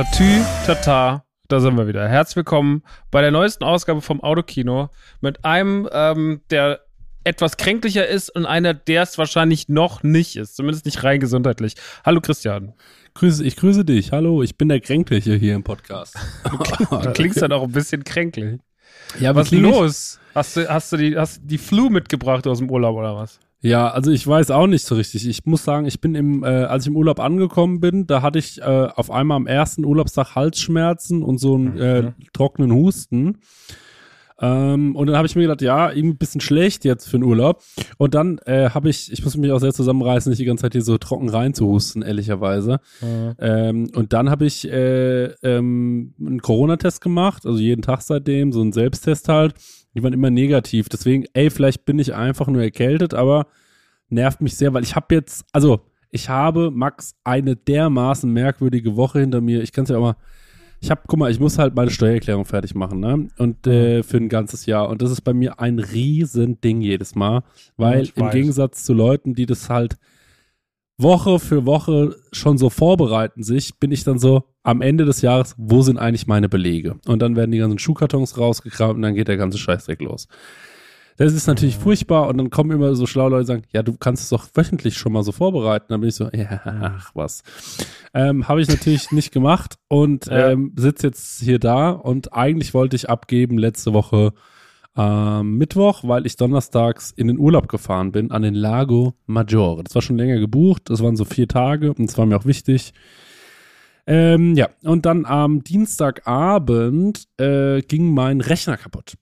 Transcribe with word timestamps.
Tatü, 0.00 0.40
Tata, 0.64 1.26
da 1.48 1.60
sind 1.60 1.76
wir 1.76 1.86
wieder. 1.86 2.08
Herzlich 2.08 2.36
willkommen 2.36 2.82
bei 3.10 3.20
der 3.20 3.30
neuesten 3.30 3.64
Ausgabe 3.64 4.00
vom 4.00 4.22
Autokino 4.22 4.88
mit 5.20 5.44
einem, 5.44 5.86
ähm, 5.92 6.40
der 6.48 6.80
etwas 7.22 7.58
kränklicher 7.58 8.08
ist 8.08 8.34
und 8.34 8.46
einer, 8.46 8.72
der 8.72 9.02
es 9.02 9.18
wahrscheinlich 9.18 9.68
noch 9.68 10.02
nicht 10.02 10.36
ist. 10.36 10.56
Zumindest 10.56 10.86
nicht 10.86 11.04
rein 11.04 11.20
gesundheitlich. 11.20 11.74
Hallo 12.02 12.22
Christian. 12.22 12.72
Grüße, 13.12 13.44
ich 13.44 13.56
grüße 13.56 13.84
dich. 13.84 14.10
Hallo, 14.10 14.42
ich 14.42 14.56
bin 14.56 14.70
der 14.70 14.80
Kränkliche 14.80 15.34
hier 15.34 15.54
im 15.54 15.64
Podcast. 15.64 16.16
Du 16.90 17.12
klingst 17.12 17.42
dann 17.42 17.52
auch 17.52 17.64
ein 17.64 17.72
bisschen 17.72 18.02
kränklich. 18.02 18.58
Ja, 19.18 19.34
was 19.34 19.52
ist 19.52 19.60
los? 19.60 20.18
Hast 20.34 20.56
du, 20.56 20.66
hast 20.66 20.92
du 20.92 20.96
die, 20.96 21.18
hast 21.18 21.42
die 21.44 21.58
Flu 21.58 21.90
mitgebracht 21.90 22.46
aus 22.46 22.56
dem 22.56 22.70
Urlaub 22.70 22.96
oder 22.96 23.16
was? 23.16 23.38
Ja, 23.62 23.90
also 23.90 24.10
ich 24.10 24.26
weiß 24.26 24.50
auch 24.50 24.66
nicht 24.66 24.86
so 24.86 24.94
richtig. 24.94 25.28
Ich 25.28 25.44
muss 25.44 25.64
sagen, 25.64 25.86
ich 25.86 26.00
bin 26.00 26.14
im, 26.14 26.44
äh, 26.44 26.46
als 26.46 26.84
ich 26.84 26.88
im 26.88 26.96
Urlaub 26.96 27.20
angekommen 27.20 27.80
bin, 27.80 28.06
da 28.06 28.22
hatte 28.22 28.38
ich 28.38 28.60
äh, 28.60 28.64
auf 28.64 29.10
einmal 29.10 29.36
am 29.36 29.46
ersten 29.46 29.84
Urlaubstag 29.84 30.34
Halsschmerzen 30.34 31.22
und 31.22 31.38
so 31.38 31.54
einen 31.54 31.78
äh, 31.78 32.02
mhm. 32.02 32.14
trockenen 32.32 32.72
Husten. 32.72 33.38
Ähm, 34.40 34.96
und 34.96 35.06
dann 35.06 35.16
habe 35.16 35.26
ich 35.26 35.36
mir 35.36 35.42
gedacht, 35.42 35.60
ja, 35.60 35.90
irgendwie 35.90 36.14
ein 36.14 36.18
bisschen 36.18 36.40
schlecht 36.40 36.84
jetzt 36.84 37.06
für 37.06 37.18
den 37.18 37.24
Urlaub. 37.24 37.62
Und 37.98 38.14
dann 38.14 38.38
äh, 38.46 38.70
habe 38.70 38.88
ich, 38.88 39.12
ich 39.12 39.22
muss 39.22 39.36
mich 39.36 39.52
auch 39.52 39.58
sehr 39.58 39.74
zusammenreißen, 39.74 40.30
nicht 40.30 40.40
die 40.40 40.46
ganze 40.46 40.62
Zeit 40.62 40.72
hier 40.72 40.82
so 40.82 40.96
trocken 40.96 41.28
reinzuhusten, 41.28 42.00
ehrlicherweise. 42.00 42.80
Mhm. 43.02 43.34
Ähm, 43.38 43.90
und 43.94 44.14
dann 44.14 44.30
habe 44.30 44.46
ich 44.46 44.66
äh, 44.66 45.24
ähm, 45.42 46.14
einen 46.18 46.40
Corona-Test 46.40 47.02
gemacht, 47.02 47.44
also 47.44 47.58
jeden 47.58 47.82
Tag 47.82 48.00
seitdem, 48.00 48.52
so 48.52 48.62
einen 48.62 48.72
Selbsttest 48.72 49.28
halt. 49.28 49.54
Die 49.94 50.02
waren 50.02 50.12
immer 50.12 50.30
negativ. 50.30 50.88
Deswegen, 50.88 51.24
ey, 51.32 51.50
vielleicht 51.50 51.84
bin 51.84 51.98
ich 51.98 52.14
einfach 52.14 52.46
nur 52.46 52.62
erkältet, 52.62 53.14
aber 53.14 53.46
nervt 54.08 54.40
mich 54.40 54.56
sehr, 54.56 54.72
weil 54.72 54.82
ich 54.82 54.94
habe 54.96 55.14
jetzt, 55.14 55.44
also 55.52 55.80
ich 56.10 56.28
habe, 56.28 56.70
Max, 56.70 57.14
eine 57.24 57.56
dermaßen 57.56 58.32
merkwürdige 58.32 58.96
Woche 58.96 59.20
hinter 59.20 59.40
mir. 59.40 59.62
Ich 59.62 59.72
kann 59.72 59.84
es 59.84 59.90
ja 59.90 59.96
auch 59.96 60.02
mal 60.02 60.16
ich 60.82 60.90
habe, 60.90 61.02
guck 61.06 61.18
mal, 61.18 61.30
ich 61.30 61.38
muss 61.38 61.58
halt 61.58 61.74
meine 61.74 61.90
Steuererklärung 61.90 62.46
fertig 62.46 62.74
machen, 62.74 63.00
ne? 63.00 63.28
Und 63.36 63.66
äh, 63.66 63.98
mhm. 63.98 64.02
für 64.02 64.16
ein 64.16 64.28
ganzes 64.30 64.64
Jahr. 64.64 64.88
Und 64.88 65.02
das 65.02 65.10
ist 65.10 65.20
bei 65.20 65.34
mir 65.34 65.60
ein 65.60 65.78
Riesending 65.78 66.80
jedes 66.80 67.14
Mal, 67.14 67.42
weil 67.76 68.08
im. 68.14 68.30
Gegensatz 68.30 68.84
zu 68.84 68.94
Leuten, 68.94 69.34
die 69.34 69.46
das 69.46 69.68
halt 69.68 69.98
Woche 71.02 71.38
für 71.38 71.66
Woche 71.66 72.16
schon 72.32 72.58
so 72.58 72.70
vorbereiten 72.70 73.42
sich, 73.42 73.78
bin 73.78 73.92
ich 73.92 74.04
dann 74.04 74.18
so 74.18 74.44
am 74.62 74.82
Ende 74.82 75.04
des 75.04 75.22
Jahres, 75.22 75.54
wo 75.58 75.82
sind 75.82 75.98
eigentlich 75.98 76.26
meine 76.26 76.48
Belege? 76.48 76.96
Und 77.06 77.20
dann 77.20 77.36
werden 77.36 77.50
die 77.50 77.58
ganzen 77.58 77.78
Schuhkartons 77.78 78.38
rausgekramt 78.38 78.96
und 78.96 79.02
dann 79.02 79.14
geht 79.14 79.28
der 79.28 79.36
ganze 79.36 79.58
Scheißdreck 79.58 80.00
los. 80.02 80.28
Das 81.16 81.34
ist 81.34 81.46
natürlich 81.46 81.76
furchtbar 81.76 82.28
und 82.28 82.38
dann 82.38 82.48
kommen 82.48 82.70
immer 82.70 82.94
so 82.94 83.04
schlaue 83.04 83.28
Leute 83.28 83.40
und 83.40 83.46
sagen, 83.46 83.62
ja, 83.72 83.82
du 83.82 83.94
kannst 83.94 84.22
es 84.22 84.28
doch 84.30 84.48
wöchentlich 84.54 84.96
schon 84.96 85.12
mal 85.12 85.22
so 85.22 85.32
vorbereiten. 85.32 85.86
Dann 85.90 86.00
bin 86.00 86.08
ich 86.08 86.14
so, 86.14 86.30
ja, 86.32 86.62
ach 86.64 87.10
was. 87.12 87.42
Ähm, 88.14 88.48
Habe 88.48 88.62
ich 88.62 88.68
natürlich 88.68 89.10
nicht 89.12 89.30
gemacht 89.30 89.76
und 89.88 90.28
ähm, 90.30 90.72
sitze 90.76 91.08
jetzt 91.08 91.40
hier 91.42 91.58
da 91.58 91.90
und 91.90 92.32
eigentlich 92.32 92.72
wollte 92.72 92.96
ich 92.96 93.10
abgeben 93.10 93.58
letzte 93.58 93.92
Woche 93.92 94.32
ähm, 94.96 95.56
Mittwoch, 95.56 96.02
weil 96.04 96.26
ich 96.26 96.36
donnerstags 96.36 97.12
in 97.12 97.28
den 97.28 97.38
Urlaub 97.38 97.68
gefahren 97.68 98.12
bin 98.12 98.30
an 98.30 98.42
den 98.42 98.54
Lago 98.54 99.14
Maggiore. 99.26 99.84
Das 99.84 99.94
war 99.94 100.02
schon 100.02 100.18
länger 100.18 100.38
gebucht, 100.38 100.90
das 100.90 101.02
waren 101.02 101.16
so 101.16 101.24
vier 101.24 101.48
Tage 101.48 101.92
und 101.92 102.08
das 102.08 102.18
war 102.18 102.26
mir 102.26 102.36
auch 102.36 102.46
wichtig. 102.46 102.92
Ähm, 104.06 104.56
ja, 104.56 104.68
und 104.82 105.06
dann 105.06 105.24
am 105.26 105.62
Dienstagabend 105.62 107.28
äh, 107.38 107.80
ging 107.82 108.12
mein 108.12 108.40
Rechner 108.40 108.76
kaputt. 108.76 109.14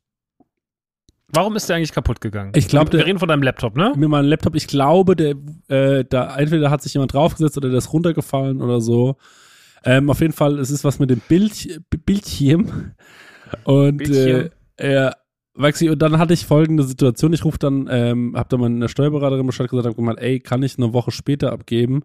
Warum 1.31 1.57
ist 1.57 1.69
der 1.69 1.77
eigentlich 1.77 1.93
kaputt 1.93 2.23
gegangen? 2.23 2.53
Ich 2.55 2.69
glaube, 2.69 2.93
wir 2.93 3.05
reden 3.05 3.19
von 3.19 3.29
deinem 3.29 3.43
Laptop, 3.43 3.77
ne? 3.77 3.93
Mit 3.95 4.09
meinem 4.09 4.29
Laptop. 4.29 4.55
Ich 4.55 4.67
glaube, 4.67 5.15
der, 5.15 5.35
äh, 5.69 6.05
da 6.09 6.35
entweder 6.39 6.71
hat 6.71 6.81
sich 6.81 6.95
jemand 6.95 7.13
draufgesetzt 7.13 7.59
oder 7.59 7.69
der 7.69 7.79
ist 7.79 7.93
runtergefallen 7.93 8.63
oder 8.63 8.81
so. 8.81 9.17
Ähm, 9.85 10.09
auf 10.09 10.23
jeden 10.23 10.33
Fall, 10.33 10.59
es 10.59 10.71
ist 10.71 10.85
was 10.85 10.99
mit 10.99 11.11
dem 11.11 11.21
Bild, 11.29 11.83
Bildschirm. 12.07 12.93
Und 13.65 13.99
Bildschirm. 13.99 14.49
Äh, 14.79 15.11
Maxi, 15.59 15.91
und 15.91 16.01
dann 16.01 16.19
hatte 16.19 16.35
ich 16.35 16.47
folgende 16.47 16.85
Situation. 16.85 17.33
Ich 17.33 17.45
rufe 17.45 17.59
dann, 17.59 17.89
ähm, 17.91 18.35
hab 18.37 18.49
dann 18.49 18.61
meine 18.61 18.89
Steuerberaterin 18.89 19.47
Bescheid 19.47 19.69
gesagt, 19.69 19.87
hab 19.87 19.97
gemeint, 19.97 20.21
ey, 20.21 20.41
kann 20.41 20.63
ich 20.63 20.79
eine 20.79 20.93
Woche 20.93 21.11
später 21.11 21.53
abgeben? 21.53 22.03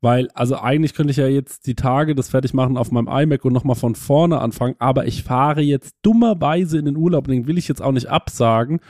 Weil, 0.00 0.28
also 0.34 0.56
eigentlich 0.58 0.94
könnte 0.94 1.10
ich 1.10 1.16
ja 1.16 1.26
jetzt 1.26 1.66
die 1.66 1.74
Tage 1.74 2.14
das 2.14 2.28
fertig 2.28 2.54
machen 2.54 2.76
auf 2.76 2.90
meinem 2.90 3.08
iMac 3.08 3.44
und 3.44 3.52
nochmal 3.52 3.76
von 3.76 3.94
vorne 3.94 4.40
anfangen, 4.40 4.76
aber 4.78 5.06
ich 5.06 5.22
fahre 5.22 5.62
jetzt 5.62 5.94
dummerweise 6.02 6.78
in 6.78 6.84
den 6.84 6.96
Urlaub, 6.96 7.28
den 7.28 7.46
will 7.46 7.58
ich 7.58 7.68
jetzt 7.68 7.82
auch 7.82 7.92
nicht 7.92 8.08
absagen. 8.08 8.80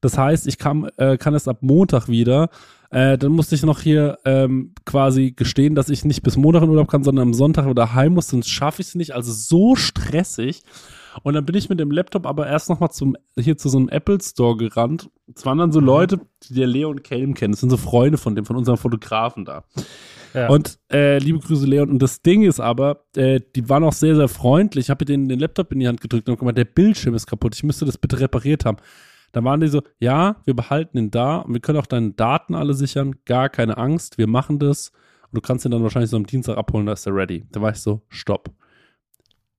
Das 0.00 0.18
heißt, 0.18 0.46
ich 0.46 0.58
kann, 0.58 0.88
äh, 0.96 1.16
kann 1.16 1.34
es 1.34 1.48
ab 1.48 1.58
Montag 1.60 2.08
wieder. 2.08 2.50
Äh, 2.90 3.18
dann 3.18 3.32
musste 3.32 3.54
ich 3.54 3.62
noch 3.62 3.80
hier 3.80 4.18
ähm, 4.24 4.72
quasi 4.84 5.32
gestehen, 5.32 5.74
dass 5.74 5.88
ich 5.88 6.04
nicht 6.04 6.22
bis 6.22 6.36
Montag 6.36 6.62
in 6.62 6.68
Urlaub 6.68 6.88
kann, 6.88 7.02
sondern 7.02 7.28
am 7.28 7.34
Sonntag 7.34 7.68
wieder 7.68 7.94
heim 7.94 8.14
muss, 8.14 8.28
sonst 8.28 8.48
schaffe 8.48 8.82
ich 8.82 8.88
es 8.88 8.94
nicht. 8.94 9.14
Also 9.14 9.32
so 9.32 9.74
stressig. 9.74 10.62
Und 11.22 11.34
dann 11.34 11.44
bin 11.44 11.54
ich 11.54 11.68
mit 11.68 11.80
dem 11.80 11.90
Laptop 11.90 12.26
aber 12.26 12.46
erst 12.46 12.68
nochmal 12.68 12.90
zum, 12.90 13.16
hier 13.38 13.56
zu 13.56 13.68
so 13.68 13.78
einem 13.78 13.88
Apple 13.88 14.18
Store 14.20 14.56
gerannt. 14.56 15.10
Es 15.34 15.46
waren 15.46 15.58
dann 15.58 15.72
so 15.72 15.80
mhm. 15.80 15.86
Leute, 15.86 16.20
die 16.48 16.54
der 16.54 16.66
Leo 16.66 16.90
und 16.90 17.04
Kelm 17.04 17.34
kennen. 17.34 17.52
Das 17.52 17.60
sind 17.60 17.70
so 17.70 17.76
Freunde 17.76 18.18
von 18.18 18.34
dem, 18.34 18.44
von 18.44 18.56
unserem 18.56 18.78
Fotografen 18.78 19.44
da. 19.44 19.64
Und 20.48 20.78
äh, 20.92 21.18
liebe 21.18 21.38
Grüße, 21.38 21.64
Leon. 21.64 21.90
Und 21.90 22.02
das 22.02 22.22
Ding 22.22 22.42
ist 22.42 22.58
aber, 22.58 23.04
äh, 23.14 23.40
die 23.54 23.68
waren 23.68 23.84
auch 23.84 23.92
sehr, 23.92 24.16
sehr 24.16 24.28
freundlich. 24.28 24.86
Ich 24.86 24.90
habe 24.90 25.04
denen 25.04 25.28
den 25.28 25.38
Laptop 25.38 25.70
in 25.72 25.78
die 25.78 25.86
Hand 25.86 26.00
gedrückt 26.00 26.28
und 26.28 26.38
gemeint, 26.38 26.58
der 26.58 26.64
Bildschirm 26.64 27.14
ist 27.14 27.26
kaputt. 27.26 27.54
Ich 27.54 27.62
müsste 27.62 27.84
das 27.84 27.98
bitte 27.98 28.18
repariert 28.18 28.64
haben. 28.64 28.78
Da 29.30 29.42
waren 29.44 29.60
die 29.60 29.68
so, 29.68 29.82
ja, 29.98 30.36
wir 30.44 30.54
behalten 30.54 30.98
ihn 30.98 31.10
da 31.10 31.38
und 31.38 31.54
wir 31.54 31.60
können 31.60 31.78
auch 31.78 31.86
deine 31.86 32.12
Daten 32.12 32.54
alle 32.54 32.74
sichern. 32.74 33.16
Gar 33.24 33.48
keine 33.48 33.78
Angst, 33.78 34.18
wir 34.18 34.26
machen 34.26 34.58
das. 34.58 34.90
Und 35.22 35.36
du 35.36 35.40
kannst 35.40 35.64
ihn 35.64 35.70
dann 35.70 35.82
wahrscheinlich 35.82 36.10
so 36.10 36.16
am 36.16 36.26
Dienstag 36.26 36.56
abholen, 36.56 36.86
da 36.86 36.92
ist 36.92 37.06
er 37.06 37.14
ready. 37.14 37.44
Da 37.50 37.60
war 37.60 37.70
ich 37.70 37.78
so, 37.78 38.02
stopp. 38.08 38.50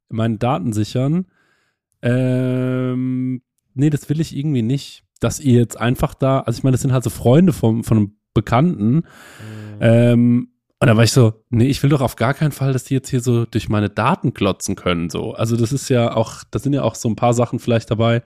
Meine 0.10 0.38
Daten 0.38 0.72
sichern. 0.72 1.26
Ähm, 2.06 3.42
nee, 3.74 3.90
das 3.90 4.08
will 4.10 4.22
ich 4.22 4.36
irgendwie 4.36 4.62
nicht. 4.62 5.04
Dass 5.20 5.40
ihr 5.40 5.60
jetzt 5.60 5.80
einfach 5.80 6.14
da, 6.14 6.42
also 6.42 6.58
ich 6.58 6.64
meine, 6.64 6.74
das 6.74 6.82
sind 6.82 6.94
halt 6.94 7.04
so 7.04 7.10
Freunde 7.10 7.54
vom, 7.54 7.84
von 7.84 7.98
einem 7.98 8.16
Bekannten. 8.34 8.96
Mhm. 8.96 9.04
Ähm, 9.80 10.48
und 10.80 10.88
da 10.88 10.96
war 10.96 11.04
ich 11.04 11.12
so, 11.12 11.34
nee, 11.50 11.68
ich 11.68 11.82
will 11.82 11.90
doch 11.90 12.02
auf 12.02 12.16
gar 12.16 12.34
keinen 12.34 12.52
Fall, 12.52 12.74
dass 12.74 12.84
die 12.84 12.94
jetzt 12.94 13.10
hier 13.10 13.22
so 13.22 13.46
durch 13.46 13.70
meine 13.70 13.90
Daten 13.90 14.34
klotzen 14.34 14.76
können. 14.76 15.10
So. 15.10 15.34
Also 15.34 15.56
das 15.56 15.72
ist 15.72 15.90
ja 15.90 16.16
auch, 16.16 16.44
da 16.52 16.60
sind 16.60 16.74
ja 16.74 16.84
auch 16.84 16.96
so 16.96 17.10
ein 17.10 17.16
paar 17.16 17.34
Sachen 17.34 17.60
vielleicht 17.60 17.90
dabei, 17.90 18.24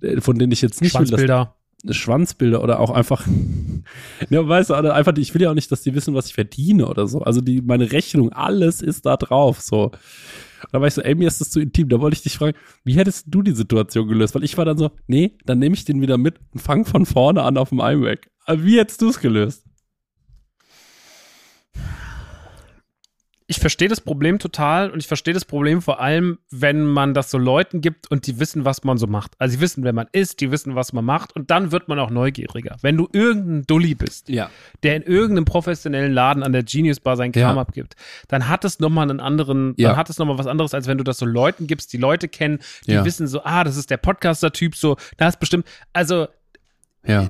äh, 0.00 0.20
von 0.20 0.38
denen 0.38 0.52
ich 0.52 0.62
jetzt 0.62 0.80
nicht 0.80 0.94
will. 0.94 1.26
Dass, 1.26 1.48
Schwanzbilder 1.90 2.62
oder 2.62 2.78
auch 2.78 2.90
einfach, 2.90 3.26
ja, 4.30 4.46
weißt 4.46 4.70
du, 4.70 4.74
einfach, 4.74 5.16
ich 5.16 5.34
will 5.34 5.42
ja 5.42 5.50
auch 5.50 5.54
nicht, 5.54 5.72
dass 5.72 5.82
die 5.82 5.94
wissen, 5.94 6.14
was 6.14 6.26
ich 6.26 6.34
verdiene 6.34 6.86
oder 6.86 7.08
so. 7.08 7.22
Also 7.22 7.40
die, 7.40 7.60
meine 7.60 7.90
Rechnung, 7.90 8.32
alles 8.32 8.82
ist 8.82 9.06
da 9.06 9.16
drauf, 9.16 9.60
so. 9.60 9.90
Da 10.70 10.80
war 10.80 10.88
ich 10.88 10.94
so, 10.94 11.02
ey, 11.02 11.14
mir 11.14 11.28
ist 11.28 11.40
das 11.40 11.50
zu 11.50 11.60
intim. 11.60 11.88
Da 11.88 12.00
wollte 12.00 12.14
ich 12.14 12.22
dich 12.22 12.36
fragen, 12.36 12.56
wie 12.84 12.94
hättest 12.94 13.26
du 13.28 13.42
die 13.42 13.52
Situation 13.52 14.08
gelöst? 14.08 14.34
Weil 14.34 14.44
ich 14.44 14.56
war 14.56 14.64
dann 14.64 14.78
so, 14.78 14.90
nee, 15.06 15.36
dann 15.44 15.58
nehme 15.58 15.74
ich 15.74 15.84
den 15.84 16.00
wieder 16.00 16.18
mit 16.18 16.38
und 16.52 16.60
fang 16.60 16.84
von 16.84 17.06
vorne 17.06 17.42
an 17.42 17.56
auf 17.56 17.70
dem 17.70 17.80
iMac. 17.80 18.30
Wie 18.48 18.78
hättest 18.78 19.02
du 19.02 19.08
es 19.08 19.20
gelöst? 19.20 19.64
Ich 23.52 23.60
verstehe 23.60 23.88
das 23.88 24.00
Problem 24.00 24.38
total 24.38 24.90
und 24.90 24.98
ich 24.98 25.06
verstehe 25.06 25.34
das 25.34 25.44
Problem 25.44 25.82
vor 25.82 26.00
allem, 26.00 26.38
wenn 26.50 26.86
man 26.86 27.12
das 27.12 27.30
so 27.30 27.36
Leuten 27.36 27.82
gibt 27.82 28.10
und 28.10 28.26
die 28.26 28.40
wissen, 28.40 28.64
was 28.64 28.82
man 28.82 28.96
so 28.96 29.06
macht. 29.06 29.32
Also 29.38 29.56
sie 29.56 29.60
wissen, 29.60 29.84
wer 29.84 29.92
man 29.92 30.06
ist, 30.10 30.40
die 30.40 30.50
wissen, 30.50 30.74
was 30.74 30.94
man 30.94 31.04
macht 31.04 31.36
und 31.36 31.50
dann 31.50 31.70
wird 31.70 31.86
man 31.86 31.98
auch 31.98 32.08
neugieriger. 32.08 32.76
Wenn 32.80 32.96
du 32.96 33.10
irgendein 33.12 33.66
Dulli 33.66 33.94
bist, 33.94 34.30
ja. 34.30 34.48
der 34.82 34.96
in 34.96 35.02
irgendeinem 35.02 35.44
professionellen 35.44 36.14
Laden 36.14 36.42
an 36.42 36.52
der 36.52 36.62
Genius 36.62 36.98
Bar 36.98 37.18
seinen 37.18 37.32
Kram 37.32 37.56
ja. 37.56 37.60
abgibt, 37.60 37.94
dann 38.28 38.48
hat 38.48 38.64
es 38.64 38.80
nochmal 38.80 39.10
einen 39.10 39.20
anderen, 39.20 39.74
ja. 39.76 39.90
dann 39.90 39.98
hat 39.98 40.08
es 40.08 40.16
nochmal 40.16 40.38
was 40.38 40.46
anderes, 40.46 40.72
als 40.72 40.86
wenn 40.86 40.96
du 40.96 41.04
das 41.04 41.18
so 41.18 41.26
Leuten 41.26 41.66
gibst, 41.66 41.92
die 41.92 41.98
Leute 41.98 42.28
kennen, 42.28 42.58
die 42.86 43.04
wissen 43.04 43.26
so, 43.26 43.44
ah, 43.44 43.64
das 43.64 43.76
ist 43.76 43.90
der 43.90 43.98
Podcaster-Typ, 43.98 44.76
so, 44.76 44.96
da 45.18 45.28
ist 45.28 45.40
bestimmt, 45.40 45.66
also 45.92 46.26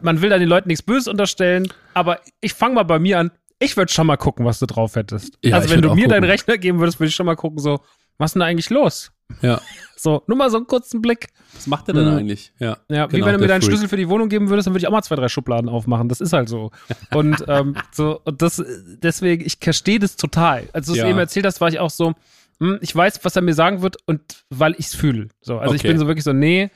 man 0.03 0.21
will 0.21 0.31
da 0.31 0.39
den 0.39 0.49
Leuten 0.49 0.69
nichts 0.69 0.83
Böses 0.83 1.09
unterstellen, 1.09 1.73
aber 1.95 2.21
ich 2.41 2.53
fange 2.55 2.75
mal 2.75 2.83
bei 2.83 2.99
mir 2.99 3.19
an, 3.19 3.31
ich 3.62 3.76
würde 3.76 3.93
schon 3.93 4.06
mal 4.06 4.17
gucken, 4.17 4.44
was 4.44 4.59
du 4.59 4.67
drauf 4.67 4.97
hättest. 4.97 5.38
Ja, 5.43 5.56
also 5.56 5.70
wenn 5.70 5.82
du 5.82 5.88
mir 5.88 5.94
gucken. 5.94 6.11
deinen 6.11 6.25
Rechner 6.25 6.59
geben 6.59 6.79
würdest, 6.79 6.99
würde 7.00 7.09
ich 7.09 7.14
schon 7.14 7.26
mal 7.26 7.37
gucken, 7.37 7.59
so, 7.59 7.81
was 8.19 8.31
ist 8.31 8.35
denn 8.35 8.41
da 8.41 8.47
eigentlich 8.47 8.70
los? 8.70 9.12
Ja. 9.41 9.61
So, 9.94 10.20
nur 10.26 10.37
mal 10.37 10.50
so 10.50 10.56
einen 10.56 10.67
kurzen 10.67 11.00
Blick. 11.00 11.29
Was 11.55 11.69
macht 11.69 11.87
der 11.87 11.94
denn 11.94 12.11
mhm. 12.11 12.17
eigentlich? 12.17 12.53
Ja, 12.59 12.76
ja 12.88 13.06
genau, 13.06 13.12
wie 13.12 13.25
wenn 13.25 13.35
du 13.35 13.38
mir 13.38 13.47
deinen 13.47 13.62
Freak. 13.62 13.70
Schlüssel 13.70 13.88
für 13.88 13.97
die 13.97 14.09
Wohnung 14.09 14.29
geben 14.29 14.49
würdest, 14.49 14.67
dann 14.67 14.75
würde 14.75 14.82
ich 14.82 14.88
auch 14.88 14.91
mal 14.91 15.03
zwei, 15.03 15.14
drei 15.14 15.29
Schubladen 15.29 15.69
aufmachen. 15.69 16.09
Das 16.09 16.20
ist 16.20 16.32
halt 16.32 16.49
so. 16.49 16.73
Und 17.14 17.44
ähm, 17.47 17.76
so, 17.93 18.20
und 18.25 18.43
das, 18.43 18.61
deswegen, 19.00 19.47
ich 19.47 19.59
verstehe 19.61 20.00
das 20.00 20.17
total. 20.17 20.69
Als 20.73 20.87
du 20.87 20.93
es 20.94 20.99
ja. 20.99 21.08
eben 21.08 21.20
erzählt 21.20 21.47
hast, 21.47 21.61
war 21.61 21.69
ich 21.69 21.79
auch 21.79 21.91
so, 21.91 22.15
hm, 22.58 22.79
ich 22.81 22.97
weiß, 22.97 23.25
was 23.25 23.37
er 23.37 23.43
mir 23.43 23.55
sagen 23.55 23.81
wird 23.82 23.97
und 24.06 24.43
weil 24.50 24.73
ich 24.73 24.87
es 24.87 24.97
fühle. 24.97 25.29
So, 25.41 25.58
also 25.58 25.69
okay. 25.69 25.76
ich 25.76 25.82
bin 25.85 26.00
so 26.00 26.08
wirklich 26.08 26.25
so, 26.25 26.32
nee, 26.32 26.69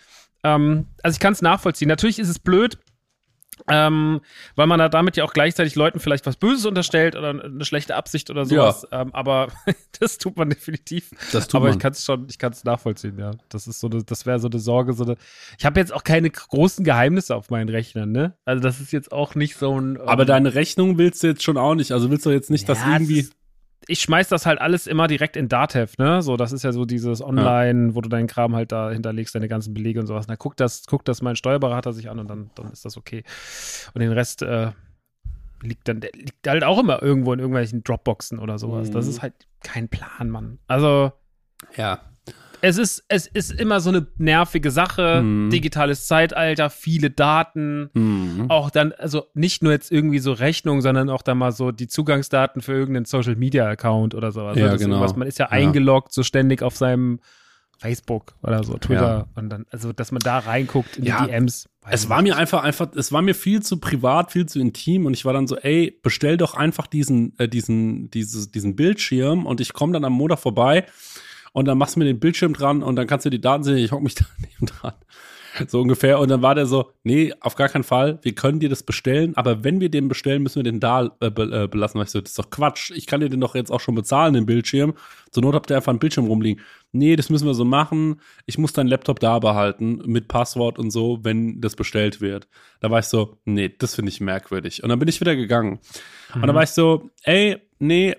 ähm, 0.45 0.87
also 1.03 1.17
ich 1.17 1.21
kann 1.21 1.33
es 1.33 1.43
nachvollziehen. 1.43 1.89
Natürlich 1.89 2.21
ist 2.21 2.29
es 2.29 2.39
blöd, 2.39 2.79
ähm, 3.69 4.21
weil 4.55 4.67
man 4.67 4.79
da 4.79 4.89
damit 4.89 5.17
ja 5.17 5.25
auch 5.25 5.33
gleichzeitig 5.33 5.75
Leuten 5.75 5.99
vielleicht 5.99 6.27
was 6.27 6.37
Böses 6.37 6.67
unterstellt 6.67 7.17
oder 7.17 7.31
eine 7.31 7.65
schlechte 7.65 7.97
Absicht 7.97 8.31
oder 8.31 8.45
sowas. 8.45 8.87
Ja. 8.91 9.03
Ähm, 9.03 9.15
aber 9.15 9.49
das 10.01 10.19
tut 10.19 10.37
man 10.37 10.51
definitiv. 10.51 11.11
Das 11.33 11.49
tut 11.49 11.57
aber 11.57 11.67
man. 11.67 11.75
ich 11.75 11.81
kann 11.81 11.93
es 11.93 12.05
schon, 12.05 12.27
ich 12.29 12.39
kann 12.39 12.53
es 12.53 12.65
nachvollziehen, 12.65 13.19
ja. 13.19 13.33
Das 13.49 13.67
ist 13.67 13.81
so, 13.81 13.89
eine, 13.89 14.05
das 14.05 14.27
wäre 14.27 14.39
so 14.39 14.49
eine 14.49 14.59
Sorge, 14.59 14.93
so 14.93 15.05
eine. 15.05 15.17
Ich 15.59 15.65
habe 15.65 15.81
jetzt 15.81 15.93
auch 15.93 16.05
keine 16.05 16.31
großen 16.31 16.85
Geheimnisse 16.85 17.35
auf 17.35 17.51
meinen 17.51 17.69
Rechnern, 17.69 18.13
ne? 18.13 18.35
Also 18.45 18.63
das 18.63 18.81
ist 18.81 18.93
jetzt 18.93 19.13
auch 19.13 19.35
nicht 19.35 19.57
so 19.57 19.81
ein. 19.81 19.97
Ähm, 19.97 20.03
aber 20.09 20.25
deine 20.25 20.55
Rechnung 20.55 20.99
willst 20.99 21.23
du 21.23 21.29
jetzt 21.29 21.43
schon 21.43 21.57
auch 21.57 21.75
nicht. 21.75 21.93
Also 21.93 22.11
willst 22.11 22.27
du 22.27 22.31
jetzt 22.31 22.51
nicht, 22.51 22.69
ja, 22.69 22.75
dass 22.75 22.87
irgendwie. 22.87 23.23
Das 23.23 23.31
ich 23.89 24.01
schmeiß 24.01 24.29
das 24.29 24.47
halt 24.47 24.61
alles 24.61 24.87
immer 24.87 25.07
direkt 25.07 25.37
in 25.37 25.49
Datev, 25.49 25.95
ne? 25.99 26.23
So, 26.23 26.37
das 26.37 26.53
ist 26.53 26.63
ja 26.63 26.73
so 26.73 26.85
dieses 26.85 27.23
Online, 27.23 27.89
ja. 27.89 27.95
wo 27.95 28.01
du 28.01 28.09
deinen 28.09 28.27
Kram 28.27 28.55
halt 28.57 28.73
da 28.73 28.91
hinterlegst, 28.91 29.35
deine 29.35 29.49
ganzen 29.49 29.75
Belege 29.75 30.01
und 30.01 30.07
sowas. 30.07 30.27
Na, 30.29 30.35
guckt 30.35 30.61
das, 30.61 30.87
guckt 30.87 31.09
das 31.09 31.23
mein 31.23 31.37
Steuerberater 31.37 31.93
sich 31.93 32.11
an 32.11 32.19
und 32.19 32.29
dann, 32.29 32.51
dann 32.55 32.73
ist 32.73 32.85
das 32.85 32.97
okay. 32.97 33.23
Und 33.95 34.01
den 34.01 34.13
Rest 34.13 34.43
äh, 34.43 34.73
liegt 35.63 35.89
dann, 35.89 36.01
der 36.01 36.11
liegt 36.15 36.47
halt 36.47 36.65
auch 36.65 36.79
immer 36.79 37.03
irgendwo 37.03 37.33
in 37.33 37.39
irgendwelchen 37.39 37.85
Dropboxen 37.85 38.39
oder 38.39 38.59
sowas. 38.59 38.89
Mhm. 38.89 38.93
Das 38.95 39.07
ist 39.07 39.23
halt 39.23 39.35
kein 39.63 39.89
Plan, 39.89 40.31
Mann. 40.31 40.59
Also. 40.67 41.13
Ja, 41.77 42.01
es 42.61 42.79
ist, 42.79 43.05
es 43.09 43.27
ist 43.27 43.53
immer 43.53 43.81
so 43.81 43.91
eine 43.91 44.07
nervige 44.19 44.71
Sache. 44.71 45.23
Mhm. 45.23 45.51
Digitales 45.51 46.07
Zeitalter, 46.07 46.71
viele 46.71 47.11
Daten. 47.11 47.91
Mhm. 47.95 48.47
Auch 48.49 48.71
dann, 48.71 48.93
also 48.93 49.27
nicht 49.35 49.63
nur 49.63 49.73
jetzt 49.73 49.93
irgendwie 49.93 50.19
so 50.19 50.33
Rechnungen, 50.33 50.83
sondern 50.83 51.11
auch 51.11 51.23
dann 51.23 51.39
mal 51.39 51.53
so 51.53 51.73
die 51.73 51.89
Zugangsdaten 51.89 52.63
für 52.63 52.73
irgendeinen 52.73 53.07
Social 53.07 53.37
Media 53.37 53.69
Account 53.69 54.15
oder 54.15 54.33
sowas. 54.33 54.57
Ja, 54.57 54.77
genau. 54.77 54.97
Irgendwas. 54.97 55.17
Man 55.17 55.29
ist 55.29 55.39
ja, 55.39 55.47
ja, 55.47 55.53
eingeloggt, 55.53 56.13
so 56.13 56.23
ständig 56.23 56.63
auf 56.63 56.77
seinem 56.77 57.21
Facebook 57.79 58.35
oder 58.43 58.65
so, 58.65 58.79
Twitter. 58.79 59.27
Ja. 59.27 59.27
Und 59.35 59.51
dann, 59.51 59.67
also, 59.71 59.93
dass 59.93 60.11
man 60.11 60.21
da 60.21 60.39
reinguckt 60.39 60.97
in 60.97 61.05
ja, 61.05 61.25
die 61.25 61.31
DMs. 61.31 61.69
Es 61.89 62.09
war 62.09 62.23
mir 62.23 62.37
einfach, 62.37 62.63
einfach, 62.63 62.89
es 62.97 63.13
war 63.13 63.23
mir 63.23 63.35
viel 63.35 63.63
zu 63.63 63.79
privat, 63.79 64.33
viel 64.33 64.47
zu 64.47 64.59
intim 64.59 65.07
und 65.07 65.13
ich 65.13 65.25
war 65.25 65.35
dann 65.35 65.47
so, 65.47 65.57
ey, 65.57 65.99
bestell 66.03 66.37
doch 66.37 66.55
einfach 66.55 66.87
diesen, 66.87 67.39
äh, 67.39 67.49
diesen, 67.49 68.11
dieses, 68.11 68.51
diesen 68.51 68.77
Bildschirm 68.77 69.45
und 69.47 69.61
ich 69.61 69.73
komme 69.73 69.93
dann 69.93 70.05
am 70.05 70.15
Montag 70.15 70.39
vorbei 70.39 70.87
und 71.57 71.65
dann 71.65 71.79
machst 71.79 71.97
du 71.97 72.01
mir 72.01 72.05
den 72.05 72.21
Bildschirm 72.21 72.53
dran 72.53 72.83
und 72.83 72.97
dann 72.97 73.07
kannst 73.07 73.25
du 73.25 73.31
die 73.31 73.41
Daten 73.41 73.65
sehen, 73.65 73.79
ich 73.79 73.91
hock 73.91 74.03
mich 74.03 74.15
da 74.15 74.27
neben 74.39 74.67
dran. 74.67 74.93
So 75.69 75.81
ungefähr. 75.81 76.21
Und 76.21 76.29
dann 76.29 76.43
war 76.43 76.55
der 76.55 76.67
so, 76.67 76.93
nee, 77.03 77.33
auf 77.41 77.55
gar 77.55 77.71
keinen 77.71 77.83
Fall, 77.83 78.19
wir 78.21 78.35
können 78.35 78.61
dir 78.61 78.69
das 78.69 78.83
bestellen, 78.83 79.35
aber 79.37 79.65
wenn 79.65 79.81
wir 79.81 79.89
den 79.89 80.07
bestellen, 80.07 80.43
müssen 80.43 80.57
wir 80.57 80.71
den 80.71 80.81
da 80.81 81.17
äh, 81.23 81.29
äh, 81.29 81.67
belassen. 81.67 81.99
ich 82.03 82.11
so, 82.11 82.21
das 82.21 82.33
ist 82.33 82.39
doch 82.39 82.51
Quatsch. 82.51 82.91
Ich 82.95 83.07
kann 83.07 83.23
dir 83.23 83.31
den 83.31 83.41
doch 83.41 83.55
jetzt 83.55 83.73
auch 83.73 83.81
schon 83.81 83.95
bezahlen, 83.95 84.35
den 84.35 84.45
Bildschirm. 84.45 84.93
Zur 85.31 85.45
Not 85.45 85.55
habt 85.55 85.71
ihr 85.71 85.77
einfach 85.77 85.89
einen 85.89 85.99
Bildschirm 85.99 86.27
rumliegen. 86.27 86.63
Nee, 86.93 87.17
das 87.17 87.31
müssen 87.31 87.47
wir 87.47 87.55
so 87.55 87.65
machen. 87.65 88.21
Ich 88.45 88.59
muss 88.59 88.75
deinen 88.75 88.89
Laptop 88.89 89.19
da 89.19 89.39
behalten 89.39 90.03
mit 90.05 90.29
Passwort 90.29 90.79
und 90.79 90.91
so, 90.91 91.21
wenn 91.23 91.63
das 91.63 91.75
bestellt 91.75 92.21
wird. 92.21 92.49
Da 92.81 92.91
war 92.91 92.99
ich 92.99 93.07
so, 93.07 93.39
nee, 93.47 93.75
das 93.79 93.95
finde 93.95 94.11
ich 94.11 94.21
merkwürdig. 94.21 94.83
Und 94.83 94.91
dann 94.91 94.99
bin 94.99 95.09
ich 95.09 95.23
wieder 95.23 95.35
gegangen. 95.35 95.71
Mhm. 95.71 96.35
Und 96.35 96.43
dann 96.43 96.51
mhm. 96.51 96.55
war 96.55 96.65
ich 96.65 96.71
so, 96.71 97.09
ey, 97.23 97.66
nee, 97.79 98.17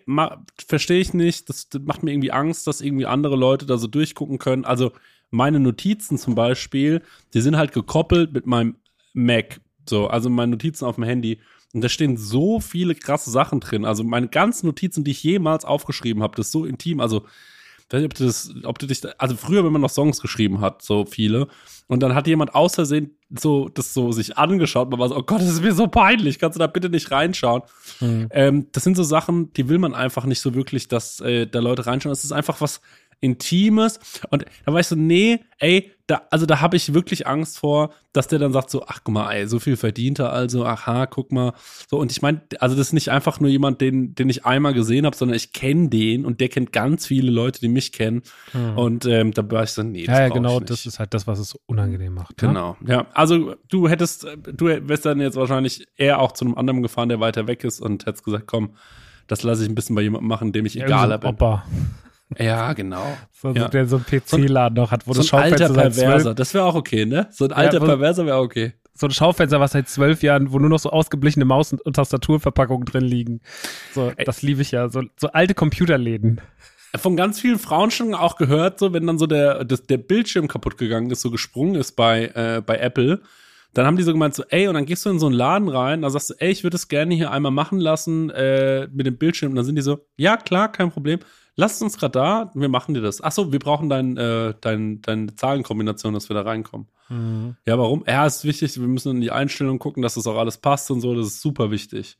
verstehe 0.67 0.99
ich 0.99 1.13
nicht. 1.13 1.49
Das, 1.49 1.69
das 1.69 1.81
macht 1.83 2.03
mir 2.03 2.11
irgendwie 2.11 2.31
Angst, 2.31 2.67
dass 2.67 2.81
irgendwie 2.81 3.05
andere 3.05 3.35
Leute 3.35 3.65
da 3.65 3.77
so 3.77 3.87
durchgucken 3.87 4.37
können. 4.39 4.65
Also 4.65 4.91
meine 5.29 5.59
Notizen 5.59 6.17
zum 6.17 6.35
Beispiel, 6.35 7.01
die 7.33 7.41
sind 7.41 7.57
halt 7.57 7.73
gekoppelt 7.73 8.33
mit 8.33 8.45
meinem 8.45 8.77
Mac. 9.13 9.59
So, 9.87 10.07
also 10.07 10.29
meine 10.29 10.51
Notizen 10.51 10.85
auf 10.85 10.95
dem 10.95 11.03
Handy. 11.03 11.39
Und 11.73 11.83
da 11.83 11.89
stehen 11.89 12.17
so 12.17 12.59
viele 12.59 12.95
krasse 12.95 13.29
Sachen 13.29 13.59
drin. 13.59 13.85
Also 13.85 14.03
meine 14.03 14.29
ganzen 14.29 14.67
Notizen, 14.67 15.03
die 15.03 15.11
ich 15.11 15.23
jemals 15.23 15.65
aufgeschrieben 15.65 16.23
habe, 16.23 16.35
das 16.35 16.47
ist 16.47 16.51
so 16.53 16.65
intim. 16.65 16.99
Also 16.99 17.25
ich 17.87 17.93
weiß 17.93 18.01
nicht, 18.01 18.11
ob 18.11 18.13
du 18.15 18.25
das, 18.25 18.51
ob 18.63 18.79
du 18.79 18.85
dich, 18.85 19.01
also 19.17 19.37
früher, 19.37 19.63
wenn 19.63 19.71
man 19.71 19.81
noch 19.81 19.89
Songs 19.89 20.21
geschrieben 20.21 20.59
hat, 20.59 20.81
so 20.81 21.05
viele, 21.05 21.47
und 21.87 22.01
dann 22.03 22.13
hat 22.15 22.27
jemand 22.27 22.53
aus 22.53 22.75
Versehen 22.75 23.17
so, 23.29 23.69
das 23.69 23.93
so 23.93 24.11
sich 24.11 24.37
angeschaut, 24.37 24.89
man 24.89 24.99
war 24.99 25.07
so, 25.07 25.15
oh 25.15 25.23
Gott, 25.23 25.39
das 25.39 25.47
ist 25.49 25.61
mir 25.61 25.73
so 25.73 25.87
peinlich, 25.87 26.37
kannst 26.37 26.57
du 26.57 26.59
da 26.59 26.67
bitte 26.67 26.89
nicht 26.89 27.11
reinschauen? 27.11 27.61
Mhm. 28.01 28.27
Ähm, 28.31 28.67
das 28.73 28.83
sind 28.83 28.97
so 28.97 29.03
Sachen, 29.03 29.53
die 29.53 29.69
will 29.69 29.79
man 29.79 29.95
einfach 29.95 30.25
nicht 30.25 30.41
so 30.41 30.53
wirklich, 30.53 30.89
dass 30.89 31.21
äh, 31.21 31.47
da 31.47 31.59
Leute 31.59 31.85
reinschauen. 31.85 32.11
Das 32.11 32.25
ist 32.25 32.33
einfach 32.33 32.59
was, 32.59 32.81
Intimes. 33.19 33.99
Und 34.29 34.45
da 34.65 34.73
war 34.73 34.79
ich 34.79 34.87
so, 34.87 34.95
nee, 34.95 35.39
ey, 35.59 35.91
da, 36.07 36.21
also 36.31 36.45
da 36.45 36.61
habe 36.61 36.77
ich 36.77 36.93
wirklich 36.93 37.27
Angst 37.27 37.59
vor, 37.59 37.93
dass 38.13 38.27
der 38.27 38.39
dann 38.39 38.53
sagt 38.53 38.69
so, 38.69 38.85
ach 38.87 39.01
guck 39.03 39.13
mal, 39.13 39.33
ey, 39.33 39.47
so 39.47 39.59
viel 39.59 39.75
verdient 39.75 40.19
er 40.19 40.31
also, 40.31 40.65
aha, 40.65 41.05
guck 41.05 41.33
mal. 41.33 41.53
So, 41.89 41.99
und 41.99 42.11
ich 42.11 42.21
meine, 42.21 42.41
also 42.59 42.77
das 42.77 42.87
ist 42.87 42.93
nicht 42.93 43.11
einfach 43.11 43.41
nur 43.41 43.49
jemand, 43.49 43.81
den, 43.81 44.15
den 44.15 44.29
ich 44.29 44.45
einmal 44.45 44.73
gesehen 44.73 45.05
habe, 45.05 45.17
sondern 45.17 45.35
ich 45.35 45.51
kenne 45.51 45.89
den 45.89 46.25
und 46.25 46.39
der 46.39 46.47
kennt 46.47 46.71
ganz 46.71 47.05
viele 47.05 47.29
Leute, 47.29 47.59
die 47.59 47.67
mich 47.67 47.91
kennen. 47.91 48.21
Hm. 48.53 48.77
Und 48.77 49.05
ähm, 49.05 49.33
da 49.33 49.49
war 49.51 49.63
ich 49.63 49.71
so, 49.71 49.83
nee, 49.83 50.05
das 50.05 50.17
Ja, 50.17 50.27
ja 50.27 50.29
genau, 50.29 50.61
das 50.61 50.85
ist 50.85 50.99
halt 50.99 51.13
das, 51.13 51.27
was 51.27 51.39
es 51.39 51.55
unangenehm 51.65 52.13
macht. 52.13 52.41
Ne? 52.41 52.47
Genau, 52.47 52.77
ja. 52.85 53.07
Also 53.13 53.55
du 53.67 53.89
hättest, 53.89 54.25
du 54.53 54.67
wärst 54.67 55.05
dann 55.05 55.19
jetzt 55.19 55.35
wahrscheinlich 55.35 55.87
eher 55.97 56.19
auch 56.21 56.31
zu 56.31 56.45
einem 56.45 56.55
anderen 56.55 56.83
gefahren, 56.83 57.09
der 57.09 57.19
weiter 57.19 57.47
weg 57.47 57.65
ist 57.65 57.81
und 57.81 58.05
hättest 58.05 58.23
gesagt, 58.23 58.47
komm, 58.47 58.75
das 59.27 59.43
lasse 59.43 59.63
ich 59.63 59.69
ein 59.69 59.75
bisschen 59.75 59.95
bei 59.95 60.01
jemandem 60.01 60.29
machen, 60.29 60.53
dem 60.53 60.65
ich 60.65 60.75
ja, 60.75 60.85
egaler 60.85 61.17
bin. 61.17 61.31
Opa. 61.31 61.65
Ja, 62.37 62.73
genau. 62.73 63.05
So, 63.31 63.51
ja. 63.51 63.67
Der 63.69 63.87
so 63.87 63.97
einen 63.97 64.05
PC-Laden 64.05 64.75
noch 64.75 64.91
hat, 64.91 65.07
wo 65.07 65.13
so 65.13 65.21
das 65.21 65.27
Schaufenster 65.27 65.65
alter 65.65 65.73
Perverser, 65.73 66.35
das 66.35 66.53
wäre 66.53 66.65
auch 66.65 66.75
okay, 66.75 67.05
ne? 67.05 67.27
So 67.31 67.45
ein 67.45 67.53
alter 67.53 67.79
ja, 67.79 67.85
Perverser 67.85 68.25
wäre 68.25 68.39
okay. 68.39 68.73
So 68.93 69.07
ein 69.07 69.11
Schaufenster, 69.11 69.59
was 69.59 69.71
seit 69.71 69.87
zwölf 69.87 70.23
Jahren, 70.23 70.51
wo 70.51 70.59
nur 70.59 70.69
noch 70.69 70.79
so 70.79 70.89
ausgeblichene 70.89 71.45
Maus- 71.45 71.73
und 71.73 71.95
Tastaturverpackungen 71.95 72.85
drin 72.85 73.03
liegen. 73.03 73.41
So, 73.93 74.11
Ey. 74.15 74.25
das 74.25 74.41
liebe 74.41 74.61
ich 74.61 74.71
ja. 74.71 74.89
So, 74.89 75.03
so 75.17 75.27
alte 75.27 75.53
Computerläden 75.53 76.41
von 76.95 77.15
ganz 77.15 77.39
vielen 77.39 77.59
Frauen 77.59 77.91
schon 77.91 78.15
auch 78.15 78.37
gehört, 78.37 78.79
so 78.79 78.93
wenn 78.93 79.05
dann 79.05 79.17
so 79.17 79.27
der, 79.27 79.63
das, 79.65 79.83
der 79.83 79.97
Bildschirm 79.97 80.47
kaputt 80.47 80.77
gegangen 80.77 81.11
ist, 81.11 81.21
so 81.21 81.31
gesprungen 81.31 81.75
ist 81.75 81.91
bei, 81.91 82.31
äh, 82.33 82.61
bei 82.65 82.77
Apple, 82.77 83.21
dann 83.73 83.85
haben 83.85 83.97
die 83.97 84.03
so 84.03 84.13
gemeint, 84.13 84.33
so, 84.33 84.43
ey, 84.49 84.67
und 84.67 84.73
dann 84.73 84.85
gehst 84.85 85.05
du 85.05 85.09
in 85.09 85.19
so 85.19 85.27
einen 85.27 85.35
Laden 85.35 85.67
rein, 85.67 86.01
da 86.01 86.09
sagst 86.09 86.31
du, 86.31 86.33
ey, 86.39 86.49
ich 86.49 86.63
würde 86.63 86.77
es 86.77 86.87
gerne 86.87 87.13
hier 87.13 87.31
einmal 87.31 87.51
machen 87.51 87.79
lassen 87.79 88.29
äh, 88.31 88.87
mit 88.91 89.05
dem 89.05 89.17
Bildschirm. 89.17 89.51
Und 89.51 89.57
dann 89.57 89.65
sind 89.65 89.75
die 89.75 89.81
so, 89.81 89.99
ja, 90.15 90.37
klar, 90.37 90.71
kein 90.71 90.89
Problem 90.89 91.19
lass 91.57 91.81
uns 91.81 91.97
gerade 91.97 92.11
da, 92.11 92.51
wir 92.53 92.69
machen 92.69 92.93
dir 92.93 93.01
das. 93.01 93.19
Achso, 93.19 93.51
wir 93.51 93.59
brauchen 93.59 93.89
dein, 93.89 94.15
äh, 94.15 94.53
dein, 94.61 95.01
deine 95.01 95.35
Zahlenkombination, 95.35 96.13
dass 96.13 96.29
wir 96.29 96.35
da 96.35 96.43
reinkommen. 96.43 96.87
Mhm. 97.09 97.57
Ja, 97.65 97.77
warum? 97.77 98.03
Ja, 98.07 98.25
ist 98.25 98.45
wichtig, 98.45 98.79
wir 98.79 98.87
müssen 98.87 99.15
in 99.17 99.21
die 99.21 99.31
Einstellung 99.31 99.79
gucken, 99.79 100.03
dass 100.03 100.13
das 100.13 100.27
auch 100.27 100.37
alles 100.37 100.57
passt 100.57 100.89
und 100.91 101.01
so, 101.01 101.13
das 101.15 101.27
ist 101.27 101.41
super 101.41 101.71
wichtig. 101.71 102.17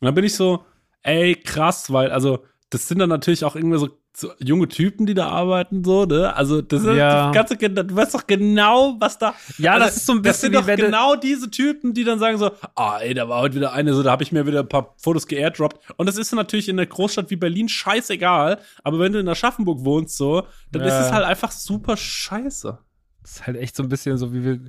Und 0.00 0.06
dann 0.06 0.14
bin 0.14 0.24
ich 0.24 0.34
so, 0.34 0.64
ey, 1.02 1.36
krass, 1.36 1.92
weil, 1.92 2.10
also, 2.10 2.44
das 2.72 2.88
sind 2.88 2.98
dann 3.00 3.10
natürlich 3.10 3.44
auch 3.44 3.54
irgendwie 3.54 3.78
so 3.78 3.90
so 4.14 4.32
junge 4.38 4.68
Typen, 4.68 5.06
die 5.06 5.14
da 5.14 5.28
arbeiten, 5.28 5.84
so, 5.84 6.04
ne? 6.04 6.34
Also, 6.36 6.60
das 6.60 6.82
ist 6.82 6.96
ja. 6.96 7.30
das 7.30 7.48
ganze, 7.48 7.56
du 7.56 7.96
weißt 7.96 8.14
doch 8.14 8.26
genau, 8.26 8.96
was 8.98 9.18
da. 9.18 9.34
Ja, 9.56 9.72
also, 9.72 9.86
das 9.86 9.96
ist 9.96 10.06
so 10.06 10.12
ein 10.12 10.22
bisschen. 10.22 10.52
Das 10.52 10.66
sind 10.66 10.78
doch 10.78 10.86
genau 10.86 11.16
diese 11.16 11.50
Typen, 11.50 11.94
die 11.94 12.04
dann 12.04 12.18
sagen 12.18 12.36
so, 12.36 12.50
ah, 12.74 12.98
ey, 12.98 13.14
da 13.14 13.28
war 13.28 13.40
heute 13.40 13.54
wieder 13.54 13.72
eine, 13.72 13.94
so, 13.94 14.02
da 14.02 14.10
habe 14.10 14.22
ich 14.22 14.30
mir 14.30 14.46
wieder 14.46 14.60
ein 14.60 14.68
paar 14.68 14.94
Fotos 14.98 15.26
geairdroppt. 15.26 15.80
Und 15.96 16.06
das 16.06 16.18
ist 16.18 16.32
natürlich 16.32 16.68
in 16.68 16.78
einer 16.78 16.86
Großstadt 16.86 17.30
wie 17.30 17.36
Berlin 17.36 17.70
scheißegal. 17.70 18.58
Aber 18.84 18.98
wenn 18.98 19.12
du 19.12 19.18
in 19.18 19.28
Aschaffenburg 19.28 19.82
wohnst, 19.84 20.16
so, 20.16 20.46
dann 20.70 20.82
ja. 20.82 20.88
ist 20.88 21.06
es 21.06 21.12
halt 21.12 21.24
einfach 21.24 21.50
super 21.50 21.96
scheiße. 21.96 22.78
Das 23.22 23.30
ist 23.30 23.46
halt 23.46 23.56
echt 23.56 23.76
so 23.76 23.82
ein 23.82 23.88
bisschen 23.88 24.18
so, 24.18 24.34
wie 24.34 24.44
wir 24.44 24.60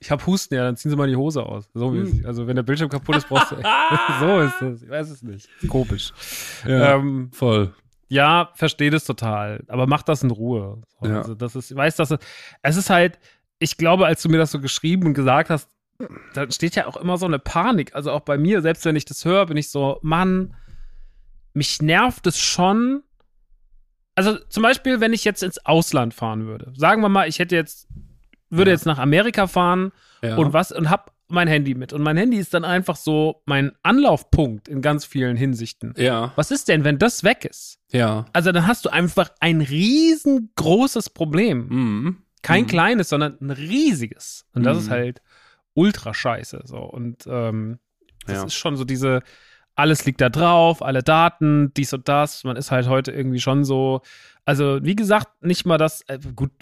ich 0.00 0.10
habe 0.10 0.24
Husten, 0.26 0.54
ja, 0.54 0.64
dann 0.64 0.76
ziehen 0.76 0.90
sie 0.90 0.96
mal 0.96 1.08
die 1.08 1.16
Hose 1.16 1.42
aus. 1.42 1.68
So 1.74 1.90
hm. 1.90 2.24
Also 2.26 2.46
wenn 2.46 2.56
der 2.56 2.62
Bildschirm 2.62 2.88
kaputt 2.88 3.16
ist, 3.16 3.28
brauchst 3.28 3.52
du. 3.52 3.56
so 4.20 4.40
ist 4.40 4.60
das. 4.60 4.82
Ich 4.82 4.88
weiß 4.88 5.10
es 5.10 5.22
nicht. 5.22 5.48
Komisch. 5.68 6.12
Ja, 6.66 6.96
ähm, 6.96 7.30
voll. 7.32 7.74
Ja, 8.08 8.50
verstehe 8.54 8.90
das 8.90 9.04
total. 9.04 9.64
Aber 9.68 9.86
mach 9.86 10.02
das 10.02 10.22
in 10.22 10.30
Ruhe. 10.30 10.82
Ja. 11.02 11.18
Also 11.18 11.34
das 11.34 11.56
ist, 11.56 11.70
ich 11.70 11.76
weiß, 11.76 11.96
dass 11.96 12.10
es, 12.10 12.18
es 12.62 12.76
ist 12.76 12.90
halt, 12.90 13.18
ich 13.58 13.76
glaube, 13.76 14.06
als 14.06 14.22
du 14.22 14.28
mir 14.28 14.38
das 14.38 14.50
so 14.52 14.60
geschrieben 14.60 15.06
und 15.06 15.14
gesagt 15.14 15.50
hast, 15.50 15.70
da 16.34 16.50
steht 16.50 16.74
ja 16.74 16.86
auch 16.86 16.96
immer 16.96 17.16
so 17.16 17.26
eine 17.26 17.38
Panik. 17.38 17.94
Also 17.94 18.10
auch 18.10 18.20
bei 18.20 18.36
mir, 18.36 18.62
selbst 18.62 18.84
wenn 18.84 18.96
ich 18.96 19.04
das 19.04 19.24
höre, 19.24 19.46
bin 19.46 19.56
ich 19.56 19.70
so, 19.70 19.98
Mann, 20.02 20.54
mich 21.54 21.80
nervt 21.80 22.26
es 22.26 22.38
schon. 22.38 23.02
Also 24.14 24.38
zum 24.48 24.62
Beispiel, 24.62 25.00
wenn 25.00 25.12
ich 25.12 25.24
jetzt 25.24 25.42
ins 25.42 25.64
Ausland 25.64 26.14
fahren 26.14 26.46
würde. 26.46 26.72
Sagen 26.76 27.02
wir 27.02 27.08
mal, 27.08 27.28
ich 27.28 27.38
hätte 27.38 27.56
jetzt, 27.56 27.88
würde 28.56 28.70
ja. 28.70 28.76
jetzt 28.76 28.86
nach 28.86 28.98
Amerika 28.98 29.46
fahren 29.46 29.92
ja. 30.22 30.36
und 30.36 30.52
was 30.52 30.72
und 30.72 30.90
hab 30.90 31.14
mein 31.28 31.48
Handy 31.48 31.74
mit. 31.74 31.92
Und 31.92 32.02
mein 32.02 32.16
Handy 32.16 32.38
ist 32.38 32.54
dann 32.54 32.64
einfach 32.64 32.96
so 32.96 33.42
mein 33.46 33.72
Anlaufpunkt 33.82 34.68
in 34.68 34.82
ganz 34.82 35.04
vielen 35.04 35.36
Hinsichten. 35.36 35.94
Ja. 35.96 36.32
Was 36.36 36.50
ist 36.50 36.68
denn, 36.68 36.84
wenn 36.84 36.98
das 36.98 37.24
weg 37.24 37.44
ist? 37.44 37.78
Ja. 37.90 38.26
Also 38.32 38.52
dann 38.52 38.66
hast 38.66 38.84
du 38.84 38.90
einfach 38.90 39.30
ein 39.40 39.60
riesengroßes 39.60 41.10
Problem. 41.10 41.68
Mhm. 41.68 42.16
Kein 42.42 42.64
mhm. 42.64 42.68
kleines, 42.68 43.08
sondern 43.08 43.38
ein 43.40 43.50
riesiges. 43.50 44.46
Und 44.52 44.64
das 44.64 44.76
mhm. 44.76 44.82
ist 44.82 44.90
halt 44.90 45.22
ultra 45.74 46.14
scheiße. 46.14 46.62
So. 46.64 46.78
Und 46.78 47.26
ähm, 47.26 47.78
das 48.26 48.36
ja. 48.36 48.44
ist 48.44 48.54
schon 48.54 48.76
so 48.76 48.84
diese, 48.84 49.22
alles 49.76 50.04
liegt 50.04 50.20
da 50.20 50.28
drauf, 50.28 50.82
alle 50.82 51.02
Daten, 51.02 51.72
dies 51.74 51.92
und 51.92 52.08
das. 52.08 52.44
Man 52.44 52.56
ist 52.56 52.70
halt 52.70 52.88
heute 52.88 53.10
irgendwie 53.10 53.40
schon 53.40 53.64
so, 53.64 54.02
also 54.44 54.78
wie 54.82 54.94
gesagt, 54.94 55.42
nicht 55.42 55.66
mal 55.66 55.78
das, 55.78 56.02
äh, 56.02 56.18
gut, 56.36 56.52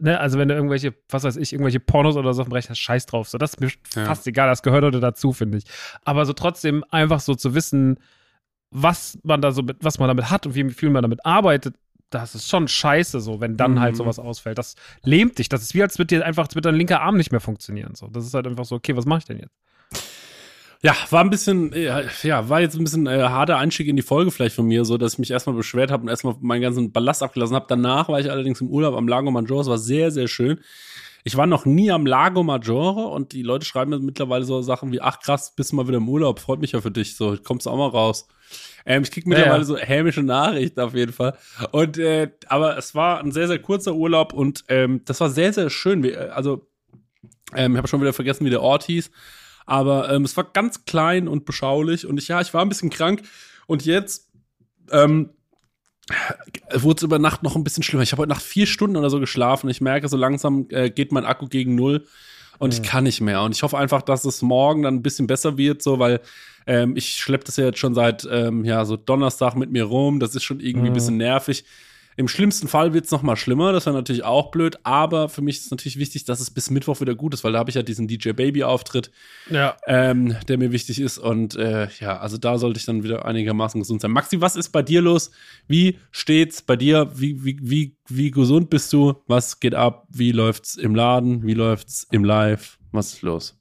ne, 0.00 0.20
also 0.20 0.38
wenn 0.38 0.48
du 0.48 0.54
irgendwelche, 0.54 0.94
was 1.08 1.24
weiß 1.24 1.36
ich, 1.36 1.52
irgendwelche 1.52 1.80
Pornos 1.80 2.16
oder 2.16 2.34
so 2.34 2.44
berechnet, 2.44 2.78
scheiß 2.78 3.06
drauf. 3.06 3.28
So, 3.28 3.38
das 3.38 3.54
ist 3.54 3.60
mir 3.60 3.70
ja. 3.96 4.04
fast 4.04 4.26
egal, 4.26 4.48
das 4.48 4.62
gehört 4.62 4.84
heute 4.84 5.00
dazu, 5.00 5.32
finde 5.32 5.58
ich. 5.58 5.64
Aber 6.04 6.24
so 6.24 6.32
trotzdem 6.34 6.84
einfach 6.90 7.20
so 7.20 7.34
zu 7.34 7.54
wissen, 7.54 7.98
was 8.70 9.18
man 9.22 9.40
da 9.40 9.52
so 9.52 9.62
mit, 9.62 9.78
was 9.80 9.98
man 9.98 10.08
damit 10.08 10.30
hat 10.30 10.46
und 10.46 10.54
wie 10.54 10.70
viel 10.70 10.90
man 10.90 11.02
damit 11.02 11.24
arbeitet, 11.26 11.74
das 12.10 12.34
ist 12.34 12.48
schon 12.48 12.68
scheiße, 12.68 13.20
so, 13.20 13.40
wenn 13.40 13.56
dann 13.56 13.72
halt 13.72 13.76
mhm. 13.76 13.80
halt 13.80 13.96
sowas 13.96 14.18
ausfällt. 14.18 14.58
Das 14.58 14.76
lähmt 15.02 15.38
dich. 15.38 15.48
Das 15.48 15.62
ist 15.62 15.74
wie, 15.74 15.82
als 15.82 15.98
würde 15.98 16.16
dir 16.16 16.26
einfach, 16.26 16.44
als 16.44 16.54
würde 16.54 16.68
dein 16.68 16.76
linker 16.76 17.00
Arm 17.00 17.16
nicht 17.16 17.32
mehr 17.32 17.40
funktionieren. 17.40 17.94
So, 17.94 18.08
das 18.08 18.26
ist 18.26 18.34
halt 18.34 18.46
einfach 18.46 18.66
so, 18.66 18.76
okay, 18.76 18.96
was 18.96 19.06
mache 19.06 19.20
ich 19.20 19.24
denn 19.24 19.38
jetzt? 19.38 19.56
Ja, 20.84 20.96
war 21.10 21.22
ein 21.22 21.30
bisschen, 21.30 21.72
ja, 21.74 22.48
war 22.48 22.60
jetzt 22.60 22.74
ein 22.74 22.82
bisschen 22.82 23.06
äh, 23.06 23.22
harter 23.22 23.56
Einstieg 23.56 23.86
in 23.86 23.94
die 23.94 24.02
Folge 24.02 24.32
vielleicht 24.32 24.56
von 24.56 24.66
mir, 24.66 24.84
so 24.84 24.98
dass 24.98 25.12
ich 25.12 25.18
mich 25.20 25.30
erstmal 25.30 25.54
beschwert 25.54 25.92
habe 25.92 26.02
und 26.02 26.08
erstmal 26.08 26.34
meinen 26.40 26.60
ganzen 26.60 26.90
Ballast 26.90 27.22
abgelassen 27.22 27.54
habe. 27.54 27.66
Danach 27.68 28.08
war 28.08 28.18
ich 28.18 28.28
allerdings 28.28 28.60
im 28.60 28.68
Urlaub 28.68 28.96
am 28.96 29.06
Lago 29.06 29.30
Maggiore, 29.30 29.62
es 29.62 29.68
war 29.68 29.78
sehr, 29.78 30.10
sehr 30.10 30.26
schön. 30.26 30.58
Ich 31.22 31.36
war 31.36 31.46
noch 31.46 31.66
nie 31.66 31.92
am 31.92 32.04
Lago 32.04 32.42
Maggiore 32.42 33.06
und 33.06 33.32
die 33.32 33.42
Leute 33.42 33.64
schreiben 33.64 33.90
mir 33.90 34.00
mittlerweile 34.00 34.44
so 34.44 34.60
Sachen 34.60 34.90
wie, 34.90 35.00
ach 35.00 35.20
krass, 35.20 35.54
bist 35.54 35.72
mal 35.72 35.86
wieder 35.86 35.98
im 35.98 36.08
Urlaub, 36.08 36.40
freut 36.40 36.60
mich 36.60 36.72
ja 36.72 36.80
für 36.80 36.90
dich, 36.90 37.14
so, 37.14 37.36
kommst 37.40 37.66
du 37.66 37.70
auch 37.70 37.76
mal 37.76 37.86
raus. 37.86 38.26
Ähm, 38.84 39.04
ich 39.04 39.12
krieg 39.12 39.24
mittlerweile 39.24 39.52
ja, 39.52 39.58
ja. 39.58 39.64
so 39.64 39.76
hämische 39.76 40.24
Nachrichten 40.24 40.80
auf 40.80 40.94
jeden 40.94 41.12
Fall. 41.12 41.38
Und, 41.70 41.96
äh, 41.98 42.32
aber 42.48 42.76
es 42.76 42.96
war 42.96 43.20
ein 43.20 43.30
sehr, 43.30 43.46
sehr 43.46 43.60
kurzer 43.60 43.94
Urlaub 43.94 44.32
und 44.32 44.64
ähm, 44.66 45.02
das 45.04 45.20
war 45.20 45.30
sehr, 45.30 45.52
sehr 45.52 45.70
schön. 45.70 46.02
Äh, 46.02 46.16
also, 46.34 46.66
ähm, 47.54 47.74
ich 47.74 47.78
habe 47.78 47.86
schon 47.86 48.00
wieder 48.00 48.12
vergessen, 48.12 48.44
wie 48.44 48.50
der 48.50 48.62
Ort 48.62 48.82
hieß. 48.82 49.12
Aber 49.66 50.10
ähm, 50.12 50.24
es 50.24 50.36
war 50.36 50.44
ganz 50.44 50.84
klein 50.84 51.28
und 51.28 51.44
beschaulich 51.44 52.06
und 52.06 52.18
ich, 52.18 52.28
ja, 52.28 52.40
ich 52.40 52.52
war 52.52 52.62
ein 52.62 52.68
bisschen 52.68 52.90
krank 52.90 53.22
und 53.66 53.84
jetzt 53.84 54.30
ähm, 54.90 55.30
wurde 56.72 56.98
es 56.98 57.02
über 57.02 57.18
Nacht 57.18 57.42
noch 57.42 57.56
ein 57.56 57.64
bisschen 57.64 57.82
schlimmer. 57.82 58.02
Ich 58.02 58.12
habe 58.12 58.22
heute 58.22 58.30
Nacht 58.30 58.42
vier 58.42 58.66
Stunden 58.66 58.96
oder 58.96 59.10
so 59.10 59.20
geschlafen. 59.20 59.70
Ich 59.70 59.80
merke, 59.80 60.08
so 60.08 60.16
langsam 60.16 60.66
äh, 60.70 60.90
geht 60.90 61.12
mein 61.12 61.24
Akku 61.24 61.46
gegen 61.46 61.74
null 61.74 62.06
und 62.58 62.76
mhm. 62.76 62.82
ich 62.82 62.88
kann 62.88 63.04
nicht 63.04 63.20
mehr. 63.20 63.42
Und 63.42 63.54
ich 63.54 63.62
hoffe 63.62 63.78
einfach, 63.78 64.02
dass 64.02 64.24
es 64.24 64.42
morgen 64.42 64.82
dann 64.82 64.96
ein 64.96 65.02
bisschen 65.02 65.26
besser 65.26 65.56
wird, 65.58 65.82
so, 65.82 65.98
weil 65.98 66.20
ähm, 66.66 66.96
ich 66.96 67.14
schleppe 67.14 67.44
das 67.44 67.56
ja 67.56 67.66
jetzt 67.66 67.78
schon 67.78 67.94
seit 67.94 68.26
ähm, 68.30 68.64
ja 68.64 68.84
so 68.84 68.96
Donnerstag 68.96 69.54
mit 69.54 69.70
mir 69.70 69.84
rum. 69.84 70.20
Das 70.20 70.34
ist 70.34 70.44
schon 70.44 70.60
irgendwie 70.60 70.88
mhm. 70.88 70.92
ein 70.92 70.94
bisschen 70.94 71.16
nervig. 71.16 71.64
Im 72.16 72.28
schlimmsten 72.28 72.68
Fall 72.68 72.92
wird 72.92 73.06
es 73.06 73.10
noch 73.10 73.22
mal 73.22 73.36
schlimmer, 73.36 73.72
das 73.72 73.86
wäre 73.86 73.96
natürlich 73.96 74.24
auch 74.24 74.50
blöd, 74.50 74.78
aber 74.82 75.28
für 75.28 75.40
mich 75.40 75.58
ist 75.58 75.70
natürlich 75.70 75.98
wichtig, 75.98 76.24
dass 76.24 76.40
es 76.40 76.50
bis 76.50 76.70
Mittwoch 76.70 77.00
wieder 77.00 77.14
gut 77.14 77.32
ist, 77.32 77.42
weil 77.42 77.52
da 77.52 77.58
habe 77.58 77.70
ich 77.70 77.76
ja 77.76 77.82
diesen 77.82 78.06
DJ 78.06 78.32
Baby 78.32 78.64
Auftritt, 78.64 79.10
ja. 79.50 79.76
ähm, 79.86 80.36
der 80.48 80.58
mir 80.58 80.72
wichtig 80.72 81.00
ist 81.00 81.18
und 81.18 81.56
äh, 81.56 81.88
ja, 82.00 82.18
also 82.18 82.36
da 82.36 82.58
sollte 82.58 82.78
ich 82.78 82.84
dann 82.84 83.02
wieder 83.02 83.24
einigermaßen 83.24 83.80
gesund 83.80 84.02
sein. 84.02 84.10
Maxi, 84.10 84.40
was 84.40 84.56
ist 84.56 84.70
bei 84.70 84.82
dir 84.82 85.00
los? 85.00 85.30
Wie 85.68 85.98
steht's 86.10 86.60
bei 86.60 86.76
dir? 86.76 87.10
Wie, 87.14 87.44
wie, 87.44 87.58
wie, 87.62 87.96
wie 88.08 88.30
gesund 88.30 88.68
bist 88.68 88.92
du? 88.92 89.22
Was 89.26 89.60
geht 89.60 89.74
ab? 89.74 90.06
Wie 90.10 90.32
läuft's 90.32 90.74
im 90.74 90.94
Laden? 90.94 91.46
Wie 91.46 91.54
läuft's 91.54 92.06
im 92.10 92.24
Live? 92.24 92.78
Was 92.90 93.14
ist 93.14 93.22
los? 93.22 93.58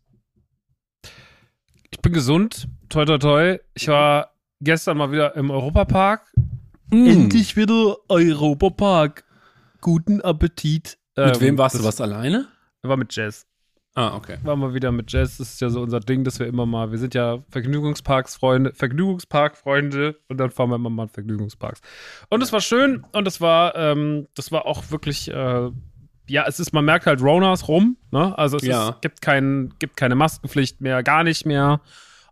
Ich 1.90 2.00
bin 2.02 2.14
gesund, 2.14 2.68
toi 2.90 3.06
toi 3.06 3.18
toi. 3.18 3.60
Ich 3.76 3.88
war 3.88 4.32
gestern 4.60 4.98
mal 4.98 5.12
wieder 5.12 5.36
im 5.36 5.52
Europapark 5.52 6.32
Mm. 6.92 7.08
Endlich 7.08 7.56
wieder 7.56 7.96
Europapark. 8.10 9.24
Guten 9.80 10.22
Appetit. 10.22 10.98
Mit 11.16 11.36
ähm, 11.36 11.42
wem 11.42 11.58
warst 11.58 11.80
du? 11.80 11.84
Was 11.86 12.02
alleine? 12.02 12.48
War 12.84 12.98
mit 12.98 13.16
Jazz. 13.16 13.48
Ah, 13.96 14.16
okay. 14.16 14.38
War 14.44 14.58
mal 14.58 14.74
wieder 14.74 14.92
mit 14.92 15.12
Jazz. 15.12 15.38
Das 15.38 15.54
ist 15.54 15.62
ja 15.62 15.70
so 15.70 15.82
unser 15.82 16.02
Ding, 16.02 16.26
dass 16.26 16.40
wir 16.40 16.48
immer 16.48 16.66
mal, 16.66 16.92
wir 16.92 16.98
sind 16.98 17.14
ja 17.14 17.40
Vergnügungsparksfreunde, 17.50 18.74
Vergnügungsparkfreunde 18.74 20.20
und 20.28 20.38
dann 20.38 20.52
fahren 20.52 20.70
wir 20.70 20.76
immer 20.76 20.90
mal 20.90 21.04
in 21.04 21.10
Vergnügungsparks. 21.10 21.80
Und 22.30 22.44
es 22.44 22.52
war 22.52 22.60
schön 22.60 23.06
und 23.14 23.26
es 23.26 23.40
war, 23.40 23.74
ähm, 23.76 24.28
das 24.36 24.52
war 24.52 24.66
auch 24.66 24.92
wirklich, 24.92 25.30
äh, 25.32 25.70
ja, 26.28 26.46
es 26.46 26.60
ist, 26.60 26.74
man 26.74 26.84
merkt 26.84 27.06
halt 27.06 27.22
Ronas 27.22 27.70
rum, 27.70 27.98
ne? 28.12 28.38
Also 28.38 28.58
es 28.58 28.64
ja. 28.64 28.90
ist, 28.90 29.02
gibt, 29.02 29.22
kein, 29.22 29.74
gibt 29.80 29.96
keine 29.96 30.16
Maskenpflicht 30.16 30.82
mehr, 30.82 31.04
gar 31.04 31.24
nicht 31.24 31.46
mehr 31.46 31.80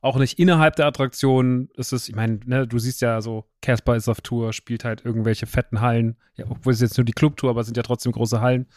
auch 0.02 0.18
nicht 0.18 0.40
innerhalb 0.40 0.76
der 0.76 0.86
Attraktion. 0.86 1.70
Es 1.76 1.92
ist, 1.92 2.10
ich 2.10 2.16
meine, 2.16 2.40
ne, 2.46 2.68
du 2.68 2.80
siehst 2.80 3.02
ja 3.02 3.22
so, 3.22 3.46
Casper 3.62 3.96
ist 3.96 4.08
auf 4.08 4.22
Tour, 4.22 4.54
spielt 4.54 4.86
halt 4.86 5.04
irgendwelche 5.04 5.46
fetten 5.46 5.82
Hallen. 5.82 6.16
Ja, 6.36 6.46
obwohl 6.50 6.74
es 6.74 6.82
jetzt 6.82 6.98
nur 6.98 7.06
die 7.06 7.14
Clubtour, 7.14 7.50
aber 7.50 7.62
es 7.62 7.68
sind 7.68 7.78
ja 7.78 7.84
trotzdem 7.84 8.12
große 8.12 8.40
Hallen. 8.40 8.68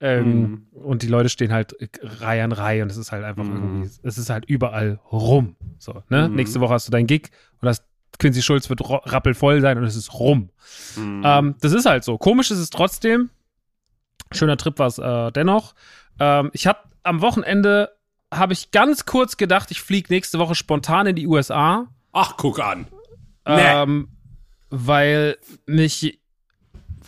Ähm, 0.00 0.66
mm. 0.72 0.76
Und 0.76 1.02
die 1.02 1.08
Leute 1.08 1.28
stehen 1.28 1.52
halt 1.52 1.74
Reihe 2.02 2.44
an 2.44 2.52
Reihe 2.52 2.82
und 2.82 2.90
es 2.90 2.98
ist 2.98 3.12
halt 3.12 3.24
einfach 3.24 3.44
mm. 3.44 3.54
irgendwie, 3.54 3.90
es 4.02 4.18
ist 4.18 4.30
halt 4.30 4.44
überall 4.44 5.00
rum. 5.10 5.56
So, 5.78 6.02
ne? 6.08 6.28
Mm. 6.28 6.34
Nächste 6.34 6.60
Woche 6.60 6.74
hast 6.74 6.86
du 6.86 6.92
deinen 6.92 7.06
Gig 7.06 7.30
und 7.60 7.66
das 7.66 7.82
Quincy 8.18 8.42
Schulz 8.42 8.68
wird 8.68 8.80
rappelvoll 8.84 9.60
sein 9.60 9.78
und 9.78 9.84
es 9.84 9.96
ist 9.96 10.14
rum. 10.14 10.50
Mhm. 10.96 11.22
Ähm, 11.24 11.54
das 11.60 11.72
ist 11.72 11.86
halt 11.86 12.04
so. 12.04 12.18
Komisch 12.18 12.50
ist 12.50 12.58
es 12.58 12.70
trotzdem. 12.70 13.30
Schöner 14.32 14.56
Trip 14.56 14.78
war 14.78 14.88
es 14.88 14.98
äh, 14.98 15.30
dennoch. 15.32 15.74
Ähm, 16.18 16.50
ich 16.52 16.66
habe 16.66 16.80
am 17.04 17.20
Wochenende 17.20 17.90
habe 18.32 18.52
ich 18.52 18.70
ganz 18.70 19.06
kurz 19.06 19.36
gedacht, 19.36 19.70
ich 19.70 19.80
fliege 19.80 20.12
nächste 20.12 20.38
Woche 20.38 20.54
spontan 20.54 21.06
in 21.06 21.16
die 21.16 21.26
USA. 21.26 21.88
Ach, 22.12 22.36
guck 22.36 22.60
an. 22.60 22.86
Ähm, 23.46 24.08
weil 24.70 25.38
mich 25.66 26.20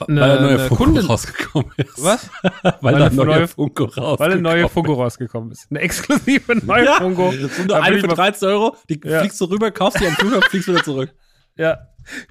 eine, 0.09 0.21
weil 0.21 0.29
der 0.31 0.41
neue 0.41 0.59
Funko 0.61 0.85
Kundin, 0.85 1.07
rausgekommen 1.07 1.73
ist. 1.77 2.05
Was? 2.05 2.31
weil, 2.63 2.75
weil 2.81 2.95
der 2.97 3.11
neue, 3.11 3.27
neue 3.27 3.49
Funko 3.49 3.85
rausgekommen 3.85 4.19
Weil 4.19 4.31
der 4.31 4.41
neue 4.41 4.69
Funko 4.69 4.95
rausgekommen 4.95 5.53
ist. 5.53 5.67
Eine 5.71 5.81
exklusive 5.81 6.55
neue 6.67 6.85
ja, 6.85 6.95
Funko. 6.95 7.33
So 7.33 7.75
eine 7.75 7.99
für 7.99 8.09
13 8.09 8.49
Euro, 8.49 8.77
die 8.89 9.01
ja. 9.05 9.21
fliegst 9.21 9.41
du 9.41 9.45
rüber, 9.47 9.71
kaufst 9.71 10.01
die 10.01 10.07
am 10.07 10.15
Flughafen, 10.15 10.49
fliegst 10.51 10.69
wieder 10.69 10.83
zurück. 10.83 11.15
Ja. 11.57 11.79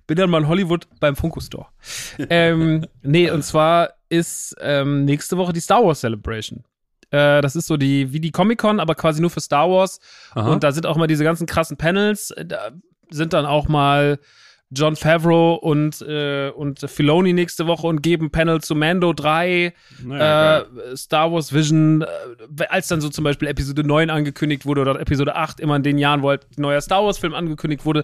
Bin 0.07 0.17
dann 0.17 0.29
mal 0.29 0.41
in 0.41 0.47
Hollywood 0.47 0.87
beim 0.99 1.15
Funko 1.15 1.39
Store. 1.39 1.67
ähm, 2.17 2.87
nee, 3.03 3.29
und 3.29 3.43
zwar 3.43 3.91
ist 4.09 4.55
ähm, 4.59 5.05
nächste 5.05 5.37
Woche 5.37 5.53
die 5.53 5.59
Star 5.59 5.83
Wars 5.83 5.99
Celebration. 5.99 6.63
Äh, 7.11 7.41
das 7.41 7.55
ist 7.55 7.67
so 7.67 7.77
die, 7.77 8.13
wie 8.13 8.19
die 8.19 8.31
Comic-Con, 8.31 8.79
aber 8.79 8.95
quasi 8.95 9.21
nur 9.21 9.29
für 9.29 9.41
Star 9.41 9.69
Wars. 9.69 9.99
Aha. 10.35 10.51
Und 10.51 10.63
da 10.63 10.71
sind 10.71 10.85
auch 10.85 10.97
mal 10.97 11.07
diese 11.07 11.23
ganzen 11.23 11.47
krassen 11.47 11.77
Panels. 11.77 12.33
Da 12.45 12.71
sind 13.09 13.33
dann 13.33 13.45
auch 13.45 13.67
mal 13.67 14.19
John 14.71 14.95
Favreau 14.95 15.55
und, 15.55 16.01
äh, 16.01 16.49
und 16.49 16.79
Filoni 16.79 17.33
nächste 17.33 17.65
Woche 17.65 17.87
und 17.87 18.03
geben 18.03 18.29
Panel 18.29 18.61
zu 18.61 18.75
Mando 18.75 19.13
3, 19.13 19.73
naja, 20.03 20.59
äh, 20.59 20.95
Star 20.95 21.31
Wars 21.31 21.51
Vision, 21.51 22.03
äh, 22.03 22.65
als 22.69 22.87
dann 22.87 23.01
so 23.01 23.09
zum 23.09 23.23
Beispiel 23.23 23.47
Episode 23.47 23.83
9 23.83 24.11
angekündigt 24.11 24.67
wurde 24.67 24.81
oder 24.81 24.99
Episode 24.99 25.35
8, 25.35 25.59
immer 25.59 25.75
in 25.75 25.83
den 25.83 25.97
Jahren, 25.97 26.21
wo 26.21 26.29
halt 26.29 26.45
ein 26.55 26.61
neuer 26.61 26.81
Star 26.81 27.03
Wars 27.03 27.17
Film 27.17 27.33
angekündigt 27.33 27.83
wurde, 27.83 28.03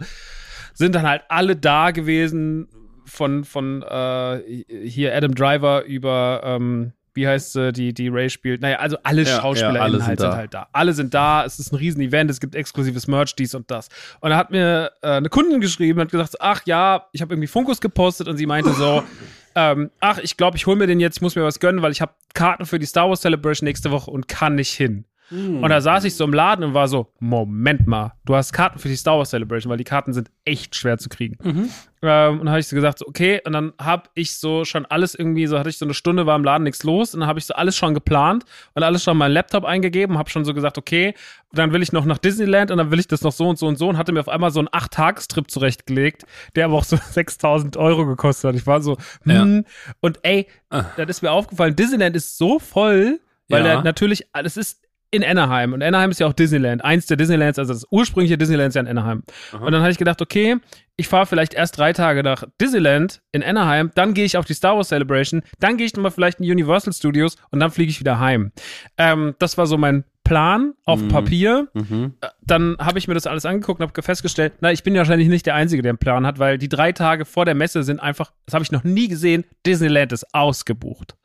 sind 0.74 0.96
dann 0.96 1.08
halt 1.08 1.22
alle 1.30 1.56
da 1.56 1.92
gewesen 1.92 2.68
von, 3.06 3.44
von 3.44 3.84
äh, 3.84 4.42
hier 4.68 5.16
Adam 5.16 5.36
Driver 5.36 5.84
über 5.86 6.42
ähm, 6.44 6.94
wie 7.16 7.28
heißt 7.28 7.54
sie, 7.54 7.72
die, 7.72 7.94
die 7.94 8.10
Ray 8.10 8.30
spielt. 8.30 8.62
Naja, 8.62 8.78
also 8.78 8.98
alle 9.04 9.24
ja, 9.24 9.40
SchauspielerInnen 9.40 9.78
ja, 9.78 9.84
alle 9.84 10.06
halt 10.06 10.20
sind, 10.20 10.32
halt 10.32 10.54
da. 10.54 10.68
Alle 10.74 10.94
sind 10.94 11.14
da, 11.14 11.46
es 11.46 11.60
ist 11.60 11.72
ein 11.72 11.78
Riesen-Event, 11.78 12.30
es 12.30 12.40
gibt 12.40 12.56
exklusives 12.56 13.08
Merch, 13.08 13.36
dies 13.36 13.56
und 13.56 13.72
das. 13.72 13.88
Und 14.20 14.30
da 14.30 14.38
hat 14.38 14.52
mir 14.52 14.92
äh, 15.02 15.12
eine 15.12 15.30
Kundin 15.30 15.62
geschrieben 15.62 16.00
und 16.00 16.12
gesagt, 16.12 16.36
ach 16.40 16.62
ja, 16.66 17.08
ich 17.14 17.22
habe 17.22 17.34
irgendwie 17.34 17.48
Funkus 17.48 17.82
gepostet 17.82 18.28
und 18.28 18.38
sie 18.38 18.46
meinte 18.46 18.72
so, 18.74 19.04
ähm, 19.56 19.90
ach, 20.00 20.20
ich 20.20 20.38
glaube, 20.38 20.58
ich 20.58 20.68
hole 20.68 20.76
mir 20.76 20.88
den 20.88 21.00
jetzt, 21.00 21.18
ich 21.18 21.22
muss 21.22 21.36
mir 21.36 21.44
was 21.44 21.60
gönnen, 21.60 21.82
weil 21.82 21.92
ich 21.92 22.02
habe 22.02 22.14
Karten 22.34 22.66
für 22.66 22.80
die 22.80 22.86
Star 22.86 23.08
Wars 23.10 23.22
Celebration 23.22 23.66
nächste 23.66 23.92
Woche 23.92 24.12
und 24.12 24.28
kann 24.28 24.56
nicht 24.56 24.74
hin. 24.74 25.06
Mm. 25.30 25.64
Und 25.64 25.70
da 25.70 25.82
saß 25.82 26.04
ich 26.04 26.16
so 26.16 26.24
im 26.24 26.34
Laden 26.34 26.64
und 26.64 26.74
war 26.74 26.88
so, 26.88 27.12
Moment 27.20 27.88
mal, 27.88 28.14
du 28.26 28.36
hast 28.36 28.54
Karten 28.54 28.80
für 28.80 28.88
die 28.88 28.96
Star 28.96 29.18
Wars 29.18 29.32
Celebration, 29.32 29.70
weil 29.70 29.78
die 29.78 29.84
Karten 29.84 30.14
sind 30.14 30.30
echt 30.46 30.76
schwer 30.76 30.98
zu 30.98 31.10
kriegen. 31.10 31.38
Mhm. 31.44 31.70
Ähm, 32.02 32.34
und 32.34 32.40
dann 32.40 32.50
habe 32.50 32.60
ich 32.60 32.68
so 32.68 32.76
gesagt, 32.76 33.02
okay, 33.06 33.42
und 33.46 33.54
dann 33.54 33.74
habe 33.82 34.10
ich 34.14 34.38
so 34.38 34.66
schon 34.66 34.86
alles 34.86 35.16
irgendwie, 35.16 35.48
so 35.48 35.58
hatte 35.58 35.70
ich 35.70 35.78
so 35.78 35.86
eine 35.86 35.94
Stunde, 35.94 36.26
war 36.26 36.36
im 36.36 36.44
Laden 36.44 36.64
nichts 36.64 36.84
los 36.84 37.14
und 37.14 37.22
dann 37.22 37.30
habe 37.30 37.40
ich 37.40 37.46
so 37.46 37.56
alles 37.56 37.76
schon 37.76 37.94
geplant 37.94 38.46
und 38.74 38.84
alles 38.84 39.04
schon 39.04 39.18
meinen 39.18 39.32
Laptop 39.32 39.66
eingegeben, 39.66 40.18
habe 40.18 40.30
schon 40.30 40.46
so 40.46 40.54
gesagt, 40.54 40.78
okay, 40.78 41.16
dann 41.52 41.74
will 41.74 41.82
ich 41.82 41.92
noch 41.92 42.06
nach 42.06 42.20
Disneyland 42.20 42.70
und 42.70 42.78
dann 42.78 42.92
will 42.92 43.00
ich 43.00 43.08
das 43.08 43.22
noch 43.22 43.32
so 43.32 43.48
und 43.48 43.58
so 43.58 43.68
und 43.68 43.78
so 43.78 43.90
und 43.90 43.98
hatte 43.98 44.12
mir 44.12 44.20
auf 44.20 44.30
einmal 44.30 44.52
so 44.52 44.60
einen 44.60 44.70
Acht-Tagestrip 44.72 45.50
zurechtgelegt, 45.50 46.26
der 46.56 46.66
aber 46.66 46.76
auch 46.76 46.84
so 46.84 46.98
6000 47.12 47.78
Euro 47.78 48.06
gekostet 48.06 48.50
hat. 48.50 48.56
Ich 48.56 48.68
war 48.68 48.82
so, 48.82 48.98
hm, 49.24 49.56
ja. 49.66 49.92
und 50.02 50.20
ey, 50.22 50.48
ah. 50.70 50.86
das 50.98 51.10
ist 51.10 51.22
mir 51.24 51.32
aufgefallen, 51.32 51.76
Disneyland 51.76 52.16
ist 52.16 52.38
so 52.38 52.60
voll, 52.60 53.20
weil 53.48 53.66
ja. 53.66 53.82
natürlich, 53.82 54.28
das 54.34 54.58
ist 54.58 54.85
in 55.16 55.24
Anaheim. 55.24 55.74
Und 55.74 55.82
Anaheim 55.82 56.12
ist 56.12 56.20
ja 56.20 56.28
auch 56.28 56.34
Disneyland. 56.34 56.84
Eins 56.84 57.06
der 57.06 57.18
Disneylands, 57.18 57.60
also 57.60 57.74
das 57.74 57.86
ursprüngliche 57.90 58.38
Disneyland 58.38 58.70
ist 58.70 58.76
ja 58.76 58.82
in 58.82 58.88
Anaheim. 58.88 59.24
Aha. 59.52 59.66
Und 59.66 59.72
dann 59.72 59.82
habe 59.82 59.92
ich 59.92 59.98
gedacht, 59.98 60.22
okay, 60.22 60.58
ich 60.98 61.08
fahre 61.08 61.26
vielleicht 61.26 61.54
erst 61.54 61.78
drei 61.78 61.94
Tage 61.94 62.24
nach 62.24 62.44
Disneyland 62.62 63.22
in 63.32 63.44
Anaheim, 63.44 63.92
dann 63.96 64.14
gehe 64.14 64.26
ich 64.26 64.38
auf 64.38 64.46
die 64.46 64.54
Star 64.54 64.76
Wars 64.76 64.90
Celebration, 64.90 65.42
dann 65.60 65.78
gehe 65.78 65.86
ich 65.86 65.96
nochmal 65.96 66.12
vielleicht 66.12 66.40
in 66.40 66.50
Universal 66.50 66.94
Studios 66.94 67.36
und 67.52 67.60
dann 67.60 67.72
fliege 67.72 67.90
ich 67.90 68.00
wieder 68.00 68.20
heim. 68.20 68.52
Ähm, 68.98 69.36
das 69.40 69.58
war 69.58 69.68
so 69.68 69.78
mein 69.78 70.06
Plan 70.24 70.74
auf 70.86 71.02
mhm. 71.02 71.08
Papier. 71.10 71.68
Mhm. 71.74 72.16
Äh, 72.22 72.28
dann 72.42 72.78
habe 72.80 72.98
ich 72.98 73.08
mir 73.08 73.14
das 73.14 73.28
alles 73.28 73.46
angeguckt 73.46 73.82
und 73.82 73.88
habe 73.88 74.02
festgestellt, 74.02 74.54
na, 74.62 74.72
ich 74.72 74.84
bin 74.84 74.96
wahrscheinlich 74.96 75.28
nicht 75.28 75.46
der 75.46 75.56
Einzige, 75.56 75.82
der 75.82 75.92
einen 75.92 75.98
Plan 75.98 76.26
hat, 76.26 76.40
weil 76.40 76.58
die 76.58 76.70
drei 76.70 76.92
Tage 76.92 77.26
vor 77.26 77.46
der 77.46 77.56
Messe 77.56 77.84
sind 77.84 78.00
einfach, 78.00 78.32
das 78.46 78.54
habe 78.54 78.64
ich 78.64 78.72
noch 78.72 78.84
nie 78.84 79.08
gesehen, 79.08 79.46
Disneyland 79.66 80.12
ist 80.14 80.34
ausgebucht 80.34 81.16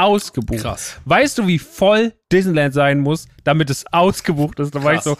ausgebucht. 0.00 0.60
Krass. 0.60 1.00
Weißt 1.04 1.38
du, 1.38 1.46
wie 1.46 1.58
voll 1.58 2.12
Disneyland 2.32 2.74
sein 2.74 3.00
muss, 3.00 3.26
damit 3.44 3.70
es 3.70 3.84
ausgebucht 3.92 4.58
ist? 4.60 4.74
Da 4.74 4.82
war 4.82 4.94
ich 4.94 5.00
so, 5.02 5.16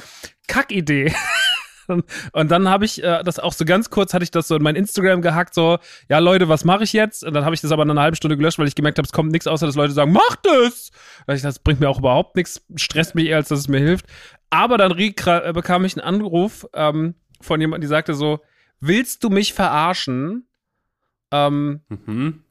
Kackidee. 0.49 1.13
Und 2.33 2.51
dann 2.51 2.69
habe 2.69 2.85
ich 2.85 3.03
äh, 3.03 3.23
das 3.25 3.39
auch 3.39 3.53
so 3.53 3.65
ganz 3.65 3.91
kurz, 3.91 4.15
hatte 4.15 4.23
ich 4.23 4.31
das 4.31 4.49
so 4.49 4.57
in 4.57 4.63
mein 4.63 4.77
Instagram 4.77 5.23
gehackt, 5.23 5.55
so, 5.55 5.79
ja 6.09 6.19
Leute, 6.19 6.49
was 6.49 6.65
mache 6.65 6.85
ich 6.85 6.93
jetzt? 6.93 7.25
Und 7.25 7.35
dann 7.35 7.45
habe 7.45 7.55
ich 7.55 7.61
das 7.61 7.73
aber 7.73 7.83
in 7.83 7.91
einer 7.91 8.03
halben 8.03 8.17
Stunde 8.17 8.37
gelöscht, 8.37 8.59
weil 8.59 8.69
ich 8.69 8.77
gemerkt 8.77 8.99
habe, 8.99 9.07
es 9.07 9.13
kommt 9.13 9.33
nichts, 9.33 9.49
außer 9.49 9.67
dass 9.67 9.75
Leute 9.75 9.93
sagen, 9.93 10.13
mach 10.13 10.37
das! 10.43 10.91
Weil 11.27 11.37
ich, 11.37 11.43
das 11.43 11.59
bringt 11.59 11.81
mir 11.81 11.89
auch 11.89 11.99
überhaupt 11.99 12.37
nichts, 12.37 12.65
stresst 12.77 13.15
mich 13.15 13.27
eher, 13.27 13.39
als 13.39 13.49
dass 13.49 13.59
es 13.59 13.69
mir 13.69 13.81
hilft. 13.81 14.07
Aber 14.51 14.79
dann 14.79 14.97
äh, 14.97 15.53
bekam 15.53 15.85
ich 15.85 15.97
einen 15.97 16.07
Anruf 16.07 16.67
ähm, 16.75 17.15
von 17.41 17.61
jemandem, 17.61 17.83
die 17.83 17.89
sagte 17.89 18.15
so, 18.15 18.41
willst 18.81 19.25
du 19.25 19.31
mich 19.31 19.53
verarschen? 19.53 20.47
Ähm, 21.33 21.81
mhm. 21.89 22.45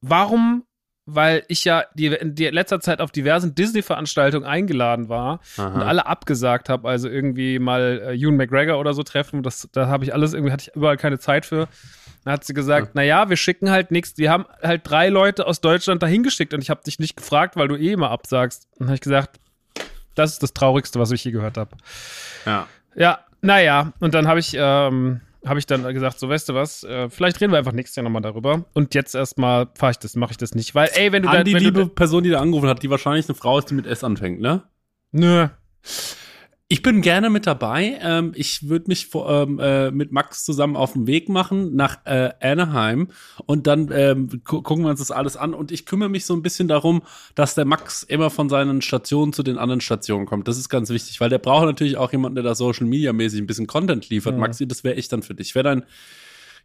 Warum 0.00 0.64
weil 1.04 1.42
ich 1.48 1.64
ja 1.64 1.84
die, 1.94 2.06
in 2.06 2.36
letzter 2.36 2.80
Zeit 2.80 3.00
auf 3.00 3.10
diversen 3.10 3.54
Disney-Veranstaltungen 3.54 4.46
eingeladen 4.46 5.08
war 5.08 5.40
Aha. 5.56 5.68
und 5.68 5.82
alle 5.82 6.06
abgesagt 6.06 6.68
habe. 6.68 6.88
Also 6.88 7.08
irgendwie 7.08 7.58
mal 7.58 8.02
äh, 8.04 8.14
Ewan 8.14 8.36
McGregor 8.36 8.78
oder 8.78 8.94
so 8.94 9.02
treffen. 9.02 9.42
Das, 9.42 9.68
da 9.72 9.88
habe 9.88 10.04
ich 10.04 10.14
alles 10.14 10.32
irgendwie, 10.32 10.52
hatte 10.52 10.70
ich 10.70 10.76
überall 10.76 10.96
keine 10.96 11.18
Zeit 11.18 11.46
für. 11.46 11.68
Dann 12.24 12.34
hat 12.34 12.44
sie 12.44 12.54
gesagt, 12.54 12.88
ja. 12.88 12.92
naja, 12.94 13.28
wir 13.28 13.36
schicken 13.36 13.70
halt 13.70 13.90
nichts. 13.90 14.16
Wir 14.16 14.30
haben 14.30 14.46
halt 14.62 14.82
drei 14.84 15.08
Leute 15.08 15.46
aus 15.46 15.60
Deutschland 15.60 16.02
dahin 16.02 16.22
geschickt 16.22 16.54
und 16.54 16.62
ich 16.62 16.70
habe 16.70 16.82
dich 16.84 17.00
nicht 17.00 17.16
gefragt, 17.16 17.56
weil 17.56 17.66
du 17.66 17.76
eh 17.76 17.92
immer 17.92 18.10
absagst. 18.10 18.68
Und 18.72 18.82
dann 18.82 18.88
habe 18.88 18.94
ich 18.94 19.00
gesagt, 19.00 19.40
das 20.14 20.32
ist 20.32 20.42
das 20.42 20.52
Traurigste, 20.52 21.00
was 21.00 21.10
ich 21.10 21.24
je 21.24 21.32
gehört 21.32 21.56
habe. 21.56 21.76
Ja. 22.46 22.68
Ja, 22.94 23.20
naja. 23.40 23.92
Und 23.98 24.14
dann 24.14 24.28
habe 24.28 24.38
ich, 24.38 24.54
ähm, 24.56 25.20
habe 25.44 25.58
ich 25.58 25.66
dann 25.66 25.82
gesagt, 25.92 26.18
so 26.18 26.28
weißt 26.28 26.48
du 26.48 26.54
was, 26.54 26.84
äh, 26.84 27.10
vielleicht 27.10 27.40
reden 27.40 27.52
wir 27.52 27.58
einfach 27.58 27.72
nächstes 27.72 27.96
Jahr 27.96 28.04
nochmal 28.04 28.22
darüber. 28.22 28.64
Und 28.74 28.94
jetzt 28.94 29.14
erstmal 29.14 29.68
fahre 29.76 29.92
ich 29.92 29.98
das, 29.98 30.14
mache 30.14 30.32
ich 30.32 30.36
das 30.36 30.54
nicht. 30.54 30.74
Weil, 30.74 30.90
ey, 30.94 31.12
wenn 31.12 31.22
du 31.22 31.28
An 31.28 31.36
dann. 31.36 31.44
die 31.44 31.54
liebe 31.54 31.86
Person, 31.86 32.22
die 32.22 32.30
da 32.30 32.40
angerufen 32.40 32.68
hat, 32.68 32.82
die 32.82 32.90
wahrscheinlich 32.90 33.28
eine 33.28 33.34
Frau 33.34 33.58
ist, 33.58 33.70
die 33.70 33.74
mit 33.74 33.86
S 33.86 34.04
anfängt, 34.04 34.40
ne? 34.40 34.62
Nö. 35.10 35.48
Ich 36.72 36.80
bin 36.80 37.02
gerne 37.02 37.28
mit 37.28 37.46
dabei. 37.46 37.98
Ähm, 38.00 38.32
ich 38.34 38.66
würde 38.66 38.86
mich 38.88 39.08
vor, 39.08 39.28
ähm, 39.30 39.58
äh, 39.58 39.90
mit 39.90 40.10
Max 40.10 40.42
zusammen 40.42 40.74
auf 40.74 40.94
den 40.94 41.06
Weg 41.06 41.28
machen 41.28 41.76
nach 41.76 41.98
äh, 42.06 42.30
Anaheim 42.40 43.08
und 43.44 43.66
dann 43.66 43.90
ähm, 43.92 44.40
gu 44.42 44.62
gucken 44.62 44.82
wir 44.84 44.88
uns 44.88 45.00
das 45.00 45.10
alles 45.10 45.36
an. 45.36 45.52
Und 45.52 45.70
ich 45.70 45.84
kümmere 45.84 46.08
mich 46.08 46.24
so 46.24 46.32
ein 46.32 46.40
bisschen 46.40 46.68
darum, 46.68 47.02
dass 47.34 47.54
der 47.54 47.66
Max 47.66 48.02
immer 48.04 48.30
von 48.30 48.48
seinen 48.48 48.80
Stationen 48.80 49.34
zu 49.34 49.42
den 49.42 49.58
anderen 49.58 49.82
Stationen 49.82 50.24
kommt. 50.24 50.48
Das 50.48 50.56
ist 50.56 50.70
ganz 50.70 50.88
wichtig, 50.88 51.20
weil 51.20 51.28
der 51.28 51.36
braucht 51.36 51.66
natürlich 51.66 51.98
auch 51.98 52.10
jemanden, 52.10 52.36
der 52.36 52.44
da 52.44 52.54
Social 52.54 52.86
Media 52.86 53.12
mäßig 53.12 53.42
ein 53.42 53.46
bisschen 53.46 53.66
Content 53.66 54.08
liefert. 54.08 54.36
Mhm. 54.36 54.40
Maxi, 54.40 54.66
das 54.66 54.82
wäre 54.82 54.94
ich 54.94 55.08
dann 55.08 55.22
für 55.22 55.34
dich. 55.34 55.48
Ich 55.48 55.54
wäre 55.54 55.64
dein 55.64 55.84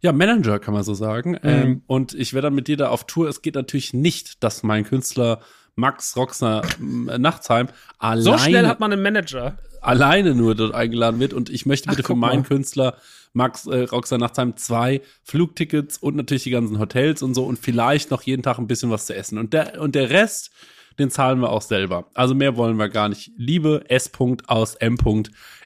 ja, 0.00 0.12
Manager, 0.12 0.58
kann 0.58 0.72
man 0.72 0.84
so 0.84 0.94
sagen. 0.94 1.32
Mhm. 1.32 1.38
Ähm, 1.42 1.82
und 1.86 2.14
ich 2.14 2.32
wäre 2.32 2.44
dann 2.44 2.54
mit 2.54 2.66
dir 2.66 2.78
da 2.78 2.88
auf 2.88 3.04
Tour. 3.06 3.28
Es 3.28 3.42
geht 3.42 3.56
natürlich 3.56 3.92
nicht, 3.92 4.42
dass 4.42 4.62
mein 4.62 4.84
Künstler 4.84 5.42
Max 5.78 6.16
Roxner 6.16 6.62
äh, 6.80 7.18
Nachtsheim 7.18 7.68
alleine. 7.98 8.22
So 8.22 8.38
schnell 8.38 8.66
hat 8.66 8.80
man 8.80 8.92
einen 8.92 9.02
Manager 9.02 9.56
alleine 9.80 10.34
nur 10.34 10.54
dort 10.54 10.74
eingeladen 10.74 11.20
wird. 11.20 11.32
Und 11.32 11.50
ich 11.50 11.66
möchte 11.66 11.88
bitte 11.88 12.02
Ach, 12.04 12.08
für 12.08 12.14
meinen 12.16 12.42
mal. 12.42 12.48
Künstler 12.48 12.96
Max 13.32 13.66
äh, 13.66 13.82
Rockstar 13.82 14.18
Nachtsheim 14.18 14.56
zwei 14.56 15.02
Flugtickets 15.22 15.98
und 15.98 16.16
natürlich 16.16 16.44
die 16.44 16.50
ganzen 16.50 16.78
Hotels 16.78 17.22
und 17.22 17.34
so 17.34 17.44
und 17.44 17.58
vielleicht 17.58 18.10
noch 18.10 18.22
jeden 18.22 18.42
Tag 18.42 18.58
ein 18.58 18.66
bisschen 18.66 18.90
was 18.90 19.06
zu 19.06 19.14
essen. 19.14 19.38
Und 19.38 19.52
der, 19.52 19.80
und 19.80 19.94
der 19.94 20.10
Rest, 20.10 20.50
den 20.98 21.10
zahlen 21.10 21.38
wir 21.40 21.50
auch 21.50 21.62
selber. 21.62 22.06
Also 22.14 22.34
mehr 22.34 22.56
wollen 22.56 22.76
wir 22.76 22.88
gar 22.88 23.08
nicht. 23.08 23.30
Liebe 23.36 23.84
S. 23.88 24.10
aus 24.46 24.74
M. 24.76 24.96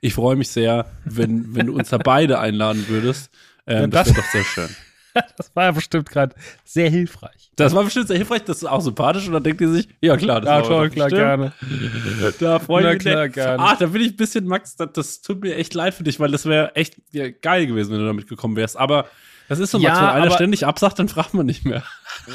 Ich 0.00 0.14
freue 0.14 0.37
mich 0.37 0.49
sehr, 0.49 0.90
wenn, 1.04 1.54
wenn 1.54 1.69
du 1.69 1.75
uns 1.75 1.88
da 1.88 1.99
beide 1.99 2.38
einladen 2.38 2.87
würdest. 2.88 3.31
Ähm, 3.66 3.83
ja, 3.83 3.87
das, 3.87 4.09
das 4.09 4.16
wäre 4.16 4.23
doch 4.23 4.31
sehr 4.33 4.45
schön. 4.45 4.76
das 5.37 5.54
war 5.54 5.64
ja 5.64 5.71
bestimmt 5.73 6.09
gerade 6.09 6.35
sehr 6.64 6.90
hilfreich. 6.90 7.50
Das 7.57 7.75
war 7.75 7.85
bestimmt 7.85 8.09
sehr 8.09 8.16
hilfreich, 8.16 8.45
das 8.45 8.59
ist 8.59 8.64
auch 8.64 8.81
sympathisch 8.81 9.26
und 9.26 9.33
dann 9.35 9.42
denkt 9.42 9.61
ihr 9.61 9.69
sich, 9.69 9.88
ja 10.00 10.16
klar, 10.16 10.40
das 10.40 10.49
ja, 10.49 10.71
war 10.71 10.88
klar, 10.88 11.09
klar 11.09 11.11
gerne. 11.11 11.52
Da 12.40 12.59
freue 12.59 12.97
ich 12.97 13.04
mich. 13.04 13.12
Klar, 13.12 13.28
gerne. 13.28 13.62
Ach, 13.62 13.78
da 13.78 13.87
bin 13.87 14.02
ich 14.02 14.12
ein 14.12 14.16
bisschen, 14.16 14.47
Max, 14.47 14.76
das, 14.76 14.88
das 14.92 15.21
tut 15.21 15.42
mir 15.42 15.57
echt 15.57 15.75
leid 15.75 15.95
für 15.95 16.04
dich, 16.04 16.19
weil 16.21 16.31
das 16.31 16.47
wäre 16.47 16.75
echt 16.76 16.97
geil 17.42 17.66
gewesen, 17.66 17.92
wenn 17.92 18.00
du 18.00 18.07
damit 18.07 18.28
gekommen 18.28 18.57
wärst. 18.57 18.76
Aber 18.76 19.07
das 19.49 19.59
ist 19.59 19.71
so, 19.71 19.78
Max, 19.78 19.99
ja, 19.99 20.14
wenn 20.14 20.23
einer 20.23 20.31
ständig 20.31 20.66
absagt, 20.66 20.99
dann 20.99 21.09
fragt 21.09 21.35
man 21.35 21.47
nicht 21.47 21.64
mehr. 21.64 21.83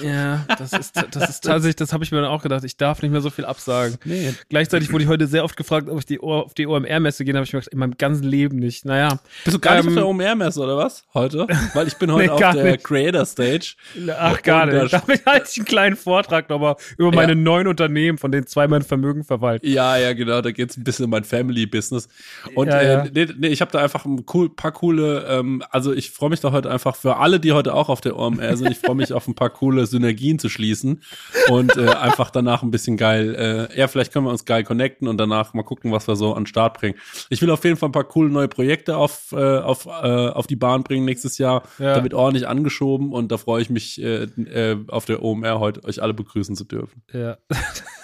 Ja, 0.03 0.46
das 0.57 0.74
ist, 0.74 0.96
das 1.12 1.29
ist 1.29 1.41
tatsächlich, 1.43 1.75
das 1.75 1.93
habe 1.93 2.03
ich 2.03 2.12
mir 2.12 2.22
dann 2.22 2.29
auch 2.29 2.43
gedacht, 2.43 2.63
ich 2.63 2.77
darf 2.77 3.01
nicht 3.01 3.12
mehr 3.12 3.22
so 3.22 3.29
viel 3.29 3.46
absagen. 3.46 3.98
Nee. 4.03 4.34
Gleichzeitig 4.50 4.91
wurde 4.91 5.03
ich 5.03 5.10
heute 5.10 5.27
sehr 5.27 5.43
oft 5.43 5.55
gefragt, 5.55 5.89
ob 5.89 6.00
ich 6.00 6.05
die 6.05 6.19
auf 6.19 6.53
die 6.53 6.67
OMR-Messe 6.67 7.24
gehe, 7.25 7.34
habe 7.34 7.46
ich 7.46 7.53
mir 7.53 7.60
gedacht, 7.60 7.74
in 7.74 7.79
meinem 7.79 7.98
ganzen 7.98 8.24
Leben 8.24 8.57
nicht. 8.57 8.86
Naja. 8.86 9.19
Bist 9.43 9.55
du 9.55 9.60
gar 9.60 9.77
ähm, 9.77 9.86
nicht 9.86 9.89
auf 9.89 9.96
der 9.96 10.07
OMR-Messe 10.07 10.62
oder 10.62 10.77
was? 10.77 11.03
Heute? 11.13 11.48
Weil 11.74 11.88
ich 11.88 11.96
bin 11.96 12.12
heute 12.12 12.25
nee, 12.25 12.31
auf 12.31 12.39
der 12.39 12.63
nicht. 12.63 12.84
Creator 12.84 13.25
Stage. 13.25 13.75
Ach, 14.17 14.41
gar 14.41 14.65
nicht. 14.65 14.93
Da 14.93 15.01
halte 15.25 15.48
ich 15.50 15.57
einen 15.57 15.65
kleinen 15.65 15.96
Vortrag 15.96 16.50
nochmal 16.50 16.75
über 16.98 17.12
meine 17.12 17.34
ja. 17.34 17.36
neun 17.36 17.67
Unternehmen, 17.67 18.17
von 18.17 18.31
denen 18.31 18.48
zwei 18.48 18.67
mein 18.67 18.81
Vermögen 18.81 19.24
verwalten. 19.24 19.67
Ja, 19.67 19.98
ja, 19.98 20.13
genau. 20.13 20.41
Da 20.41 20.51
geht 20.51 20.72
es 20.72 20.77
ein 20.77 20.84
bisschen 20.84 21.05
um 21.05 21.12
mein 21.12 21.24
Family-Business. 21.24 22.10
Und 22.55 22.67
ja, 22.67 22.81
ja. 22.81 23.03
Äh, 23.05 23.12
nee, 23.13 23.27
nee, 23.38 23.48
ich 23.48 23.62
habe 23.62 23.72
da 23.72 23.79
einfach 23.79 24.05
ein 24.05 24.25
cool, 24.34 24.50
paar 24.50 24.72
coole, 24.72 25.25
ähm, 25.29 25.63
also 25.72 25.93
ich 25.93 26.12
freue 26.12 26.30
mich 26.30 26.39
da 26.39 26.51
heute 26.51 26.69
einfach 26.69 26.95
für 26.95 27.17
alle, 27.17 27.39
die 27.39 27.54
heute 27.54 27.73
auch 27.73 27.89
auf 27.89 28.01
der 28.01 28.17
OMR 28.17 28.58
sind. 28.58 28.71
Ich 28.71 28.80
freue 28.80 28.95
mich 28.95 29.13
auf 29.13 29.28
ein 29.28 29.36
paar 29.36 29.49
coole 29.49 29.66
Synergien 29.86 30.39
zu 30.39 30.49
schließen 30.49 31.01
und 31.49 31.75
äh, 31.77 31.88
einfach 32.01 32.30
danach 32.30 32.63
ein 32.63 32.71
bisschen 32.71 32.97
geil, 32.97 33.69
äh, 33.73 33.80
ja, 33.80 33.88
vielleicht 33.88 34.13
können 34.13 34.25
wir 34.25 34.32
uns 34.32 34.45
geil 34.45 34.63
connecten 34.63 35.08
und 35.08 35.17
danach 35.17 35.53
mal 35.53 35.63
gucken, 35.63 35.91
was 35.91 36.08
wir 36.08 36.15
so 36.15 36.34
an 36.34 36.43
den 36.43 36.47
Start 36.47 36.80
bringen. 36.80 36.95
Ich 37.30 37.41
will 37.41 37.49
auf 37.49 37.63
jeden 37.63 37.77
Fall 37.77 37.89
ein 37.89 37.93
paar 37.93 38.03
coole 38.03 38.30
neue 38.30 38.47
Projekte 38.47 38.97
auf, 38.97 39.32
äh, 39.32 39.58
auf, 39.60 39.86
äh, 39.86 39.89
auf 39.89 40.47
die 40.47 40.56
Bahn 40.56 40.84
bringen 40.84 41.06
nächstes 41.06 41.38
Jahr. 41.38 41.63
Ja. 41.80 41.95
Da 41.95 42.03
wird 42.03 42.13
ordentlich 42.13 42.47
angeschoben 42.47 43.12
und 43.12 43.32
da 43.32 43.38
freue 43.38 43.62
ich 43.62 43.69
mich 43.69 44.01
äh, 44.01 44.23
äh, 44.23 44.77
auf 44.88 45.06
der 45.06 45.23
OMR 45.23 45.60
heute 45.60 45.84
euch 45.84 46.01
alle 46.01 46.13
begrüßen 46.13 46.56
zu 46.56 46.63
dürfen. 46.63 47.01
Ja. 47.13 47.38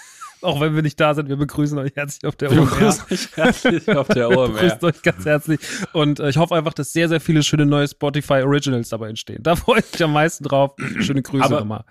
Auch 0.44 0.60
wenn 0.60 0.74
wir 0.74 0.82
nicht 0.82 1.00
da 1.00 1.14
sind, 1.14 1.28
wir 1.28 1.36
begrüßen 1.36 1.78
euch 1.78 1.92
herzlich 1.94 2.26
auf 2.26 2.36
der 2.36 2.50
OMR. 2.50 2.58
Wir 2.58 2.66
begrüßen 2.66 3.04
euch 3.10 3.36
herzlich 3.36 3.88
auf 3.88 4.08
der 4.08 4.28
OMR. 4.28 4.48
wir 4.48 4.54
begrüßen 4.54 4.84
euch 4.84 5.02
ganz 5.02 5.24
herzlich. 5.24 5.60
Und 5.92 6.20
äh, 6.20 6.28
ich 6.28 6.36
hoffe 6.36 6.54
einfach, 6.54 6.74
dass 6.74 6.92
sehr, 6.92 7.08
sehr 7.08 7.20
viele 7.20 7.42
schöne 7.42 7.66
neue 7.66 7.88
Spotify 7.88 8.42
Originals 8.42 8.90
dabei 8.90 9.08
entstehen. 9.08 9.42
Da 9.42 9.56
freue 9.56 9.80
ich 9.80 9.92
mich 9.92 10.04
am 10.04 10.12
meisten 10.12 10.44
drauf. 10.44 10.74
Schöne 11.00 11.22
Grüße 11.22 11.44
aber, 11.44 11.60
nochmal. 11.60 11.84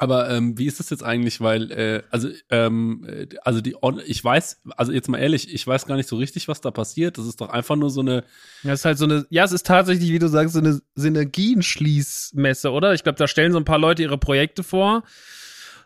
Aber 0.00 0.30
ähm, 0.30 0.56
wie 0.56 0.66
ist 0.66 0.78
das 0.78 0.90
jetzt 0.90 1.02
eigentlich? 1.02 1.40
Weil, 1.40 1.72
äh, 1.72 2.02
also, 2.10 2.28
ähm, 2.50 3.04
also 3.42 3.60
die, 3.60 3.74
ich 4.06 4.22
weiß, 4.22 4.60
also 4.76 4.92
jetzt 4.92 5.08
mal 5.08 5.18
ehrlich, 5.18 5.52
ich 5.52 5.66
weiß 5.66 5.86
gar 5.86 5.96
nicht 5.96 6.08
so 6.08 6.16
richtig, 6.16 6.46
was 6.46 6.60
da 6.60 6.70
passiert. 6.70 7.18
Das 7.18 7.26
ist 7.26 7.40
doch 7.40 7.48
einfach 7.48 7.74
nur 7.74 7.90
so 7.90 8.00
eine. 8.00 8.22
Ja, 8.62 8.72
es 8.72 8.80
ist 8.80 8.84
halt 8.84 8.98
so 8.98 9.06
eine, 9.06 9.26
ja, 9.30 9.44
es 9.44 9.52
ist 9.52 9.66
tatsächlich, 9.66 10.10
wie 10.10 10.20
du 10.20 10.28
sagst, 10.28 10.54
so 10.54 10.60
eine 10.60 10.80
Synergienschließmesse, 10.94 12.70
oder? 12.70 12.94
Ich 12.94 13.02
glaube, 13.02 13.18
da 13.18 13.26
stellen 13.26 13.52
so 13.52 13.58
ein 13.58 13.64
paar 13.64 13.78
Leute 13.78 14.02
ihre 14.02 14.18
Projekte 14.18 14.62
vor 14.62 15.02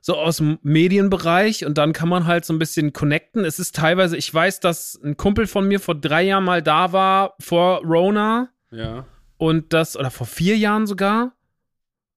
so 0.05 0.17
aus 0.17 0.39
dem 0.39 0.59
Medienbereich 0.63 1.65
und 1.65 1.79
dann 1.79 1.93
kann 1.93 2.09
man 2.09 2.27
halt 2.27 2.45
so 2.45 2.53
ein 2.53 2.59
bisschen 2.59 2.93
connecten. 2.93 3.45
Es 3.45 3.61
ist 3.61 3.77
teilweise, 3.77 4.17
ich 4.17 4.35
weiß, 4.35 4.59
dass 4.59 5.01
ein 5.03 5.17
Kumpel 5.17 5.47
von 5.47 5.67
mir 5.69 5.79
vor 5.79 5.95
drei 5.95 6.25
Jahren 6.25 6.43
mal 6.43 6.61
da 6.61 6.93
war, 6.93 7.35
vor 7.39 7.83
Rona. 7.85 8.51
Ja. 8.73 9.07
Und 9.39 9.73
das, 9.73 9.97
oder 9.97 10.11
vor 10.11 10.27
vier 10.27 10.59
Jahren 10.59 10.89
sogar. 10.89 11.37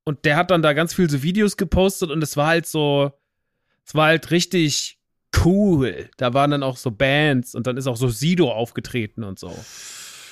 Und 0.04 0.26
der 0.26 0.36
hat 0.36 0.50
dann 0.50 0.64
da 0.64 0.74
ganz 0.74 0.96
viel 0.96 1.10
so 1.10 1.22
Videos 1.22 1.58
gepostet 1.58 2.10
und 2.10 2.24
es 2.24 2.36
war 2.36 2.48
halt 2.48 2.66
so, 2.66 3.12
es 3.86 3.94
war 3.94 4.08
halt 4.08 4.32
richtig 4.32 5.00
cool. 5.44 6.10
Da 6.18 6.34
waren 6.34 6.50
dann 6.52 6.64
auch 6.64 6.78
so 6.78 6.90
Bands 6.90 7.54
und 7.54 7.68
dann 7.68 7.78
ist 7.78 7.86
auch 7.86 7.98
so 7.98 8.08
Sido 8.08 8.52
aufgetreten 8.52 9.24
und 9.24 9.38
so. 9.38 9.56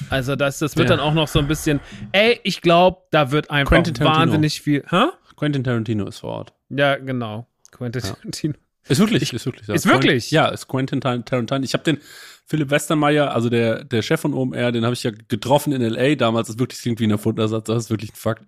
Also 0.10 0.36
das, 0.36 0.58
das 0.58 0.76
wird 0.76 0.89
ja. 0.89 0.96
dann 0.96 1.06
auch 1.06 1.13
noch 1.13 1.28
so 1.28 1.38
ein 1.38 1.48
bisschen, 1.48 1.80
ey, 2.13 2.39
ich 2.44 2.62
glaube, 2.62 3.04
da 3.12 3.30
wird 3.30 3.52
einfach 3.52 3.84
wahnsinnig 4.00 4.60
viel. 4.60 4.84
Hä? 4.89 5.06
Quentin 5.36 5.63
Tarantino 5.63 6.08
ist 6.08 6.19
vor 6.19 6.32
Ort. 6.32 6.54
Ja, 6.69 6.96
genau. 6.96 7.48
Quentin 7.72 8.02
ja. 8.02 8.13
Tarantino. 8.13 8.54
Ist 8.88 9.00
wirklich, 9.00 9.32
ist 9.34 9.46
wirklich. 9.46 9.69
Ist 9.69 9.88
wirklich? 9.88 10.32
Ja, 10.32 10.48
ist 10.48 10.67
Quentin 10.67 11.00
Tarantino. 11.00 11.63
Ich 11.63 11.74
habe 11.74 11.84
den 11.84 12.00
Philipp 12.46 12.69
Westermeier, 12.69 13.34
also 13.34 13.50
der, 13.50 13.86
der 13.86 14.02
Chef 14.02 14.19
von 14.19 14.34
OMR, 14.34 14.72
den 14.74 14.84
habe 14.84 14.93
ich 14.93 15.04
ja 15.04 15.12
getroffen 15.12 15.72
in 15.72 15.82
L.A. 15.82 16.15
damals. 16.15 16.48
Das 16.48 16.60
wirklich 16.60 16.82
klingt 16.82 17.00
wie 17.00 17.08
ein 17.08 17.12
Erfundersatz, 17.12 17.65
das 17.67 17.86
ist 17.86 17.89
wirklich 17.89 18.12
ein 18.12 18.15
Fakt. 18.17 18.46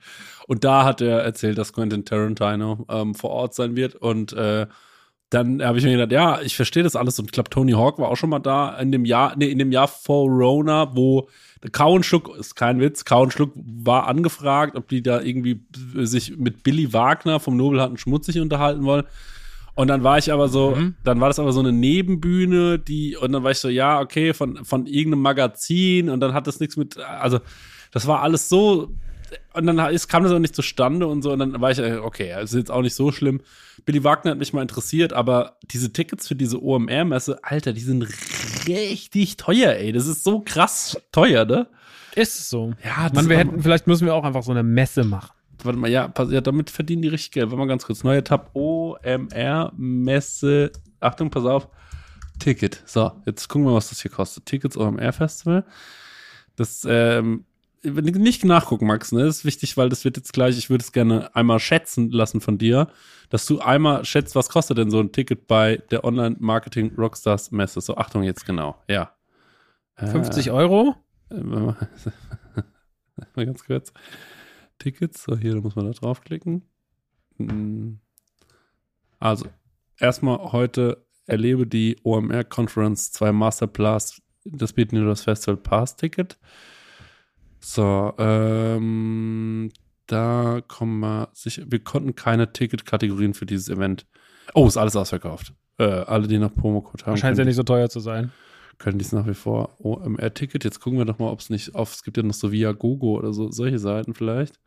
Und 0.48 0.64
da 0.64 0.84
hat 0.84 1.00
er 1.02 1.20
erzählt, 1.20 1.58
dass 1.58 1.72
Quentin 1.72 2.04
Tarantino 2.04 2.86
ähm, 2.90 3.16
vor 3.16 3.30
Ort 3.30 3.56
sein 3.56 3.76
wird. 3.76 3.96
Und 3.96 4.34
äh, 4.34 4.68
dann 5.30 5.64
habe 5.64 5.78
ich 5.78 5.84
mir 5.84 5.92
gedacht, 5.92 6.12
ja, 6.12 6.42
ich 6.42 6.56
verstehe 6.56 6.84
das 6.84 6.96
alles. 6.96 7.20
Und 7.20 7.26
ich 7.26 7.32
glaube, 7.32 7.50
Tony 7.50 7.72
Hawk 7.72 8.00
war 8.00 8.10
auch 8.10 8.16
schon 8.16 8.30
mal 8.30 8.40
da 8.40 8.78
in 8.78 8.92
dem 8.92 9.06
Jahr, 9.06 9.36
nee, 9.36 9.48
in 9.48 9.58
dem 9.58 9.72
Jahr 9.72 9.88
vor 9.88 10.30
Rona, 10.30 10.96
wo 10.96 11.28
Kau 11.72 12.02
Schluck, 12.04 12.36
ist 12.38 12.56
kein 12.56 12.80
Witz, 12.80 13.06
Kau 13.06 13.30
Schluck 13.30 13.52
war 13.56 14.08
angefragt, 14.08 14.76
ob 14.76 14.88
die 14.88 15.02
da 15.02 15.22
irgendwie 15.22 15.62
sich 15.96 16.38
mit 16.38 16.64
Billy 16.64 16.94
Wagner 16.94 17.40
vom 17.40 17.58
Nobelharten 17.58 17.98
Schmutzig 17.98 18.40
unterhalten 18.40 18.84
wollen. 18.84 19.06
Und 19.74 19.90
dann 19.90 20.04
war 20.04 20.18
ich 20.18 20.32
aber 20.32 20.48
so, 20.48 20.76
mhm. 20.76 20.96
dann 21.04 21.20
war 21.20 21.28
das 21.28 21.40
aber 21.40 21.52
so 21.52 21.60
eine 21.60 21.74
Nebenbühne, 21.74 22.80
die, 22.80 23.18
und 23.18 23.32
dann 23.34 23.44
war 23.44 23.52
ich 23.52 23.58
so, 23.58 23.68
ja, 23.68 24.00
okay, 24.00 24.34
von, 24.34 24.64
von 24.64 24.86
irgendeinem 24.86 25.24
Magazin 25.24 26.10
und 26.10 26.22
dann 26.22 26.34
hat 26.34 26.48
das 26.48 26.60
nichts 26.60 26.78
mit, 26.78 26.98
also, 26.98 27.40
das 27.92 28.08
war 28.08 28.22
alles 28.22 28.48
so, 28.48 28.92
und 29.54 29.66
dann 29.66 29.80
ist, 29.94 30.08
kam 30.08 30.24
das 30.24 30.32
auch 30.32 30.40
nicht 30.40 30.56
zustande 30.56 31.08
und 31.08 31.22
so, 31.22 31.32
und 31.32 31.40
dann 31.40 31.60
war 31.62 31.72
ich, 31.72 31.80
okay, 31.80 32.34
das 32.36 32.52
ist 32.52 32.58
jetzt 32.58 32.72
auch 32.72 32.82
nicht 32.82 32.96
so 32.96 33.12
schlimm. 33.12 33.42
Billy 33.86 34.04
Wagner 34.04 34.32
hat 34.32 34.38
mich 34.38 34.54
mal 34.54 34.62
interessiert, 34.62 35.14
aber 35.14 35.58
diese 35.72 35.94
Tickets 35.94 36.28
für 36.28 36.36
diese 36.36 36.62
OMR-Messe, 36.62 37.40
Alter, 37.44 37.74
die 37.74 37.82
sind 37.82 38.08
richtig 38.68 39.38
teuer, 39.38 39.74
ey. 39.74 39.92
Das 39.92 40.08
ist 40.08 40.24
so 40.24 40.42
krass 40.42 40.98
teuer, 41.12 41.46
ne? 41.46 41.68
Ist 42.16 42.40
es 42.40 42.50
so. 42.50 42.74
Ja, 42.84 43.10
Man, 43.14 43.30
wir 43.30 43.38
hätten, 43.38 43.62
vielleicht 43.62 43.88
müssen 43.88 44.06
wir 44.06 44.14
auch 44.16 44.24
einfach 44.24 44.44
so 44.44 44.52
eine 44.52 44.64
Messe 44.64 45.04
machen. 45.04 45.32
Warte 45.64 45.80
mal, 45.80 45.90
ja, 45.90 46.14
ja, 46.30 46.42
damit 46.42 46.70
verdienen 46.70 47.02
die 47.02 47.08
richtig 47.08 47.32
Geld. 47.32 47.48
Warte 47.48 47.58
mal 47.58 47.68
ganz 47.68 47.86
kurz. 47.86 48.04
Neuer 48.04 48.24
Tab 48.24 48.52
OMR-Messe. 48.54 49.62
Achtung, 51.00 51.30
pass 51.30 51.46
auf. 51.46 51.68
Ticket. 52.40 52.84
So, 52.86 53.12
jetzt 53.26 53.48
gucken 53.48 53.68
wir, 53.68 53.74
was 53.74 53.90
das 53.90 54.02
hier 54.02 54.12
kostet. 54.12 54.46
Tickets 54.46 54.78
OMR 54.78 55.12
Festival. 55.12 55.66
Das, 56.56 56.86
ähm, 56.88 57.46
nicht 57.86 58.44
nachgucken, 58.44 58.88
Max, 58.88 59.12
ne? 59.12 59.26
Das 59.26 59.38
ist 59.38 59.46
wichtig, 59.46 59.78
weil 59.78 59.90
das 59.90 60.04
wird 60.06 60.18
jetzt 60.18 60.34
gleich, 60.34 60.58
ich 60.58 60.70
würde 60.70 60.84
es 60.84 60.92
gerne 60.92 61.36
einmal 61.36 61.60
schätzen 61.60 62.10
lassen 62.12 62.42
von 62.42 62.58
dir, 62.58 62.88
dass 63.30 63.46
du 63.46 63.60
einmal 63.60 64.06
schätzt, 64.06 64.36
was 64.36 64.50
kostet 64.50 64.78
denn 64.78 64.90
so 64.90 65.00
ein 65.00 65.12
Ticket 65.12 65.48
bei 65.48 65.78
der 65.92 66.04
Online-Marketing 66.04 66.94
Rockstars 66.98 67.52
Messe. 67.52 67.82
So, 67.82 67.98
Achtung 67.98 68.24
jetzt 68.24 68.46
genau, 68.46 68.76
ja. 68.88 69.12
50 69.98 70.48
äh, 70.48 70.50
Euro? 70.52 70.96
mal 71.30 71.76
ganz 73.36 73.64
kurz. 73.64 73.94
Tickets, 74.80 75.24
so 75.24 75.38
hier, 75.38 75.56
da 75.56 75.62
muss 75.62 75.76
man 75.76 75.86
da 75.86 75.92
draufklicken. 75.92 76.64
Hm. 77.38 78.00
Also, 79.20 79.48
erstmal 79.98 80.52
heute 80.52 81.06
erlebe 81.26 81.66
die 81.66 81.98
OMR 82.04 82.44
Conference 82.44 83.12
2 83.14 83.32
Masterclass, 83.32 84.22
das 84.44 84.74
bietet 84.74 84.94
nur 84.94 85.08
das 85.08 85.24
Festival 85.24 85.58
Pass 85.58 85.96
Ticket. 85.96 86.38
So, 87.68 88.14
ähm, 88.20 89.72
da 90.06 90.62
kommen 90.68 91.00
wir 91.00 91.30
sicher. 91.34 91.64
Wir 91.66 91.84
konnten 91.84 92.14
keine 92.14 92.54
Ticketkategorien 92.54 93.34
für 93.34 93.48
dieses 93.48 93.70
Event. 93.70 94.06
Oh, 94.54 94.68
ist 94.68 94.78
alles 94.78 94.96
ausverkauft. 94.96 95.52
Äh, 95.80 95.86
alle, 95.86 96.28
die 96.28 96.38
noch 96.38 96.54
Promocode 96.54 97.08
haben. 97.08 97.18
Scheint 97.18 97.40
ja 97.40 97.44
nicht 97.44 97.56
so 97.56 97.64
teuer 97.64 97.90
zu 97.90 98.00
sein. 98.00 98.32
Können 98.78 99.00
dies 99.00 99.14
nach 99.14 99.26
wie 99.26 99.34
vor 99.34 99.78
OMR-Ticket. 99.80 100.64
Jetzt 100.64 100.80
gucken 100.80 101.00
wir 101.00 101.06
doch 101.06 101.18
mal, 101.18 101.32
ob 101.32 101.40
es 101.40 101.50
nicht 101.50 101.74
auf. 101.74 101.92
Es 101.92 102.04
gibt 102.04 102.18
ja 102.18 102.24
noch 102.24 102.36
so 102.36 102.52
Viagogo 102.52 103.18
oder 103.18 103.34
so, 103.34 103.50
solche 103.50 103.80
Seiten 103.80 104.14
vielleicht. 104.14 104.60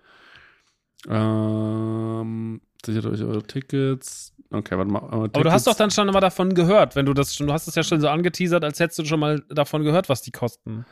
Ähm, 1.09 2.61
sichert 2.85 3.07
euch 3.07 3.23
eure 3.23 3.45
Tickets. 3.45 4.35
Okay, 4.51 4.77
warte 4.77 4.91
mal. 4.91 5.03
Tickets. 5.03 5.35
Aber 5.35 5.45
du 5.45 5.53
hast 5.53 5.69
doch 5.69 5.77
dann 5.77 5.93
schon 5.93 6.09
mal 6.09 6.19
davon 6.19 6.53
gehört, 6.53 6.97
wenn 6.97 7.07
du 7.07 7.15
das 7.15 7.37
schon, 7.37 7.47
du 7.47 7.53
hast 7.53 7.69
es 7.69 7.77
ja 7.77 7.85
schon 7.85 8.01
so 8.01 8.09
angeteasert, 8.09 8.65
als 8.65 8.81
hättest 8.81 8.99
du 8.99 9.05
schon 9.05 9.21
mal 9.21 9.41
davon 9.51 9.85
gehört, 9.85 10.09
was 10.09 10.21
die 10.23 10.33
kosten. 10.33 10.85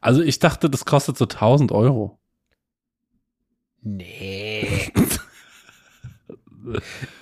Also 0.00 0.22
ich 0.22 0.38
dachte, 0.38 0.70
das 0.70 0.84
kostet 0.84 1.16
so 1.16 1.24
1000 1.24 1.72
Euro. 1.72 2.18
Nee. 3.82 4.92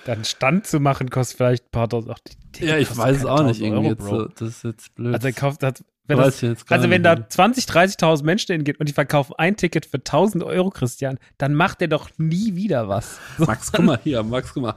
Dann 0.05 0.25
Stand 0.25 0.67
zu 0.67 0.79
machen 0.79 1.09
kostet 1.09 1.37
vielleicht 1.37 1.65
ein 1.65 1.71
paar 1.71 1.89
tausend. 1.89 2.15
Ja, 2.59 2.77
ich 2.77 2.95
weiß 2.95 3.17
es 3.17 3.25
auch 3.25 3.43
nicht 3.43 3.61
irgendwie. 3.61 3.89
Jetzt, 3.89 4.03
so, 4.03 4.25
das 4.25 4.41
ist 4.49 4.63
jetzt 4.63 4.95
blöd. 4.95 5.13
Also, 5.13 5.29
kauft, 5.31 5.63
das, 5.63 5.83
wenn, 6.09 6.17
das, 6.17 6.43
also 6.69 6.89
wenn 6.89 7.03
da 7.03 7.29
20, 7.29 7.65
30.000 7.65 8.23
Menschen 8.23 8.53
hingehen 8.53 8.75
und 8.77 8.89
die 8.89 8.93
verkaufen 8.93 9.35
ein 9.37 9.55
Ticket 9.55 9.85
für 9.85 9.97
1000 9.97 10.43
Euro, 10.43 10.69
Christian, 10.71 11.19
dann 11.37 11.53
macht 11.53 11.81
der 11.81 11.87
doch 11.87 12.09
nie 12.17 12.55
wieder 12.55 12.89
was. 12.89 13.19
Max, 13.37 13.71
guck 13.71 13.85
mal 13.85 13.99
hier, 14.03 14.23
Max, 14.23 14.53
guck 14.53 14.63
mal. 14.63 14.75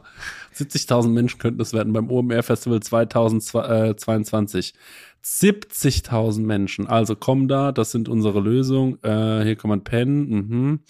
70.000 0.55 1.09
Menschen 1.09 1.38
könnten 1.38 1.59
das 1.59 1.73
werden 1.73 1.92
beim 1.92 2.11
OMR 2.11 2.42
Festival 2.42 2.81
2022. 2.81 4.75
70.000 5.25 6.40
Menschen. 6.40 6.87
Also 6.87 7.16
komm 7.16 7.49
da, 7.49 7.73
das 7.73 7.92
sind 7.92 8.09
unsere 8.09 8.40
Lösungen. 8.40 9.03
Äh, 9.03 9.45
hier 9.45 9.57
kann 9.57 9.71
man 9.71 9.85
pennen. 9.85 10.29
Mhm. 10.29 10.81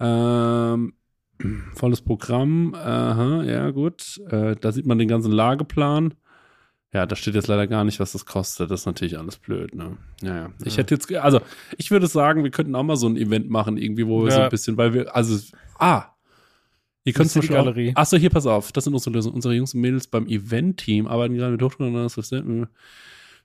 Ähm, 0.00 0.94
volles 1.74 2.00
Programm. 2.00 2.74
Aha, 2.74 3.42
ja, 3.44 3.70
gut. 3.70 4.20
Äh, 4.30 4.56
da 4.60 4.72
sieht 4.72 4.86
man 4.86 4.98
den 4.98 5.08
ganzen 5.08 5.32
Lageplan. 5.32 6.14
Ja, 6.92 7.06
da 7.06 7.14
steht 7.14 7.34
jetzt 7.34 7.46
leider 7.46 7.66
gar 7.68 7.84
nicht, 7.84 8.00
was 8.00 8.12
das 8.12 8.26
kostet. 8.26 8.70
Das 8.70 8.80
ist 8.80 8.86
natürlich 8.86 9.16
alles 9.16 9.36
blöd, 9.36 9.74
ne? 9.74 9.96
Ja, 10.22 10.36
ja. 10.36 10.50
Ich 10.64 10.76
hätte 10.76 10.94
jetzt, 10.94 11.12
also, 11.14 11.40
ich 11.76 11.90
würde 11.90 12.08
sagen, 12.08 12.42
wir 12.42 12.50
könnten 12.50 12.74
auch 12.74 12.82
mal 12.82 12.96
so 12.96 13.08
ein 13.08 13.16
Event 13.16 13.48
machen, 13.48 13.76
irgendwie, 13.76 14.06
wo 14.06 14.22
wir 14.24 14.30
ja. 14.30 14.36
so 14.36 14.40
ein 14.42 14.50
bisschen, 14.50 14.76
weil 14.76 14.92
wir, 14.92 15.14
also, 15.14 15.38
ah, 15.78 16.06
Ihr 17.04 17.14
könnt 17.14 17.30
zum 17.30 17.40
Beispiel. 17.40 17.92
Achso, 17.94 18.18
hier, 18.18 18.28
pass 18.28 18.46
auf. 18.46 18.72
Das 18.72 18.84
sind 18.84 18.92
unsere 18.92 19.14
Lösungen. 19.14 19.34
Unsere 19.34 19.54
Jungs 19.54 19.72
und 19.72 19.80
Mädels 19.80 20.06
beim 20.06 20.26
Event-Team 20.26 21.06
arbeiten 21.06 21.34
gerade 21.34 21.52
mit 21.52 21.62
Hochschulen 21.62 22.68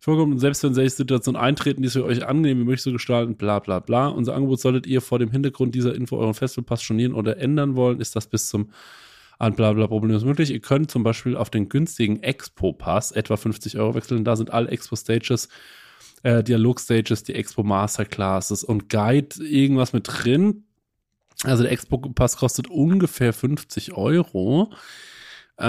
vorkommen, 0.06 0.38
selbst 0.40 0.64
wenn 0.64 0.74
solche 0.74 0.90
Situationen 0.90 1.40
eintreten, 1.40 1.82
die 1.82 1.88
es 1.88 1.94
für 1.94 2.06
euch 2.06 2.26
angenehm 2.26 2.60
wie 2.60 2.64
möglich 2.64 2.82
zu 2.82 2.92
gestalten, 2.92 3.36
bla 3.36 3.60
bla 3.60 3.80
bla. 3.80 4.08
Unser 4.08 4.36
Angebot 4.36 4.60
solltet 4.60 4.86
ihr 4.88 5.02
vor 5.02 5.20
dem 5.20 5.32
Hintergrund 5.32 5.74
dieser 5.74 5.96
Info 5.96 6.18
euren 6.18 6.34
Festivalpass 6.34 6.84
stornieren 6.84 7.14
oder 7.14 7.38
ändern 7.38 7.76
wollen, 7.76 8.00
ist 8.00 8.16
das 8.16 8.28
bis 8.28 8.50
zum 8.50 8.70
an 9.40 9.56
bla 9.56 9.74
bla 9.74 9.88
problemlos 9.88 10.24
möglich. 10.24 10.52
Ihr 10.52 10.62
könnt 10.62 10.92
zum 10.92 11.04
Beispiel 11.04 11.36
auf 11.36 11.50
den 11.50 11.70
günstigen 11.70 12.22
Expo-Pass 12.24 13.12
etwa 13.12 13.38
50 13.38 13.78
Euro 13.78 13.96
wechseln. 13.96 14.24
Da 14.24 14.36
sind 14.36 14.52
alle 14.52 14.70
Expo-Stages, 14.70 15.50
äh, 16.24 16.44
Dialog-Stages, 16.44 17.24
die 17.24 17.36
Expo-Masterclasses 17.36 18.64
und 18.64 18.90
Guide 18.90 19.44
irgendwas 19.44 19.94
mit 19.94 20.08
drin. 20.08 20.64
Also 21.44 21.64
der 21.64 21.72
Expo-Pass 21.72 22.38
kostet 22.38 22.70
ungefähr 22.70 23.34
50 23.34 23.94
Euro. 23.94 24.72
Äh, 25.58 25.64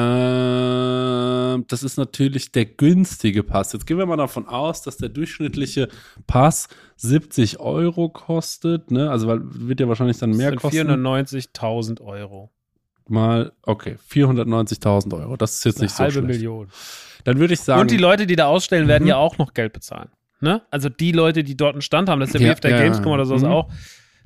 das 1.68 1.83
ist 1.85 1.96
natürlich 1.96 2.50
der 2.50 2.66
günstige 2.66 3.44
Pass. 3.44 3.72
Jetzt 3.72 3.87
gehen 3.87 3.98
wir 3.98 4.07
mal 4.07 4.16
davon 4.16 4.48
aus, 4.48 4.83
dass 4.83 4.96
der 4.96 5.09
durchschnittliche 5.09 5.88
Pass 6.26 6.68
70 6.96 7.61
Euro 7.61 8.09
kostet. 8.09 8.90
Ne? 8.90 9.11
Also 9.11 9.29
weil, 9.29 9.40
wird 9.42 9.81
ja 9.81 9.88
wahrscheinlich 9.88 10.18
dann 10.18 10.31
mehr 10.31 10.52
das 10.52 10.62
kosten. 10.62 10.88
490.000 10.88 12.00
Euro. 12.00 12.50
Mal, 13.09 13.53
okay, 13.62 13.97
490.000 14.11 15.19
Euro. 15.21 15.37
Das 15.37 15.55
ist 15.55 15.64
jetzt 15.64 15.81
nicht 15.81 15.99
Eine 15.99 16.11
so 16.11 16.16
halbe 16.16 16.27
Million. 16.27 16.69
Dann 17.25 17.38
würde 17.38 17.55
ich 17.55 17.61
sagen. 17.61 17.81
Und 17.81 17.90
die 17.90 17.97
Leute, 17.97 18.27
die 18.27 18.37
da 18.37 18.47
ausstellen, 18.47 18.88
werden 18.88 19.05
mhm. 19.05 19.11
ja 19.11 19.16
auch 19.16 19.38
noch 19.38 19.55
Geld 19.55 19.73
bezahlen. 19.73 20.09
Ne? 20.40 20.62
Also 20.71 20.88
die 20.88 21.12
Leute, 21.12 21.45
die 21.45 21.57
dort 21.57 21.75
einen 21.75 21.83
Stand 21.83 22.09
haben, 22.09 22.21
das 22.21 22.31
ist 22.31 22.40
ja 22.40 22.40
wie 22.40 22.53
auf 22.53 22.61
der 22.61 22.73
ja, 22.73 22.79
Gamescom 22.79 23.12
oder 23.12 23.27
sowas 23.27 23.42
mhm. 23.42 23.49
auch. 23.49 23.73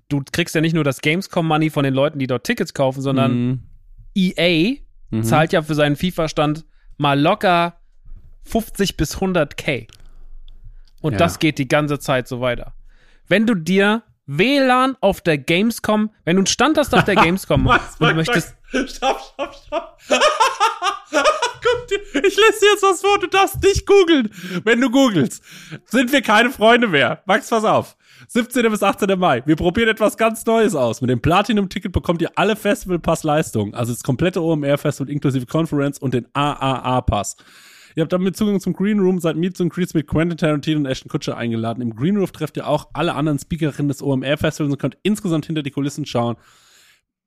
Du 0.08 0.22
kriegst 0.32 0.54
ja 0.54 0.60
nicht 0.60 0.74
nur 0.74 0.82
das 0.82 1.00
Gamescom-Money 1.02 1.70
von 1.70 1.84
den 1.84 1.94
Leuten, 1.94 2.18
die 2.18 2.26
dort 2.26 2.44
Tickets 2.44 2.74
kaufen, 2.74 3.00
sondern 3.00 3.32
mhm. 3.32 3.60
EA 4.14 4.76
mhm. 5.10 5.22
zahlt 5.22 5.52
ja 5.52 5.62
für 5.62 5.74
seinen 5.74 5.96
FIFA-Stand 5.96 6.64
mal 6.98 7.18
locker 7.20 7.80
50 8.44 8.96
bis 8.96 9.14
100 9.14 9.56
K. 9.56 9.86
Und 11.00 11.12
ja. 11.12 11.18
das 11.18 11.38
geht 11.38 11.58
die 11.58 11.68
ganze 11.68 11.98
Zeit 11.98 12.28
so 12.28 12.40
weiter. 12.40 12.74
Wenn 13.28 13.46
du 13.46 13.54
dir 13.54 14.02
WLAN 14.38 14.96
auf 15.00 15.20
der 15.20 15.38
Gamescom, 15.38 16.10
wenn 16.24 16.36
du 16.36 16.40
einen 16.40 16.46
Stand 16.46 16.78
hast 16.78 16.94
auf 16.94 17.04
der 17.04 17.14
Gamescom 17.16 17.64
Max, 17.64 17.96
und 17.98 18.08
du 18.08 18.14
möchtest. 18.14 18.54
Stopp, 18.68 19.20
stopp, 19.20 19.54
stopp. 19.66 19.98
Guck 21.10 21.88
dir, 21.88 21.98
ich 22.14 22.36
lese 22.36 22.60
dir 22.60 22.70
jetzt 22.72 22.82
was 22.82 23.00
vor, 23.00 23.18
du 23.18 23.26
darfst 23.26 23.60
nicht 23.62 23.86
googeln. 23.86 24.30
Wenn 24.64 24.80
du 24.80 24.88
googelst, 24.88 25.42
sind 25.86 26.12
wir 26.12 26.22
keine 26.22 26.50
Freunde 26.50 26.86
mehr. 26.86 27.22
Max, 27.26 27.50
pass 27.50 27.64
auf. 27.64 27.96
17. 28.28 28.70
bis 28.70 28.82
18. 28.82 29.18
Mai. 29.18 29.42
Wir 29.46 29.56
probieren 29.56 29.88
etwas 29.88 30.16
ganz 30.16 30.46
Neues 30.46 30.76
aus. 30.76 31.00
Mit 31.00 31.10
dem 31.10 31.20
Platinum-Ticket 31.20 31.90
bekommt 31.90 32.22
ihr 32.22 32.30
alle 32.36 32.54
Festival-Pass-Leistungen. 32.54 33.74
Also 33.74 33.92
das 33.92 34.04
komplette 34.04 34.40
OMR-Festival 34.40 35.10
inklusive 35.10 35.46
Conference 35.46 35.98
und 35.98 36.14
den 36.14 36.28
AAA-Pass. 36.34 37.36
Ihr 38.00 38.04
habt 38.04 38.14
damit 38.14 38.34
Zugang 38.34 38.58
zum 38.60 38.72
Green 38.72 38.98
Room, 38.98 39.20
seid 39.20 39.36
Meets 39.36 39.60
und 39.60 39.68
Greets 39.68 39.92
mit 39.92 40.06
Quentin 40.06 40.38
Tarantino 40.38 40.80
und 40.80 40.86
Ashton 40.86 41.10
Kutscher 41.10 41.36
eingeladen. 41.36 41.82
Im 41.82 41.94
Green 41.94 42.16
Room 42.16 42.32
trefft 42.32 42.56
ihr 42.56 42.66
auch 42.66 42.88
alle 42.94 43.14
anderen 43.14 43.38
Speakerinnen 43.38 43.88
des 43.88 44.00
OMR-Festivals 44.00 44.72
und 44.72 44.78
könnt 44.78 44.96
insgesamt 45.02 45.44
hinter 45.44 45.62
die 45.62 45.70
Kulissen 45.70 46.06
schauen. 46.06 46.38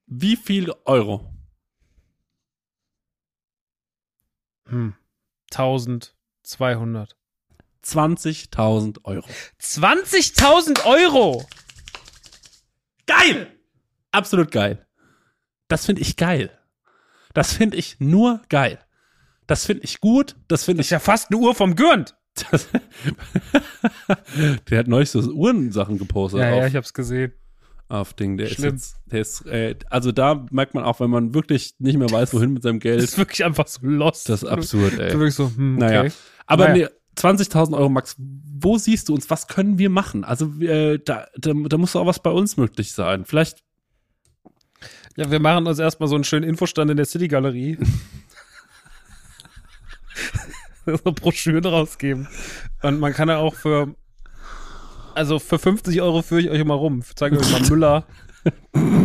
Wie 0.08 0.36
viel 0.36 0.74
Euro? 0.86 1.32
Hm. 4.68 4.96
1200. 5.52 7.18
20.000 7.86 8.98
Euro. 9.04 9.28
20.000 9.62 10.86
Euro! 10.86 11.46
Geil! 13.06 13.60
Absolut 14.10 14.50
geil. 14.50 14.88
Das 15.68 15.86
finde 15.86 16.02
ich 16.02 16.18
geil. 16.18 16.50
Das 17.36 17.54
finde 17.54 17.78
ich 17.78 18.00
nur 18.00 18.42
geil. 18.50 18.84
Das 19.54 19.68
finde 19.68 19.84
ich 19.84 20.02
gut. 20.02 20.36
Das 20.48 20.64
finde 20.64 20.82
ich. 20.82 20.88
Ist 20.88 20.90
ja 20.90 20.98
fast 20.98 21.30
eine 21.30 21.40
Uhr 21.40 21.54
vom 21.54 21.76
Gürnt. 21.76 22.16
der 24.68 24.80
hat 24.80 24.88
neulich 24.88 25.12
so 25.12 25.20
Uhrensachen 25.20 26.00
gepostet. 26.00 26.40
Ja, 26.40 26.54
auf, 26.54 26.58
ja, 26.58 26.66
ich 26.66 26.76
hab's 26.76 26.92
gesehen. 26.92 27.34
Auf 27.88 28.16
Ding. 28.16 28.36
Der 28.38 28.48
Schlimm. 28.48 28.74
ist 28.74 28.96
jetzt, 28.96 28.96
der 29.06 29.22
ist, 29.22 29.46
äh, 29.46 29.76
also 29.92 30.12
da 30.12 30.44
merkt 30.50 30.74
man 30.74 30.84
auch, 30.84 31.00
wenn 31.02 31.12
man 31.12 31.36
wirklich 31.36 31.76
nicht 31.78 32.00
mehr 32.00 32.10
weiß, 32.10 32.34
wohin 32.34 32.54
mit 32.54 32.64
seinem 32.64 32.80
Geld. 32.80 32.98
Das 32.98 33.12
ist 33.12 33.20
wirklich 33.20 33.46
einfach 33.46 33.68
so 33.68 33.86
lost. 33.86 34.28
Das 34.28 34.42
ist 34.42 34.50
absurd, 34.50 34.94
ey. 34.98 35.12
Du 35.12 35.20
wirklich 35.20 35.36
so, 35.36 35.52
hm, 35.56 35.78
okay. 35.78 35.86
Naja. 35.86 36.12
Aber 36.48 36.70
naja. 36.70 36.88
nee, 36.88 37.22
20.000 37.22 37.78
Euro, 37.78 37.90
Max, 37.90 38.16
wo 38.18 38.80
siehst 38.80 39.10
du 39.10 39.14
uns? 39.14 39.30
Was 39.30 39.48
können 39.48 39.78
wir 39.78 39.92
machen? 39.92 40.24
Also 40.24 40.48
äh, 40.62 40.98
da, 40.98 41.28
da, 41.38 41.54
da 41.54 41.78
muss 41.78 41.96
auch 41.96 42.08
was 42.08 42.24
bei 42.24 42.32
uns 42.32 42.58
möglich 42.58 42.94
sein. 42.94 43.26
Vielleicht. 43.26 43.60
Ja, 45.16 45.30
wir 45.30 45.40
machen 45.40 45.68
uns 45.68 45.78
erstmal 45.78 46.10
so 46.10 46.16
einen 46.16 46.24
schönen 46.24 46.50
Infostand 46.50 46.90
in 46.90 46.98
der 46.98 47.06
City-Galerie. 47.06 47.78
so 50.86 51.12
Broschüren 51.12 51.66
rausgeben. 51.66 52.28
Und 52.82 53.00
man 53.00 53.14
kann 53.14 53.30
ja 53.30 53.38
auch 53.38 53.56
für, 53.56 53.96
also 55.16 55.40
für 55.40 55.60
50 55.60 56.02
Euro 56.02 56.22
führe 56.22 56.42
ich 56.42 56.50
euch 56.50 56.60
immer 56.60 56.76
rum. 56.76 57.04
Ich 57.08 57.16
zeige 57.16 57.40
euch 57.40 57.52
mal 57.52 57.62
Müller, 57.70 58.06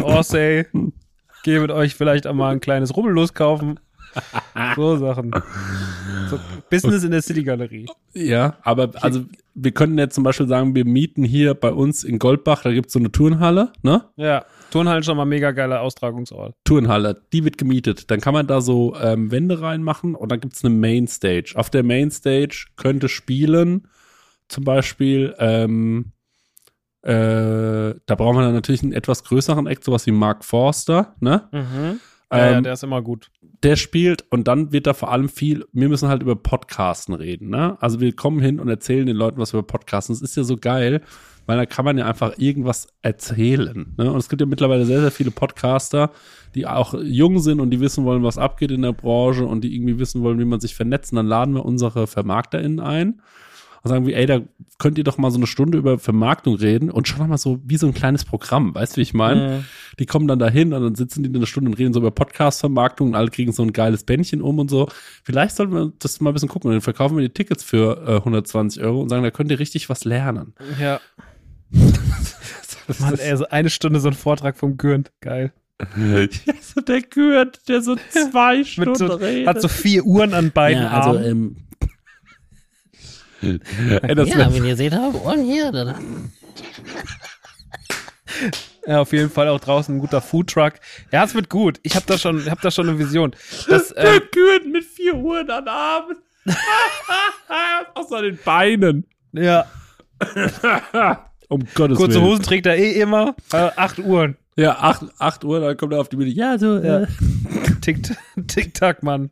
Orsay, 0.03 0.67
gehe 1.45 1.61
mit 1.61 1.71
euch 1.71 1.95
vielleicht 1.95 2.27
einmal 2.27 2.53
ein 2.53 2.61
kleines 2.61 2.97
Rubbellos 2.97 3.35
kaufen. 3.35 3.79
So 4.75 4.97
Sachen. 4.97 5.33
So 6.31 6.39
Business 6.71 7.05
in 7.05 7.11
der 7.11 7.23
City-Galerie. 7.23 7.87
Ja, 8.15 8.57
aber 8.63 8.91
also 9.03 9.25
wir 9.55 9.73
könnten 9.73 9.99
jetzt 9.99 10.15
zum 10.15 10.25
Beispiel 10.25 10.49
sagen, 10.49 10.75
wir 10.75 10.85
mieten 10.85 11.25
hier 11.25 11.55
bei 11.55 11.71
uns 11.71 12.05
in 12.05 12.19
Goldbach, 12.19 12.63
da 12.63 12.73
gibt 12.73 12.87
es 12.87 12.93
so 12.93 12.99
eine 12.99 13.13
Turnhalle, 13.13 13.73
ne? 13.83 14.05
Ja. 14.17 14.45
Turnhalle 14.71 15.01
ist 15.01 15.07
schon 15.07 15.17
mal 15.17 15.25
mega 15.25 15.51
geiler 15.53 15.81
Austragungsort. 15.81 16.55
Turnhalle, 16.65 17.23
die 17.33 17.45
wird 17.45 17.59
gemietet. 17.59 18.11
Dann 18.11 18.21
kann 18.21 18.35
man 18.35 18.47
da 18.47 18.61
so 18.61 18.95
ähm, 19.01 19.31
Wände 19.31 19.61
reinmachen 19.61 20.15
und 20.15 20.31
dann 20.31 20.41
gibt 20.41 20.55
es 20.55 20.65
eine 20.65 20.75
Mainstage. 20.75 21.53
Auf 21.55 21.71
der 21.71 21.83
Mainstage 21.83 22.67
könnte 22.77 23.09
spielen, 23.09 23.89
zum 24.49 24.65
Beispiel, 24.65 25.35
ähm, 25.39 26.13
äh, 27.03 27.11
da 27.13 28.15
brauchen 28.15 28.37
wir 28.37 28.43
dann 28.43 28.55
natürlich 28.55 28.83
einen 28.83 28.93
etwas 28.93 29.25
größeren 29.25 29.67
Act, 29.67 29.85
sowas 29.85 30.07
wie 30.07 30.13
Mark 30.13 30.45
Forster, 30.45 31.15
ne? 31.21 31.49
Mhm. 31.53 32.01
Ja, 32.31 32.47
ähm, 32.47 32.55
ja, 32.55 32.61
der 32.61 32.73
ist 32.75 32.83
immer 32.83 33.03
gut. 33.03 33.31
Der 33.63 33.77
spielt 33.77 34.25
und 34.31 34.49
dann 34.49 34.73
wird 34.73 34.87
da 34.87 34.95
vor 34.95 35.11
allem 35.11 35.29
viel, 35.29 35.67
wir 35.73 35.89
müssen 35.89 36.09
halt 36.09 36.23
über 36.23 36.37
Podcasten 36.37 37.15
reden, 37.15 37.49
ne? 37.49 37.77
Also 37.81 38.01
wir 38.01 38.15
kommen 38.15 38.41
hin 38.41 38.61
und 38.61 38.69
erzählen 38.69 39.07
den 39.07 39.17
Leuten 39.17 39.39
was 39.39 39.53
über 39.53 39.63
Podcasten. 39.63 40.15
Das 40.15 40.23
ist 40.23 40.37
ja 40.37 40.45
so 40.45 40.57
geil, 40.57 41.01
weil 41.47 41.57
da 41.57 41.65
kann 41.65 41.85
man 41.85 41.97
ja 41.97 42.07
einfach 42.07 42.35
irgendwas 42.37 42.89
erzählen. 43.01 43.95
Ne? 43.97 44.13
Und 44.13 44.19
es 44.19 44.29
gibt 44.29 44.41
ja 44.41 44.47
mittlerweile 44.47 44.85
sehr, 44.85 45.01
sehr 45.01 45.11
viele 45.11 45.31
Podcaster, 45.31 46.11
die 46.55 46.67
auch 46.67 46.95
jung 46.95 47.39
sind 47.39 47.61
und 47.61 47.71
die 47.71 47.81
wissen 47.81 48.05
wollen, 48.05 48.23
was 48.23 48.37
abgeht 48.37 48.71
in 48.71 48.83
der 48.83 48.93
Branche 48.93 49.47
und 49.47 49.63
die 49.65 49.75
irgendwie 49.75 49.99
wissen 49.99 50.23
wollen, 50.23 50.39
wie 50.39 50.45
man 50.45 50.61
sich 50.61 50.75
vernetzt. 50.75 51.13
Und 51.13 51.17
dann 51.17 51.27
laden 51.27 51.55
wir 51.55 51.65
unsere 51.65 52.07
VermarkterInnen 52.07 52.81
ein 52.81 53.23
und 53.83 53.89
sagen 53.89 54.07
wie, 54.07 54.15
ey, 54.15 54.27
da 54.27 54.41
könnt 54.79 54.99
ihr 54.99 55.05
doch 55.05 55.19
mal 55.19 55.31
so 55.31 55.37
eine 55.37 55.47
Stunde 55.47 55.79
über 55.79 55.99
Vermarktung 55.99 56.55
reden 56.55 56.91
und 56.91 57.09
schon 57.09 57.27
mal 57.29 57.39
so 57.39 57.61
wie 57.65 57.77
so 57.77 57.87
ein 57.87 57.95
kleines 57.95 58.25
Programm, 58.25 58.75
weißt 58.75 58.95
du, 58.95 58.99
wie 58.99 59.03
ich 59.03 59.15
meine? 59.15 59.59
Mhm. 59.59 59.65
Die 59.99 60.07
kommen 60.07 60.29
dann 60.29 60.39
dahin 60.39 60.73
und 60.73 60.83
dann 60.83 60.95
sitzen 60.95 61.23
die 61.23 61.29
in 61.29 61.37
einer 61.37 61.47
Stunde 61.47 61.71
und 61.71 61.79
reden 61.79 61.93
so 61.93 62.01
über 62.01 62.11
Podcast-Vermarktung 62.11 63.09
und 63.09 63.15
alle 63.15 63.31
kriegen 63.31 63.53
so 63.53 63.63
ein 63.63 63.73
geiles 63.73 64.05
Bändchen 64.05 64.43
um 64.43 64.59
und 64.59 64.71
so. 64.71 64.89
Vielleicht 65.25 65.57
sollten 65.57 65.73
wir 65.73 65.93
das 65.99 66.21
mal 66.21 66.31
ein 66.31 66.35
bisschen 66.35 66.49
gucken 66.49 66.69
und 66.69 66.75
dann 66.75 66.81
verkaufen 66.81 67.17
wir 67.17 67.23
die 67.23 67.35
Tickets 67.35 67.63
für 67.63 68.05
äh, 68.07 68.17
120 68.17 68.83
Euro 68.83 69.03
und 69.03 69.09
sagen, 69.09 69.23
da 69.23 69.31
könnt 69.31 69.51
ihr 69.51 69.59
richtig 69.59 69.89
was 69.89 70.05
lernen. 70.05 70.55
Ja. 70.81 71.01
Mann, 73.01 73.19
ey, 73.19 73.37
so 73.37 73.47
eine 73.49 73.71
Stunde 73.71 74.01
so 74.01 74.09
ein 74.09 74.15
Vortrag 74.15 74.57
vom 74.57 74.77
Gürnt. 74.77 75.13
Geil. 75.21 75.53
Ja, 75.97 76.27
so 76.61 76.81
der 76.81 77.03
Gürnt, 77.03 77.69
der 77.69 77.83
so 77.83 77.97
zwei 78.11 78.65
Stunden 78.65 78.97
so, 78.97 79.07
redet. 79.07 79.47
Hat 79.47 79.61
so 79.61 79.69
vier 79.69 80.05
Uhren 80.05 80.35
an 80.35 80.51
beiden 80.51 80.83
ja, 80.83 80.91
also, 80.91 81.11
Armen. 81.11 81.25
Ähm, 81.25 81.57
ja, 83.41 84.53
wenn 84.53 84.65
ihr 84.65 84.77
seht, 84.77 84.93
habe 84.93 85.21
Ohren 85.23 85.45
hier. 85.45 85.73
Dann. 85.73 86.33
Ja, 88.87 89.01
auf 89.01 89.13
jeden 89.13 89.31
Fall 89.31 89.49
auch 89.49 89.61
draußen 89.61 89.97
ein 89.97 90.01
guter 90.01 90.21
Foodtruck. 90.21 90.75
Ja, 91.13 91.25
es 91.25 91.35
wird 91.35 91.51
gut. 91.51 91.79
Ich 91.83 91.95
habe 91.95 92.07
da 92.07 92.17
schon, 92.17 92.51
hab 92.51 92.61
da 92.63 92.71
schon 92.71 92.89
eine 92.89 92.99
Vision. 92.99 93.35
Das, 93.69 93.91
äh, 93.97 94.21
Gürnt 94.33 94.73
mit 94.73 94.85
vier 94.85 95.15
Uhren 95.15 95.51
an 95.51 95.69
Armen. 95.69 96.17
Außer 97.95 98.23
den 98.23 98.39
Beinen. 98.43 99.07
Ja. 99.33 99.67
um 101.49 101.65
Gottes 101.75 101.99
Kurze 101.99 102.15
Willen. 102.15 102.25
Hosen 102.25 102.43
trägt 102.43 102.67
er 102.67 102.77
eh 102.77 103.01
immer. 103.01 103.37
Äh, 103.53 103.71
acht 103.77 103.99
Uhren. 103.99 104.37
Ja, 104.57 104.79
acht, 104.79 105.05
acht 105.19 105.45
Uhr, 105.45 105.61
dann 105.61 105.77
kommt 105.77 105.93
er 105.93 106.01
auf 106.01 106.09
die 106.09 106.17
Bühne. 106.17 106.31
Ja, 106.31 106.59
so. 106.59 106.79
Ja. 106.79 107.03
Äh. 107.03 107.07
Tick, 107.81 108.11
Tick-Tack, 108.49 109.03
Mann. 109.03 109.31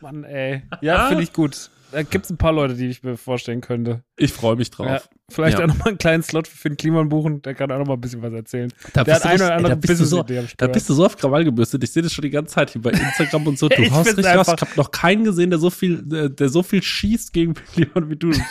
Mann, 0.00 0.24
ey. 0.24 0.62
Ja, 0.80 1.08
finde 1.08 1.22
ich 1.22 1.32
gut. 1.32 1.70
Da 1.92 2.02
gibt 2.02 2.24
es 2.24 2.30
ein 2.30 2.36
paar 2.36 2.52
Leute, 2.52 2.74
die 2.74 2.86
ich 2.86 3.02
mir 3.02 3.16
vorstellen 3.16 3.60
könnte. 3.60 4.02
Ich 4.16 4.32
freue 4.32 4.56
mich 4.56 4.70
drauf. 4.70 4.86
Ja, 4.86 5.00
vielleicht 5.28 5.58
ja. 5.58 5.64
auch 5.64 5.68
nochmal 5.68 5.88
einen 5.88 5.98
kleinen 5.98 6.22
Slot 6.22 6.46
für 6.46 6.68
den 6.68 6.76
Kliman 6.76 7.08
buchen. 7.08 7.42
Der 7.42 7.54
kann 7.54 7.70
auch 7.72 7.78
nochmal 7.78 7.96
ein 7.96 8.00
bisschen 8.00 8.22
was 8.22 8.32
erzählen. 8.32 8.72
Da 8.92 9.04
der 9.04 9.16
hat 9.16 9.26
eine 9.26 9.44
oder 9.44 9.54
andere 9.56 9.78
ey, 9.88 9.94
so, 9.96 10.24
Da 10.56 10.66
bist 10.68 10.88
du 10.88 10.94
so 10.94 11.06
auf 11.06 11.16
Krawall 11.16 11.44
gebürstet. 11.44 11.82
Ich 11.84 11.92
sehe 11.92 12.02
das 12.02 12.12
schon 12.12 12.22
die 12.22 12.30
ganze 12.30 12.54
Zeit 12.54 12.70
hier 12.70 12.82
bei 12.82 12.90
Instagram 12.90 13.46
und 13.46 13.58
so. 13.58 13.68
Du 13.80 13.82
ja, 13.82 13.90
hast 13.92 14.06
richtig 14.08 14.24
was. 14.24 14.48
Ich 14.48 14.60
habe 14.60 14.70
noch 14.76 14.90
keinen 14.90 15.24
gesehen, 15.24 15.50
der 15.50 15.58
so 15.58 15.70
viel, 15.70 16.02
der, 16.02 16.28
der 16.28 16.48
so 16.48 16.62
viel 16.62 16.82
schießt 16.82 17.32
gegen 17.32 17.54
Kliman 17.72 18.10
wie 18.10 18.16
du. 18.16 18.32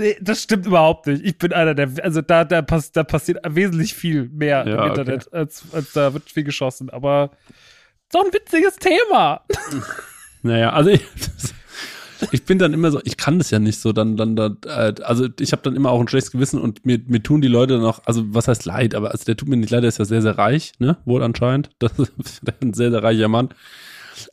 Nee, 0.00 0.16
das 0.20 0.44
stimmt 0.44 0.64
überhaupt 0.64 1.08
nicht. 1.08 1.24
Ich 1.24 1.38
bin 1.38 1.52
einer 1.52 1.74
der, 1.74 1.90
also 2.04 2.22
da, 2.22 2.44
da, 2.44 2.62
pass, 2.62 2.92
da 2.92 3.02
passiert 3.02 3.40
wesentlich 3.48 3.94
viel 3.94 4.28
mehr 4.28 4.64
ja, 4.64 4.84
im 4.84 4.90
Internet, 4.90 5.26
okay. 5.26 5.36
als, 5.36 5.64
als 5.72 5.92
da 5.92 6.14
wird 6.14 6.30
viel 6.30 6.44
geschossen. 6.44 6.88
Aber 6.88 7.32
so 8.12 8.20
ein 8.20 8.32
witziges 8.32 8.76
Thema. 8.76 9.44
Naja, 10.42 10.72
also 10.72 10.90
ich, 10.90 11.02
ich 12.32 12.44
bin 12.44 12.58
dann 12.58 12.72
immer 12.72 12.90
so, 12.90 13.00
ich 13.04 13.16
kann 13.16 13.38
das 13.38 13.50
ja 13.50 13.58
nicht 13.58 13.80
so, 13.80 13.92
dann, 13.92 14.16
dann, 14.16 14.36
dann 14.36 14.58
äh, 14.66 14.94
also 15.02 15.28
ich 15.38 15.52
habe 15.52 15.62
dann 15.62 15.76
immer 15.76 15.90
auch 15.90 16.00
ein 16.00 16.08
schlechtes 16.08 16.32
Gewissen 16.32 16.60
und 16.60 16.84
mir, 16.84 17.00
mir 17.06 17.22
tun 17.22 17.40
die 17.40 17.48
Leute 17.48 17.78
noch, 17.78 18.02
also 18.06 18.22
was 18.34 18.48
heißt 18.48 18.64
leid, 18.64 18.94
aber 18.94 19.10
also 19.10 19.24
der 19.24 19.36
tut 19.36 19.48
mir 19.48 19.56
nicht 19.56 19.70
leid, 19.70 19.82
der 19.82 19.88
ist 19.88 19.98
ja 19.98 20.04
sehr, 20.04 20.22
sehr 20.22 20.38
reich, 20.38 20.72
ne, 20.78 20.96
wohl 21.04 21.22
anscheinend, 21.22 21.70
das 21.78 21.92
ist 21.98 22.42
ein 22.62 22.74
sehr, 22.74 22.90
sehr 22.90 23.02
reicher 23.02 23.28
Mann. 23.28 23.50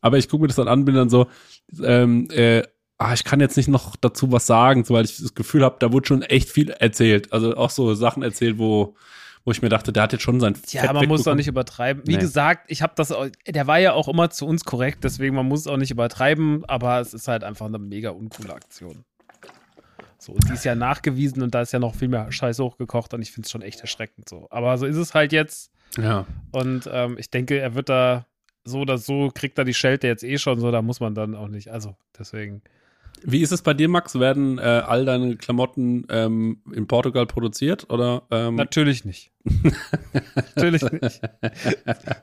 Aber 0.01 0.17
ich 0.17 0.29
gucke 0.29 0.41
mir 0.41 0.47
das 0.47 0.55
dann 0.55 0.67
an, 0.67 0.85
bin 0.85 0.95
dann 0.95 1.09
so, 1.09 1.27
ähm, 1.83 2.27
äh, 2.31 2.63
ah, 2.97 3.13
ich 3.13 3.23
kann 3.23 3.39
jetzt 3.39 3.57
nicht 3.57 3.67
noch 3.67 3.95
dazu 3.95 4.31
was 4.31 4.47
sagen, 4.47 4.87
weil 4.89 5.05
ich 5.05 5.17
das 5.17 5.35
Gefühl 5.35 5.63
habe, 5.63 5.77
da 5.79 5.91
wurde 5.91 6.07
schon 6.07 6.21
echt 6.21 6.49
viel 6.49 6.69
erzählt. 6.69 7.31
Also 7.33 7.55
auch 7.55 7.69
so 7.69 7.93
Sachen 7.93 8.23
erzählt, 8.23 8.57
wo, 8.57 8.95
wo 9.45 9.51
ich 9.51 9.61
mir 9.61 9.69
dachte, 9.69 9.93
der 9.93 10.03
hat 10.03 10.11
jetzt 10.11 10.23
schon 10.23 10.39
sein 10.39 10.55
Ja, 10.69 10.81
Fett 10.81 10.93
man 10.93 11.07
muss 11.07 11.27
auch 11.27 11.35
nicht 11.35 11.47
übertreiben. 11.47 12.03
Wie 12.07 12.15
nee. 12.15 12.19
gesagt, 12.19 12.65
ich 12.69 12.81
habe 12.81 12.93
das, 12.95 13.13
der 13.47 13.67
war 13.67 13.77
ja 13.79 13.93
auch 13.93 14.07
immer 14.07 14.31
zu 14.31 14.47
uns 14.47 14.65
korrekt, 14.65 15.03
deswegen 15.03 15.35
man 15.35 15.47
muss 15.47 15.61
es 15.61 15.67
auch 15.67 15.77
nicht 15.77 15.91
übertreiben, 15.91 16.65
aber 16.65 16.99
es 16.99 17.13
ist 17.13 17.27
halt 17.27 17.43
einfach 17.43 17.67
eine 17.67 17.77
mega 17.77 18.09
uncoole 18.09 18.53
Aktion. 18.53 19.05
So, 20.17 20.31
und 20.33 20.49
die 20.49 20.53
ist 20.53 20.65
ja 20.65 20.73
nachgewiesen 20.73 21.43
und 21.43 21.53
da 21.53 21.61
ist 21.61 21.71
ja 21.71 21.77
noch 21.77 21.93
viel 21.93 22.07
mehr 22.07 22.31
Scheiße 22.31 22.63
hochgekocht 22.63 23.13
und 23.13 23.21
ich 23.21 23.31
finde 23.31 23.45
es 23.45 23.51
schon 23.51 23.61
echt 23.61 23.81
erschreckend 23.81 24.27
so. 24.27 24.47
Aber 24.49 24.75
so 24.79 24.87
ist 24.87 24.95
es 24.95 25.13
halt 25.13 25.31
jetzt. 25.31 25.71
Ja. 25.97 26.25
Und 26.51 26.89
ähm, 26.91 27.17
ich 27.19 27.29
denke, 27.29 27.59
er 27.59 27.75
wird 27.75 27.89
da 27.89 28.25
so 28.63 28.79
oder 28.79 28.97
so, 28.97 29.29
kriegt 29.31 29.59
er 29.59 29.65
die 29.65 29.75
Schelte 29.75 30.07
jetzt 30.07 30.23
eh 30.23 30.39
schon 30.39 30.59
so, 30.59 30.71
da 30.71 30.81
muss 30.81 30.99
man 30.99 31.13
dann 31.13 31.35
auch 31.35 31.47
nicht. 31.47 31.69
Also, 31.71 31.95
deswegen. 32.17 32.63
Wie 33.27 33.41
ist 33.41 33.51
es 33.51 33.61
bei 33.61 33.73
dir, 33.73 33.89
Max? 33.89 34.19
Werden 34.19 34.59
äh, 34.59 34.61
all 34.61 35.05
deine 35.05 35.35
Klamotten 35.35 36.05
ähm, 36.09 36.61
in 36.73 36.87
Portugal 36.87 37.25
produziert 37.25 37.89
oder? 37.89 38.23
Ähm? 38.29 38.55
Natürlich 38.55 39.03
nicht. 39.03 39.31
Natürlich 40.55 40.83
nicht. 40.83 41.21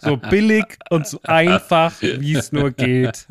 So 0.01 0.17
billig 0.17 0.65
und 0.91 1.07
so 1.07 1.21
einfach, 1.25 2.01
wie 2.01 2.35
es 2.35 2.53
nur 2.53 2.71
geht. 2.71 3.27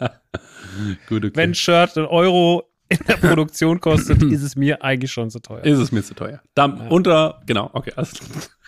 Gut, 1.07 1.25
okay. 1.25 1.31
Wenn 1.35 1.51
ein 1.51 1.55
Shirt 1.55 1.97
einen 1.97 2.07
Euro 2.07 2.69
in 2.89 2.99
der 3.07 3.15
Produktion 3.15 3.79
kostet, 3.79 4.21
ist 4.31 4.43
es 4.43 4.55
mir 4.55 4.83
eigentlich 4.83 5.11
schon 5.11 5.29
zu 5.29 5.39
teuer. 5.39 5.63
Ist 5.63 5.79
es 5.79 5.91
mir 5.91 6.03
zu 6.03 6.13
teuer. 6.13 6.41
Dann 6.55 6.77
ja. 6.77 6.87
unter, 6.89 7.41
genau, 7.45 7.69
okay, 7.73 7.93
alles. 7.95 8.13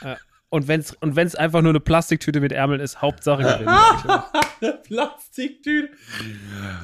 Ja. 0.02 0.18
Und 0.54 0.68
wenn 0.68 0.82
es 0.82 0.94
und 1.02 1.16
wenn's 1.16 1.34
einfach 1.34 1.64
nur 1.64 1.72
eine 1.72 1.80
Plastiktüte 1.80 2.40
mit 2.40 2.52
Ärmeln 2.52 2.80
ist, 2.80 3.02
Hauptsache 3.02 3.42
gewinnen. 3.42 3.76
eine 4.62 4.74
Plastiktüte. 4.84 5.90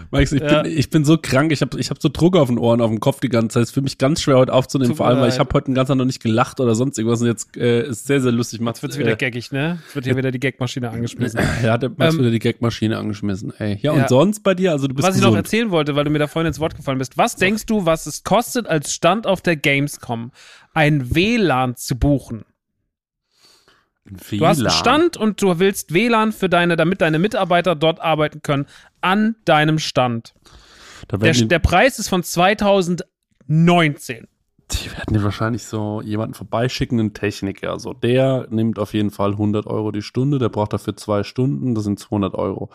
Max, 0.10 0.32
ich, 0.32 0.42
ja. 0.42 0.64
bin, 0.64 0.76
ich 0.76 0.90
bin 0.90 1.06
so 1.06 1.20
krank, 1.20 1.52
ich 1.52 1.62
habe 1.62 1.80
ich 1.80 1.92
hab 1.92 2.02
so 2.02 2.10
Druck 2.12 2.36
auf 2.36 2.48
den 2.48 2.58
Ohren, 2.58 2.82
auf 2.82 2.90
dem 2.90 3.00
Kopf 3.00 3.20
die 3.20 3.30
ganze 3.30 3.54
Zeit. 3.54 3.62
Es 3.62 3.70
ist 3.70 3.76
für 3.76 3.84
mich 3.84 4.00
ganz 4.00 4.24
schwer 4.24 4.38
heute 4.38 4.54
aufzunehmen, 4.54 4.90
Tut 4.90 4.98
vor 4.98 5.06
allem, 5.06 5.20
weil 5.20 5.30
ich 5.30 5.38
habe 5.38 5.54
heute 5.54 5.66
den 5.66 5.76
ganzen 5.76 5.92
Tag 5.92 5.98
noch 6.00 6.06
nicht 6.06 6.20
gelacht 6.20 6.60
oder 6.60 6.74
sonst 6.74 6.98
irgendwas. 6.98 7.22
Und 7.22 7.28
jetzt 7.28 7.56
äh, 7.58 7.84
ist 7.88 8.08
sehr, 8.08 8.22
sehr 8.22 8.32
lustig. 8.32 8.60
Jetzt 8.60 8.82
wird's 8.82 8.98
wieder 8.98 9.12
äh, 9.12 9.16
gaggig, 9.16 9.52
ne? 9.52 9.78
Jetzt 9.84 9.96
wird 9.96 10.06
hier 10.06 10.18
wieder 10.18 10.32
die 10.32 10.40
Gagmaschine 10.40 10.90
angeschmissen. 10.90 11.40
Ja, 11.62 11.74
hat 11.74 11.84
Max 11.96 12.16
ähm, 12.16 12.22
wieder 12.22 12.32
die 12.32 12.40
Gagmaschine 12.40 12.98
angeschmissen. 12.98 13.54
Ey. 13.60 13.78
Ja, 13.84 13.92
und 13.92 14.00
ja. 14.00 14.08
sonst 14.08 14.42
bei 14.42 14.56
dir? 14.56 14.72
Also 14.72 14.88
du 14.88 14.96
bist 14.96 15.08
Was 15.08 15.14
gesund. 15.14 15.28
ich 15.28 15.32
noch 15.32 15.38
erzählen 15.38 15.70
wollte, 15.70 15.96
weil 15.96 16.06
du 16.06 16.10
mir 16.10 16.18
da 16.18 16.26
vorhin 16.26 16.48
ins 16.48 16.60
Wort 16.60 16.76
gefallen 16.76 16.98
bist. 16.98 17.20
Was 17.20 17.36
denkst 17.36 17.68
du, 17.68 17.86
was 17.86 18.08
es 18.08 18.24
kostet, 18.24 18.66
als 18.66 18.96
Stand 18.96 19.28
auf 19.28 19.44
der 19.44 19.58
Gamescom 19.58 20.32
ein 20.74 21.14
WLAN 21.14 21.76
zu 21.76 21.96
buchen? 22.00 22.46
WLAN. 24.12 24.40
Du 24.40 24.48
hast 24.48 24.60
einen 24.60 24.70
Stand 24.70 25.18
und 25.18 25.42
du 25.42 25.60
willst 25.60 25.94
WLAN 25.94 26.32
für 26.32 26.50
deine, 26.50 26.76
damit 26.76 27.02
deine 27.02 27.20
Mitarbeiter 27.20 27.76
dort 27.76 28.00
arbeiten 28.00 28.42
können, 28.42 28.66
an 29.02 29.36
deinem 29.46 29.80
Stand. 29.80 30.34
Der, 31.12 31.34
der, 31.34 31.60
Preis 31.60 32.00
ist 32.00 32.10
von 32.10 32.24
2019. 32.24 34.28
Die 34.72 34.92
werden 34.92 35.14
dir 35.14 35.24
wahrscheinlich 35.24 35.64
so 35.64 36.02
jemanden 36.02 36.36
vorbeischicken, 36.36 37.00
einen 37.00 37.14
Techniker. 37.14 37.80
So, 37.80 37.94
der 37.94 38.48
nimmt 38.50 38.78
auf 38.78 38.94
jeden 38.94 39.10
Fall 39.10 39.32
100 39.32 39.66
Euro 39.66 39.92
die 39.92 40.04
Stunde, 40.04 40.38
der 40.38 40.50
braucht 40.50 40.74
dafür 40.74 40.96
zwei 40.96 41.24
Stunden, 41.24 41.74
das 41.74 41.86
sind 41.86 42.00
200 42.00 42.36
Euro. 42.36 42.70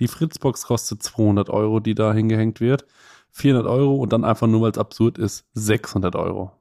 Die 0.00 0.08
Fritzbox 0.08 0.64
kostet 0.64 1.02
200 1.02 1.50
Euro, 1.50 1.80
die 1.80 1.94
da 1.94 2.12
hingehängt 2.12 2.60
wird. 2.60 2.86
400 3.32 3.66
Euro 3.66 3.96
und 3.96 4.12
dann 4.12 4.24
einfach 4.24 4.46
nur, 4.46 4.62
weil 4.62 4.70
es 4.70 4.78
absurd 4.78 5.18
ist, 5.18 5.44
600 5.52 6.16
Euro. 6.16 6.52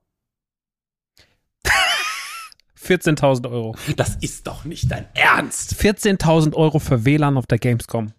14.000 2.85 3.49
Euro. 3.49 3.75
Das 3.95 4.15
ist 4.15 4.47
doch 4.47 4.65
nicht 4.65 4.91
dein 4.91 5.07
Ernst. 5.13 5.73
14.000 5.75 6.53
Euro 6.53 6.79
für 6.79 7.05
WLAN 7.05 7.37
auf 7.37 7.47
der 7.47 7.57
Gamescom. 7.57 8.13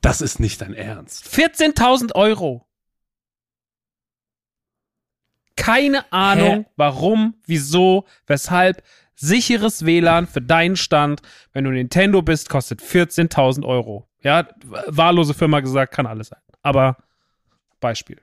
Das 0.00 0.20
ist 0.20 0.40
nicht 0.40 0.60
dein 0.60 0.74
Ernst. 0.74 1.26
14.000 1.26 2.14
Euro. 2.14 2.66
Keine 5.56 6.10
Ahnung, 6.12 6.64
Hä? 6.64 6.66
warum, 6.76 7.34
wieso, 7.46 8.06
weshalb. 8.26 8.82
Sicheres 9.20 9.84
WLAN 9.84 10.28
für 10.28 10.40
deinen 10.40 10.76
Stand, 10.76 11.22
wenn 11.52 11.64
du 11.64 11.70
Nintendo 11.70 12.22
bist, 12.22 12.48
kostet 12.48 12.80
14.000 12.80 13.66
Euro. 13.66 14.08
Ja, 14.22 14.46
wahllose 14.62 15.34
Firma 15.34 15.58
gesagt, 15.58 15.92
kann 15.92 16.06
alles 16.06 16.28
sein. 16.28 16.38
Aber 16.62 16.96
Beispiel. 17.80 18.20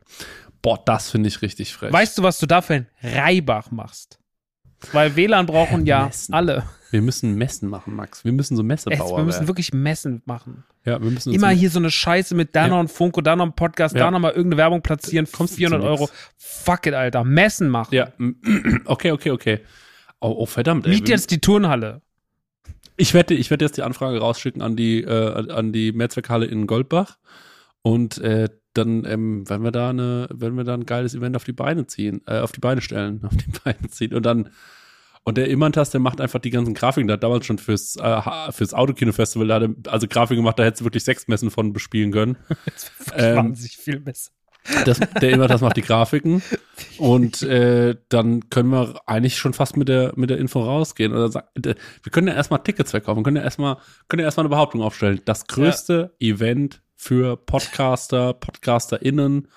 Boah, 0.62 0.82
das 0.86 1.12
finde 1.12 1.28
ich 1.28 1.42
richtig 1.42 1.74
frech. 1.74 1.92
Weißt 1.92 2.18
du, 2.18 2.24
was 2.24 2.40
du 2.40 2.46
dafür 2.46 2.78
in 2.78 2.88
Reibach 3.04 3.72
machst? 3.72 4.20
Weil 4.94 5.16
WLAN 5.16 5.46
brauchen 5.46 5.86
ja 5.86 6.06
messen. 6.06 6.34
alle. 6.34 6.64
Wir 6.92 7.02
müssen 7.02 7.36
Messen 7.36 7.70
machen, 7.70 7.96
Max. 7.96 8.24
Wir 8.24 8.32
müssen 8.32 8.56
so 8.56 8.64
Messebauer 8.64 8.98
werden. 8.98 9.18
Wir 9.18 9.24
müssen 9.26 9.48
wirklich 9.48 9.74
Messen 9.74 10.22
machen. 10.26 10.64
Ja, 10.86 11.02
wir 11.02 11.12
müssen 11.12 11.34
Immer 11.34 11.50
hier 11.50 11.70
so 11.70 11.80
eine 11.80 11.92
Scheiße 11.92 12.36
mit 12.36 12.56
da 12.56 12.68
noch 12.68 12.80
ein 12.80 12.88
Funko, 12.88 13.22
da 13.22 13.36
noch 13.36 13.46
ein 13.46 13.54
Podcast, 13.54 13.96
ja. 13.96 14.02
da 14.02 14.12
noch 14.12 14.20
mal 14.20 14.30
irgendeine 14.30 14.58
Werbung 14.58 14.82
platzieren, 14.82 15.28
Kommst 15.32 15.56
400 15.56 15.84
Euro. 15.84 16.10
Fuck 16.38 16.86
it, 16.86 16.94
Alter. 16.94 17.24
Messen 17.24 17.70
machen. 17.70 17.94
Ja, 17.94 18.14
okay, 18.86 19.12
okay, 19.12 19.32
okay. 19.32 19.60
Oh, 20.22 20.36
oh 20.38 20.46
verdammt. 20.46 20.86
Ey. 20.86 20.94
Miet 20.94 21.10
jetzt 21.10 21.32
die 21.32 21.42
Turnhalle. 21.42 22.02
Ich 22.98 23.14
werde, 23.14 23.34
ich 23.34 23.50
werde 23.50 23.66
jetzt 23.66 23.78
die 23.78 23.84
Anfrage 23.84 24.20
rausschicken 24.20 24.62
an 24.62 24.76
die, 24.76 25.02
äh, 25.02 25.52
an 25.52 25.74
die 25.74 25.92
Mehrzweckhalle 25.92 26.46
in 26.46 26.66
Goldbach. 26.66 27.18
Und 27.86 28.18
äh, 28.18 28.50
dann 28.74 29.06
ähm, 29.06 29.48
werden 29.48 29.64
wir 29.64 29.72
da 29.72 29.92
eine, 29.92 30.28
werden 30.34 30.58
wir 30.58 30.64
da 30.64 30.74
ein 30.74 30.88
geiles 30.88 31.14
Event 31.14 31.36
auf 31.36 31.44
die 31.44 31.54
Beine 31.54 31.86
ziehen, 31.86 32.24
äh, 32.26 32.40
auf 32.40 32.52
die 32.52 32.60
Beine 32.60 32.82
stellen, 32.82 33.24
auf 33.26 33.38
die 33.38 33.52
Beine 33.64 33.90
ziehen. 33.92 34.16
Und 34.16 34.26
dann, 34.26 34.50
und 35.24 35.38
der 35.38 35.50
Immantas, 35.50 35.92
der 35.92 36.00
macht 36.00 36.20
einfach 36.20 36.40
die 36.40 36.50
ganzen 36.50 36.74
Grafiken. 36.74 37.08
Der 37.08 37.18
hat 37.18 37.24
damals 37.24 37.46
schon 37.46 37.60
fürs, 37.60 37.96
äh, 37.98 38.52
fürs 38.52 38.74
Autokino-Festival, 38.74 39.48
da 39.48 39.92
also 39.92 40.08
Grafiken 40.08 40.44
gemacht, 40.44 40.58
da 40.58 40.64
hättest 40.64 40.82
du 40.82 40.86
wirklich 40.86 41.04
sechs 41.04 41.28
Messen 41.28 41.52
von 41.52 41.74
bespielen 41.74 42.12
können. 42.12 42.38
Jetzt 42.66 42.92
ähm, 43.16 43.54
sich 43.54 43.78
viel 43.78 44.00
besser. 44.00 44.32
Das, 44.84 45.00
der 45.22 45.30
Immantas 45.30 45.62
macht 45.62 45.78
die 45.78 45.84
Grafiken 45.84 46.42
und 46.98 47.44
äh, 47.44 47.96
dann 48.10 48.50
können 48.50 48.70
wir 48.70 49.00
eigentlich 49.06 49.38
schon 49.38 49.54
fast 49.54 49.78
mit 49.78 49.90
der 49.90 50.14
mit 50.16 50.32
der 50.32 50.40
Info 50.40 50.60
rausgehen 50.60 51.14
oder 51.14 51.30
sagen, 51.30 51.46
wir 51.54 51.76
können 52.12 52.30
ja 52.30 52.34
erstmal 52.34 52.64
Tickets 52.64 52.90
verkaufen, 52.90 53.22
können 53.22 53.38
ja 53.38 53.44
erstmal 53.44 53.78
können 54.08 54.22
ja 54.22 54.26
erstmal 54.26 54.46
eine 54.46 54.50
Behauptung 54.50 54.82
aufstellen. 54.82 55.22
Das 55.26 55.46
größte 55.46 56.16
ja. 56.18 56.34
Event 56.34 56.82
für 57.06 57.38
Podcaster, 57.38 58.34
PodcasterInnen 58.34 59.48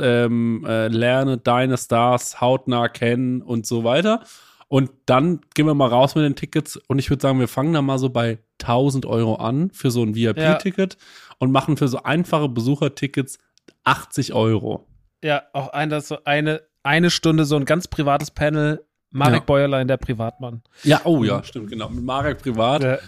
ähm, 0.00 0.66
äh, 0.66 0.88
lerne 0.88 1.38
deine 1.38 1.78
Stars 1.78 2.40
hautnah 2.40 2.88
kennen 2.88 3.40
und 3.40 3.66
so 3.66 3.84
weiter. 3.84 4.24
Und 4.66 4.90
dann 5.06 5.42
gehen 5.54 5.66
wir 5.66 5.74
mal 5.74 5.88
raus 5.88 6.16
mit 6.16 6.24
den 6.24 6.34
Tickets 6.34 6.76
und 6.76 6.98
ich 6.98 7.08
würde 7.08 7.22
sagen, 7.22 7.38
wir 7.38 7.46
fangen 7.46 7.74
da 7.74 7.82
mal 7.82 7.98
so 7.98 8.08
bei 8.08 8.40
1000 8.60 9.06
Euro 9.06 9.36
an 9.36 9.70
für 9.70 9.92
so 9.92 10.02
ein 10.02 10.16
VIP-Ticket 10.16 10.94
ja. 10.94 11.34
und 11.38 11.52
machen 11.52 11.76
für 11.76 11.86
so 11.86 12.02
einfache 12.02 12.48
Besuchertickets 12.48 13.38
80 13.84 14.32
Euro. 14.32 14.88
Ja, 15.22 15.44
auch 15.52 15.68
ein, 15.68 16.00
so 16.00 16.18
eine, 16.24 16.62
eine 16.82 17.10
Stunde 17.10 17.44
so 17.44 17.54
ein 17.54 17.64
ganz 17.64 17.86
privates 17.86 18.32
Panel. 18.32 18.84
Marek 19.10 19.34
ja. 19.34 19.44
Bäuerlein, 19.44 19.86
der 19.86 19.98
Privatmann. 19.98 20.62
Ja, 20.82 21.02
oh 21.04 21.22
ja, 21.22 21.44
stimmt, 21.44 21.70
genau. 21.70 21.90
Mit 21.90 22.02
Marek 22.02 22.38
privat. 22.38 22.82
Ja. 22.82 22.98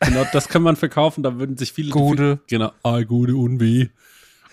Genau, 0.00 0.24
das 0.32 0.48
kann 0.48 0.62
man 0.62 0.76
verkaufen, 0.76 1.22
da 1.22 1.38
würden 1.38 1.56
sich 1.56 1.72
viele. 1.72 1.90
Gute. 1.90 2.40
Genau, 2.48 2.72
ah, 2.82 3.02
gute 3.02 3.36
und 3.36 3.60
wie. 3.60 3.90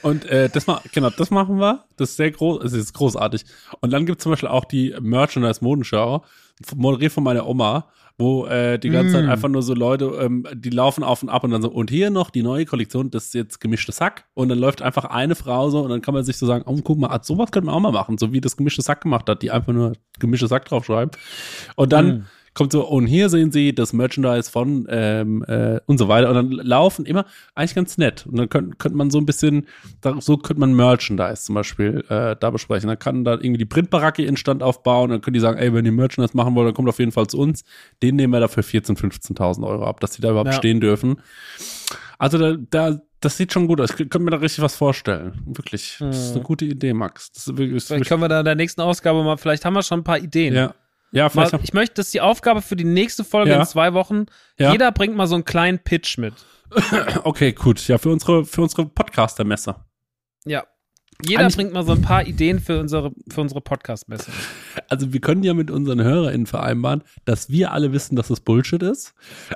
Und 0.02 0.26
äh, 0.26 0.50
das 0.50 0.68
mal, 0.68 0.82
genau, 0.92 1.10
das 1.10 1.32
machen 1.32 1.60
wir. 1.60 1.86
Das 1.96 2.12
ist 2.12 2.18
sehr 2.18 2.32
groß, 2.32 2.64
es 2.64 2.74
ist 2.74 2.94
großartig. 2.94 3.46
Und 3.80 3.92
dann 3.92 4.06
gibt 4.06 4.20
es 4.20 4.24
zum 4.24 4.32
Beispiel 4.32 4.50
auch 4.50 4.66
die 4.66 4.96
Merchandise-Modenschau, 5.00 6.24
moderiert 6.76 7.14
von 7.14 7.24
meiner 7.24 7.48
Oma 7.48 7.88
wo 8.18 8.46
äh, 8.46 8.78
die 8.78 8.90
ganze 8.90 9.10
mm. 9.10 9.14
Zeit 9.14 9.30
einfach 9.30 9.50
nur 9.50 9.64
so 9.64 9.74
Leute, 9.74 10.06
ähm, 10.22 10.46
die 10.54 10.70
laufen 10.70 11.04
auf 11.04 11.24
und 11.24 11.30
ab 11.30 11.44
und 11.44 11.52
dann 11.52 11.62
so, 11.62 11.70
und 11.70 11.90
hier 11.90 12.12
noch 12.12 12.30
die 12.30 12.44
neue 12.44 12.66
Kollektion, 12.66 13.10
das 13.10 13.26
ist 13.26 13.34
jetzt 13.34 13.60
gemischte 13.60 13.92
Sack. 13.92 14.26
Und 14.36 14.50
dann 14.50 14.60
läuft 14.60 14.82
einfach 14.82 15.06
eine 15.06 15.36
Frau 15.36 15.70
so 15.70 15.82
und 15.82 15.90
dann 15.90 16.02
kann 16.02 16.14
man 16.14 16.24
sich 16.24 16.38
so 16.38 16.46
sagen, 16.46 16.64
oh, 16.68 16.80
guck 16.84 17.00
mal, 17.00 17.20
sowas 17.24 17.52
könnte 17.52 17.66
man 17.66 17.76
auch 17.76 17.80
mal 17.80 17.92
machen, 17.92 18.18
so 18.18 18.32
wie 18.32 18.42
das 18.42 18.56
gemischte 18.56 18.84
Sack 18.84 19.02
gemacht 19.02 19.28
hat, 19.30 19.42
die 19.42 19.50
einfach 19.50 19.74
nur 19.74 19.94
gemischte 20.20 20.48
Sack 20.48 20.66
draufschreiben. 20.66 21.12
Und 21.76 21.92
dann 21.92 22.08
mm 22.08 22.26
kommt 22.54 22.72
so, 22.72 22.88
und 22.88 23.08
hier 23.08 23.30
sehen 23.30 23.52
Sie 23.52 23.74
das 23.74 23.94
Merchandise 23.94 24.50
von 24.50 24.86
ähm, 24.90 25.44
äh, 25.48 25.80
und 25.86 25.98
so 25.98 26.08
weiter. 26.08 26.30
Und 26.30 26.36
dann 26.36 26.52
laufen 26.52 27.06
immer 27.06 27.26
eigentlich 27.56 27.76
ganz 27.76 27.98
nett. 27.98 28.26
Und 28.28 28.38
dann 28.38 28.50
könnte 28.50 28.76
könnt 28.78 28.96
man 28.96 29.10
so 29.10 29.18
ein 29.18 29.26
bisschen, 29.26 29.68
so 30.20 30.38
könnte 30.38 30.60
man 30.60 30.74
Merchandise 30.74 31.44
zum 31.44 31.56
Beispiel 31.56 32.04
äh, 32.10 32.36
da 32.40 32.50
besprechen. 32.50 32.88
Dann 32.88 33.00
kann 33.00 33.24
da 33.24 33.34
irgendwie 33.34 33.58
die 33.58 33.66
Printbaracke 33.66 34.24
in 34.24 34.38
Stand 34.38 34.64
aufbauen. 34.64 35.10
Dann 35.10 35.22
können 35.22 35.34
die 35.34 35.40
sagen, 35.40 35.58
ey, 35.58 35.74
wenn 35.74 35.86
ihr 35.86 35.92
Merchandise 35.92 36.36
machen 36.36 36.56
wollt, 36.56 36.68
dann 36.68 36.76
kommt 36.76 36.90
auf 36.90 37.00
jeden 37.00 37.12
Fall 37.12 37.28
zu 37.28 37.40
uns. 37.40 37.64
Den 38.02 38.16
nehmen 38.16 38.34
wir 38.34 38.40
dafür 38.40 38.64
14.000, 38.64 39.00
15.000 39.00 39.68
Euro 39.68 39.86
ab, 39.86 40.00
dass 40.00 40.12
die 40.12 40.22
da 40.22 40.32
überhaupt 40.32 40.52
ja. 40.52 40.58
stehen 40.58 40.80
dürfen. 40.80 41.22
Also 42.18 42.38
da, 42.38 42.58
da 42.70 43.02
das 43.24 43.38
sieht 43.38 43.54
schon 43.54 43.68
gut 43.68 43.80
aus. 43.80 43.92
Ich 43.92 43.96
könnte 43.96 44.20
mir 44.20 44.32
da 44.32 44.38
richtig 44.38 44.62
was 44.62 44.76
vorstellen. 44.76 45.42
Wirklich. 45.46 45.96
Das 46.00 46.18
ist 46.18 46.32
eine 46.32 46.40
hm. 46.40 46.44
gute 46.44 46.66
Idee, 46.66 46.94
Max. 46.94 47.32
Das 47.32 47.48
ist 47.48 47.58
wirklich, 47.58 47.84
vielleicht 47.84 48.08
können 48.08 48.22
wir 48.22 48.28
da 48.28 48.40
in 48.40 48.46
der 48.46 48.56
nächsten 48.56 48.82
Ausgabe 48.82 49.24
mal, 49.24 49.38
vielleicht 49.38 49.64
haben 49.64 49.74
wir 49.74 49.84
schon 49.84 50.02
ein 50.02 50.04
paar 50.04 50.20
Ideen. 50.20 50.54
Ja. 50.54 50.76
Ja, 51.14 51.30
vielleicht. 51.30 51.54
Mal, 51.54 51.62
ich 51.64 51.74
möchte, 51.74 51.96
dass 51.96 52.10
die 52.10 52.22
Aufgabe 52.22 52.62
für 52.62 52.76
die 52.76 52.84
nächste 52.84 53.24
Folge 53.24 53.52
ja. 53.52 53.60
in 53.60 53.66
zwei 53.66 53.94
Wochen, 53.94 54.26
ja. 54.58 54.72
jeder 54.72 54.92
bringt 54.92 55.16
mal 55.16 55.28
so 55.28 55.36
einen 55.36 55.46
kleinen 55.46 55.80
Pitch 55.80 56.18
mit. 56.18 56.34
Okay, 57.24 57.54
gut. 57.54 57.88
Ja, 57.88 58.00
für 58.00 58.10
unsere, 58.10 58.46
für 58.46 58.64
unsere 58.64 58.88
Podcaster-Messe. 58.88 59.76
Ja. 60.46 60.66
Jeder 61.26 61.42
Eigentlich, 61.42 61.56
bringt 61.56 61.74
mal 61.74 61.86
so 61.86 61.94
ein 61.94 62.02
paar 62.02 62.26
Ideen 62.26 62.60
für 62.60 62.80
unsere, 62.80 63.12
für 63.30 63.42
unsere 63.42 63.62
Podcast-Messe. 63.62 64.32
Also 64.90 65.14
wir 65.14 65.22
können 65.22 65.44
ja 65.44 65.54
mit 65.54 65.72
unseren 65.72 66.02
HörerInnen 66.02 66.48
vereinbaren, 66.48 67.04
dass 67.26 67.50
wir 67.50 67.72
alle 67.72 67.94
wissen, 67.94 68.16
dass 68.16 68.30
es 68.30 68.40
Bullshit 68.40 68.82
ist, 68.84 69.14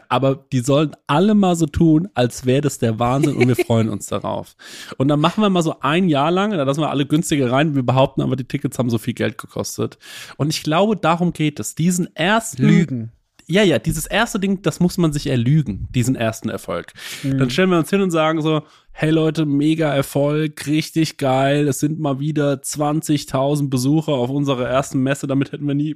aber 0.08 0.46
die 0.52 0.60
sollen 0.60 0.92
alle 1.08 1.36
mal 1.36 1.56
so 1.56 1.66
tun, 1.66 2.08
als 2.14 2.46
wäre 2.46 2.62
das 2.62 2.80
der 2.80 3.00
Wahnsinn 3.00 3.36
und 3.36 3.48
wir 3.48 3.56
freuen 3.66 3.90
uns 3.90 4.08
darauf. 4.08 4.56
Und 4.98 5.08
dann 5.08 5.20
machen 5.20 5.42
wir 5.42 5.50
mal 5.50 5.64
so 5.64 5.80
ein 5.82 6.10
Jahr 6.10 6.32
lang, 6.32 6.52
da 6.52 6.64
lassen 6.64 6.82
wir 6.82 6.90
alle 6.90 7.06
günstiger 7.06 7.52
rein, 7.52 7.76
wir 7.76 7.84
behaupten 7.84 8.22
aber, 8.22 8.36
die 8.36 8.46
Tickets 8.46 8.80
haben 8.80 8.90
so 8.90 8.98
viel 8.98 9.14
Geld 9.14 9.38
gekostet. 9.38 9.98
Und 10.38 10.50
ich 10.50 10.64
glaube, 10.64 10.96
darum 10.96 11.34
geht 11.34 11.60
es. 11.60 11.76
Diesen 11.76 12.16
ersten 12.16 12.64
Lügen 12.64 13.12
ja, 13.50 13.64
ja, 13.64 13.80
dieses 13.80 14.06
erste 14.06 14.40
Ding, 14.40 14.62
das 14.62 14.82
muss 14.82 14.98
man 14.98 15.14
sich 15.14 15.28
erlügen, 15.28 15.88
diesen 15.96 16.16
ersten 16.16 16.50
Erfolg. 16.50 16.92
Mhm. 17.24 17.38
Dann 17.38 17.50
stellen 17.50 17.70
wir 17.70 17.78
uns 17.78 17.90
hin 17.90 18.02
und 18.02 18.12
sagen 18.12 18.42
so, 18.42 18.64
hey 18.92 19.10
Leute, 19.10 19.46
mega 19.46 19.94
Erfolg, 19.94 20.68
richtig 20.68 21.18
geil, 21.18 21.68
es 21.68 21.80
sind 21.80 22.00
mal 22.00 22.20
wieder 22.20 22.56
20.000 22.56 23.70
Besucher 23.70 24.12
auf 24.14 24.30
unserer 24.30 24.68
ersten 24.68 25.02
Messe, 25.02 25.28
damit 25.28 25.54
hätten 25.54 25.66
wir 25.66 25.76
nie 25.76 25.96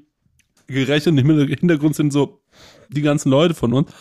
gerechnet. 0.68 1.20
Im 1.20 1.48
Hintergrund 1.48 1.96
sind 1.96 2.14
so 2.14 2.42
die 2.90 3.02
ganzen 3.02 3.30
Leute 3.30 3.54
von 3.54 3.74
uns, 3.74 3.92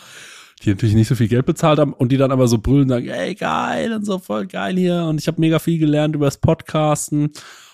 die 0.62 0.70
natürlich 0.70 0.94
nicht 0.94 1.08
so 1.08 1.16
viel 1.16 1.28
Geld 1.28 1.46
bezahlt 1.46 1.80
haben 1.80 1.92
und 1.92 2.12
die 2.12 2.18
dann 2.18 2.30
aber 2.30 2.46
so 2.46 2.58
brüllen 2.58 2.82
und 2.82 2.90
sagen, 2.90 3.08
ey 3.08 3.34
geil 3.34 3.92
und 3.92 4.04
so 4.04 4.18
voll 4.18 4.46
geil 4.46 4.76
hier 4.76 5.06
und 5.08 5.20
ich 5.20 5.26
habe 5.26 5.40
mega 5.40 5.58
viel 5.58 5.78
gelernt 5.78 6.14
über 6.14 6.26
das 6.26 6.38
Podcasten 6.38 7.32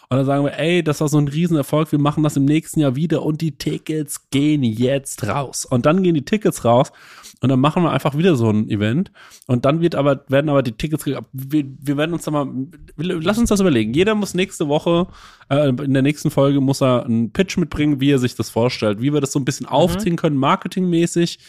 und 0.09 0.19
dann 0.19 0.27
sagen 0.27 0.45
wir, 0.45 0.59
ey, 0.59 0.85
das 0.85 1.01
war 1.01 1.09
so 1.09 1.19
ein 1.19 1.29
Riesenerfolg, 1.29 1.91
wir 1.91 1.99
machen 1.99 2.23
das 2.23 2.37
im 2.37 2.45
nächsten 2.45 2.81
Jahr 2.81 2.95
wieder 2.95 3.23
und 3.23 3.41
die 3.41 3.59
Tickets 3.59 4.31
gehen 4.31 4.63
jetzt 4.63 5.27
raus. 5.27 5.65
Und 5.65 5.85
dann 5.85 6.03
gehen 6.03 6.15
die 6.15 6.25
Tickets 6.25 6.65
raus 6.65 6.93
und 7.41 7.49
dann 7.49 7.59
machen 7.59 7.83
wir 7.83 7.91
einfach 7.91 8.17
wieder 8.17 8.37
so 8.37 8.49
ein 8.49 8.69
Event. 8.71 9.11
Und 9.47 9.65
dann 9.65 9.81
wird 9.81 9.97
aber, 9.97 10.25
werden 10.29 10.49
aber 10.49 10.63
die 10.63 10.73
Tickets, 10.73 11.07
wir, 11.07 11.23
wir 11.33 11.97
werden 11.97 12.13
uns 12.13 12.25
da 12.25 12.31
mal, 12.31 12.49
lass 12.97 13.39
uns 13.39 13.49
das 13.49 13.61
überlegen. 13.61 13.95
Jeder 13.95 14.15
muss 14.15 14.35
nächste 14.35 14.69
Woche, 14.69 15.09
äh, 15.49 15.69
in 15.69 15.93
der 15.93 16.03
nächsten 16.03 16.31
Folge 16.31 16.61
muss 16.61 16.83
er 16.83 17.05
einen 17.05 17.33
Pitch 17.33 17.57
mitbringen, 17.57 18.01
wie 18.01 18.13
er 18.13 18.21
sich 18.21 18.37
das 18.37 18.49
vorstellt, 18.49 19.01
wie 19.01 19.13
wir 19.13 19.21
das 19.21 19.33
so 19.33 19.41
ein 19.41 19.45
bisschen 19.45 19.67
mhm. 19.67 19.73
aufziehen 19.73 20.17
können, 20.17 20.37
marketingmäßig 20.37 21.41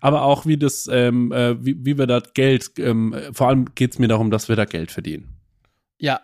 aber 0.00 0.22
auch 0.22 0.44
wie 0.44 0.58
das, 0.58 0.88
ähm, 0.92 1.32
äh, 1.32 1.56
wie, 1.64 1.84
wie 1.84 1.98
wir 1.98 2.06
da 2.06 2.20
Geld, 2.20 2.72
ähm, 2.78 3.14
vor 3.32 3.48
allem 3.48 3.74
geht 3.74 3.92
es 3.92 3.98
mir 3.98 4.08
darum, 4.08 4.30
dass 4.30 4.48
wir 4.48 4.54
da 4.54 4.66
Geld 4.66 4.90
verdienen. 4.90 5.36
Ja, 5.98 6.20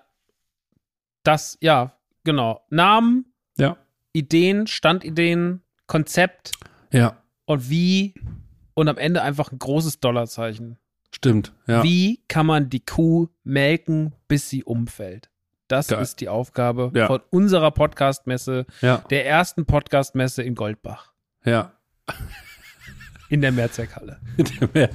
das, 1.22 1.58
ja, 1.60 1.96
genau. 2.24 2.64
Namen, 2.70 3.32
ja. 3.58 3.76
Ideen, 4.12 4.66
Standideen, 4.66 5.62
Konzept. 5.86 6.52
Ja. 6.90 7.18
Und 7.44 7.70
wie 7.70 8.14
und 8.74 8.88
am 8.88 8.98
Ende 8.98 9.22
einfach 9.22 9.52
ein 9.52 9.58
großes 9.58 10.00
Dollarzeichen. 10.00 10.78
Stimmt, 11.14 11.52
ja. 11.66 11.82
Wie 11.82 12.22
kann 12.28 12.46
man 12.46 12.70
die 12.70 12.84
Kuh 12.84 13.28
melken, 13.44 14.14
bis 14.28 14.48
sie 14.48 14.64
umfällt? 14.64 15.30
Das 15.68 15.88
Geil. 15.88 16.02
ist 16.02 16.20
die 16.20 16.28
Aufgabe 16.28 16.90
ja. 16.94 17.06
von 17.06 17.20
unserer 17.30 17.70
Podcastmesse, 17.70 18.66
ja. 18.80 18.98
der 19.10 19.26
ersten 19.26 19.64
Podcastmesse 19.64 20.42
in 20.42 20.54
Goldbach. 20.54 21.12
Ja. 21.44 21.72
In 23.28 23.40
der 23.40 23.52
Mehrzweckhalle. 23.52 24.20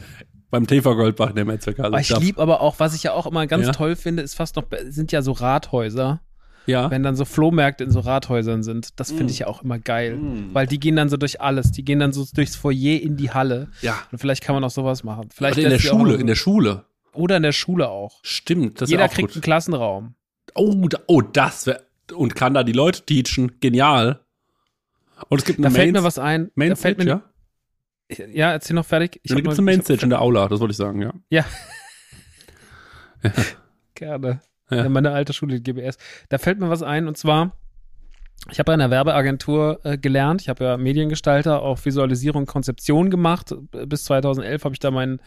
Beim 0.50 0.66
TV 0.66 0.96
Goldbach 0.96 1.30
in 1.30 1.36
der 1.36 1.46
Mehrzweckhalle. 1.46 2.00
Ich 2.00 2.18
liebe 2.20 2.42
aber 2.42 2.62
auch, 2.62 2.80
was 2.80 2.96
ich 2.96 3.04
ja 3.04 3.14
auch 3.14 3.26
immer 3.26 3.48
ganz 3.48 3.66
ja. 3.66 3.72
toll 3.74 3.96
finde, 3.96 4.24
ist 4.24 4.36
fast 4.36 4.56
noch, 4.56 4.64
sind 4.88 5.12
ja 5.12 5.22
so 5.22 5.34
Rathäuser. 5.34 6.22
Ja. 6.68 6.92
Wenn 6.92 7.02
dann 7.02 7.16
so 7.16 7.24
Flohmärkte 7.24 7.86
in 7.86 7.92
so 7.92 8.02
Rathäusern 8.02 8.62
sind. 8.62 9.00
Das 9.00 9.10
finde 9.10 9.26
mm. 9.26 9.30
ich 9.30 9.40
ja 9.40 9.48
auch 9.48 9.64
immer 9.64 9.80
geil. 9.80 10.18
Mm. 10.18 10.54
Weil 10.54 10.68
die 10.68 10.82
gehen 10.82 10.98
dann 10.98 11.08
so 11.08 11.16
durch 11.16 11.40
alles. 11.40 11.72
Die 11.72 11.86
gehen 11.86 12.00
dann 12.00 12.12
so 12.12 12.26
durchs 12.36 12.58
Foyer 12.58 13.02
in 13.02 13.16
die 13.16 13.32
Halle. 13.32 13.70
Ja. 13.82 13.98
Und 14.12 14.18
vielleicht 14.18 14.44
kann 14.44 14.54
man 14.54 14.66
auch 14.66 14.70
sowas 14.70 15.06
machen. 15.06 15.30
Vielleicht 15.34 15.58
in 15.58 15.70
der 15.70 15.80
Schule, 15.80 16.16
in 16.16 16.28
der 16.28 16.36
Schule. 16.36 16.84
Oder 17.14 17.38
in 17.38 17.44
der 17.44 17.54
Schule 17.54 17.90
auch. 17.90 18.20
Stimmt. 18.22 18.82
Das 18.82 18.90
Jeder 18.90 19.08
kriegt 19.08 19.30
gut. 19.30 19.36
einen 19.38 19.42
Klassenraum. 19.44 20.16
Oh, 20.56 20.76
oh 21.08 21.22
das 21.22 21.68
wäre. 21.68 21.84
Und 22.14 22.36
kann 22.36 22.54
da 22.54 22.64
die 22.64 22.74
Leute 22.74 23.02
teachen. 23.02 23.60
Genial. 23.62 24.20
Und 25.30 25.40
es 25.40 25.46
gibt 25.46 25.60
eine 25.60 25.70
Da 25.70 25.74
fällt 25.74 25.94
mir 25.94 26.04
was 26.04 26.20
ein. 26.20 26.52
Main 26.56 26.76
fällt 26.76 26.98
mir, 26.98 27.06
ja? 27.06 27.22
Ja, 28.10 28.52
erzähl 28.52 28.76
noch 28.76 28.86
fertig. 28.86 29.20
Ich 29.24 29.30
da 29.30 29.36
gibt 29.36 29.48
es 29.48 29.60
eine 29.60 29.66
Mainstage 29.66 30.04
in 30.04 30.10
der 30.10 30.22
Aula, 30.22 30.48
das 30.48 30.60
wollte 30.60 30.72
ich 30.72 30.78
sagen, 30.78 31.02
ja. 31.02 31.14
Ja. 31.30 31.46
ja. 33.24 33.32
Gerne. 33.96 34.42
Ja. 34.70 34.86
In 34.86 34.92
meiner 34.92 35.14
alte 35.14 35.34
Schule, 35.34 35.60
die 35.60 35.64
GBS. 35.64 35.98
Da 36.30 36.38
fällt 36.38 36.60
mir 36.60 36.70
was 36.70 36.84
ein 36.84 37.08
und 37.08 37.18
zwar, 37.18 37.58
ich 38.52 38.60
habe 38.60 38.68
bei 38.68 38.74
einer 38.74 38.92
Werbeagentur 38.92 39.82
äh, 39.84 39.98
gelernt. 39.98 40.42
Ich 40.42 40.50
habe 40.50 40.64
ja 40.64 40.78
Mediengestalter, 40.78 41.62
auch 41.62 41.84
Visualisierung, 41.84 42.46
Konzeption 42.46 43.10
gemacht. 43.10 43.54
Bis 43.72 44.06
2011 44.06 44.64
habe 44.64 44.76
ich 44.76 44.80
da 44.80 44.92
meinen 44.92 45.20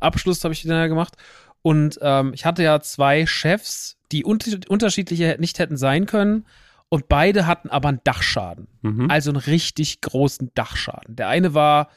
Abschluss, 0.00 0.44
habe 0.44 0.54
ich 0.54 0.62
dann 0.62 0.88
gemacht. 0.88 1.14
Und 1.62 1.98
ähm, 2.02 2.32
ich 2.34 2.44
hatte 2.44 2.62
ja 2.62 2.80
zwei 2.80 3.26
Chefs, 3.26 3.98
die 4.12 4.24
un 4.24 4.38
unterschiedliche 4.68 5.36
nicht 5.40 5.58
hätten 5.58 5.76
sein 5.76 6.06
können. 6.06 6.46
Und 6.88 7.08
beide 7.08 7.46
hatten 7.46 7.68
aber 7.68 7.88
einen 7.88 8.00
Dachschaden. 8.04 8.68
Mhm. 8.82 9.10
Also 9.10 9.30
einen 9.30 9.40
richtig 9.40 10.00
großen 10.00 10.52
Dachschaden. 10.54 11.16
Der 11.16 11.28
eine 11.28 11.54
war 11.54 11.88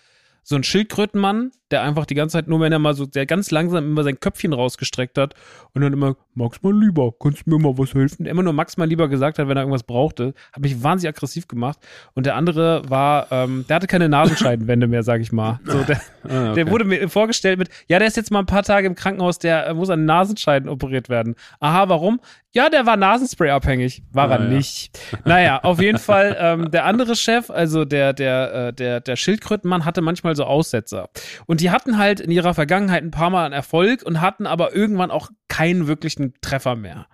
so 0.43 0.56
ein 0.56 0.63
Schildkrötenmann, 0.63 1.51
der 1.71 1.84
einfach 1.84 2.05
die 2.05 2.15
ganze 2.15 2.34
Zeit 2.34 2.47
nur, 2.47 2.60
wenn 2.60 2.71
er 2.71 2.79
mal 2.79 2.93
so, 2.93 3.05
der 3.05 3.25
ganz 3.25 3.51
langsam 3.51 3.86
immer 3.86 4.04
sein 4.04 4.19
Köpfchen 4.19 4.54
rausgestreckt 4.54 5.17
hat 5.17 5.35
und 5.73 5.81
dann 5.81 5.93
immer, 5.93 6.15
Max 6.33 6.62
mal 6.62 6.73
lieber, 6.73 7.13
kannst 7.19 7.46
du 7.46 7.50
mir 7.50 7.60
mal 7.60 7.77
was 7.77 7.93
helfen? 7.93 8.25
Immer 8.25 8.43
nur 8.43 8.54
Max 8.54 8.77
mal 8.77 8.87
lieber 8.87 9.08
gesagt 9.08 9.39
hat, 9.39 9.48
wenn 9.48 9.58
er 9.58 9.63
irgendwas 9.63 9.83
brauchte, 9.83 10.33
hat 10.54 10.62
mich 10.62 10.81
wahnsinnig 10.81 11.15
aggressiv 11.15 11.48
gemacht. 11.48 11.79
Und 12.13 12.25
der 12.25 12.35
andere 12.35 12.83
war, 12.89 13.27
ähm, 13.31 13.65
der 13.67 13.77
hatte 13.77 13.87
keine 13.87 14.10
Nasenscheidenwände 14.10 14.87
mehr, 14.87 15.04
sag 15.04 15.21
ich 15.21 15.31
mal. 15.31 15.60
So, 15.65 15.83
der, 15.83 15.98
ah, 16.23 16.52
okay. 16.52 16.54
der 16.56 16.69
wurde 16.69 16.85
mir 16.85 17.10
vorgestellt 17.10 17.60
mit, 17.60 17.69
ja, 17.87 18.00
der 18.00 18.08
ist 18.08 18.17
jetzt 18.17 18.31
mal 18.31 18.39
ein 18.39 18.46
paar 18.46 18.63
Tage 18.63 18.87
im 18.87 18.96
Krankenhaus, 18.96 19.39
der 19.39 19.67
äh, 19.67 19.73
muss 19.73 19.89
an 19.89 20.06
Nasenscheiden 20.06 20.69
operiert 20.69 21.10
werden. 21.10 21.35
Aha, 21.60 21.89
warum? 21.89 22.19
Ja, 22.54 22.69
der 22.69 22.85
war 22.85 22.98
Nasenspray 22.98 23.50
abhängig. 23.50 24.04
War 24.12 24.29
ah, 24.29 24.35
er 24.35 24.41
ja. 24.41 24.48
nicht. 24.50 25.00
Naja, 25.23 25.60
auf 25.63 25.81
jeden 25.81 26.00
Fall, 26.00 26.35
ähm, 26.37 26.69
der 26.69 26.85
andere 26.85 27.15
Chef, 27.15 27.50
also 27.50 27.85
der, 27.85 28.12
der, 28.12 28.54
äh, 28.54 28.73
der, 28.73 29.00
der 29.00 29.15
Schildkrötenmann, 29.15 29.85
hatte 29.85 30.02
manchmal 30.02 30.35
so 30.35 30.43
Aussetzer. 30.43 31.10
Und 31.46 31.60
die 31.62 31.69
hatten 31.69 31.97
halt 31.97 32.19
in 32.19 32.31
ihrer 32.31 32.53
Vergangenheit 32.53 33.03
ein 33.03 33.12
paar 33.12 33.29
Mal 33.29 33.45
einen 33.45 33.53
Erfolg 33.53 34.03
und 34.03 34.19
hatten 34.19 34.47
aber 34.47 34.75
irgendwann 34.75 35.12
auch 35.12 35.29
keinen 35.47 35.87
wirklichen 35.87 36.33
Treffer 36.41 36.75
mehr. 36.75 37.07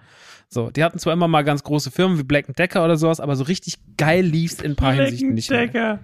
So, 0.50 0.70
die 0.70 0.84
hatten 0.84 1.00
zwar 1.00 1.14
immer 1.14 1.28
mal 1.28 1.44
ganz 1.44 1.64
große 1.64 1.92
Firmen 1.92 2.18
wie 2.18 2.24
Black 2.24 2.56
Decker 2.56 2.86
oder 2.86 2.96
sowas, 2.96 3.20
aber 3.20 3.36
so 3.36 3.44
richtig 3.44 3.80
geil 3.98 4.24
lief's 4.24 4.62
in 4.62 4.72
ein 4.72 4.76
paar 4.78 4.94
Black 4.94 5.08
Hinsichten 5.08 5.34
nicht 5.34 5.52
Decker. 5.52 5.74
mehr. 5.80 6.00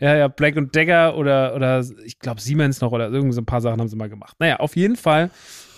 Ja, 0.00 0.16
ja, 0.16 0.28
Black 0.28 0.54
Decker 0.72 1.16
oder, 1.16 1.56
oder 1.56 1.84
ich 2.04 2.20
glaube 2.20 2.40
Siemens 2.40 2.80
noch 2.80 2.92
oder 2.92 3.08
irgend 3.08 3.34
so 3.34 3.40
ein 3.40 3.46
paar 3.46 3.60
Sachen 3.60 3.80
haben 3.80 3.88
sie 3.88 3.96
mal 3.96 4.08
gemacht. 4.08 4.36
Naja, 4.38 4.60
auf 4.60 4.76
jeden 4.76 4.94
Fall 4.94 5.30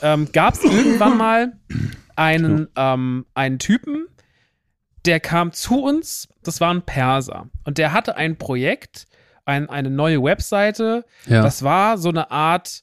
ähm, 0.03 0.29
gab 0.33 0.55
es 0.55 0.65
irgendwann 0.65 1.17
mal 1.17 1.53
einen, 2.17 2.69
ähm, 2.77 3.25
einen 3.33 3.59
Typen, 3.59 4.07
der 5.07 5.21
kam 5.21 5.53
zu 5.53 5.83
uns, 5.83 6.29
das 6.43 6.61
war 6.61 6.75
ein 6.75 6.83
Perser. 6.83 7.49
Und 7.65 7.79
der 7.79 7.95
hatte 7.95 8.17
ein 8.17 8.37
Projekt, 8.37 9.07
ein, 9.45 9.69
eine 9.69 9.91
neue 9.91 10.23
Webseite. 10.23 11.05
Ja. 11.27 11.43
Das 11.43 11.63
war 11.63 11.99
so 11.99 12.09
eine 12.09 12.31
Art, 12.31 12.83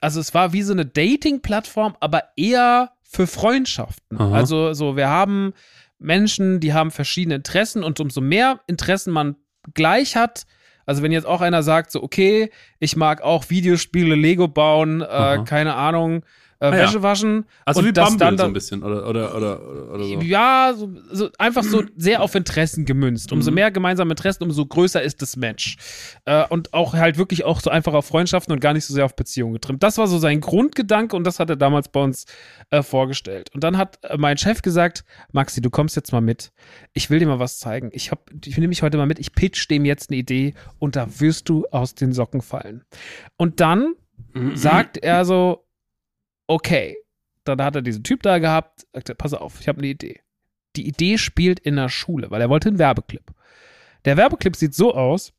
also 0.00 0.20
es 0.20 0.34
war 0.34 0.52
wie 0.52 0.62
so 0.62 0.72
eine 0.72 0.86
Dating-Plattform, 0.86 1.96
aber 2.00 2.24
eher 2.36 2.92
für 3.02 3.26
Freundschaften. 3.26 4.20
Aha. 4.20 4.32
Also 4.32 4.72
so, 4.72 4.96
wir 4.96 5.08
haben 5.08 5.52
Menschen, 5.98 6.60
die 6.60 6.72
haben 6.72 6.90
verschiedene 6.90 7.36
Interessen 7.36 7.84
und 7.84 8.00
umso 8.00 8.20
mehr 8.20 8.60
Interessen 8.66 9.12
man 9.12 9.36
gleich 9.74 10.16
hat, 10.16 10.46
also 10.86 11.02
wenn 11.02 11.12
jetzt 11.12 11.26
auch 11.26 11.40
einer 11.40 11.62
sagt, 11.62 11.92
so, 11.92 12.02
okay, 12.02 12.50
ich 12.78 12.96
mag 12.96 13.22
auch 13.22 13.48
Videospiele, 13.48 14.16
Lego 14.16 14.48
bauen, 14.48 15.02
äh, 15.02 15.38
keine 15.44 15.74
Ahnung, 15.74 16.24
äh, 16.60 16.66
Ah, 16.66 16.76
ja. 16.76 16.82
Wäsche 16.84 17.02
waschen. 17.02 17.46
Also 17.64 17.80
und 17.80 17.86
wie 17.86 17.92
Bumble 17.92 18.18
dann, 18.18 18.38
so 18.38 18.44
ein 18.44 18.52
bisschen 18.52 18.82
oder 18.82 19.08
oder 19.08 19.34
oder, 19.34 19.60
oder 19.94 20.04
so. 20.04 20.20
ja, 20.20 20.72
so, 20.76 20.90
so 21.10 21.28
einfach 21.38 21.62
so 21.64 21.82
sehr 21.96 22.22
auf 22.22 22.34
Interessen 22.34 22.84
gemünzt. 22.84 23.32
Umso 23.32 23.50
Mhm. 23.50 23.54
mehr 23.56 23.70
gemeinsame 23.70 24.10
Interessen, 24.12 24.44
umso 24.44 24.66
größer 24.66 25.02
ist 25.02 25.22
das 25.22 25.36
Match. 25.36 25.78
Äh, 26.26 26.44
und 26.48 26.72
auch 26.74 26.92
halt 26.94 27.16
wirklich 27.18 27.44
auch 27.44 27.60
so 27.60 27.70
einfach 27.70 27.94
auf 27.94 28.06
Freundschaften 28.06 28.52
und 28.52 28.60
gar 28.60 28.72
nicht 28.74 28.84
so 28.84 28.92
sehr 28.94 29.04
auf 29.06 29.16
Beziehungen 29.16 29.54
getrimmt. 29.54 29.82
Das 29.82 29.96
war 29.98 30.06
so 30.06 30.18
sein 30.18 30.40
Grundgedanke 30.40 31.16
und 31.16 31.24
das 31.24 31.40
hat 31.40 31.48
er 31.50 31.56
damals 31.56 31.88
bei 31.88 32.00
uns 32.02 32.26
äh, 32.70 32.82
vorgestellt. 32.82 33.50
Und 33.54 33.64
dann 33.64 33.78
hat 33.78 33.98
äh, 34.02 34.16
mein 34.18 34.36
Chef 34.38 34.62
gesagt, 34.62 35.04
Maxi, 35.32 35.60
du 35.62 35.70
kommst 35.70 35.96
jetzt 35.96 36.12
mal 36.12 36.20
mit. 36.20 36.52
Ich 36.92 37.08
will 37.08 37.18
dir 37.20 37.26
mal 37.26 37.38
was 37.38 37.58
zeigen. 37.58 37.88
Ich, 37.92 38.10
hab, 38.10 38.30
ich 38.44 38.56
nehme 38.56 38.68
mich 38.68 38.82
heute 38.82 38.98
mal 38.98 39.06
mit. 39.06 39.18
Ich 39.18 39.32
pitch 39.32 39.68
dem 39.70 39.84
jetzt 39.86 40.10
eine 40.10 40.18
Idee 40.18 40.54
und 40.78 40.94
da 40.96 41.06
wirst 41.20 41.48
du 41.48 41.66
aus 41.70 41.94
den 41.94 42.12
Socken 42.12 42.42
fallen. 42.42 42.84
Und 43.38 43.60
dann 43.60 43.94
sagt 44.54 44.98
er 44.98 45.24
so, 45.24 45.64
okay, 46.50 46.96
dann 47.44 47.62
hat 47.62 47.76
er 47.76 47.82
diesen 47.82 48.02
Typ 48.02 48.22
da 48.22 48.38
gehabt, 48.38 48.86
sagte, 48.92 49.14
pass 49.14 49.32
auf, 49.32 49.60
ich 49.60 49.68
habe 49.68 49.78
eine 49.78 49.86
Idee. 49.86 50.20
Die 50.76 50.86
Idee 50.86 51.16
spielt 51.16 51.60
in 51.60 51.76
der 51.76 51.88
Schule, 51.88 52.30
weil 52.30 52.40
er 52.40 52.50
wollte 52.50 52.68
einen 52.68 52.78
Werbeclip. 52.78 53.32
Der 54.04 54.16
Werbeclip 54.16 54.56
sieht 54.56 54.74
so 54.74 54.94
aus, 54.94 55.32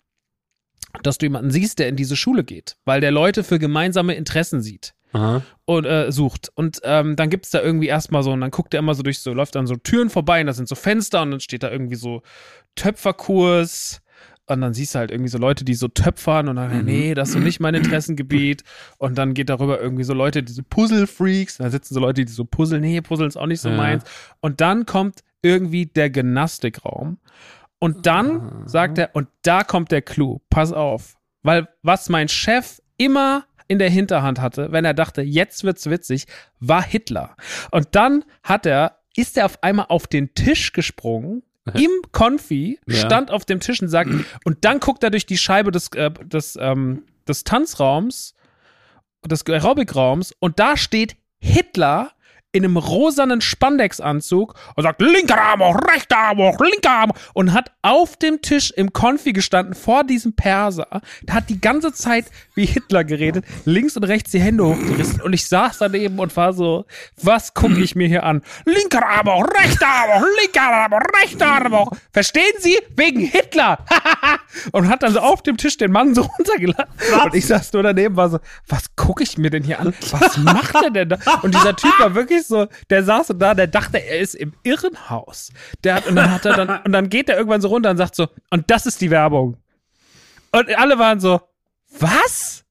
dass 1.04 1.18
du 1.18 1.26
jemanden 1.26 1.52
siehst, 1.52 1.80
der 1.80 1.90
in 1.90 1.96
diese 1.96 2.16
Schule 2.16 2.44
geht, 2.44 2.78
weil 2.86 3.02
der 3.02 3.12
Leute 3.12 3.44
für 3.44 3.60
gemeinsame 3.60 4.14
Interessen 4.14 4.62
sieht 4.62 4.94
Aha. 5.12 5.42
und 5.66 5.86
äh, 5.86 6.12
sucht. 6.12 6.50
Und 6.56 6.80
ähm, 6.84 7.16
dann 7.18 7.30
gibt's 7.30 7.50
da 7.50 7.62
irgendwie 7.62 7.88
erstmal 7.88 8.24
so, 8.24 8.32
und 8.32 8.42
dann 8.42 8.52
guckt 8.52 8.74
er 8.74 8.80
immer 8.80 8.96
so 8.96 9.04
durch 9.04 9.20
so, 9.20 9.34
läuft 9.34 9.56
an 9.58 9.68
so 9.68 9.76
Türen 9.76 10.10
vorbei 10.10 10.40
und 10.42 10.48
da 10.48 10.54
sind 10.54 10.70
so 10.70 10.76
Fenster 10.76 11.22
und 11.22 11.32
dann 11.32 11.40
steht 11.42 11.64
da 11.64 11.72
irgendwie 11.72 11.96
so 11.96 12.24
Töpferkurs. 12.76 14.02
Und 14.52 14.62
dann 14.62 14.74
siehst 14.74 14.96
du 14.96 15.00
halt 15.00 15.12
irgendwie 15.12 15.30
so 15.30 15.38
Leute, 15.38 15.64
die 15.66 15.74
so 15.74 15.88
töpfern 15.88 16.48
und 16.50 16.56
dann, 16.58 16.80
Mhm. 16.80 16.86
nee, 16.86 17.14
das 17.14 17.30
ist 17.30 17.34
so 17.34 17.40
nicht 17.40 17.60
mein 17.60 17.74
Interessengebiet. 17.76 18.64
Und 18.98 19.18
dann 19.18 19.34
geht 19.34 19.50
darüber 19.50 19.80
irgendwie 19.80 20.04
so 20.04 20.14
Leute, 20.14 20.44
diese 20.44 20.64
Puzzle-Freaks, 20.64 21.58
da 21.58 21.70
sitzen 21.70 21.94
so 21.94 22.00
Leute, 22.00 22.26
die 22.26 22.32
so 22.32 22.46
puzzeln, 22.46 22.82
nee, 22.82 23.02
Puzzeln 23.02 23.28
ist 23.30 23.38
auch 23.38 23.46
nicht 23.48 23.62
so 23.62 23.70
Ja. 23.70 23.78
meins. 23.78 24.04
Und 24.42 24.62
dann 24.62 24.86
kommt 24.86 25.20
irgendwie 25.42 25.86
der 25.86 26.10
Gymnastikraum. 26.10 27.18
Und 27.80 28.06
dann 28.06 28.64
sagt 28.68 28.98
er, 29.00 29.10
und 29.14 29.28
da 29.42 29.64
kommt 29.64 29.92
der 29.92 30.02
Clou, 30.04 30.40
pass 30.50 30.72
auf. 30.72 31.18
Weil 31.44 31.68
was 31.82 32.10
mein 32.10 32.28
Chef 32.28 32.80
immer 32.98 33.46
in 33.68 33.80
der 33.80 33.90
Hinterhand 33.90 34.40
hatte, 34.40 34.72
wenn 34.72 34.86
er 34.86 34.94
dachte, 34.94 35.22
jetzt 35.22 35.64
wird's 35.64 35.90
witzig, 35.90 36.26
war 36.60 36.84
Hitler. 36.84 37.36
Und 37.72 37.88
dann 37.96 38.24
hat 38.44 38.66
er, 38.68 38.98
ist 39.16 39.38
er 39.38 39.46
auf 39.46 39.64
einmal 39.64 39.88
auf 39.90 40.06
den 40.08 40.34
Tisch 40.36 40.74
gesprungen, 40.74 41.42
im 41.80 41.92
Konfi, 42.12 42.80
Ja. 42.88 42.96
stand 43.06 43.32
auf 43.32 43.46
dem 43.46 43.60
Tisch 43.60 43.82
und 43.82 43.88
sagt, 43.90 44.10
und 44.46 44.66
dann 44.66 44.80
guckt 44.80 45.04
er 45.04 45.10
durch 45.10 45.26
die 45.26 45.38
Scheibe 45.38 45.72
des, 45.72 45.90
äh, 45.90 46.12
des, 46.12 46.58
ähm, 46.60 47.04
des 47.28 47.44
Tanzraums, 47.44 48.34
des 49.26 49.46
Aerobic-Raums, 49.46 50.34
und 50.40 50.60
da 50.60 50.78
steht 50.78 51.16
Hitler 51.40 52.12
in 52.54 52.66
einem 52.66 52.78
rosanen 52.78 53.42
Spandex-Anzug 53.42 54.56
und 54.76 54.84
sagt, 54.84 55.02
linker 55.02 55.42
Arm 55.42 55.62
hoch, 55.62 55.80
rechter 55.88 56.18
Arm 56.18 56.38
hoch, 56.40 56.60
linker 56.60 56.92
Arm 56.92 57.10
hoch", 57.12 57.32
und 57.34 57.54
hat 57.54 57.72
auf 57.82 58.18
dem 58.18 58.42
Tisch 58.42 58.72
im 58.72 58.92
Konfi 58.92 59.34
gestanden 59.34 59.74
vor 59.74 60.04
diesem 60.04 60.34
Perser, 60.34 61.02
der 61.24 61.36
hat 61.36 61.50
die 61.50 61.62
ganze 61.62 61.94
Zeit 61.94 62.26
wie 62.56 62.66
Hitler 62.66 63.04
geredet, 63.04 63.46
links 63.66 63.96
und 63.96 64.04
rechts 64.04 64.32
die 64.32 64.42
Hände 64.42 64.66
hochgerissen 64.66 65.22
und 65.22 65.34
ich 65.34 65.48
saß 65.48 65.78
daneben 65.80 66.20
und 66.20 66.36
war 66.36 66.54
so, 66.54 66.86
was 67.22 67.54
gucke 67.54 67.80
ich 67.80 67.96
mir 67.96 68.08
hier 68.08 68.24
an? 68.24 68.42
Linker 68.66 69.06
Arm 69.06 69.28
hoch, 69.28 69.48
rechter 69.48 69.88
Arm 69.88 70.22
hoch, 70.22 70.28
linker 70.42 70.62
Arm 70.62 70.94
hoch, 70.94 71.22
rechter 71.22 71.48
Arm 71.48 71.78
hoch. 71.78 71.92
Verstehen 72.12 72.54
Sie? 72.60 72.78
Wegen 72.96 73.22
Hitler! 73.22 73.80
und 74.72 74.90
hat 74.90 75.04
dann 75.04 75.14
so 75.14 75.20
auf 75.20 75.42
dem 75.42 75.58
Tisch 75.58 75.78
den 75.78 75.92
Mann 75.92 76.14
so 76.14 76.22
runtergelassen. 76.38 76.94
Und 77.24 77.34
ich 77.34 77.46
saß 77.46 77.72
nur 77.74 77.84
daneben, 77.84 78.16
war 78.16 78.30
so, 78.30 78.40
was 78.68 78.96
gucke 78.96 79.24
ich 79.24 79.38
mir 79.38 79.50
denn 79.50 79.64
hier 79.64 79.80
an? 79.80 79.94
Was 80.12 80.38
macht 80.38 80.76
er 80.76 80.90
denn 80.90 81.10
da? 81.10 81.18
Und 81.42 81.56
dieser 81.56 81.76
Typ 81.76 81.98
war 82.00 82.14
wirklich 82.16 82.41
so, 82.48 82.68
der 82.90 83.04
saß 83.04 83.28
so 83.28 83.34
da, 83.34 83.54
der 83.54 83.68
dachte, 83.68 83.98
er 83.98 84.20
ist 84.20 84.36
im 84.36 84.54
Irrenhaus. 84.64 85.52
Der 85.84 85.96
hat, 85.96 86.08
und 86.08 86.16
dann 86.16 86.32
hat 86.32 86.46
er 86.46 86.56
dann, 86.66 86.82
und 86.86 86.92
dann 86.92 87.10
geht 87.10 87.30
er 87.30 87.38
irgendwann 87.38 87.62
so 87.62 87.68
runter 87.70 87.90
und 87.92 87.98
sagt 87.98 88.16
so, 88.16 88.28
und 88.50 88.70
das 88.70 88.86
ist 88.86 89.02
die 89.02 89.10
Werbung. 89.12 89.58
Und 90.52 90.76
alle 90.78 91.00
waren 91.00 91.20
so, 91.20 91.42
was? 92.00 92.64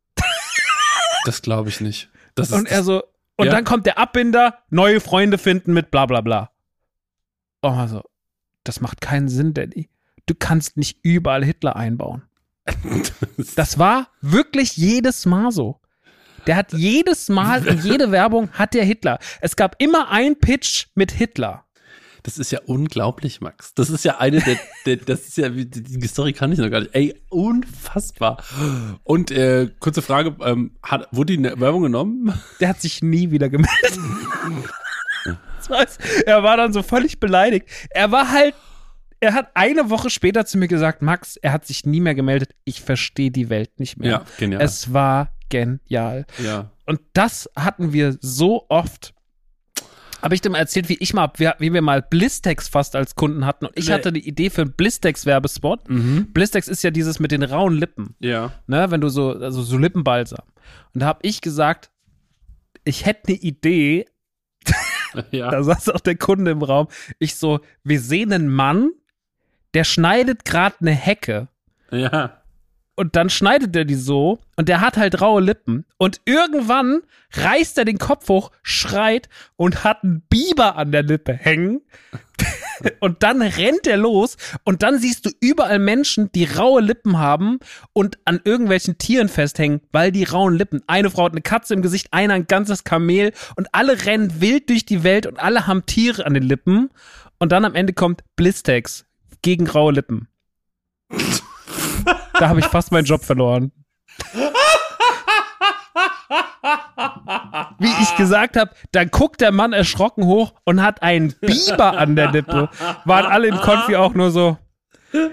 Das 1.25 1.43
glaube 1.43 1.69
ich 1.69 1.81
nicht. 1.81 2.09
Das 2.35 2.49
ist 2.51 2.55
Und 2.57 2.69
er 2.71 2.83
so, 2.83 3.03
und 3.37 3.47
Ja. 3.47 3.53
dann 3.53 3.65
kommt 3.65 3.87
der 3.87 3.99
Abbinder, 3.99 4.59
neue 4.71 5.01
Freunde 5.01 5.39
finden 5.39 5.73
mit 5.73 5.91
bla 5.91 6.07
bla 6.07 6.21
bla. 6.21 6.51
Oh, 7.63 7.69
also, 7.69 8.03
das 8.65 8.81
macht 8.81 9.01
keinen 9.01 9.29
Sinn, 9.29 9.53
Danny. 9.55 9.89
Du 10.27 10.35
kannst 10.35 10.77
nicht 10.77 10.99
überall 11.03 11.45
Hitler 11.45 11.77
einbauen. 11.77 12.23
Das 13.57 13.79
war 13.79 14.09
wirklich 14.21 14.77
jedes 14.77 15.27
Mal 15.27 15.51
so. 15.51 15.80
Der 16.47 16.57
hat 16.57 16.73
jedes 16.73 17.29
Mal 17.29 17.67
in 17.67 17.81
jede 17.83 18.11
Werbung 18.11 18.51
hat 18.53 18.75
der 18.75 18.85
Hitler. 18.85 19.19
Es 19.41 19.57
gab 19.57 19.77
immer 19.79 20.11
ein 20.11 20.39
Pitch 20.39 20.87
mit 20.95 21.13
Hitler. 21.13 21.65
Das 22.23 22.37
ist 22.37 22.53
ja 22.53 22.61
unglaublich, 22.67 23.41
Max. 23.41 23.75
Das 23.75 23.89
ist 23.89 24.05
ja 24.05 24.19
eine 24.19 24.41
der, 24.41 24.59
der 24.87 24.97
das 24.97 25.29
ist 25.29 25.39
ja, 25.39 25.49
die, 25.49 26.07
Story 26.07 26.33
kann 26.33 26.53
ich 26.53 26.59
noch 26.59 26.71
gar 26.71 26.81
nicht. 26.81 26.95
Ey, 26.95 27.15
unfassbar. 27.31 28.43
Und 29.05 29.31
äh, 29.31 29.69
kurze 29.81 30.03
Frage, 30.03 30.37
ähm, 30.45 30.73
hat, 30.83 31.09
wurde 31.13 31.37
die 31.37 31.43
Werbung 31.43 31.83
genommen? 31.83 32.35
Der 32.61 32.69
hat 32.69 32.81
sich 32.81 33.03
nie 33.03 33.31
wieder 33.31 33.49
gemeldet. 33.49 33.99
Er 36.27 36.43
war 36.43 36.57
dann 36.57 36.73
so 36.73 36.83
völlig 36.83 37.21
beleidigt. 37.21 37.69
Er 37.91 38.11
war 38.11 38.33
halt, 38.33 38.55
er 39.21 39.35
hat 39.35 39.51
eine 39.55 39.89
Woche 39.89 40.11
später 40.11 40.45
zu 40.45 40.59
mir 40.59 40.67
gesagt, 40.67 41.01
Max, 41.01 41.37
er 41.37 41.53
hat 41.53 41.67
sich 41.67 41.87
nie 41.87 42.01
mehr 42.01 42.15
gemeldet. 42.15 42.55
Ich 42.65 42.81
verstehe 42.81 43.31
die 43.31 43.51
Welt 43.51 43.79
nicht 43.79 43.97
mehr. 43.97 44.11
Ja, 44.11 44.25
genial. 44.39 44.63
Es 44.63 44.93
war 44.93 45.31
genial. 45.51 46.27
ja. 46.43 46.71
Und 46.87 47.01
das 47.13 47.49
hatten 47.57 47.93
wir 47.93 48.17
so 48.21 48.67
oft. 48.69 49.15
Habe 50.23 50.35
ich 50.35 50.41
dir 50.41 50.51
mal 50.51 50.59
erzählt, 50.59 50.89
wie 50.89 50.99
ich 50.99 51.15
mal, 51.15 51.31
wie 51.37 51.73
wir 51.73 51.83
mal 51.83 52.03
Blistex 52.03 52.69
fast 52.69 52.95
als 52.97 53.15
Kunden 53.15 53.47
hatten. 53.47 53.67
Und 53.67 53.73
ich 53.79 53.87
Nee. 53.89 53.95
hatte 53.95 54.13
die 54.13 54.27
Idee 54.29 54.51
für 54.51 54.63
einen 54.63 54.73
Blistex-Werbespot. 54.73 55.89
Mhm. 55.89 56.33
Blistex 56.33 56.69
ist 56.69 56.83
ja 56.83 56.91
dieses 56.91 57.19
mit 57.21 57.31
den 57.33 57.43
rauen 57.43 57.75
Lippen 57.75 58.15
Ja. 58.19 58.53
ne, 58.67 58.91
wenn 58.91 59.01
du 59.01 59.09
so, 59.09 59.31
also 59.31 59.63
so 59.63 59.79
Lippenbalsam. 59.79 60.45
Und 60.95 61.01
da 61.03 61.07
habe 61.07 61.21
ich 61.23 61.41
gesagt, 61.41 61.91
ich 62.85 63.07
hätte 63.07 63.29
eine 63.29 63.37
Idee, 63.39 64.07
Ja. 65.31 65.51
da 65.51 65.63
saß 65.63 65.89
auch 65.91 66.01
der 66.01 66.17
Kunde 66.17 66.51
im 66.51 66.63
Raum. 66.63 66.89
Ich 67.19 67.37
so, 67.37 67.61
wir 67.83 68.01
sehen 68.01 68.33
einen 68.33 68.49
Mann, 68.51 68.91
der 69.75 69.85
schneidet 69.85 70.45
gerade 70.45 70.77
eine 70.81 70.91
Hecke. 70.93 71.49
ja. 71.93 72.37
Und 73.01 73.17
dann 73.17 73.31
schneidet 73.31 73.75
er 73.75 73.87
die 73.87 73.95
so 73.95 74.41
und 74.57 74.69
der 74.69 74.83
hat 74.83 74.99
halt 74.99 75.23
raue 75.23 75.41
Lippen. 75.41 75.87
Und 75.97 76.21
irgendwann 76.27 77.01
reißt 77.33 77.79
er 77.79 77.87
den 77.87 77.97
Kopf 77.97 78.29
hoch, 78.29 78.51
schreit 78.63 79.31
und 79.57 79.85
hat 79.85 80.05
einen 80.05 80.21
Biber 80.29 80.77
an 80.77 80.93
der 80.93 81.03
Lippe 81.03 81.33
hängen. 81.33 81.81
und 83.01 83.23
dann 83.23 83.41
rennt 83.41 83.87
er 83.87 83.97
los 83.97 84.37
und 84.65 84.83
dann 84.83 84.99
siehst 84.99 85.25
du 85.25 85.31
überall 85.41 85.79
Menschen, 85.79 86.31
die 86.33 86.45
raue 86.45 86.83
Lippen 86.83 87.17
haben 87.17 87.59
und 87.95 88.19
an 88.27 88.43
irgendwelchen 88.45 88.99
Tieren 88.99 89.31
festhängen, 89.31 89.81
weil 89.93 90.13
die 90.13 90.25
rauen 90.25 90.55
Lippen. 90.55 90.83
Eine 90.87 91.09
Frau 91.09 91.25
hat 91.25 91.33
eine 91.33 91.41
Katze 91.41 91.73
im 91.73 91.81
Gesicht, 91.81 92.09
einer 92.11 92.35
ein 92.35 92.49
ganzes 92.49 92.85
Kamel 92.85 93.33
und 93.57 93.69
alle 93.73 94.05
rennen 94.05 94.43
wild 94.43 94.69
durch 94.69 94.85
die 94.85 95.05
Welt 95.05 95.25
und 95.25 95.41
alle 95.41 95.67
haben 95.67 95.87
Tiere 95.87 96.27
an 96.27 96.35
den 96.35 96.43
Lippen. 96.43 96.91
Und 97.39 97.51
dann 97.51 97.65
am 97.65 97.75
Ende 97.75 97.95
kommt 97.95 98.25
Blistex 98.37 99.07
gegen 99.41 99.67
raue 99.67 99.93
Lippen. 99.95 100.29
Da 102.41 102.49
habe 102.49 102.61
ich 102.61 102.67
fast 102.67 102.91
meinen 102.91 103.05
Job 103.05 103.23
verloren. 103.23 103.71
Wie 107.79 107.93
ich 108.03 108.17
gesagt 108.17 108.57
habe, 108.57 108.71
dann 108.93 109.11
guckt 109.11 109.43
der 109.43 109.53
Mann 109.53 109.75
erschrocken 109.75 110.25
hoch 110.25 110.55
und 110.65 110.83
hat 110.83 111.03
einen 111.03 111.35
Biber 111.41 111.99
an 111.99 112.17
der 112.17 112.33
Lippe. 112.33 112.71
Waren 113.05 113.27
alle 113.27 113.49
im 113.49 113.59
Konfi 113.59 113.95
auch 113.97 114.15
nur 114.15 114.31
so, 114.31 114.57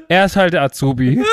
er 0.10 0.26
ist 0.26 0.36
halt 0.36 0.54
der 0.54 0.64
Azubi. 0.64 1.24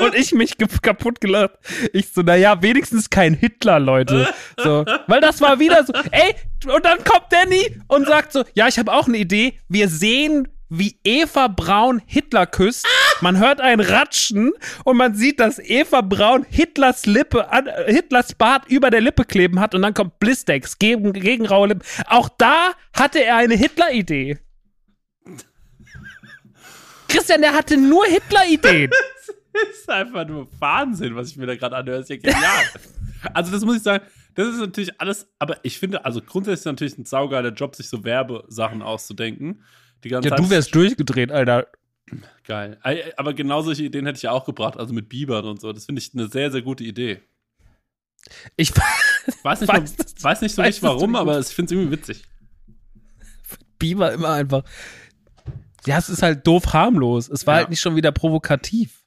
Und 0.00 0.14
ich 0.16 0.32
mich 0.32 0.56
kaputt 0.58 1.20
gelacht. 1.20 1.52
Ich 1.92 2.12
so, 2.12 2.22
naja, 2.22 2.60
wenigstens 2.62 3.10
kein 3.10 3.34
Hitler, 3.34 3.78
Leute. 3.78 4.34
So, 4.56 4.84
weil 5.06 5.20
das 5.20 5.40
war 5.40 5.60
wieder 5.60 5.84
so, 5.84 5.92
ey, 6.10 6.34
und 6.74 6.84
dann 6.84 7.04
kommt 7.04 7.26
Danny 7.30 7.80
und 7.86 8.08
sagt 8.08 8.32
so, 8.32 8.42
ja, 8.54 8.66
ich 8.66 8.80
habe 8.80 8.92
auch 8.92 9.06
eine 9.06 9.18
Idee. 9.18 9.60
Wir 9.68 9.88
sehen, 9.88 10.48
wie 10.72 10.98
Eva 11.04 11.48
Braun 11.48 12.00
Hitler 12.06 12.46
küsst. 12.46 12.86
Man 13.20 13.38
hört 13.38 13.60
ein 13.60 13.80
Ratschen 13.80 14.52
und 14.84 14.96
man 14.96 15.14
sieht, 15.14 15.38
dass 15.38 15.58
Eva 15.58 16.00
Braun 16.00 16.46
Hitlers 16.48 17.04
Lippe, 17.04 17.50
an, 17.50 17.66
äh, 17.66 17.92
Hitlers 17.92 18.34
Bart 18.34 18.66
über 18.68 18.90
der 18.90 19.02
Lippe 19.02 19.24
kleben 19.24 19.60
hat 19.60 19.74
und 19.74 19.82
dann 19.82 19.92
kommt 19.92 20.18
Blistex 20.18 20.78
gegen, 20.78 21.12
gegen 21.12 21.46
raue 21.46 21.68
Lippen. 21.68 21.82
Auch 22.06 22.30
da 22.30 22.72
hatte 22.94 23.22
er 23.22 23.36
eine 23.36 23.54
Hitler-Idee. 23.54 24.38
Christian, 27.08 27.42
der 27.42 27.52
hatte 27.52 27.76
nur 27.76 28.06
Hitler-Ideen. 28.06 28.90
das 29.52 29.78
ist 29.78 29.90
einfach 29.90 30.26
nur 30.26 30.48
Wahnsinn, 30.58 31.14
was 31.14 31.28
ich 31.28 31.36
mir 31.36 31.46
da 31.46 31.54
gerade 31.54 31.76
anhöre. 31.76 31.98
Das 31.98 32.08
ist 32.08 32.24
ja 32.24 32.32
genial. 32.32 32.64
also, 33.34 33.52
das 33.52 33.62
muss 33.62 33.76
ich 33.76 33.82
sagen, 33.82 34.04
das 34.34 34.48
ist 34.48 34.60
natürlich 34.60 34.98
alles, 34.98 35.28
aber 35.38 35.58
ich 35.62 35.78
finde, 35.78 36.06
also 36.06 36.22
grundsätzlich 36.22 36.60
ist 36.60 36.64
natürlich 36.64 36.96
ein 36.96 37.04
saugeiler 37.04 37.50
Job, 37.50 37.76
sich 37.76 37.90
so 37.90 38.02
Werbesachen 38.04 38.80
auszudenken. 38.80 39.62
Die 40.04 40.08
ganze 40.08 40.28
ja, 40.28 40.36
Zeit. 40.36 40.44
du 40.44 40.50
wärst 40.50 40.74
durchgedreht, 40.74 41.30
Alter. 41.30 41.68
Geil. 42.44 42.78
Aber 43.16 43.34
genau 43.34 43.62
solche 43.62 43.84
Ideen 43.84 44.06
hätte 44.06 44.16
ich 44.16 44.22
ja 44.22 44.32
auch 44.32 44.44
gebracht, 44.44 44.76
also 44.76 44.92
mit 44.92 45.08
Bibern 45.08 45.44
und 45.44 45.60
so. 45.60 45.72
Das 45.72 45.86
finde 45.86 46.00
ich 46.00 46.12
eine 46.14 46.28
sehr, 46.28 46.50
sehr 46.50 46.62
gute 46.62 46.84
Idee. 46.84 47.20
Ich 48.56 48.72
weiß 49.42 49.60
nicht, 49.60 49.72
weiß, 49.72 49.98
mal, 49.98 50.06
weiß 50.20 50.40
nicht 50.42 50.54
so 50.54 50.62
richtig 50.62 50.82
warum, 50.82 51.16
aber 51.16 51.38
ich 51.38 51.46
finde 51.48 51.66
es 51.66 51.72
irgendwie 51.72 51.98
witzig. 51.98 52.24
Biber 53.78 54.12
immer 54.12 54.30
einfach. 54.30 54.64
Ja, 55.86 55.98
es 55.98 56.08
ist 56.08 56.22
halt 56.22 56.46
doof 56.46 56.72
harmlos. 56.72 57.28
Es 57.28 57.46
war 57.46 57.54
ja. 57.54 57.58
halt 57.60 57.70
nicht 57.70 57.80
schon 57.80 57.96
wieder 57.96 58.12
provokativ. 58.12 59.02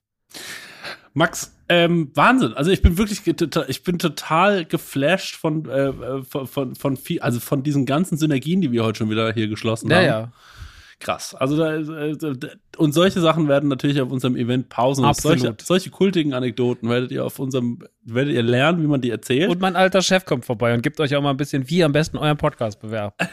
Max, 1.13 1.53
ähm, 1.69 2.11
Wahnsinn. 2.13 2.53
Also 2.53 2.71
ich 2.71 2.81
bin 2.81 2.97
wirklich, 2.97 3.21
ich 3.25 3.83
bin 3.83 3.99
total 3.99 4.65
geflasht 4.65 5.37
von, 5.37 5.69
äh, 5.69 5.87
äh, 5.87 6.23
von, 6.23 6.47
von, 6.47 6.75
von 6.75 6.97
viel, 6.97 7.21
also 7.21 7.39
von 7.39 7.63
diesen 7.63 7.85
ganzen 7.85 8.17
Synergien, 8.17 8.59
die 8.59 8.71
wir 8.73 8.83
heute 8.83 8.99
schon 8.99 9.09
wieder 9.09 9.31
hier 9.33 9.47
geschlossen 9.47 9.89
ja, 9.89 9.97
haben. 9.97 10.05
Ja, 10.05 10.19
ja 10.19 10.31
krass. 10.99 11.35
Also 11.35 11.57
da, 11.57 11.75
äh, 11.75 12.15
und 12.77 12.93
solche 12.93 13.21
Sachen 13.21 13.47
werden 13.47 13.69
natürlich 13.69 14.01
auf 14.01 14.11
unserem 14.11 14.35
Event 14.35 14.69
Pausen. 14.69 15.05
Absolut. 15.05 15.39
Solche, 15.39 15.55
solche 15.63 15.89
kultigen 15.89 16.33
Anekdoten 16.33 16.89
werdet 16.89 17.11
ihr 17.11 17.25
auf 17.25 17.39
unserem, 17.39 17.79
werdet 18.03 18.33
ihr 18.33 18.43
lernen, 18.43 18.81
wie 18.81 18.87
man 18.87 19.01
die 19.01 19.09
erzählt. 19.09 19.49
Und 19.49 19.61
mein 19.61 19.75
alter 19.75 20.01
Chef 20.01 20.25
kommt 20.25 20.45
vorbei 20.45 20.73
und 20.73 20.81
gibt 20.81 20.99
euch 20.99 21.15
auch 21.15 21.21
mal 21.21 21.31
ein 21.31 21.37
bisschen, 21.37 21.69
wie 21.69 21.83
am 21.83 21.91
besten 21.91 22.17
euren 22.17 22.37
Podcast 22.37 22.79
bewerben. 22.81 23.15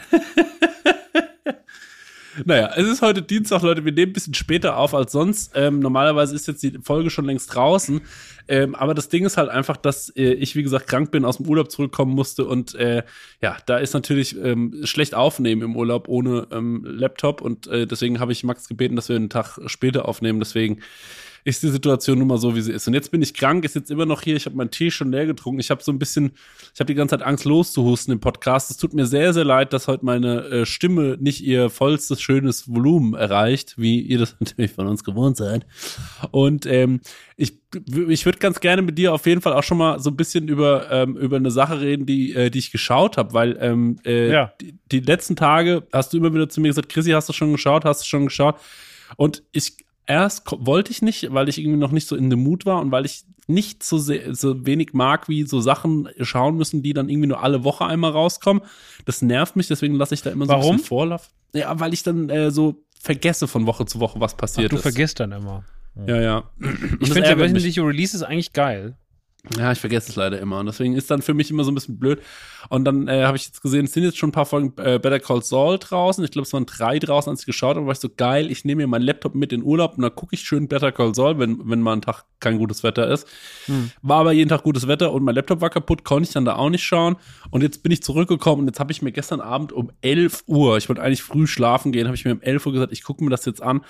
Naja, 2.45 2.71
es 2.75 2.87
ist 2.87 3.01
heute 3.01 3.21
Dienstag, 3.21 3.61
Leute. 3.61 3.85
Wir 3.85 3.91
nehmen 3.91 4.09
ein 4.09 4.13
bisschen 4.13 4.33
später 4.33 4.77
auf 4.77 4.95
als 4.95 5.11
sonst. 5.11 5.51
Ähm, 5.55 5.79
normalerweise 5.79 6.35
ist 6.35 6.47
jetzt 6.47 6.63
die 6.63 6.79
Folge 6.81 7.09
schon 7.09 7.25
längst 7.25 7.53
draußen. 7.53 8.01
Ähm, 8.47 8.75
aber 8.75 8.93
das 8.93 9.09
Ding 9.09 9.25
ist 9.25 9.37
halt 9.37 9.49
einfach, 9.49 9.77
dass 9.77 10.09
äh, 10.15 10.33
ich, 10.33 10.55
wie 10.55 10.63
gesagt, 10.63 10.87
krank 10.87 11.11
bin, 11.11 11.25
aus 11.25 11.37
dem 11.37 11.47
Urlaub 11.47 11.71
zurückkommen 11.71 12.13
musste. 12.13 12.45
Und 12.45 12.75
äh, 12.75 13.03
ja, 13.41 13.57
da 13.65 13.77
ist 13.77 13.93
natürlich 13.93 14.37
ähm, 14.37 14.81
schlecht 14.83 15.15
aufnehmen 15.15 15.61
im 15.61 15.75
Urlaub 15.75 16.07
ohne 16.07 16.47
ähm, 16.51 16.83
Laptop. 16.85 17.41
Und 17.41 17.67
äh, 17.67 17.87
deswegen 17.87 18.19
habe 18.19 18.31
ich 18.31 18.43
Max 18.43 18.67
gebeten, 18.67 18.95
dass 18.95 19.09
wir 19.09 19.15
einen 19.15 19.29
Tag 19.29 19.59
später 19.67 20.07
aufnehmen. 20.07 20.39
Deswegen 20.39 20.79
ist 21.45 21.63
die 21.63 21.69
Situation 21.69 22.19
nun 22.19 22.27
mal 22.27 22.37
so, 22.37 22.55
wie 22.55 22.61
sie 22.61 22.71
ist. 22.71 22.87
Und 22.87 22.93
jetzt 22.93 23.11
bin 23.11 23.21
ich 23.21 23.33
krank, 23.33 23.65
ist 23.65 23.75
jetzt 23.75 23.91
immer 23.91 24.05
noch 24.05 24.21
hier, 24.21 24.35
ich 24.35 24.45
habe 24.45 24.55
meinen 24.55 24.71
Tee 24.71 24.91
schon 24.91 25.11
leer 25.11 25.25
getrunken. 25.25 25.59
Ich 25.59 25.71
habe 25.71 25.83
so 25.83 25.91
ein 25.91 25.99
bisschen, 25.99 26.31
ich 26.73 26.79
habe 26.79 26.87
die 26.87 26.95
ganze 26.95 27.17
Zeit 27.17 27.25
Angst 27.25 27.45
loszuhusten 27.45 28.13
im 28.13 28.19
Podcast. 28.19 28.71
Es 28.71 28.77
tut 28.77 28.93
mir 28.93 29.05
sehr, 29.05 29.33
sehr 29.33 29.43
leid, 29.43 29.73
dass 29.73 29.87
heute 29.87 30.05
meine 30.05 30.45
äh, 30.45 30.65
Stimme 30.65 31.17
nicht 31.19 31.43
ihr 31.43 31.69
vollstes, 31.69 32.21
schönes 32.21 32.69
Volumen 32.73 33.13
erreicht, 33.13 33.75
wie 33.77 33.99
ihr 33.99 34.19
das 34.19 34.35
natürlich 34.39 34.71
von 34.71 34.87
uns 34.87 35.03
gewohnt 35.03 35.37
seid. 35.37 35.65
Und 36.31 36.65
ähm, 36.65 37.01
ich, 37.35 37.62
ich 38.07 38.25
würde 38.25 38.39
ganz 38.39 38.59
gerne 38.59 38.81
mit 38.81 38.97
dir 38.97 39.13
auf 39.13 39.25
jeden 39.25 39.41
Fall 39.41 39.53
auch 39.53 39.63
schon 39.63 39.77
mal 39.77 39.99
so 39.99 40.09
ein 40.09 40.15
bisschen 40.15 40.47
über, 40.47 40.91
ähm, 40.91 41.17
über 41.17 41.37
eine 41.37 41.51
Sache 41.51 41.81
reden, 41.81 42.05
die, 42.05 42.33
äh, 42.33 42.49
die 42.49 42.59
ich 42.59 42.71
geschaut 42.71 43.17
habe, 43.17 43.33
weil 43.33 43.57
ähm, 43.59 43.97
äh, 44.05 44.31
ja. 44.31 44.53
die, 44.61 44.75
die 44.91 44.99
letzten 44.99 45.35
Tage 45.35 45.87
hast 45.91 46.13
du 46.13 46.17
immer 46.17 46.33
wieder 46.33 46.49
zu 46.49 46.61
mir 46.61 46.69
gesagt, 46.69 46.89
Chrissy, 46.89 47.11
hast 47.11 47.29
du 47.29 47.33
schon 47.33 47.51
geschaut, 47.51 47.85
hast 47.85 48.01
du 48.01 48.05
schon 48.05 48.25
geschaut? 48.25 48.55
Und 49.17 49.43
ich 49.51 49.77
erst 50.05 50.43
wollte 50.51 50.91
ich 50.91 51.01
nicht, 51.01 51.33
weil 51.33 51.49
ich 51.49 51.59
irgendwie 51.59 51.79
noch 51.79 51.91
nicht 51.91 52.07
so 52.07 52.15
in 52.15 52.29
dem 52.29 52.43
Mut 52.43 52.65
war 52.65 52.81
und 52.81 52.91
weil 52.91 53.05
ich 53.05 53.23
nicht 53.47 53.83
so, 53.83 53.97
sehr, 53.97 54.33
so 54.35 54.65
wenig 54.65 54.93
mag, 54.93 55.27
wie 55.27 55.43
so 55.43 55.59
Sachen 55.59 56.09
schauen 56.21 56.55
müssen, 56.55 56.81
die 56.81 56.93
dann 56.93 57.09
irgendwie 57.09 57.27
nur 57.27 57.43
alle 57.43 57.63
Woche 57.63 57.85
einmal 57.85 58.11
rauskommen. 58.11 58.63
Das 59.05 59.21
nervt 59.21 59.55
mich, 59.55 59.67
deswegen 59.67 59.95
lasse 59.95 60.13
ich 60.13 60.21
da 60.21 60.29
immer 60.29 60.45
so 60.45 60.51
Warum? 60.51 60.71
ein 60.71 60.71
bisschen 60.77 60.87
Vorlauf. 60.87 61.29
Ja, 61.53 61.79
weil 61.79 61.93
ich 61.93 62.03
dann 62.03 62.29
äh, 62.29 62.51
so 62.51 62.83
vergesse 62.99 63.47
von 63.47 63.65
Woche 63.65 63.85
zu 63.85 63.99
Woche, 63.99 64.19
was 64.19 64.35
passiert 64.35 64.67
Ach, 64.67 64.69
du 64.71 64.75
ist. 64.77 64.85
Du 64.85 64.89
vergisst 64.91 65.19
dann 65.19 65.31
immer. 65.33 65.63
Ja, 66.07 66.21
ja. 66.21 66.51
Ich 66.99 67.11
finde 67.11 67.29
ja 67.29 67.37
wöchentliche 67.37 67.81
Release 67.81 68.15
ist 68.15 68.23
eigentlich 68.23 68.53
geil. 68.53 68.97
Ja, 69.57 69.73
ich 69.73 69.79
vergesse 69.79 70.09
es 70.09 70.15
leider 70.15 70.39
immer. 70.39 70.59
Und 70.59 70.67
deswegen 70.67 70.95
ist 70.95 71.11
dann 71.11 71.21
für 71.21 71.33
mich 71.33 71.51
immer 71.51 71.65
so 71.65 71.71
ein 71.71 71.75
bisschen 71.75 71.99
blöd. 71.99 72.21
Und 72.69 72.85
dann 72.85 73.09
äh, 73.09 73.25
habe 73.25 73.35
ich 73.35 73.45
jetzt 73.45 73.61
gesehen, 73.61 73.83
es 73.83 73.91
sind 73.91 74.03
jetzt 74.03 74.17
schon 74.17 74.29
ein 74.29 74.33
paar 74.33 74.45
Folgen 74.45 74.71
äh, 74.77 74.99
Better 74.99 75.19
Call 75.19 75.43
Saul 75.43 75.79
draußen. 75.79 76.23
Ich 76.23 76.31
glaube, 76.31 76.45
es 76.45 76.53
waren 76.53 76.65
drei 76.65 76.97
draußen, 76.97 77.29
als 77.29 77.41
ich 77.41 77.45
geschaut 77.45 77.75
habe. 77.75 77.85
war 77.85 77.91
ich 77.91 77.99
so 77.99 78.07
geil, 78.15 78.49
ich 78.49 78.63
nehme 78.63 78.83
mir 78.83 78.87
meinen 78.87 79.01
Laptop 79.01 79.35
mit 79.35 79.51
in 79.51 79.61
Urlaub 79.61 79.97
und 79.97 80.03
dann 80.03 80.15
gucke 80.15 80.33
ich 80.33 80.41
schön 80.43 80.69
Better 80.69 80.93
Call 80.93 81.13
Saul, 81.13 81.39
wenn, 81.39 81.59
wenn 81.69 81.81
mal 81.81 81.91
ein 81.91 82.01
Tag 82.01 82.23
kein 82.39 82.57
gutes 82.57 82.83
Wetter 82.83 83.09
ist. 83.09 83.27
Hm. 83.65 83.91
War 84.01 84.21
aber 84.21 84.31
jeden 84.31 84.47
Tag 84.47 84.63
gutes 84.63 84.87
Wetter 84.87 85.11
und 85.11 85.23
mein 85.23 85.35
Laptop 85.35 85.59
war 85.59 85.69
kaputt, 85.69 86.05
konnte 86.05 86.29
ich 86.29 86.33
dann 86.33 86.45
da 86.45 86.55
auch 86.55 86.69
nicht 86.69 86.85
schauen. 86.85 87.17
Und 87.49 87.63
jetzt 87.63 87.83
bin 87.83 87.91
ich 87.91 88.01
zurückgekommen 88.01 88.61
und 88.61 88.67
jetzt 88.67 88.79
habe 88.79 88.93
ich 88.93 89.01
mir 89.01 89.11
gestern 89.11 89.41
Abend 89.41 89.73
um 89.73 89.91
11 89.99 90.45
Uhr, 90.47 90.77
ich 90.77 90.87
wollte 90.87 91.01
eigentlich 91.01 91.21
früh 91.23 91.47
schlafen 91.47 91.91
gehen, 91.91 92.07
habe 92.07 92.15
ich 92.15 92.23
mir 92.23 92.31
um 92.31 92.41
11 92.41 92.65
Uhr 92.65 92.71
gesagt, 92.71 92.93
ich 92.93 93.03
gucke 93.03 93.21
mir 93.25 93.29
das 93.29 93.43
jetzt 93.43 93.61
an. 93.61 93.81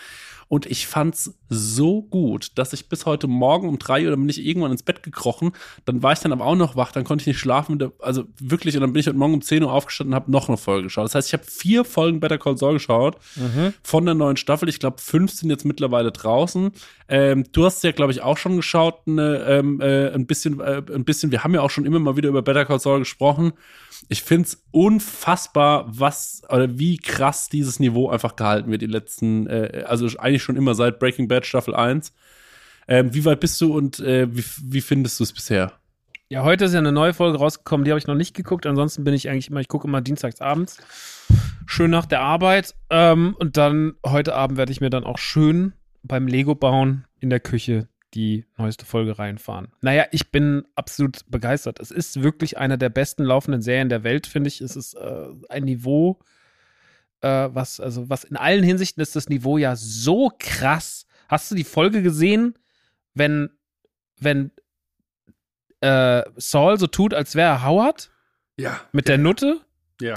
Und 0.48 0.66
ich 0.66 0.88
fand's 0.88 1.38
so 1.50 2.02
gut, 2.02 2.52
dass 2.56 2.74
ich 2.74 2.90
bis 2.90 3.06
heute 3.06 3.28
Morgen 3.28 3.68
um 3.68 3.80
drei 3.80 4.04
Uhr, 4.04 4.12
dann 4.12 4.20
bin 4.20 4.30
ich 4.30 4.44
irgendwann 4.44 4.72
ins 4.72 4.84
Bett 4.84 5.04
gekrochen. 5.04 5.52
Dann 5.86 6.04
war 6.04 6.14
ich 6.14 6.20
dann 6.20 6.32
aber 6.32 6.46
auch 6.46 6.56
noch 6.56 6.76
wach, 6.76 6.92
dann 6.92 7.04
konnte 7.04 7.24
ich 7.24 7.28
nicht 7.28 7.40
schlafen. 7.40 7.80
Also 8.00 8.26
wirklich, 8.40 8.76
und 8.76 8.82
dann 8.82 8.94
bin 8.94 9.00
ich 9.00 9.08
heute 9.08 9.18
Morgen 9.18 9.36
um 9.36 9.42
10 9.42 9.64
Uhr 9.64 9.72
aufgestanden 9.72 10.14
und 10.14 10.16
habe 10.16 10.32
noch 10.32 10.48
eine 10.48 10.58
Folge 10.58 10.84
geschaut. 10.84 11.06
Das 11.06 11.16
heißt, 11.16 11.28
ich 11.28 11.34
habe 11.34 11.44
vier 11.44 11.86
Folgen 11.86 12.20
Better 12.20 12.38
Call 12.38 12.58
Saul 12.58 12.74
geschaut 12.74 13.18
mhm. 13.36 13.74
von 13.84 14.06
der 14.06 14.16
neuen 14.16 14.38
Staffel. 14.38 14.70
Ich 14.70 14.80
glaube, 14.80 14.98
fünf 15.00 15.32
sind 15.32 15.50
jetzt 15.50 15.66
mittlerweile 15.66 16.12
draußen. 16.12 16.72
Ähm, 17.08 17.46
du 17.52 17.66
hast 17.66 17.84
ja, 17.84 17.92
glaube 17.92 18.12
ich, 18.12 18.22
auch 18.22 18.38
schon 18.38 18.56
geschaut, 18.56 19.08
ne, 19.08 19.46
ähm, 19.48 19.82
äh, 19.82 20.10
ein 20.10 20.26
bisschen, 20.26 20.60
äh, 20.60 20.82
ein 20.94 21.06
bisschen. 21.06 21.32
Wir 21.32 21.44
haben 21.44 21.54
ja 21.54 21.62
auch 21.62 21.70
schon 21.70 21.86
immer 21.86 22.00
mal 22.00 22.16
wieder 22.16 22.30
über 22.30 22.42
Better 22.42 22.66
Call 22.66 22.80
Saul 22.80 23.00
gesprochen 23.00 23.54
ich 24.10 24.24
finde 24.24 24.48
es 24.48 24.64
unfassbar, 24.72 25.86
was 25.88 26.42
oder 26.50 26.78
wie 26.78 26.98
krass 26.98 27.50
dieses 27.50 27.80
Niveau 27.80 28.10
einfach 28.10 28.36
gehalten 28.36 28.72
wird, 28.72 28.82
die 28.82 28.88
letzten, 28.88 29.48
äh, 29.48 29.84
also 29.88 30.08
eigentlich 30.18 30.44
schon 30.44 30.56
immer 30.56 30.76
seit 30.76 31.00
Breaking 31.00 31.28
Bad 31.28 31.46
Staffel 31.46 31.76
1. 31.76 32.14
Ähm, 32.88 33.14
wie 33.14 33.26
weit 33.26 33.40
bist 33.40 33.60
du 33.62 33.76
und 33.76 34.00
äh, 34.00 34.28
wie, 34.36 34.44
wie 34.64 34.82
findest 34.82 35.20
du 35.20 35.24
es 35.24 35.34
bisher? 35.34 35.74
Ja, 36.30 36.44
heute 36.44 36.66
ist 36.66 36.74
ja 36.74 36.80
eine 36.80 36.92
neue 36.92 37.14
Folge 37.14 37.38
rausgekommen, 37.38 37.86
die 37.86 37.92
habe 37.92 38.00
ich 38.00 38.08
noch 38.08 38.16
nicht 38.16 38.36
geguckt. 38.36 38.66
Ansonsten 38.66 39.04
bin 39.04 39.14
ich 39.14 39.30
eigentlich 39.30 39.50
immer, 39.50 39.60
ich 39.60 39.68
gucke 39.68 39.88
immer 39.88 40.02
dienstags 40.02 40.42
abends. 40.42 40.78
Schön 41.66 41.92
nach 41.92 42.06
der 42.06 42.22
Arbeit. 42.22 42.74
Ähm, 42.90 43.36
und 43.38 43.58
dann 43.58 43.94
heute 44.06 44.36
Abend 44.36 44.58
werde 44.58 44.72
ich 44.72 44.82
mir 44.82 44.90
dann 44.90 45.04
auch 45.04 45.18
schön 45.18 45.74
beim 46.02 46.28
Lego 46.28 46.56
bauen 46.56 47.06
in 47.20 47.30
der 47.30 47.40
Küche 47.40 47.88
die 48.14 48.46
neueste 48.58 48.86
Folge 48.86 49.18
reinfahren. 49.18 49.70
Naja, 49.82 50.06
ich 50.12 50.32
bin 50.32 50.66
absolut 50.76 51.20
begeistert. 51.28 51.80
Es 51.80 51.92
ist 51.92 52.22
wirklich 52.22 52.58
eine 52.58 52.78
der 52.78 52.90
besten 52.90 53.24
laufenden 53.24 53.62
Serien 53.62 53.90
der 53.90 54.04
Welt, 54.04 54.28
finde 54.28 54.48
ich. 54.48 54.62
Es 54.62 54.76
ist 54.76 54.94
äh, 54.94 55.28
ein 55.50 55.64
Niveau, 55.64 56.20
äh, 57.22 57.50
was, 57.52 57.80
also 57.80 58.10
was 58.10 58.24
in 58.24 58.38
allen 58.38 58.64
Hinsichten 58.64 59.02
ist 59.02 59.16
das 59.16 59.30
Niveau 59.30 59.58
ja 59.58 59.76
so 59.76 60.32
krass. 60.38 61.06
Hast 61.28 61.50
du 61.52 61.56
die 61.56 61.64
Folge 61.64 62.04
gesehen, 62.04 62.58
wenn, 63.14 63.50
wenn 64.20 64.52
äh, 65.82 66.24
Saul 66.36 66.80
so 66.80 66.88
tut, 66.88 67.14
als 67.14 67.36
wäre 67.36 67.50
er 67.50 67.66
Howard? 67.66 68.12
Ja. 68.58 68.82
Mit 68.92 69.08
der 69.08 69.18
Nutte? 69.18 69.62
Ja. 70.00 70.14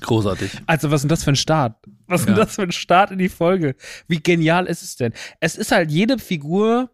Großartig. 0.00 0.50
Also, 0.66 0.90
was 0.90 1.00
ist 1.00 1.02
denn 1.02 1.08
das 1.08 1.24
für 1.24 1.32
ein 1.32 1.36
Start? 1.36 1.76
Was 2.06 2.22
ist 2.22 2.28
ja. 2.28 2.34
denn 2.34 2.44
das 2.44 2.54
für 2.54 2.62
ein 2.62 2.72
Start 2.72 3.10
in 3.10 3.18
die 3.18 3.28
Folge? 3.28 3.74
Wie 4.08 4.20
genial 4.20 4.66
ist 4.66 4.82
es 4.82 4.96
denn? 4.96 5.12
Es 5.40 5.56
ist 5.56 5.72
halt 5.72 5.90
jede 5.90 6.18
Figur. 6.18 6.90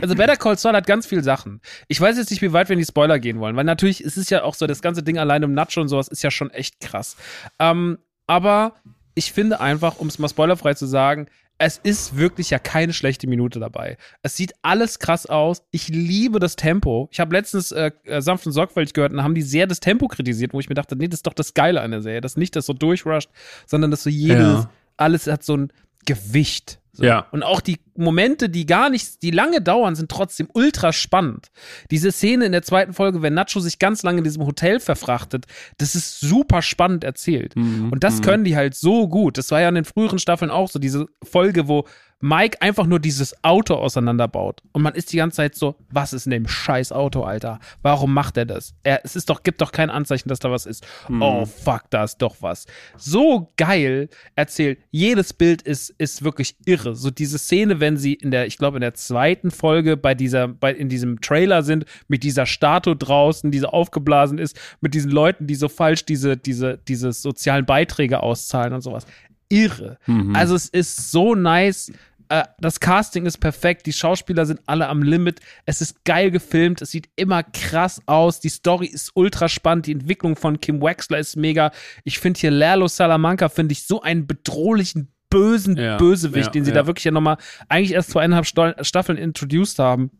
Also 0.00 0.16
Better 0.16 0.36
Call 0.36 0.58
Saul 0.58 0.74
hat 0.74 0.86
ganz 0.86 1.06
viele 1.06 1.22
Sachen. 1.22 1.60
Ich 1.86 2.00
weiß 2.00 2.16
jetzt 2.16 2.30
nicht, 2.30 2.42
wie 2.42 2.52
weit 2.52 2.68
wir 2.68 2.74
in 2.74 2.80
die 2.80 2.86
Spoiler 2.86 3.20
gehen 3.20 3.38
wollen, 3.38 3.54
weil 3.54 3.64
natürlich 3.64 4.02
ist 4.02 4.16
es 4.16 4.28
ja 4.28 4.42
auch 4.42 4.54
so, 4.54 4.66
das 4.66 4.82
ganze 4.82 5.04
Ding 5.04 5.18
allein 5.18 5.44
um 5.44 5.52
Nacho 5.52 5.80
und 5.80 5.88
sowas 5.88 6.08
ist 6.08 6.22
ja 6.22 6.32
schon 6.32 6.50
echt 6.50 6.80
krass. 6.80 7.16
Ähm, 7.60 7.98
aber 8.26 8.74
ich 9.14 9.32
finde 9.32 9.60
einfach, 9.60 9.98
um 9.98 10.08
es 10.08 10.18
mal 10.18 10.28
spoilerfrei 10.28 10.74
zu 10.74 10.86
sagen, 10.86 11.28
es 11.58 11.78
ist 11.82 12.16
wirklich 12.16 12.50
ja 12.50 12.58
keine 12.58 12.92
schlechte 12.92 13.26
Minute 13.26 13.60
dabei. 13.60 13.96
Es 14.22 14.36
sieht 14.36 14.52
alles 14.62 14.98
krass 14.98 15.26
aus. 15.26 15.62
Ich 15.70 15.88
liebe 15.88 16.40
das 16.40 16.56
Tempo. 16.56 17.08
Ich 17.12 17.20
habe 17.20 17.34
letztens 17.34 17.70
äh, 17.70 17.92
äh, 18.04 18.20
sanft 18.20 18.46
und 18.46 18.52
sorgfältig 18.52 18.92
gehört 18.92 19.12
und 19.12 19.22
haben 19.22 19.34
die 19.34 19.42
sehr 19.42 19.66
das 19.66 19.80
Tempo 19.80 20.08
kritisiert, 20.08 20.52
wo 20.52 20.60
ich 20.60 20.68
mir 20.68 20.74
dachte, 20.74 20.96
nee, 20.96 21.06
das 21.06 21.18
ist 21.18 21.26
doch 21.26 21.32
das 21.32 21.54
Geile 21.54 21.80
an 21.80 21.92
der 21.92 22.02
Serie. 22.02 22.20
Das 22.20 22.36
nicht 22.36 22.56
das 22.56 22.66
so 22.66 22.72
durchrusht, 22.72 23.30
sondern 23.66 23.90
dass 23.90 24.02
so 24.02 24.10
jedes, 24.10 24.64
ja. 24.64 24.70
alles 24.96 25.26
hat 25.26 25.44
so 25.44 25.56
ein 25.56 25.72
Gewicht. 26.06 26.80
So. 26.94 27.04
Ja. 27.04 27.26
Und 27.32 27.42
auch 27.42 27.60
die 27.60 27.80
Momente, 27.96 28.48
die 28.48 28.66
gar 28.66 28.88
nicht, 28.88 29.22
die 29.22 29.32
lange 29.32 29.60
dauern, 29.60 29.96
sind 29.96 30.10
trotzdem 30.10 30.48
ultra 30.54 30.92
spannend. 30.92 31.48
Diese 31.90 32.12
Szene 32.12 32.46
in 32.46 32.52
der 32.52 32.62
zweiten 32.62 32.92
Folge, 32.92 33.20
wenn 33.20 33.34
Nacho 33.34 33.58
sich 33.58 33.80
ganz 33.80 34.04
lange 34.04 34.18
in 34.18 34.24
diesem 34.24 34.46
Hotel 34.46 34.78
verfrachtet, 34.78 35.46
das 35.78 35.96
ist 35.96 36.20
super 36.20 36.62
spannend 36.62 37.02
erzählt. 37.02 37.56
Mhm. 37.56 37.90
Und 37.90 38.04
das 38.04 38.18
mhm. 38.18 38.22
können 38.22 38.44
die 38.44 38.56
halt 38.56 38.76
so 38.76 39.08
gut. 39.08 39.38
Das 39.38 39.50
war 39.50 39.60
ja 39.60 39.68
in 39.68 39.74
den 39.74 39.84
früheren 39.84 40.20
Staffeln 40.20 40.52
auch 40.52 40.70
so, 40.70 40.78
diese 40.78 41.06
Folge, 41.22 41.66
wo 41.66 41.84
Mike 42.24 42.62
einfach 42.62 42.86
nur 42.86 43.00
dieses 43.00 43.44
Auto 43.44 43.74
auseinanderbaut. 43.74 44.62
Und 44.72 44.80
man 44.80 44.94
ist 44.94 45.12
die 45.12 45.18
ganze 45.18 45.36
Zeit 45.36 45.56
so, 45.56 45.74
was 45.90 46.14
ist 46.14 46.24
in 46.24 46.30
dem 46.30 46.48
scheiß 46.48 46.90
Auto, 46.90 47.22
Alter? 47.22 47.60
Warum 47.82 48.14
macht 48.14 48.38
er 48.38 48.46
das? 48.46 48.74
Er, 48.82 49.04
es 49.04 49.14
ist 49.14 49.28
doch, 49.28 49.42
gibt 49.42 49.60
doch 49.60 49.72
kein 49.72 49.90
Anzeichen, 49.90 50.30
dass 50.30 50.38
da 50.38 50.50
was 50.50 50.64
ist. 50.64 50.86
Hm. 51.06 51.20
Oh, 51.20 51.44
fuck, 51.44 51.82
da 51.90 52.04
ist 52.04 52.16
doch 52.22 52.36
was. 52.40 52.64
So 52.96 53.52
geil 53.58 54.08
erzählt. 54.36 54.78
Jedes 54.90 55.34
Bild 55.34 55.60
ist, 55.60 55.90
ist 55.98 56.24
wirklich 56.24 56.56
irre. 56.64 56.96
So 56.96 57.10
diese 57.10 57.36
Szene, 57.36 57.80
wenn 57.80 57.98
sie 57.98 58.14
in 58.14 58.30
der, 58.30 58.46
ich 58.46 58.56
glaube, 58.56 58.78
in 58.78 58.82
der 58.82 58.94
zweiten 58.94 59.50
Folge 59.50 59.98
bei 59.98 60.14
dieser, 60.14 60.48
bei, 60.48 60.72
in 60.72 60.88
diesem 60.88 61.20
Trailer 61.20 61.62
sind, 61.62 61.84
mit 62.08 62.22
dieser 62.22 62.46
Statue 62.46 62.96
draußen, 62.96 63.50
die 63.50 63.58
so 63.58 63.66
aufgeblasen 63.66 64.38
ist, 64.38 64.58
mit 64.80 64.94
diesen 64.94 65.10
Leuten, 65.10 65.46
die 65.46 65.56
so 65.56 65.68
falsch 65.68 66.06
diese, 66.06 66.38
diese, 66.38 66.78
diese 66.88 67.12
sozialen 67.12 67.66
Beiträge 67.66 68.22
auszahlen 68.22 68.72
und 68.72 68.80
sowas 68.80 69.04
irre. 69.48 69.98
Mhm. 70.06 70.34
Also 70.34 70.54
es 70.54 70.68
ist 70.68 71.10
so 71.10 71.34
nice. 71.34 71.92
Äh, 72.28 72.44
das 72.58 72.80
Casting 72.80 73.26
ist 73.26 73.38
perfekt, 73.38 73.86
die 73.86 73.92
Schauspieler 73.92 74.46
sind 74.46 74.60
alle 74.66 74.88
am 74.88 75.02
Limit, 75.02 75.40
es 75.66 75.80
ist 75.80 76.04
geil 76.04 76.30
gefilmt, 76.30 76.82
es 76.82 76.90
sieht 76.90 77.08
immer 77.16 77.42
krass 77.42 78.00
aus, 78.06 78.40
die 78.40 78.48
Story 78.48 78.86
ist 78.86 79.12
ultra 79.14 79.48
spannend, 79.48 79.86
die 79.86 79.92
Entwicklung 79.92 80.36
von 80.36 80.60
Kim 80.60 80.80
Wexler 80.80 81.18
ist 81.18 81.36
mega. 81.36 81.70
Ich 82.04 82.18
finde 82.18 82.40
hier 82.40 82.50
Lerlo 82.50 82.88
Salamanca, 82.88 83.48
finde 83.48 83.72
ich 83.72 83.86
so 83.86 84.00
einen 84.00 84.26
bedrohlichen, 84.26 85.12
bösen 85.30 85.76
ja, 85.76 85.96
Bösewicht, 85.96 86.46
ja, 86.46 86.52
den 86.52 86.64
sie 86.64 86.70
ja. 86.70 86.76
da 86.76 86.86
wirklich 86.86 87.04
ja 87.04 87.10
nochmal 87.10 87.38
eigentlich 87.68 87.92
erst 87.92 88.10
zweieinhalb 88.10 88.46
Staffeln 88.46 89.18
introduced 89.18 89.78
haben. 89.78 90.10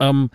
Ähm, 0.00 0.30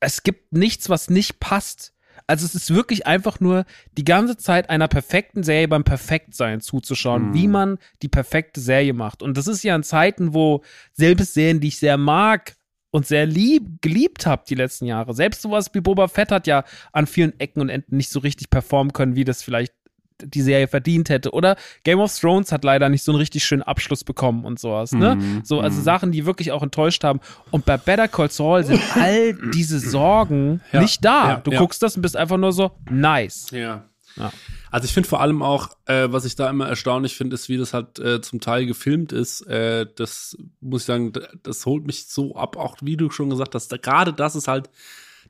es 0.00 0.22
gibt 0.22 0.52
nichts, 0.52 0.88
was 0.88 1.10
nicht 1.10 1.40
passt. 1.40 1.93
Also 2.26 2.46
es 2.46 2.54
ist 2.54 2.72
wirklich 2.74 3.06
einfach 3.06 3.38
nur 3.40 3.66
die 3.98 4.04
ganze 4.04 4.36
Zeit 4.36 4.70
einer 4.70 4.88
perfekten 4.88 5.42
Serie 5.42 5.68
beim 5.68 5.84
Perfektsein 5.84 6.60
zuzuschauen, 6.60 7.28
mhm. 7.28 7.34
wie 7.34 7.48
man 7.48 7.78
die 8.02 8.08
perfekte 8.08 8.60
Serie 8.60 8.94
macht. 8.94 9.22
Und 9.22 9.36
das 9.36 9.46
ist 9.46 9.62
ja 9.62 9.76
in 9.76 9.82
Zeiten, 9.82 10.32
wo 10.32 10.62
selbst 10.92 11.34
Serien, 11.34 11.60
die 11.60 11.68
ich 11.68 11.78
sehr 11.78 11.98
mag 11.98 12.56
und 12.90 13.06
sehr 13.06 13.26
lieb, 13.26 13.82
geliebt 13.82 14.24
habe 14.24 14.44
die 14.48 14.54
letzten 14.54 14.86
Jahre, 14.86 15.14
selbst 15.14 15.42
sowas 15.42 15.68
wie 15.74 15.80
Boba 15.80 16.08
Fett 16.08 16.30
hat 16.30 16.46
ja 16.46 16.64
an 16.92 17.06
vielen 17.06 17.38
Ecken 17.40 17.60
und 17.60 17.68
Enden 17.68 17.96
nicht 17.96 18.10
so 18.10 18.20
richtig 18.20 18.48
performen 18.48 18.92
können, 18.92 19.16
wie 19.16 19.24
das 19.24 19.42
vielleicht 19.42 19.74
die 20.22 20.42
Serie 20.42 20.68
verdient 20.68 21.08
hätte. 21.08 21.32
Oder 21.32 21.56
Game 21.82 22.00
of 22.00 22.16
Thrones 22.18 22.52
hat 22.52 22.64
leider 22.64 22.88
nicht 22.88 23.02
so 23.02 23.12
einen 23.12 23.18
richtig 23.18 23.44
schönen 23.44 23.62
Abschluss 23.62 24.04
bekommen 24.04 24.44
und 24.44 24.58
sowas. 24.58 24.92
Ne? 24.92 25.16
Mhm. 25.16 25.40
So, 25.44 25.60
also 25.60 25.78
mhm. 25.78 25.84
Sachen, 25.84 26.12
die 26.12 26.26
wirklich 26.26 26.52
auch 26.52 26.62
enttäuscht 26.62 27.04
haben. 27.04 27.20
Und 27.50 27.64
bei 27.64 27.76
Better 27.76 28.08
Call 28.08 28.30
Saul 28.30 28.64
sind 28.64 28.80
all 28.96 29.34
diese 29.52 29.78
Sorgen 29.78 30.60
ja. 30.72 30.80
nicht 30.80 31.04
da. 31.04 31.28
Ja, 31.28 31.36
du 31.36 31.50
ja. 31.50 31.58
guckst 31.58 31.82
das 31.82 31.96
und 31.96 32.02
bist 32.02 32.16
einfach 32.16 32.36
nur 32.36 32.52
so 32.52 32.72
nice. 32.90 33.48
Ja. 33.50 33.84
Ja. 34.16 34.32
Also 34.70 34.84
ich 34.86 34.92
finde 34.92 35.08
vor 35.08 35.20
allem 35.20 35.42
auch, 35.42 35.70
äh, 35.86 36.06
was 36.10 36.24
ich 36.24 36.36
da 36.36 36.48
immer 36.48 36.68
erstaunlich 36.68 37.16
finde, 37.16 37.34
ist, 37.34 37.48
wie 37.48 37.56
das 37.56 37.74
halt 37.74 37.98
äh, 37.98 38.20
zum 38.20 38.40
Teil 38.40 38.66
gefilmt 38.66 39.12
ist. 39.12 39.42
Äh, 39.42 39.86
das 39.96 40.36
muss 40.60 40.82
ich 40.82 40.86
sagen, 40.86 41.12
das 41.42 41.66
holt 41.66 41.84
mich 41.84 42.06
so 42.06 42.36
ab, 42.36 42.56
auch 42.56 42.76
wie 42.80 42.96
du 42.96 43.10
schon 43.10 43.30
gesagt 43.30 43.54
hast. 43.54 43.72
Da, 43.72 43.76
Gerade 43.76 44.12
das 44.12 44.36
ist 44.36 44.48
halt 44.48 44.70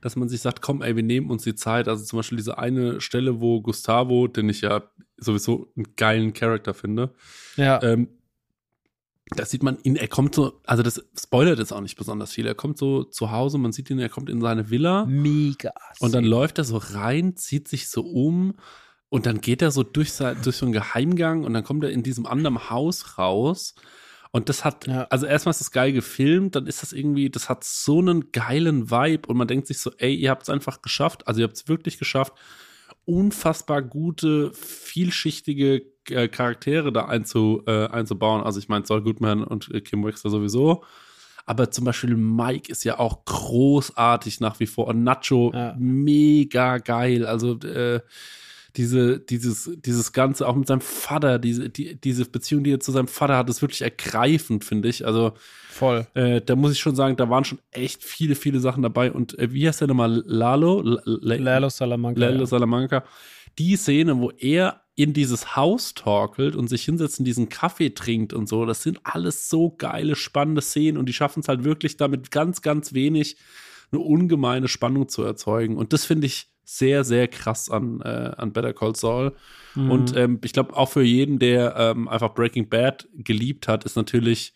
dass 0.05 0.15
man 0.15 0.29
sich 0.29 0.39
sagt, 0.39 0.61
komm, 0.61 0.83
ey, 0.83 0.95
wir 0.95 1.01
nehmen 1.01 1.31
uns 1.31 1.45
die 1.45 1.55
Zeit. 1.55 1.87
Also 1.87 2.05
zum 2.05 2.17
Beispiel 2.17 2.35
diese 2.35 2.59
eine 2.59 3.01
Stelle, 3.01 3.41
wo 3.41 3.59
Gustavo, 3.59 4.27
den 4.27 4.47
ich 4.49 4.61
ja 4.61 4.83
sowieso 5.17 5.71
einen 5.75 5.95
geilen 5.95 6.33
Charakter 6.33 6.75
finde, 6.75 7.15
ja. 7.55 7.81
Ähm, 7.81 8.09
da 9.35 9.45
sieht 9.45 9.63
man 9.63 9.79
ihn, 9.81 9.95
er 9.95 10.07
kommt 10.07 10.35
so, 10.35 10.61
also 10.63 10.83
das 10.83 11.03
spoilert 11.19 11.57
jetzt 11.57 11.73
auch 11.73 11.81
nicht 11.81 11.97
besonders 11.97 12.33
viel. 12.33 12.45
Er 12.45 12.53
kommt 12.53 12.77
so 12.77 13.03
zu 13.03 13.31
Hause, 13.31 13.57
man 13.57 13.71
sieht 13.71 13.89
ihn, 13.89 13.97
er 13.97 14.09
kommt 14.09 14.29
in 14.29 14.41
seine 14.41 14.69
Villa. 14.69 15.07
Mega. 15.07 15.73
Und 15.99 16.13
dann 16.13 16.23
läuft 16.23 16.59
er 16.59 16.65
so 16.65 16.77
rein, 16.77 17.35
zieht 17.35 17.67
sich 17.67 17.89
so 17.89 18.01
um 18.01 18.53
und 19.09 19.25
dann 19.25 19.41
geht 19.41 19.63
er 19.63 19.71
so 19.71 19.81
durch, 19.81 20.15
durch 20.15 20.55
so 20.55 20.67
einen 20.67 20.73
Geheimgang 20.73 21.45
und 21.45 21.55
dann 21.55 21.63
kommt 21.63 21.83
er 21.83 21.89
in 21.89 22.03
diesem 22.03 22.27
anderen 22.27 22.69
Haus 22.69 23.17
raus 23.17 23.73
und 24.35 24.49
das 24.49 24.65
hat, 24.65 24.85
ja. 24.85 25.07
also 25.09 25.25
erstmal 25.25 25.51
ist 25.51 25.61
das 25.61 25.71
geil 25.71 25.93
gefilmt, 25.93 26.57
dann 26.57 26.67
ist 26.67 26.81
das 26.81 26.91
irgendwie, 26.91 27.29
das 27.29 27.47
hat 27.47 27.63
so 27.63 27.99
einen 27.99 28.33
geilen 28.33 28.91
Vibe 28.91 29.29
und 29.29 29.37
man 29.37 29.47
denkt 29.47 29.65
sich 29.65 29.79
so, 29.79 29.91
ey, 29.97 30.13
ihr 30.13 30.29
habt 30.29 30.41
es 30.43 30.49
einfach 30.49 30.81
geschafft, 30.81 31.25
also 31.25 31.39
ihr 31.39 31.47
habt 31.47 31.55
es 31.55 31.69
wirklich 31.69 31.97
geschafft, 31.97 32.33
unfassbar 33.05 33.81
gute, 33.81 34.51
vielschichtige 34.53 35.83
äh, 36.09 36.27
Charaktere 36.27 36.91
da 36.91 37.05
einzu, 37.05 37.63
äh, 37.65 37.87
einzubauen. 37.87 38.43
Also 38.43 38.59
ich 38.59 38.67
meine, 38.67 38.85
Saul 38.85 39.03
Goodman 39.03 39.41
und 39.41 39.73
äh, 39.73 39.79
Kim 39.79 40.03
Wexler 40.03 40.31
sowieso. 40.31 40.83
Aber 41.45 41.71
zum 41.71 41.85
Beispiel 41.85 42.17
Mike 42.17 42.69
ist 42.69 42.83
ja 42.83 42.99
auch 42.99 43.23
großartig 43.23 44.41
nach 44.41 44.59
wie 44.59 44.67
vor. 44.67 44.87
Und 44.87 45.01
Nacho, 45.05 45.53
ja. 45.53 45.77
mega 45.79 46.79
geil. 46.79 47.25
Also 47.25 47.57
äh, 47.59 48.01
diese, 48.77 49.19
dieses, 49.19 49.71
dieses 49.77 50.13
Ganze 50.13 50.47
auch 50.47 50.55
mit 50.55 50.67
seinem 50.67 50.81
Vater, 50.81 51.39
diese, 51.39 51.69
die, 51.69 51.99
diese 51.99 52.25
Beziehung, 52.25 52.63
die 52.63 52.71
er 52.71 52.79
zu 52.79 52.91
seinem 52.91 53.07
Vater 53.07 53.37
hat, 53.37 53.49
ist 53.49 53.61
wirklich 53.61 53.81
ergreifend, 53.81 54.63
finde 54.63 54.89
ich. 54.89 55.05
Also 55.05 55.33
voll. 55.69 56.07
Äh, 56.13 56.41
da 56.41 56.55
muss 56.55 56.71
ich 56.71 56.79
schon 56.79 56.95
sagen, 56.95 57.15
da 57.15 57.29
waren 57.29 57.45
schon 57.45 57.59
echt 57.71 58.03
viele, 58.03 58.35
viele 58.35 58.59
Sachen 58.59 58.83
dabei. 58.83 59.11
Und 59.11 59.37
äh, 59.39 59.51
wie 59.53 59.67
heißt 59.67 59.81
der 59.81 59.87
nochmal? 59.87 60.23
Lalo? 60.25 60.81
L 60.81 61.01
Lalo 61.05 61.69
Salamanca. 61.69 62.19
Lalo 62.19 62.39
ja. 62.39 62.45
Salamanca. 62.45 63.03
Die 63.57 63.75
Szene, 63.75 64.19
wo 64.19 64.31
er 64.31 64.81
in 64.95 65.13
dieses 65.13 65.55
Haus 65.55 65.93
torkelt 65.93 66.55
und 66.55 66.67
sich 66.69 66.83
hinsetzt 66.83 67.19
und 67.19 67.25
diesen 67.25 67.49
Kaffee 67.49 67.89
trinkt 67.89 68.33
und 68.33 68.47
so, 68.47 68.65
das 68.65 68.81
sind 68.81 68.99
alles 69.03 69.49
so 69.49 69.75
geile, 69.77 70.15
spannende 70.15 70.61
Szenen 70.61 70.97
und 70.97 71.07
die 71.07 71.13
schaffen 71.13 71.41
es 71.41 71.49
halt 71.49 71.63
wirklich 71.65 71.97
damit 71.97 72.31
ganz, 72.31 72.61
ganz 72.61 72.93
wenig 72.93 73.37
eine 73.91 74.01
ungemeine 74.01 74.67
Spannung 74.67 75.09
zu 75.09 75.23
erzeugen. 75.23 75.77
Und 75.77 75.93
das 75.93 76.05
finde 76.05 76.27
ich 76.27 76.54
sehr, 76.65 77.03
sehr 77.03 77.27
krass 77.27 77.69
an, 77.69 78.01
äh, 78.01 78.31
an 78.37 78.51
Better 78.51 78.73
Call 78.73 78.95
Saul. 78.95 79.35
Mhm. 79.75 79.91
Und 79.91 80.15
ähm, 80.15 80.39
ich 80.43 80.53
glaube, 80.53 80.75
auch 80.75 80.89
für 80.89 81.03
jeden, 81.03 81.39
der 81.39 81.75
ähm, 81.77 82.07
einfach 82.07 82.33
Breaking 82.33 82.69
Bad 82.69 83.07
geliebt 83.13 83.67
hat, 83.67 83.83
ist 83.85 83.95
natürlich, 83.95 84.53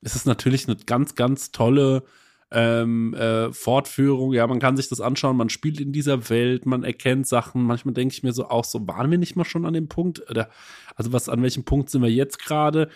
ist 0.00 0.16
es 0.16 0.24
natürlich 0.24 0.66
eine 0.66 0.76
ganz, 0.76 1.14
ganz 1.14 1.50
tolle 1.50 2.04
ähm, 2.50 3.14
äh, 3.14 3.52
Fortführung. 3.52 4.32
Ja, 4.32 4.46
man 4.46 4.58
kann 4.58 4.76
sich 4.76 4.88
das 4.88 5.00
anschauen, 5.00 5.36
man 5.36 5.50
spielt 5.50 5.80
in 5.80 5.92
dieser 5.92 6.30
Welt, 6.30 6.66
man 6.66 6.84
erkennt 6.84 7.26
Sachen. 7.26 7.62
Manchmal 7.62 7.94
denke 7.94 8.14
ich 8.14 8.22
mir 8.22 8.32
so 8.32 8.48
auch 8.48 8.64
so, 8.64 8.86
waren 8.86 9.10
wir 9.10 9.18
nicht 9.18 9.36
mal 9.36 9.44
schon 9.44 9.66
an 9.66 9.74
dem 9.74 9.88
Punkt? 9.88 10.28
Oder 10.30 10.48
also 10.96 11.12
was, 11.12 11.28
an 11.28 11.42
welchem 11.42 11.64
Punkt 11.64 11.90
sind 11.90 12.02
wir 12.02 12.10
jetzt 12.10 12.38
gerade? 12.38 12.88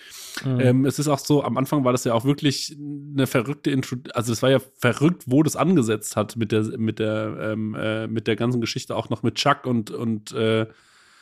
Mhm. 0.45 0.61
Ähm, 0.61 0.85
es 0.87 0.99
ist 0.99 1.09
auch 1.09 1.19
so, 1.19 1.45
am 1.45 1.57
Anfang 1.57 1.85
war 1.85 1.93
das 1.93 2.05
ja 2.05 2.15
auch 2.15 2.25
wirklich 2.25 2.77
eine 2.79 3.27
verrückte 3.27 3.71
Intro, 3.71 3.97
also 4.15 4.33
es 4.33 4.43
war 4.43 4.51
ja 4.51 4.59
verrückt, 4.79 5.25
wo 5.27 5.43
das 5.43 5.57
angesetzt 5.57 6.17
hat 6.17 6.37
mit 6.37 6.51
der, 6.51 6.63
mit 6.79 6.99
der, 6.99 7.37
ähm, 7.53 7.77
äh, 7.79 8.07
mit 8.07 8.27
der 8.27 8.37
ganzen 8.37 8.61
Geschichte, 8.61 8.97
auch 8.97 9.11
noch 9.11 9.23
mit 9.23 9.35
Chuck 9.37 9.67
und, 9.67 9.91
und 9.91 10.33
äh, 10.33 10.67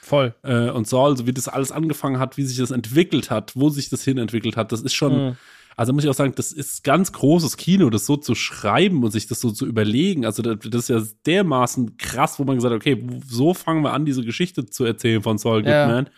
Voll. 0.03 0.35
Äh, 0.43 0.71
und 0.71 0.89
Saul, 0.89 1.17
so 1.17 1.27
wie 1.27 1.33
das 1.33 1.47
alles 1.47 1.73
angefangen 1.73 2.19
hat, 2.19 2.39
wie 2.39 2.45
sich 2.45 2.57
das 2.57 2.71
entwickelt 2.71 3.31
hat, 3.31 3.53
wo 3.55 3.69
sich 3.69 3.91
das 3.91 4.03
hin 4.03 4.17
entwickelt 4.17 4.57
hat, 4.57 4.73
das 4.73 4.81
ist 4.81 4.95
schon, 4.95 5.27
mhm. 5.27 5.37
Also 5.77 5.93
muss 5.93 6.05
ich 6.05 6.11
auch 6.11 6.15
sagen, 6.15 6.35
das 6.37 6.53
ist 6.53 6.85
ganz 6.85 7.13
großes 7.13 7.57
Kino, 7.57 7.91
das 7.91 8.07
so 8.07 8.17
zu 8.17 8.35
schreiben 8.35 9.03
und 9.03 9.11
sich 9.13 9.27
das 9.27 9.41
so 9.41 9.51
zu 9.51 9.67
überlegen. 9.67 10.27
Also 10.27 10.43
das 10.43 10.83
ist 10.83 10.89
ja 10.89 11.03
dermaßen 11.27 11.97
krass, 11.97 12.39
wo 12.39 12.45
man 12.45 12.57
gesagt 12.57 12.75
hat, 12.75 12.81
okay, 12.81 13.07
so 13.27 13.55
fangen 13.55 13.83
wir 13.83 13.93
an, 13.93 14.05
diese 14.05 14.25
Geschichte 14.25 14.67
zu 14.67 14.85
erzählen 14.85 15.23
von 15.23 15.39
Saul 15.39 15.63
Goodman. 15.63 16.07
Ja. 16.07 16.13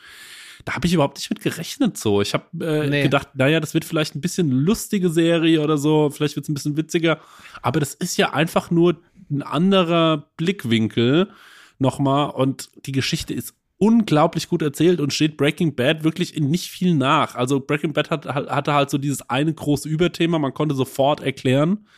Da 0.65 0.75
habe 0.75 0.87
ich 0.87 0.95
überhaupt 0.95 1.17
nicht 1.17 1.31
mit 1.31 1.41
gerechnet 1.41 1.99
so. 1.99 2.21
Ich 2.23 2.35
habe 2.35 2.45
äh, 2.65 2.89
nee. 2.89 3.03
gedacht, 3.03 3.31
naja, 3.35 3.61
das 3.61 3.75
wird 3.75 3.85
vielleicht 3.85 4.15
ein 4.15 4.21
bisschen 4.21 4.51
lustige 4.51 5.11
Serie 5.11 5.61
oder 5.61 5.77
so, 5.77 6.11
vielleicht 6.11 6.37
wird 6.37 6.45
es 6.45 6.49
ein 6.49 6.55
bisschen 6.55 6.77
witziger. 6.77 7.19
Aber 7.63 7.81
das 7.81 7.95
ist 7.95 8.17
ja 8.17 8.33
einfach 8.33 8.71
nur 8.71 9.01
ein 9.31 9.43
anderer 9.43 10.29
Blickwinkel 10.37 11.31
nochmal 11.79 12.31
und 12.31 12.71
die 12.87 12.93
Geschichte 12.93 13.35
ist 13.35 13.55
unglaublich 13.83 14.49
gut 14.49 14.63
erzählt 14.63 15.01
und 15.01 15.13
steht 15.13 15.37
Breaking 15.37 15.75
Bad 15.75 16.05
wirklich 16.05 16.37
in 16.37 16.49
nicht 16.53 16.71
viel 16.71 16.95
nach. 16.95 17.35
Also 17.35 17.59
Breaking 17.59 17.93
Bad 17.93 18.11
hat, 18.11 18.27
hatte 18.27 18.75
halt 18.75 18.91
so 18.91 18.97
dieses 18.97 19.29
eine 19.29 19.53
große 19.53 19.89
Überthema, 19.89 20.39
man 20.39 20.55
konnte 20.55 20.77
sofort 20.77 21.21
erklären, 21.21 21.89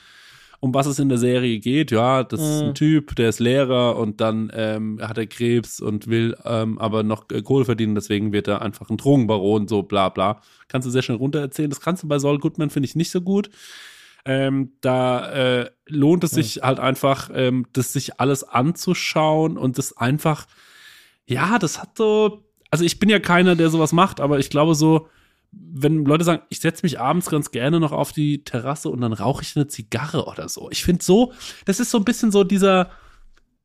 um 0.61 0.73
was 0.73 0.87
es 0.87 0.99
in 0.99 1.11
der 1.11 1.19
Serie 1.19 1.59
geht. 1.59 1.91
Ja, 1.91 2.25
das 2.25 2.41
mhm. 2.41 2.47
ist 2.47 2.61
ein 2.63 2.69
mhm. 2.69 2.75
Typ, 2.75 3.17
der 3.17 3.29
ist 3.29 3.39
Lehrer 3.39 3.99
und 3.99 4.23
dann 4.23 4.51
ähm, 4.55 4.99
hat 5.03 5.19
er 5.19 5.27
Krebs 5.27 5.79
und 5.79 6.07
will 6.07 6.35
ähm, 6.47 6.79
aber 6.79 7.03
noch 7.03 7.27
äh, 7.31 7.43
Kohle 7.43 7.67
verdienen, 7.67 7.95
deswegen 7.95 8.33
wird 8.33 8.49
er 8.49 8.63
einfach 8.63 8.89
ein 8.89 8.97
Drogenbaron, 8.97 9.69
so 9.69 9.83
bla 9.83 10.09
bla. 10.09 10.41
Kannst 10.69 10.87
du 10.87 10.91
sehr 10.91 11.03
schnell 11.03 11.19
runter 11.19 11.41
erzählen. 11.41 11.69
Das 11.69 11.83
kannst 11.83 12.03
du 12.03 12.09
bei 12.09 12.19
Saul 12.19 12.39
Goodman, 12.39 12.71
finde 12.71 12.87
ich, 12.87 12.97
nicht 12.97 13.11
so 13.11 13.21
gut. 13.21 13.51
Ähm, 14.25 14.73
da 14.81 15.33
äh, 15.33 15.71
lohnt 15.87 16.25
es 16.25 16.31
sich 16.31 16.63
halt 16.63 16.81
einfach, 16.81 17.29
ähm, 17.35 17.67
das 17.75 17.93
sich 17.93 18.21
alles 18.21 18.43
anzuschauen 18.43 19.59
und 19.59 19.77
das 19.77 19.95
einfach 19.99 20.47
ja, 21.27 21.59
das 21.59 21.81
hat 21.81 21.97
so, 21.97 22.45
also 22.71 22.85
ich 22.85 22.99
bin 22.99 23.09
ja 23.09 23.19
keiner, 23.19 23.57
der 23.57 23.71
sowas 23.71 23.93
macht, 23.93 24.21
aber 24.21 24.39
ich 24.39 24.51
glaube 24.51 24.75
so, 24.75 25.09
wenn 25.53 26.05
Leute 26.05 26.25
sagen, 26.25 26.43
ich 26.49 26.61
setze 26.61 26.85
mich 26.85 26.99
abends 27.01 27.31
ganz 27.31 27.51
gerne 27.51 27.79
noch 27.81 27.93
auf 27.93 28.13
die 28.13 28.45
Terrasse 28.45 28.89
und 28.89 29.01
dann 29.01 29.13
rauche 29.13 29.43
ich 29.43 29.57
eine 29.57 29.69
Zigarre 29.69 30.27
oder 30.27 30.49
so. 30.49 30.69
Ich 30.71 30.85
finde 30.85 31.05
so, 31.05 31.33
das 31.65 31.81
ist 31.81 31.91
so 31.91 31.99
ein 31.99 32.05
bisschen 32.05 32.33
so 32.33 32.45
dieser, 32.45 32.91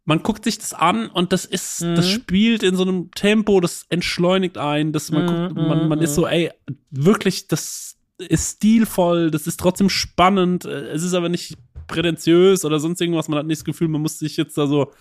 man 0.06 0.24
guckt 0.24 0.44
sich 0.44 0.58
das 0.58 0.74
an 0.74 1.10
und 1.10 1.34
das 1.34 1.46
ist, 1.46 1.82
mhm. 1.82 1.96
das 1.96 2.10
spielt 2.10 2.64
in 2.64 2.76
so 2.76 2.84
einem 2.84 3.12
Tempo, 3.12 3.60
das 3.60 3.86
entschleunigt 3.90 4.58
ein, 4.58 4.94
das 4.94 5.12
man, 5.12 5.24
mhm, 5.24 5.48
guckt, 5.56 5.68
man, 5.68 5.88
man 5.88 6.02
ist 6.02 6.16
so, 6.16 6.22
mhm. 6.22 6.28
ey, 6.28 6.52
wirklich, 6.92 7.48
das 7.48 7.98
ist 8.18 8.58
stilvoll, 8.58 9.32
das 9.32 9.48
ist 9.48 9.60
trotzdem 9.60 9.90
spannend, 9.90 10.66
es 10.66 11.04
ist 11.04 11.14
aber 11.14 11.30
nicht 11.30 11.56
prätentiös 11.88 12.66
oder 12.66 12.80
sonst 12.80 13.02
irgendwas, 13.02 13.28
man 13.28 13.40
hat 13.40 13.46
nicht 13.46 13.62
das 13.62 13.66
Gefühl, 13.66 13.88
man 13.88 14.02
muss 14.02 14.20
sich 14.20 14.38
jetzt 14.38 14.58
da 14.58 14.68
so 14.68 14.92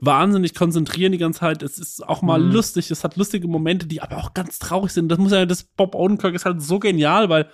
wahnsinnig 0.00 0.54
konzentrieren 0.54 1.12
die 1.12 1.18
ganze 1.18 1.40
Zeit. 1.40 1.62
Es 1.62 1.78
ist 1.78 2.06
auch 2.06 2.22
mal 2.22 2.40
mhm. 2.40 2.52
lustig, 2.52 2.90
es 2.90 3.04
hat 3.04 3.16
lustige 3.16 3.48
Momente, 3.48 3.86
die 3.86 4.02
aber 4.02 4.18
auch 4.18 4.34
ganz 4.34 4.58
traurig 4.58 4.92
sind. 4.92 5.08
Das 5.08 5.18
muss 5.18 5.32
ja, 5.32 5.46
das 5.46 5.64
Bob 5.64 5.94
Odenkirk 5.94 6.34
ist 6.34 6.44
halt 6.44 6.62
so 6.62 6.78
genial, 6.78 7.28
weil 7.28 7.50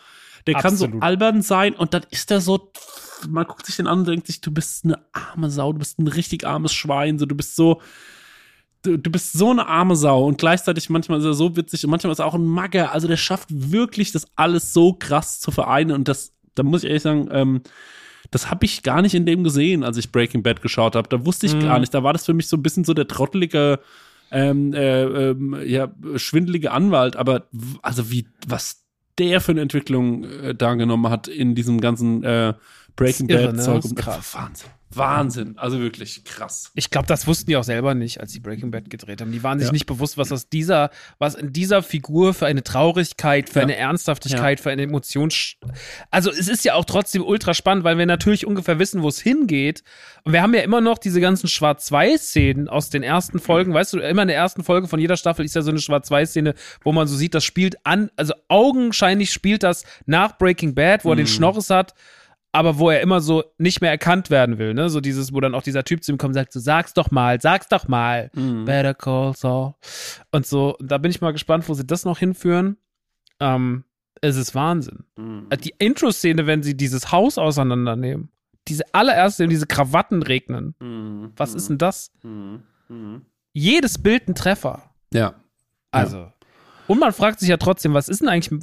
der 0.47 0.57
Absolut. 0.57 0.81
kann 0.81 1.01
so 1.01 1.07
albern 1.07 1.43
sein 1.43 1.75
und 1.75 1.95
dann 1.95 2.03
ist 2.11 2.31
er 2.31 2.41
so, 2.41 2.73
man 3.29 3.47
guckt 3.47 3.67
sich 3.67 3.77
den 3.77 3.87
an 3.87 4.01
und 4.01 4.09
denkt 4.09 4.27
sich, 4.27 4.41
du 4.41 4.51
bist 4.51 4.85
eine 4.85 4.99
arme 5.13 5.51
Sau, 5.51 5.73
du 5.73 5.79
bist 5.79 5.99
ein 5.99 6.09
richtig 6.09 6.47
armes 6.47 6.73
Schwein, 6.73 7.19
so, 7.19 7.27
du 7.27 7.37
bist 7.37 7.55
so, 7.55 7.81
du, 8.83 8.99
du 8.99 9.11
bist 9.11 9.33
so 9.33 9.51
eine 9.51 9.69
arme 9.69 9.95
Sau 9.95 10.27
und 10.27 10.39
gleichzeitig 10.39 10.91
manchmal 10.91 11.21
ist 11.21 11.25
er 11.25 11.35
so 11.35 11.57
witzig 11.57 11.85
und 11.85 11.91
manchmal 11.91 12.13
ist 12.13 12.19
er 12.19 12.27
auch 12.27 12.35
ein 12.35 12.45
Magger. 12.45 12.93
Also 12.93 13.07
der 13.07 13.17
schafft 13.17 13.49
wirklich, 13.51 14.11
das 14.11 14.27
alles 14.35 14.73
so 14.73 14.95
krass 14.95 15.39
zu 15.39 15.53
vereinen 15.53 15.93
und 15.93 16.09
das, 16.09 16.33
da 16.55 16.65
muss 16.65 16.83
ich 16.83 16.89
ehrlich 16.89 17.03
sagen, 17.03 17.29
ähm, 17.31 17.63
das 18.33 18.51
habe 18.51 18.65
ich 18.65 18.83
gar 18.83 19.03
nicht 19.03 19.15
in 19.15 19.27
dem 19.27 19.45
gesehen, 19.45 19.85
als 19.85 19.99
ich 19.99 20.11
Breaking 20.11 20.43
Bad 20.43 20.63
geschaut 20.63 20.97
habe. 20.97 21.09
Da 21.09 21.25
wusste 21.25 21.47
ich 21.47 21.55
mhm. 21.55 21.61
gar 21.61 21.79
nicht. 21.79 21.95
Da 21.95 22.03
war 22.03 22.13
das 22.13 22.25
für 22.27 22.35
mich 22.35 22.49
so 22.49 22.57
ein 22.57 22.63
bisschen 22.63 22.83
so 22.83 22.95
der 22.95 23.07
trottelige 23.07 23.79
ähm, 24.33 24.73
äh, 24.73 25.03
ähm, 25.03 25.59
ja, 25.65 25.93
schwindelige 26.17 26.73
Anwalt, 26.73 27.17
aber 27.17 27.47
also 27.83 28.11
wie, 28.11 28.27
was 28.47 28.85
der 29.19 29.43
für 29.43 29.53
eine 29.53 29.61
Entwicklung 29.61 30.25
äh, 30.25 30.55
da 30.55 30.75
genommen 30.75 31.11
hat 31.11 31.29
in 31.29 31.55
diesem 31.55 31.81
ganzen 31.81 32.25
äh, 32.25 32.55
Breaking 32.97 33.27
Bad 33.27 33.63
Zeug. 33.63 33.85
Ne? 33.85 34.05
Wahnsinn. 34.33 34.71
Wahnsinn, 34.97 35.59
also 35.59 35.81
wirklich 35.81 36.25
krass. 36.25 36.71
Ich 36.75 36.91
glaube, 36.91 37.07
das 37.07 37.27
wussten 37.27 37.47
die 37.47 37.57
auch 37.57 37.65
selber 37.65 37.95
nicht, 37.95 38.21
als 38.21 38.33
sie 38.33 38.41
Breaking 38.41 38.71
Bad 38.71 38.91
gedreht 38.91 39.21
haben. 39.21 39.33
Die 39.33 39.43
waren 39.43 39.59
sich 39.59 39.69
ja. 39.69 39.73
nicht 39.73 39.87
bewusst, 39.87 40.19
was 40.19 40.33
aus 40.33 40.49
dieser, 40.49 40.91
was 41.19 41.35
in 41.35 41.53
dieser 41.53 41.83
Figur 41.83 42.35
für 42.35 42.47
eine 42.47 42.63
Traurigkeit, 42.63 43.49
für 43.49 43.61
ja. 43.61 43.65
eine 43.65 43.77
Ernsthaftigkeit, 43.77 44.59
ja. 44.59 44.63
für 44.63 44.71
eine 44.71 44.83
Emotion. 44.83 45.31
Also 46.11 46.31
es 46.31 46.49
ist 46.49 46.65
ja 46.65 46.75
auch 46.75 46.85
trotzdem 46.85 47.25
ultra 47.25 47.55
spannend, 47.55 47.85
weil 47.85 47.99
wir 47.99 48.07
natürlich 48.07 48.47
ungefähr 48.47 48.79
wissen, 48.79 49.03
wo 49.03 49.09
es 49.09 49.21
hingeht. 49.21 49.83
Und 50.25 50.33
wir 50.33 50.43
haben 50.43 50.55
ja 50.55 50.61
immer 50.61 50.81
noch 50.81 50.99
diese 50.99 51.21
ganzen 51.21 51.49
Schwarz-Weiß-Szenen 51.49 52.69
aus 52.69 52.91
den 52.91 53.03
ersten 53.03 53.39
Folgen. 53.39 53.75
Weißt 53.75 53.93
du, 53.93 53.99
immer 53.99 54.23
in 54.23 54.29
der 54.29 54.37
ersten 54.37 54.65
Folge 54.65 54.89
von 54.89 55.01
jeder 55.01 55.17
Staffel 55.17 55.45
ist 55.45 55.55
ja 55.55 55.63
so 55.63 55.71
eine 55.71 55.81
Schwarz-Weiß-Szene, 55.81 56.55
wo 56.83 56.93
man 56.93 57.09
so 57.09 57.17
sieht, 57.17 57.35
das 57.35 57.45
spielt 57.45 57.85
an, 57.85 58.11
also 58.17 58.35
augenscheinlich 58.49 59.33
spielt 59.33 59.63
das 59.63 59.85
nach 60.07 60.39
Breaking 60.39 60.75
Bad, 60.75 61.05
wo 61.05 61.11
er 61.11 61.17
den 61.17 61.25
mhm. 61.25 61.31
Schnorres 61.31 61.71
hat 61.71 61.95
aber 62.53 62.79
wo 62.79 62.91
er 62.91 63.01
immer 63.01 63.21
so 63.21 63.45
nicht 63.57 63.81
mehr 63.81 63.91
erkannt 63.91 64.29
werden 64.29 64.59
will, 64.59 64.75
ne? 64.75 64.91
So 64.91 65.01
dieses, 65.01 65.33
wo 65.33 65.41
dann 65.41 65.55
auch 65.55 65.63
dieser 65.63 65.85
Typ 65.85 66.05
zu 66.05 66.13
ihm 66.13 66.19
kommt 66.19 66.31
und 66.31 66.35
sagt, 66.35 66.53
so, 66.53 66.61
sag's 66.61 66.93
doch 66.93 67.11
mal, 67.11 67.41
sag's 67.41 67.69
doch 67.69 67.89
mal. 67.89 68.31
Mhm. 68.35 68.67
Better 68.67 68.93
call 68.95 69.35
Saul. 69.35 69.75
Und 70.31 70.47
so, 70.47 70.77
da 70.81 70.99
bin 70.99 71.11
ich 71.11 71.23
mal 71.23 71.33
gespannt, 71.33 71.69
wo 71.69 71.75
sie 71.75 71.87
das 71.87 72.05
noch 72.05 72.19
hinführen. 72.19 72.77
Ähm, 73.41 73.85
es 74.21 74.37
ist 74.37 74.55
Wahnsinn. 74.55 75.05
Mhm. 75.17 75.49
Die 75.65 75.75
Intro-Szene, 75.79 76.47
wenn 76.47 76.63
sie 76.63 76.77
dieses 76.77 77.11
Haus 77.11 77.39
auseinandernehmen, 77.39 78.29
diese 78.69 78.85
allererste, 78.95 79.49
diese 79.49 79.67
Krawatten 79.67 80.23
regnen. 80.23 80.75
Mhm. 80.79 81.33
Was 81.37 81.55
ist 81.55 81.71
denn 81.71 81.79
das? 81.79 82.13
Mhm. 82.23 82.63
Mhm. 82.89 83.23
Jedes 83.55 84.03
Bild 84.03 84.29
ein 84.29 84.35
Treffer. 84.35 84.91
Ja. 85.13 85.35
Also. 85.91 86.19
Ja. 86.19 86.35
Und 86.87 87.01
man 87.01 87.13
fragt 87.13 87.41
sich 87.41 87.49
ja 87.49 87.57
trotzdem, 87.57 87.95
was 87.95 88.09
ist 88.11 88.21
denn 88.21 88.29
eigentlich. 88.29 88.61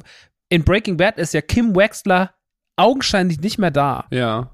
In 0.48 0.64
Breaking 0.64 0.96
Bad 0.96 1.18
ist 1.18 1.34
ja 1.34 1.42
Kim 1.42 1.76
Wexler 1.76 2.34
augenscheinlich 2.76 3.40
nicht 3.40 3.58
mehr 3.58 3.70
da. 3.70 4.06
Ja. 4.10 4.50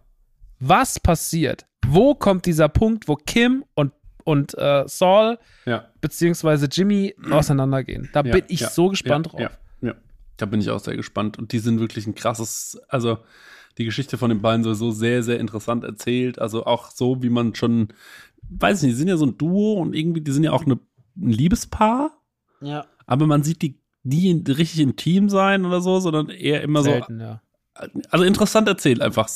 Was 0.59 0.99
passiert? 1.01 1.67
Wo 1.87 2.15
kommt 2.15 2.47
dieser 2.47 2.69
Punkt, 2.69 3.09
wo 3.09 3.15
Kim 3.15 3.65
und, 3.75 3.93
und 4.25 4.57
äh, 4.59 4.85
Saul 4.87 5.39
ja. 5.67 5.87
beziehungsweise 6.01 6.67
Jimmy 6.67 7.15
auseinandergehen? 7.31 8.09
Da 8.13 8.23
ja, 8.23 8.33
bin 8.33 8.45
ich 8.49 8.61
ja, 8.61 8.71
so 8.71 8.89
gespannt 8.89 9.33
drauf. 9.33 9.41
Ja, 9.41 9.51
ja, 9.83 9.95
da 10.37 10.47
bin 10.47 10.61
ich 10.61 10.71
auch 10.71 10.81
sehr 10.81 10.97
gespannt. 10.97 11.39
Und 11.39 11.53
die 11.53 11.59
sind 11.59 11.79
wirklich 11.79 12.07
ein 12.07 12.15
krasses, 12.15 12.81
also 12.89 13.19
die 13.79 13.85
Geschichte 13.85 14.19
von 14.19 14.31
den 14.31 14.41
beiden 14.41 14.65
sowieso 14.65 14.91
sehr, 14.91 15.23
sehr 15.23 15.39
interessant 15.39 15.85
erzählt. 15.85 16.39
Also 16.39 16.65
auch 16.65 16.91
so, 16.91 17.23
wie 17.23 17.31
man 17.31 17.55
schon, 17.55 17.89
weiß 18.49 18.83
nicht, 18.83 18.93
die 18.93 18.99
sind 18.99 19.09
ja 19.09 19.19
so 19.19 19.27
ein 19.27 19.39
Duo 19.39 19.75
und 19.75 19.95
irgendwie, 19.95 20.23
die 20.23 20.33
sind 20.33 20.45
ja 20.45 20.53
auch 20.53 20.65
eine, 20.65 20.81
ein 21.17 21.31
Liebespaar. 21.31 22.11
Ja. 22.63 22.87
Aber 23.07 23.27
man 23.27 23.43
sieht 23.43 23.63
die 23.63 23.79
nie 24.03 24.33
richtig 24.49 24.81
intim 24.81 25.29
sein 25.29 25.65
oder 25.65 25.81
so, 25.81 26.01
sondern 26.01 26.31
eher 26.31 26.63
immer 26.63 26.83
Selten, 26.83 27.19
so 27.19 27.25
ja 27.25 27.43
also 28.11 28.25
interessant 28.25 28.69
erzählt, 28.69 29.01
einfach 29.01 29.29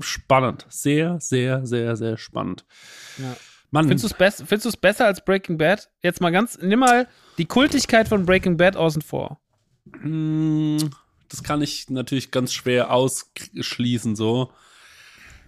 spannend. 0.00 0.66
Sehr, 0.68 1.20
sehr, 1.20 1.66
sehr, 1.66 1.96
sehr 1.96 2.16
spannend. 2.16 2.64
Ja. 3.18 3.36
Mann. 3.70 3.88
Findest 3.88 4.04
du 4.04 4.24
es 4.24 4.48
best, 4.48 4.80
besser 4.80 5.06
als 5.06 5.24
Breaking 5.24 5.56
Bad? 5.56 5.88
Jetzt 6.02 6.20
mal 6.20 6.30
ganz, 6.30 6.58
nimm 6.60 6.80
mal 6.80 7.08
die 7.38 7.46
Kultigkeit 7.46 8.06
von 8.06 8.26
Breaking 8.26 8.58
Bad 8.58 8.76
außen 8.76 9.00
vor. 9.00 9.40
Hm, 10.00 10.90
das 11.28 11.42
kann 11.42 11.62
ich 11.62 11.88
natürlich 11.88 12.30
ganz 12.30 12.52
schwer 12.52 12.92
ausschließen, 12.92 14.14
so. 14.14 14.52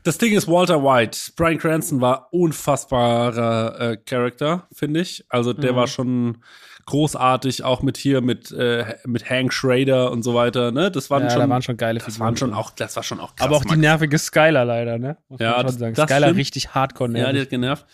Das 0.04 0.18
Ding 0.18 0.34
ist 0.34 0.48
Walter 0.48 0.82
White. 0.82 1.32
Brian 1.36 1.58
Cranston 1.58 2.00
war 2.00 2.28
unfassbarer 2.32 3.80
äh, 3.80 3.96
Charakter, 3.96 4.68
finde 4.72 5.00
ich. 5.00 5.24
Also 5.30 5.52
der 5.54 5.72
mhm. 5.72 5.76
war 5.76 5.86
schon 5.86 6.44
großartig, 6.86 7.64
auch 7.64 7.82
mit 7.82 7.96
hier 7.96 8.20
mit 8.20 8.50
äh, 8.52 8.96
mit 9.04 9.28
Hank 9.28 9.52
Schrader 9.52 10.10
und 10.10 10.22
so 10.22 10.34
weiter. 10.34 10.70
Ne, 10.72 10.90
das 10.90 11.10
waren 11.10 11.24
ja, 11.24 11.30
schon, 11.30 11.40
da 11.40 11.48
waren 11.48 11.62
schon 11.62 11.76
geile 11.76 12.00
Das 12.00 12.20
waren 12.20 12.36
schon 12.36 12.54
auch, 12.54 12.70
das 12.70 12.96
war 12.96 13.02
schon 13.02 13.20
auch 13.20 13.34
krass. 13.36 13.46
Aber 13.46 13.56
auch 13.56 13.64
die 13.64 13.76
nervige 13.76 14.18
Skyler 14.18 14.64
leider, 14.64 14.98
ne? 14.98 15.16
Muss 15.28 15.40
ja, 15.40 15.62
das, 15.62 15.76
sagen. 15.76 15.94
Das 15.94 16.10
stimmt. 16.10 16.36
richtig 16.36 16.74
hardcore 16.74 17.10
nervig. 17.10 17.26
Ja, 17.26 17.32
die 17.32 17.40
hat 17.40 17.50
genervt. 17.50 17.86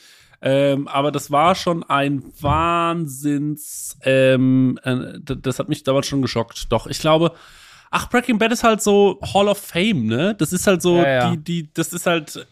Ähm, 0.42 0.88
aber 0.88 1.12
das 1.12 1.30
war 1.30 1.54
schon 1.54 1.82
ein 1.82 2.24
Wahnsinns, 2.40 3.98
ähm, 4.02 4.78
äh, 4.82 5.18
das 5.20 5.58
hat 5.58 5.68
mich 5.68 5.82
damals 5.82 6.06
schon 6.06 6.22
geschockt. 6.22 6.72
Doch, 6.72 6.86
ich 6.86 6.98
glaube, 6.98 7.32
ach, 7.90 8.08
Breaking 8.08 8.38
Bad 8.38 8.52
ist 8.52 8.62
halt 8.62 8.80
so 8.80 9.18
Hall 9.34 9.48
of 9.48 9.58
Fame, 9.58 10.06
ne? 10.06 10.34
Das 10.36 10.52
ist 10.52 10.66
halt 10.66 10.80
so, 10.80 10.96
ja, 10.96 11.08
ja. 11.08 11.30
die, 11.30 11.38
die, 11.38 11.74
das 11.74 11.92
ist 11.92 12.06
halt. 12.06 12.46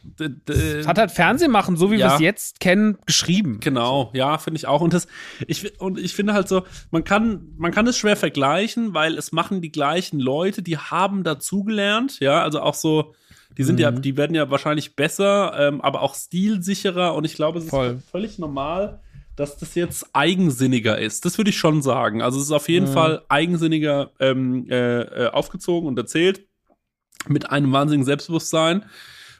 Es 0.48 0.86
hat 0.86 0.98
halt 0.98 1.12
Fernsehmachen, 1.12 1.76
so 1.76 1.90
wie 1.90 1.96
ja. 1.96 2.08
wir 2.08 2.14
es 2.14 2.20
jetzt 2.20 2.60
kennen, 2.60 2.98
geschrieben. 3.06 3.60
Genau, 3.60 4.10
ja, 4.14 4.38
finde 4.38 4.58
ich 4.58 4.66
auch. 4.66 4.80
Und 4.80 4.92
das, 4.92 5.06
ich, 5.46 5.80
und 5.80 5.98
ich 5.98 6.14
finde 6.14 6.34
halt 6.34 6.48
so, 6.48 6.64
man 6.90 7.04
kann, 7.04 7.52
man 7.56 7.70
kann 7.70 7.86
es 7.86 7.96
schwer 7.96 8.16
vergleichen, 8.16 8.94
weil 8.94 9.16
es 9.16 9.32
machen 9.32 9.62
die 9.62 9.72
gleichen 9.72 10.18
Leute, 10.18 10.62
die 10.62 10.76
haben 10.76 11.22
dazugelernt, 11.22 12.18
ja, 12.20 12.42
also 12.42 12.60
auch 12.60 12.74
so, 12.74 13.14
die 13.56 13.62
sind 13.62 13.76
mhm. 13.76 13.82
ja, 13.82 13.90
die 13.92 14.16
werden 14.16 14.34
ja 14.34 14.50
wahrscheinlich 14.50 14.96
besser, 14.96 15.54
ähm, 15.58 15.80
aber 15.80 16.02
auch 16.02 16.14
stilsicherer 16.14 17.14
und 17.14 17.24
ich 17.24 17.34
glaube, 17.34 17.58
es 17.58 17.64
ist 17.64 17.70
Voll. 17.70 18.02
völlig 18.10 18.38
normal 18.38 19.00
dass 19.38 19.56
das 19.56 19.76
jetzt 19.76 20.06
eigensinniger 20.14 20.98
ist. 20.98 21.24
Das 21.24 21.38
würde 21.38 21.50
ich 21.50 21.58
schon 21.58 21.80
sagen. 21.80 22.22
Also 22.22 22.38
es 22.38 22.46
ist 22.46 22.52
auf 22.52 22.68
jeden 22.68 22.88
mhm. 22.88 22.92
Fall 22.92 23.24
eigensinniger 23.28 24.10
ähm, 24.18 24.66
äh, 24.68 25.02
äh, 25.02 25.28
aufgezogen 25.28 25.86
und 25.88 25.96
erzählt 25.96 26.46
mit 27.28 27.50
einem 27.50 27.72
wahnsinnigen 27.72 28.04
Selbstbewusstsein, 28.04 28.84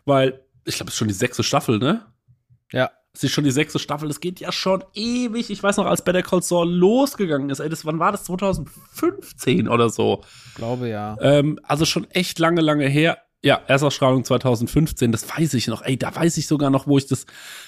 weil 0.04 0.44
ich 0.64 0.76
glaube, 0.76 0.88
es 0.88 0.94
ist 0.94 0.98
schon 0.98 1.08
die 1.08 1.14
sechste 1.14 1.42
Staffel, 1.42 1.78
ne? 1.78 2.06
Ja. 2.72 2.90
Es 3.12 3.24
ist 3.24 3.32
schon 3.32 3.42
die 3.42 3.50
sechste 3.50 3.80
Staffel. 3.80 4.06
Das 4.06 4.20
geht 4.20 4.38
ja 4.38 4.52
schon 4.52 4.84
ewig. 4.94 5.50
Ich 5.50 5.62
weiß 5.62 5.78
noch, 5.78 5.86
als 5.86 6.04
Better 6.04 6.22
Call 6.22 6.42
Saul 6.42 6.70
losgegangen 6.70 7.50
ist. 7.50 7.58
Ey, 7.58 7.68
das, 7.68 7.84
wann 7.84 7.98
war 7.98 8.12
das? 8.12 8.24
2015 8.24 9.66
oder 9.66 9.90
so? 9.90 10.22
Ich 10.46 10.54
glaube 10.54 10.88
ja. 10.88 11.16
Ähm, 11.20 11.58
also 11.64 11.84
schon 11.84 12.08
echt 12.10 12.38
lange, 12.38 12.60
lange 12.60 12.86
her. 12.86 13.18
Ja, 13.44 13.60
Erstausstrahlung 13.68 14.24
2015, 14.24 15.12
das 15.12 15.28
weiß 15.28 15.54
ich 15.54 15.68
noch. 15.68 15.82
Ey, 15.82 15.96
da 15.96 16.14
weiß 16.14 16.36
ich 16.38 16.48
sogar 16.48 16.70
noch, 16.70 16.88
wo 16.88 16.98
ich 16.98 17.06
das, 17.06 17.24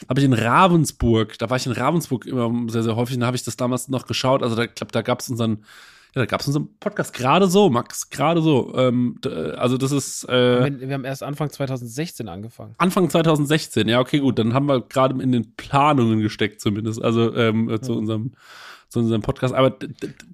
habe 0.08 0.18
ich 0.18 0.26
in 0.26 0.32
Ravensburg, 0.32 1.38
da 1.38 1.48
war 1.48 1.58
ich 1.58 1.66
in 1.66 1.72
Ravensburg 1.72 2.26
immer 2.26 2.50
sehr, 2.68 2.82
sehr 2.82 2.96
häufig, 2.96 3.18
da 3.18 3.26
habe 3.26 3.36
ich 3.36 3.44
das 3.44 3.56
damals 3.56 3.88
noch 3.88 4.06
geschaut. 4.06 4.42
Also 4.42 4.56
da, 4.56 4.66
glaube, 4.66 4.90
da 4.90 5.02
gab 5.02 5.20
es 5.20 5.28
unseren, 5.30 5.64
ja, 6.16 6.22
da 6.22 6.26
gab 6.26 6.40
es 6.40 6.48
unseren 6.48 6.76
Podcast 6.80 7.14
gerade 7.14 7.46
so, 7.46 7.70
Max, 7.70 8.10
gerade 8.10 8.42
so. 8.42 8.74
Ähm, 8.74 9.20
also 9.56 9.78
das 9.78 9.92
ist. 9.92 10.28
Äh, 10.28 10.80
wir 10.80 10.92
haben 10.92 11.04
erst 11.04 11.22
Anfang 11.22 11.50
2016 11.50 12.28
angefangen. 12.28 12.74
Anfang 12.78 13.08
2016, 13.08 13.86
ja, 13.86 14.00
okay, 14.00 14.18
gut. 14.18 14.40
Dann 14.40 14.54
haben 14.54 14.66
wir 14.66 14.80
gerade 14.80 15.22
in 15.22 15.30
den 15.30 15.54
Planungen 15.54 16.20
gesteckt, 16.20 16.60
zumindest. 16.60 17.00
Also 17.00 17.32
ähm, 17.36 17.78
zu 17.80 17.96
unserem 17.96 18.32
zu 18.90 18.98
unserem 18.98 19.22
Podcast. 19.22 19.54
Aber 19.54 19.76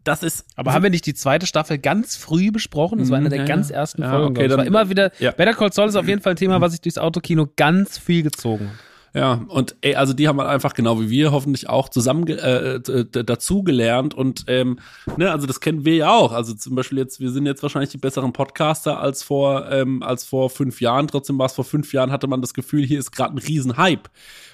das 0.02 0.22
ist. 0.22 0.46
Aber 0.57 0.72
haben 0.72 0.82
wir 0.82 0.90
nicht 0.90 1.07
die 1.07 1.14
zweite 1.14 1.46
Staffel 1.46 1.78
ganz 1.78 2.16
früh 2.16 2.50
besprochen? 2.50 2.98
Das 2.98 3.11
war 3.11 3.18
eine 3.18 3.28
der 3.28 3.40
ja, 3.40 3.44
ganz 3.44 3.70
ersten 3.70 4.02
ja, 4.02 4.11
Folgen. 4.11 4.36
Okay, 4.36 4.48
das 4.48 4.57
war 4.57 4.66
immer 4.66 4.88
wieder. 4.88 5.12
Ja. 5.18 5.30
Better 5.30 5.52
Call 5.52 5.72
Saul 5.72 5.88
ist 5.88 5.96
auf 5.96 6.09
jeden 6.09 6.22
Fall 6.22 6.32
ein 6.32 6.36
Thema, 6.36 6.61
was 6.61 6.72
sich 6.72 6.80
durchs 6.80 6.98
Autokino 6.98 7.48
ganz 7.54 7.98
viel 7.98 8.22
gezogen 8.22 8.70
hat. 8.70 8.76
Ja, 9.17 9.47
und 9.49 9.77
ey, 9.81 9.95
also 9.95 10.12
die 10.12 10.29
haben 10.29 10.39
halt 10.39 10.51
einfach 10.51 10.75
genau 10.75 11.01
wie 11.01 11.09
wir 11.09 11.33
hoffentlich 11.33 11.71
auch 11.71 11.89
zusammen 11.89 12.29
äh, 12.29 12.81
dazu 13.11 13.62
gelernt 13.62 14.12
und 14.12 14.45
ähm, 14.47 14.79
ne, 15.17 15.33
also 15.33 15.47
das 15.47 15.61
kennen 15.61 15.87
wir 15.87 15.95
ja 15.95 16.14
auch. 16.14 16.33
Also 16.33 16.53
zum 16.53 16.75
Beispiel 16.75 16.99
jetzt, 16.99 17.19
wir 17.19 17.31
sind 17.31 17.47
jetzt 17.47 17.62
wahrscheinlich 17.62 17.89
die 17.89 17.97
besseren 17.97 18.35
Podcaster 18.35 19.01
als 19.01 19.23
vor 19.23 19.73
ähm, 19.73 20.03
als 20.03 20.25
vor 20.25 20.51
fünf 20.51 20.83
Jahren. 20.83 21.09
Trotzdem 21.09 21.39
war 21.39 21.47
es 21.47 21.55
vor 21.55 21.64
fünf 21.64 21.95
Jahren 21.95 22.12
hatte 22.12 22.27
man 22.27 22.43
das 22.43 22.53
Gefühl, 22.53 22.85
hier 22.85 22.99
ist 22.99 23.11
gerade 23.11 23.35
ein 23.35 23.39
Riesenhype 23.39 24.11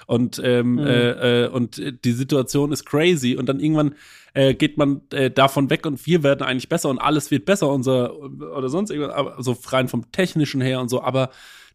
und 0.07 0.41
ähm, 0.41 0.75
mhm. 0.75 0.79
äh, 0.79 1.43
äh, 1.43 1.47
und 1.49 1.81
die 2.05 2.11
Situation 2.13 2.71
ist 2.71 2.85
crazy 2.85 3.35
und 3.35 3.49
dann 3.49 3.59
irgendwann 3.59 3.95
äh, 4.33 4.53
geht 4.53 4.77
man 4.77 5.01
äh, 5.11 5.29
davon 5.29 5.69
weg 5.71 5.85
und 5.85 6.05
wir 6.05 6.23
werden 6.23 6.41
eigentlich 6.41 6.69
besser 6.69 6.89
und 6.89 6.99
alles 6.99 7.31
wird 7.31 7.43
besser 7.43 7.67
unser 7.67 8.17
oder 8.17 8.69
sonst 8.69 8.91
irgendwas, 8.91 9.13
aber 9.13 9.43
so 9.43 9.57
rein 9.67 9.89
vom 9.89 10.09
technischen 10.13 10.61
her 10.61 10.79
und 10.79 10.87
so, 10.87 11.01
aber 11.01 11.31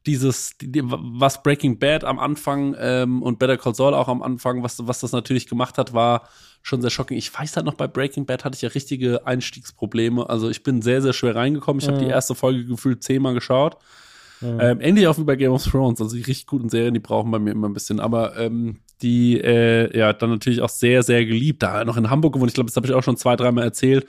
dieses, 0.09 0.57
die, 0.59 0.81
was 0.85 1.43
Breaking 1.43 1.79
Bad 1.79 2.03
am 2.03 2.19
Anfang 2.19 2.75
ähm, 2.81 3.23
und 3.23 3.39
Better 3.39 3.59
Call 3.59 3.75
Saul 3.75 3.93
auch 3.93 4.09
am 4.09 4.23
Anfang, 4.23 4.63
was, 4.63 4.87
was 4.87 5.01
das 5.01 5.13
natürlich 5.13 5.47
gemacht 5.47 5.77
hat, 5.77 5.93
war 5.93 6.29
schon 6.63 6.81
sehr 6.81 6.91
schockierend. 6.91 7.23
Ich 7.23 7.39
weiß 7.39 7.57
halt 7.57 7.67
noch, 7.67 7.75
bei 7.75 7.87
Breaking 7.87 8.25
Bad 8.25 8.45
hatte 8.45 8.57
ich 8.57 8.63
ja 8.63 8.71
richtige 8.71 9.27
Einstiegsprobleme. 9.27 10.29
Also 10.29 10.49
ich 10.49 10.63
bin 10.63 10.81
sehr, 10.81 11.03
sehr 11.03 11.13
schwer 11.13 11.37
reingekommen. 11.37 11.81
Ich 11.81 11.87
mhm. 11.87 11.93
habe 11.93 12.05
die 12.05 12.11
erste 12.11 12.35
Folge 12.35 12.65
gefühlt 12.65 13.05
zehnmal 13.05 13.35
geschaut. 13.35 13.77
Mhm. 14.41 14.59
Ähm, 14.61 14.81
ähnlich 14.81 15.07
auch 15.09 15.19
wie 15.19 15.25
bei 15.25 15.37
Game 15.37 15.53
of 15.53 15.65
Thrones. 15.65 16.01
Also 16.01 16.17
die 16.17 16.23
richtig 16.23 16.47
guten 16.47 16.71
Serien, 16.71 16.95
die 16.95 17.01
brauchen 17.01 17.31
bei 17.31 17.39
mir 17.39 17.51
immer 17.51 17.69
ein 17.69 17.75
bisschen. 17.75 18.01
Aber 18.01 18.37
ähm, 18.39 18.79
die, 19.03 19.39
äh, 19.39 19.97
ja, 19.97 20.15
dann 20.15 20.31
natürlich 20.31 20.63
auch 20.63 20.71
sehr, 20.71 21.03
sehr 21.03 21.27
geliebt. 21.27 21.63
Da 21.63 21.85
noch 21.85 21.99
in 21.99 22.09
Hamburg 22.09 22.33
gewohnt. 22.33 22.51
Ich 22.51 22.55
glaube, 22.55 22.69
das 22.71 22.77
habe 22.77 22.87
ich 22.87 22.95
auch 22.95 23.03
schon 23.03 23.19
zwei, 23.19 23.37
dreimal 23.37 23.65
erzählt 23.65 24.07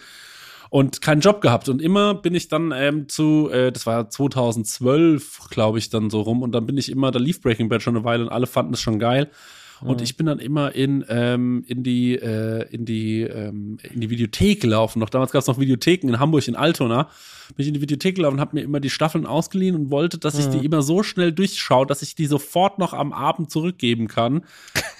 und 0.69 1.01
keinen 1.01 1.21
Job 1.21 1.41
gehabt. 1.41 1.69
Und 1.69 1.81
immer 1.81 2.13
bin 2.13 2.35
ich 2.35 2.47
dann 2.47 2.71
ähm, 2.75 3.09
zu, 3.09 3.49
äh, 3.51 3.71
das 3.71 3.85
war 3.85 4.09
2012, 4.09 5.49
glaube 5.49 5.79
ich, 5.79 5.89
dann 5.89 6.09
so 6.09 6.21
rum. 6.21 6.41
Und 6.41 6.51
dann 6.51 6.65
bin 6.65 6.77
ich 6.77 6.91
immer, 6.91 7.11
da 7.11 7.19
lief 7.19 7.41
Breaking 7.41 7.69
Bad 7.69 7.81
schon 7.81 7.95
eine 7.95 8.05
Weile 8.05 8.23
und 8.23 8.29
alle 8.29 8.47
fanden 8.47 8.73
es 8.73 8.81
schon 8.81 8.99
geil. 8.99 9.29
Und 9.81 10.01
ich 10.01 10.17
bin 10.17 10.25
dann 10.25 10.39
immer 10.39 10.75
in, 10.75 11.05
ähm, 11.07 11.63
in 11.67 11.83
die, 11.83 12.15
äh, 12.15 12.67
in 12.69 12.83
die, 12.83 13.21
ähm, 13.21 13.77
in 13.81 14.01
die 14.01 14.09
Videothek 14.09 14.61
gelaufen. 14.61 14.99
Noch 14.99 15.09
damals 15.09 15.31
gab 15.31 15.41
es 15.41 15.47
noch 15.47 15.59
Videotheken 15.59 16.09
in 16.09 16.19
Hamburg, 16.19 16.47
in 16.47 16.55
Altona. 16.55 17.09
Bin 17.55 17.63
ich 17.63 17.67
in 17.67 17.73
die 17.73 17.81
Videothek 17.81 18.15
gelaufen 18.15 18.35
und 18.35 18.39
habe 18.41 18.55
mir 18.55 18.61
immer 18.61 18.79
die 18.79 18.89
Staffeln 18.89 19.25
ausgeliehen 19.25 19.75
und 19.75 19.91
wollte, 19.91 20.17
dass 20.17 20.37
ich 20.37 20.47
die 20.47 20.63
immer 20.63 20.81
so 20.81 21.03
schnell 21.03 21.31
durchschaue, 21.31 21.85
dass 21.85 22.01
ich 22.01 22.15
die 22.15 22.25
sofort 22.27 22.79
noch 22.79 22.93
am 22.93 23.11
Abend 23.11 23.51
zurückgeben 23.51 24.07
kann. 24.07 24.43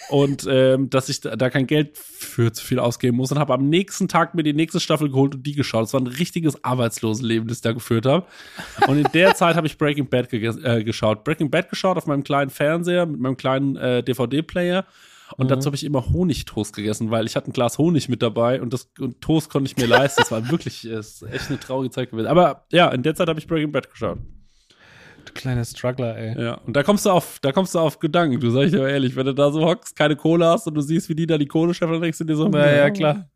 und 0.10 0.48
ähm, 0.50 0.90
dass 0.90 1.10
ich 1.10 1.22
da, 1.22 1.36
da 1.36 1.50
kein 1.50 1.68
Geld 1.68 1.98
für 1.98 2.52
zu 2.52 2.66
viel 2.66 2.80
ausgeben 2.80 3.18
muss 3.18 3.32
und 3.32 3.40
habe 3.40 3.54
am 3.54 3.70
nächsten 3.70 4.08
Tag 4.08 4.34
mir 4.34 4.44
die 4.44 4.54
nächste 4.54 4.80
Staffel 4.80 5.10
geholt 5.10 5.36
und 5.36 5.46
die 5.46 5.54
geschaut. 5.54 5.86
Es 5.86 5.94
war 5.94 6.02
ein 6.02 6.08
richtiges 6.08 6.64
Arbeitslosenleben, 6.64 7.48
das 7.48 7.58
ich 7.58 7.62
da 7.62 7.72
geführt 7.72 8.06
habe. 8.06 8.26
Und 8.88 8.98
in 8.98 9.08
der 9.14 9.36
Zeit 9.36 9.56
habe 9.56 9.68
ich 9.68 9.78
Breaking 9.78 10.08
Bad 10.08 10.34
äh, 10.34 10.84
geschaut. 10.84 11.24
Breaking 11.24 11.50
Bad 11.52 11.70
geschaut 11.70 11.98
auf 11.98 12.08
meinem 12.08 12.24
kleinen 12.24 12.50
Fernseher 12.50 13.06
mit 13.06 13.20
meinem 13.20 13.38
kleinen 13.38 13.76
äh, 13.76 14.04
DVD-Player. 14.04 14.86
Und 15.38 15.46
mhm. 15.46 15.50
dazu 15.50 15.68
habe 15.68 15.76
ich 15.76 15.86
immer 15.86 16.10
Honigtoast 16.12 16.76
gegessen, 16.76 17.12
weil 17.12 17.26
ich 17.26 17.36
hatte 17.36 17.50
ein 17.50 17.54
Glas 17.54 17.78
Honig 17.78 18.10
mit 18.10 18.22
dabei 18.22 18.62
und 18.62 18.74
das 18.74 18.90
und 19.00 19.22
Toast 19.22 19.50
konnte 19.50 19.72
ich 19.72 19.78
mir 19.78 19.88
leisten. 19.88 20.22
Das 20.22 20.32
war 20.32 20.50
wirklich 20.50 20.86
ist 20.86 21.24
echt 21.24 21.50
eine 21.50 21.60
traurige 21.60 21.92
Zeit 21.92 22.12
gewesen. 22.12 22.28
Aber 22.28 22.66
ja, 22.72 22.90
in 22.90 23.04
der 23.04 23.16
Zeit 23.16 23.28
habe 23.28 23.40
ich 23.40 23.48
Breaking 23.48 23.72
Bad 23.72 23.90
geschaut. 23.90 24.20
Du 25.26 25.34
kleiner 25.34 25.66
Struggler, 25.66 26.18
ey. 26.18 26.42
Ja, 26.42 26.56
und 26.56 26.76
da 26.76 26.84
kommst 26.84 27.06
du 27.06 27.12
auf, 27.12 27.40
da 27.42 27.52
kommst 27.52 27.76
du 27.76 27.80
auf 27.80 28.00
Gedanken. 28.00 28.40
Du 28.40 28.50
sag 28.50 28.64
ich 28.64 28.72
dir 28.72 28.80
mal 28.80 28.90
ehrlich, 28.90 29.16
wenn 29.16 29.26
du 29.26 29.34
da 29.34 29.52
so 29.52 29.64
hockst, 29.64 29.96
keine 29.96 30.16
Kohle 30.16 30.46
hast 30.46 30.68
und 30.68 30.74
du 30.74 30.82
siehst, 30.82 31.10
wie 31.10 31.16
die 31.16 31.28
da 31.28 31.38
die 31.38 31.46
Kohle 31.46 31.74
scheffeln, 31.74 32.02
denkst 32.02 32.18
du 32.18 32.24
dir 32.24 32.36
so, 32.36 32.50
ja, 32.50 32.76
ja, 32.76 32.90
klar. 32.90 33.30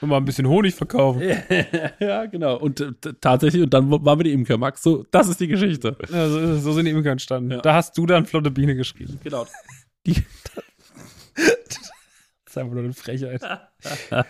Und 0.00 0.08
mal 0.08 0.16
ein 0.16 0.24
bisschen 0.24 0.48
Honig 0.48 0.74
verkaufen. 0.74 1.22
ja, 2.00 2.26
genau. 2.26 2.58
Und 2.58 2.80
äh, 2.80 2.92
tatsächlich, 3.20 3.62
und 3.62 3.72
dann 3.72 3.90
waren 3.90 4.18
wir 4.18 4.24
die 4.24 4.32
Imker, 4.32 4.58
Max. 4.58 4.82
So, 4.82 5.06
das 5.10 5.28
ist 5.28 5.40
die 5.40 5.46
Geschichte. 5.46 5.96
Ja, 6.12 6.28
so, 6.28 6.56
so 6.58 6.72
sind 6.72 6.86
die 6.86 6.90
Imker 6.90 7.12
entstanden. 7.12 7.52
Ja. 7.52 7.60
Da 7.60 7.74
hast 7.74 7.96
du 7.96 8.04
dann 8.06 8.26
Flotte 8.26 8.50
Biene 8.50 8.74
geschrieben. 8.74 9.18
Genau. 9.22 9.46
Die, 10.06 10.16
das 11.68 11.92
ist 12.46 12.58
einfach 12.58 12.74
nur 12.74 12.84
eine 12.84 12.92
Frechheit. 12.92 13.42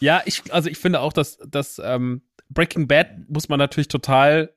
ja, 0.00 0.22
ich, 0.24 0.52
also 0.52 0.68
ich 0.68 0.78
finde 0.78 1.00
auch, 1.00 1.12
dass, 1.12 1.38
dass 1.46 1.80
ähm, 1.84 2.22
Breaking 2.48 2.88
Bad 2.88 3.28
muss 3.28 3.48
man 3.48 3.58
natürlich 3.58 3.88
total 3.88 4.54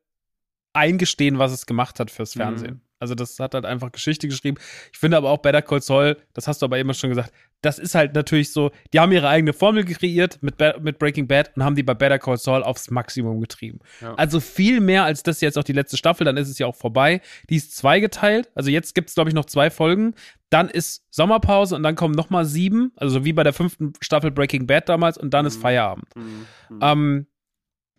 eingestehen, 0.74 1.40
was 1.40 1.52
es 1.52 1.66
gemacht 1.66 2.00
hat 2.00 2.12
fürs 2.12 2.34
Fernsehen. 2.34 2.76
Mhm. 2.76 2.82
Also 3.02 3.16
das 3.16 3.40
hat 3.40 3.56
halt 3.56 3.66
einfach 3.66 3.92
Geschichte 3.92 4.28
geschrieben. 4.28 4.58
Ich 4.94 5.00
finde 5.00 5.18
aber 5.18 5.32
auch 5.32 5.40
Better 5.40 5.64
Call 5.64 5.82
Saul, 5.82 6.18
das 6.34 6.48
hast 6.48 6.62
du 6.62 6.68
aber 6.68 6.78
immer 6.78 6.94
schon 6.94 7.10
gesagt, 7.10 7.34
das 7.62 7.80
ist 7.80 7.96
halt 7.96 8.14
natürlich 8.14 8.52
so, 8.52 8.72
die 8.94 9.00
haben 9.00 9.12
ihre 9.12 9.28
eigene 9.28 9.54
Formel 9.54 9.84
kreiert 9.86 10.38
mit, 10.42 10.56
mit 10.82 11.00
Breaking 11.00 11.28
Bad 11.28 11.52
und 11.56 11.64
haben 11.64 11.76
die 11.76 11.82
bei 11.82 11.96
Better 11.96 12.20
Call 12.20 12.38
Saul 12.38 12.62
aufs 12.64 12.92
Maximum 12.92 13.42
getrieben. 13.42 13.80
Ja. 14.02 14.14
Also 14.14 14.40
viel 14.40 14.82
mehr 14.82 15.04
als 15.04 15.24
das 15.24 15.42
jetzt 15.42 15.58
auch 15.58 15.64
die 15.64 15.74
letzte 15.74 15.98
Staffel, 15.98 16.26
dann 16.26 16.38
ist 16.38 16.48
es 16.48 16.60
ja 16.60 16.68
auch 16.68 16.76
vorbei. 16.76 17.22
Die 17.50 17.56
ist 17.56 17.76
zweigeteilt, 17.76 18.52
also 18.54 18.70
jetzt 18.70 18.94
gibt 18.94 19.10
es 19.10 19.16
glaube 19.16 19.32
ich 19.32 19.34
noch 19.34 19.46
zwei 19.46 19.72
Folgen. 19.72 20.14
Dann 20.52 20.70
ist 20.70 21.06
Sommerpause 21.10 21.76
und 21.76 21.82
dann 21.82 21.96
kommen 21.96 22.14
noch 22.14 22.30
mal 22.30 22.46
sieben, 22.46 22.92
also 22.98 23.26
wie 23.26 23.34
bei 23.34 23.44
der 23.44 23.54
fünften 23.54 23.94
Staffel 24.00 24.30
Breaking 24.30 24.68
Bad 24.68 24.90
damals 24.90 25.18
und 25.18 25.34
dann 25.34 25.46
mhm. 25.46 25.48
ist 25.48 25.58
Feierabend. 25.60 26.16
Mhm. 26.16 26.46
Ähm, 26.82 27.28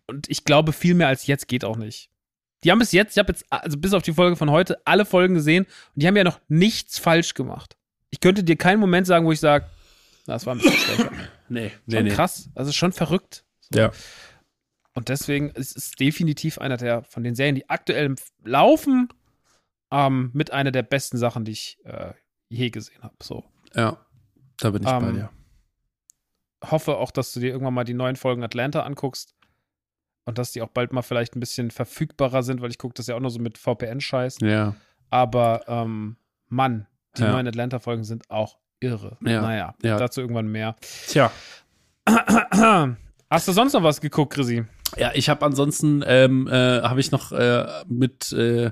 und 0.07 0.29
ich 0.29 0.45
glaube, 0.45 0.71
viel 0.71 0.93
mehr 0.93 1.07
als 1.07 1.27
jetzt 1.27 1.49
geht 1.49 1.65
auch 1.65 1.77
nicht. 1.77 2.09
Die 2.63 2.71
haben 2.71 2.79
bis 2.79 2.91
jetzt, 2.91 3.13
ich 3.13 3.19
habe 3.19 3.31
jetzt, 3.31 3.45
also 3.49 3.77
bis 3.77 3.93
auf 3.93 4.03
die 4.03 4.13
Folge 4.13 4.35
von 4.35 4.49
heute, 4.49 4.79
alle 4.85 5.05
Folgen 5.05 5.35
gesehen 5.35 5.65
und 5.65 6.01
die 6.01 6.07
haben 6.07 6.15
ja 6.15 6.23
noch 6.23 6.39
nichts 6.47 6.99
falsch 6.99 7.33
gemacht. 7.33 7.75
Ich 8.09 8.19
könnte 8.19 8.43
dir 8.43 8.55
keinen 8.55 8.79
Moment 8.79 9.07
sagen, 9.07 9.25
wo 9.25 9.31
ich 9.31 9.39
sage, 9.39 9.67
das 10.25 10.45
war 10.45 10.55
ein 10.55 10.59
bisschen 10.59 10.77
schlechter. 10.77 11.11
nee, 11.49 11.71
nee, 11.85 11.95
schon 11.95 12.03
nee. 12.05 12.11
krass. 12.11 12.49
Also 12.55 12.71
schon 12.71 12.91
verrückt. 12.91 13.43
So. 13.59 13.79
Ja. 13.79 13.91
Und 14.93 15.09
deswegen 15.09 15.49
ist 15.49 15.75
es 15.75 15.91
definitiv 15.91 16.59
einer 16.59 16.77
der 16.77 17.03
von 17.03 17.23
den 17.23 17.35
Serien, 17.35 17.55
die 17.55 17.69
aktuell 17.69 18.15
laufen, 18.43 19.09
ähm, 19.91 20.29
mit 20.33 20.51
einer 20.51 20.71
der 20.71 20.83
besten 20.83 21.17
Sachen, 21.17 21.45
die 21.45 21.51
ich 21.53 21.79
äh, 21.83 22.13
je 22.49 22.69
gesehen 22.69 23.01
habe. 23.01 23.15
So. 23.21 23.43
Ja, 23.73 23.97
da 24.57 24.69
bin 24.69 24.83
ich 24.83 24.89
ähm, 24.89 24.99
bei 24.99 25.11
dir. 25.11 25.29
Hoffe 26.63 26.97
auch, 26.97 27.11
dass 27.11 27.33
du 27.33 27.39
dir 27.39 27.49
irgendwann 27.49 27.73
mal 27.73 27.83
die 27.83 27.93
neuen 27.93 28.15
Folgen 28.15 28.43
Atlanta 28.43 28.83
anguckst 28.83 29.35
und 30.25 30.37
dass 30.37 30.51
die 30.51 30.61
auch 30.61 30.69
bald 30.69 30.93
mal 30.93 31.01
vielleicht 31.01 31.35
ein 31.35 31.39
bisschen 31.39 31.71
verfügbarer 31.71 32.43
sind, 32.43 32.61
weil 32.61 32.69
ich 32.69 32.77
gucke 32.77 32.93
das 32.93 33.07
ja 33.07 33.15
auch 33.15 33.19
nur 33.19 33.31
so 33.31 33.39
mit 33.39 33.57
VPN-Scheiß. 33.57 34.37
Ja. 34.41 34.75
Aber 35.09 35.63
ähm, 35.67 36.15
Mann, 36.47 36.87
die 37.17 37.21
ja. 37.23 37.31
neuen 37.31 37.47
Atlanta-Folgen 37.47 38.03
sind 38.03 38.29
auch 38.29 38.57
irre. 38.79 39.17
Ja. 39.21 39.41
Naja, 39.41 39.75
ja. 39.81 39.97
dazu 39.97 40.21
irgendwann 40.21 40.47
mehr. 40.47 40.75
Tja. 41.07 41.31
Hast 43.29 43.47
du 43.47 43.51
sonst 43.51 43.73
noch 43.73 43.83
was 43.83 44.01
geguckt, 44.01 44.33
Chrissy? 44.33 44.65
Ja, 44.97 45.11
ich 45.13 45.29
habe 45.29 45.45
ansonsten 45.45 46.03
ähm, 46.05 46.47
äh, 46.47 46.81
habe 46.81 46.99
ich 46.99 47.11
noch 47.11 47.31
äh, 47.31 47.65
mit 47.87 48.31
äh, 48.31 48.71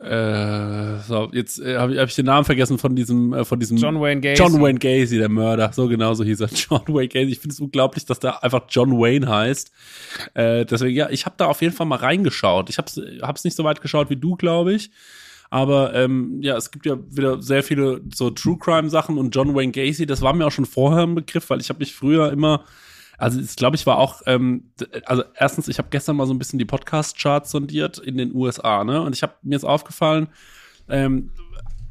äh, 0.00 0.98
so, 1.06 1.28
jetzt 1.32 1.60
äh, 1.60 1.76
habe 1.76 1.92
ich, 1.92 1.98
hab 1.98 2.08
ich 2.08 2.14
den 2.14 2.24
Namen 2.24 2.46
vergessen 2.46 2.78
von 2.78 2.96
diesem, 2.96 3.34
äh, 3.34 3.44
von 3.44 3.60
diesem 3.60 3.76
John 3.76 4.00
Wayne 4.00 4.22
Gacy. 4.22 4.42
John 4.42 4.60
Wayne 4.60 4.78
Gacy, 4.78 5.18
der 5.18 5.28
Mörder. 5.28 5.72
So 5.74 5.88
genau 5.88 6.14
so 6.14 6.24
hieß 6.24 6.40
er. 6.40 6.48
John 6.54 6.82
Wayne 6.88 7.08
Gacy. 7.08 7.32
Ich 7.32 7.40
finde 7.40 7.52
es 7.52 7.60
unglaublich, 7.60 8.06
dass 8.06 8.18
der 8.18 8.42
einfach 8.42 8.62
John 8.70 8.98
Wayne 8.98 9.28
heißt. 9.28 9.70
Äh, 10.32 10.64
deswegen, 10.64 10.96
ja, 10.96 11.10
ich 11.10 11.26
habe 11.26 11.34
da 11.36 11.46
auf 11.46 11.60
jeden 11.60 11.74
Fall 11.74 11.86
mal 11.86 11.96
reingeschaut. 11.96 12.70
Ich 12.70 12.78
habe 12.78 12.88
es 12.88 13.44
nicht 13.44 13.56
so 13.56 13.64
weit 13.64 13.82
geschaut 13.82 14.08
wie 14.08 14.16
du, 14.16 14.36
glaube 14.36 14.72
ich. 14.72 14.90
Aber 15.50 15.94
ähm, 15.94 16.38
ja, 16.40 16.56
es 16.56 16.70
gibt 16.70 16.86
ja 16.86 16.96
wieder 17.10 17.42
sehr 17.42 17.62
viele 17.62 18.00
so 18.14 18.30
True 18.30 18.56
Crime 18.58 18.88
Sachen 18.88 19.18
und 19.18 19.34
John 19.34 19.54
Wayne 19.54 19.72
Gacy, 19.72 20.06
das 20.06 20.22
war 20.22 20.32
mir 20.32 20.46
auch 20.46 20.52
schon 20.52 20.64
vorher 20.64 21.02
ein 21.02 21.16
Begriff, 21.16 21.50
weil 21.50 21.60
ich 21.60 21.68
habe 21.68 21.80
mich 21.80 21.92
früher 21.92 22.30
immer 22.30 22.64
also 23.20 23.38
ich 23.38 23.54
glaube, 23.54 23.76
ich 23.76 23.86
war 23.86 23.98
auch, 23.98 24.22
ähm, 24.26 24.72
also 25.04 25.22
erstens, 25.34 25.68
ich 25.68 25.78
habe 25.78 25.88
gestern 25.90 26.16
mal 26.16 26.26
so 26.26 26.32
ein 26.32 26.38
bisschen 26.38 26.58
die 26.58 26.64
Podcast-Charts 26.64 27.50
sondiert 27.50 27.98
in 27.98 28.16
den 28.16 28.34
USA, 28.34 28.82
ne? 28.82 29.02
Und 29.02 29.14
ich 29.14 29.22
habe 29.22 29.34
mir 29.42 29.56
ist 29.56 29.64
aufgefallen, 29.64 30.28
ähm, 30.88 31.30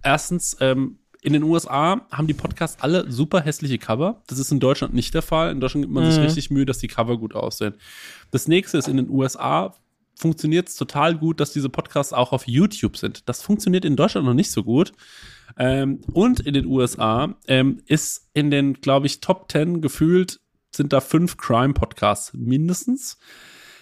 erstens, 0.02 0.58
ähm, 0.60 0.98
in 1.22 1.34
den 1.34 1.44
USA 1.44 2.02
haben 2.12 2.28
die 2.28 2.34
Podcasts 2.34 2.82
alle 2.82 3.12
super 3.12 3.42
hässliche 3.42 3.78
Cover. 3.78 4.24
Das 4.28 4.40
ist 4.40 4.52
in 4.52 4.60
Deutschland 4.60 4.94
nicht 4.94 5.14
der 5.14 5.22
Fall. 5.22 5.52
In 5.52 5.60
Deutschland 5.60 5.84
gibt 5.84 5.94
man 5.94 6.06
mhm. 6.06 6.12
sich 6.12 6.24
richtig 6.24 6.50
Mühe, 6.50 6.66
dass 6.66 6.80
die 6.80 6.88
Cover 6.88 7.18
gut 7.18 7.36
aussehen. 7.36 7.76
Das 8.32 8.48
nächste 8.48 8.78
ist, 8.78 8.88
in 8.88 8.98
den 8.98 9.10
USA 9.10 9.76
funktioniert 10.16 10.70
es 10.70 10.76
total 10.76 11.16
gut, 11.16 11.40
dass 11.40 11.54
diese 11.54 11.70
Podcasts 11.70 12.12
auch 12.12 12.32
auf 12.32 12.48
YouTube 12.48 12.98
sind. 12.98 13.28
Das 13.30 13.42
funktioniert 13.42 13.86
in 13.86 13.96
Deutschland 13.96 14.26
noch 14.26 14.34
nicht 14.34 14.52
so 14.52 14.64
gut. 14.64 14.94
Ähm, 15.58 16.02
und 16.12 16.40
in 16.40 16.54
den 16.54 16.66
USA 16.66 17.36
ähm, 17.48 17.82
ist 17.86 18.30
in 18.34 18.50
den, 18.50 18.74
glaube 18.74 19.06
ich, 19.06 19.20
Top 19.20 19.52
10 19.52 19.82
gefühlt 19.82 20.40
sind 20.76 20.94
da 20.94 21.02
fünf 21.02 21.38
Crime-Podcasts 21.38 22.34
mindestens. 22.34 23.18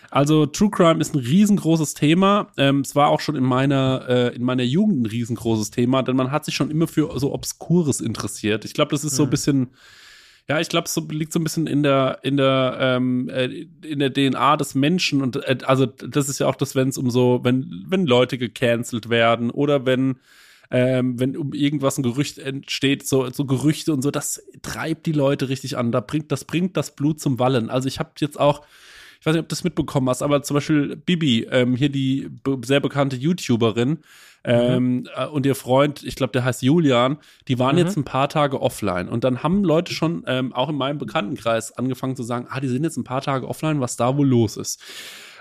Also 0.09 0.45
True 0.45 0.69
Crime 0.69 1.01
ist 1.01 1.13
ein 1.13 1.19
riesengroßes 1.19 1.93
Thema. 1.93 2.51
Ähm, 2.57 2.81
es 2.81 2.95
war 2.95 3.09
auch 3.09 3.19
schon 3.19 3.35
in 3.35 3.43
meiner, 3.43 4.05
äh, 4.07 4.35
in 4.35 4.43
meiner 4.43 4.63
Jugend 4.63 5.01
ein 5.01 5.05
riesengroßes 5.05 5.71
Thema, 5.71 6.01
denn 6.01 6.15
man 6.15 6.31
hat 6.31 6.45
sich 6.45 6.55
schon 6.55 6.71
immer 6.71 6.87
für 6.87 7.19
so 7.19 7.33
Obskures 7.33 7.99
interessiert. 7.99 8.63
Ich 8.65 8.73
glaube, 8.73 8.91
das 8.91 9.03
ist 9.03 9.15
so 9.15 9.23
ein 9.23 9.27
mhm. 9.27 9.31
bisschen, 9.31 9.67
ja, 10.47 10.61
ich 10.61 10.69
glaube, 10.69 10.85
es 10.85 10.93
so, 10.93 11.05
liegt 11.09 11.33
so 11.33 11.39
ein 11.39 11.43
bisschen 11.43 11.67
in 11.67 11.83
der, 11.83 12.19
in 12.23 12.37
der, 12.37 12.77
ähm, 12.79 13.29
äh, 13.29 13.67
in 13.85 13.99
der 13.99 14.13
DNA 14.13 14.55
des 14.55 14.75
Menschen. 14.75 15.21
Und 15.21 15.35
äh, 15.35 15.57
also 15.65 15.85
das 15.85 16.29
ist 16.29 16.39
ja 16.39 16.47
auch 16.47 16.55
das, 16.55 16.73
wenn 16.73 16.87
es 16.87 16.97
um 16.97 17.09
so, 17.09 17.41
wenn, 17.43 17.85
wenn 17.87 18.05
Leute 18.05 18.37
gecancelt 18.37 19.09
werden 19.09 19.49
oder 19.49 19.85
wenn 19.85 20.19
ähm, 20.71 21.19
wenn 21.19 21.37
um 21.37 21.53
irgendwas 21.53 21.97
ein 21.97 22.03
Gerücht 22.03 22.37
entsteht, 22.37 23.07
so, 23.07 23.29
so 23.31 23.45
Gerüchte 23.45 23.93
und 23.93 24.01
so, 24.01 24.11
das 24.11 24.43
treibt 24.61 25.05
die 25.05 25.11
Leute 25.11 25.49
richtig 25.49 25.77
an. 25.77 25.91
Da 25.91 26.01
bringt, 26.01 26.31
das 26.31 26.45
bringt 26.45 26.77
das 26.77 26.95
Blut 26.95 27.19
zum 27.19 27.39
Wallen. 27.39 27.69
Also 27.69 27.87
ich 27.87 27.99
habe 27.99 28.11
jetzt 28.19 28.39
auch, 28.39 28.63
ich 29.19 29.25
weiß 29.25 29.33
nicht, 29.33 29.41
ob 29.41 29.49
du 29.49 29.53
das 29.53 29.63
mitbekommen 29.63 30.09
hast, 30.09 30.21
aber 30.21 30.43
zum 30.43 30.55
Beispiel 30.55 30.95
Bibi, 30.95 31.47
ähm, 31.51 31.75
hier 31.75 31.89
die 31.89 32.29
sehr 32.63 32.79
bekannte 32.79 33.15
YouTuberin, 33.15 33.99
ähm, 34.47 35.07
äh, 35.13 35.25
und 35.25 35.45
ihr 35.45 35.55
Freund, 35.55 36.03
ich 36.03 36.15
glaube, 36.15 36.31
der 36.31 36.45
heißt 36.45 36.61
Julian, 36.61 37.17
die 37.49 37.59
waren 37.59 37.75
mhm. 37.75 37.79
jetzt 37.79 37.97
ein 37.97 38.05
paar 38.05 38.29
Tage 38.29 38.61
offline. 38.61 39.09
Und 39.09 39.25
dann 39.25 39.43
haben 39.43 39.63
Leute 39.63 39.93
schon 39.93 40.23
ähm, 40.25 40.53
auch 40.53 40.69
in 40.69 40.75
meinem 40.75 40.97
Bekanntenkreis 40.97 41.77
angefangen 41.77 42.15
zu 42.15 42.23
sagen, 42.23 42.47
ah, 42.49 42.61
die 42.61 42.69
sind 42.69 42.85
jetzt 42.85 42.95
ein 42.95 43.03
paar 43.03 43.21
Tage 43.21 43.47
offline, 43.47 43.81
was 43.81 43.97
da 43.97 44.15
wohl 44.15 44.27
los 44.27 44.55
ist. 44.55 44.81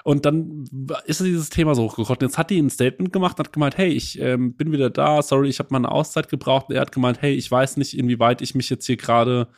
Und 0.06 0.24
dann 0.24 0.66
ist 1.06 1.20
dieses 1.20 1.50
Thema 1.50 1.74
so 1.74 1.82
hochgekocht. 1.82 2.22
Jetzt 2.22 2.38
hat 2.38 2.50
die 2.50 2.62
ein 2.62 2.70
Statement 2.70 3.12
gemacht 3.12 3.40
und 3.40 3.46
hat 3.46 3.52
gemeint, 3.52 3.76
hey, 3.76 3.88
ich 3.88 4.20
ähm, 4.20 4.52
bin 4.52 4.70
wieder 4.70 4.88
da, 4.88 5.20
sorry, 5.20 5.48
ich 5.48 5.58
habe 5.58 5.70
mal 5.72 5.78
eine 5.78 5.90
Auszeit 5.90 6.28
gebraucht. 6.28 6.66
Und 6.68 6.76
er 6.76 6.82
hat 6.82 6.92
gemeint, 6.92 7.22
hey, 7.22 7.34
ich 7.34 7.50
weiß 7.50 7.76
nicht, 7.76 7.98
inwieweit 7.98 8.40
ich 8.40 8.54
mich 8.54 8.70
jetzt 8.70 8.86
hier 8.86 8.96
gerade 8.96 9.48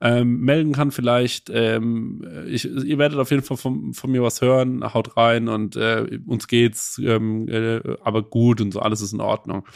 ähm, 0.00 0.40
melden 0.40 0.72
kann 0.72 0.90
vielleicht. 0.90 1.50
Ähm, 1.52 2.26
ich, 2.46 2.64
ihr 2.64 2.96
werdet 2.96 3.18
auf 3.18 3.30
jeden 3.30 3.42
Fall 3.42 3.58
von, 3.58 3.92
von 3.92 4.10
mir 4.10 4.22
was 4.22 4.40
hören, 4.40 4.82
haut 4.94 5.18
rein 5.18 5.48
und 5.48 5.76
äh, 5.76 6.18
uns 6.24 6.48
geht's, 6.48 6.98
ähm, 7.04 7.46
äh, 7.48 7.82
aber 8.02 8.22
gut 8.22 8.62
und 8.62 8.72
so, 8.72 8.80
alles 8.80 9.02
ist 9.02 9.12
in 9.12 9.20
Ordnung. 9.20 9.66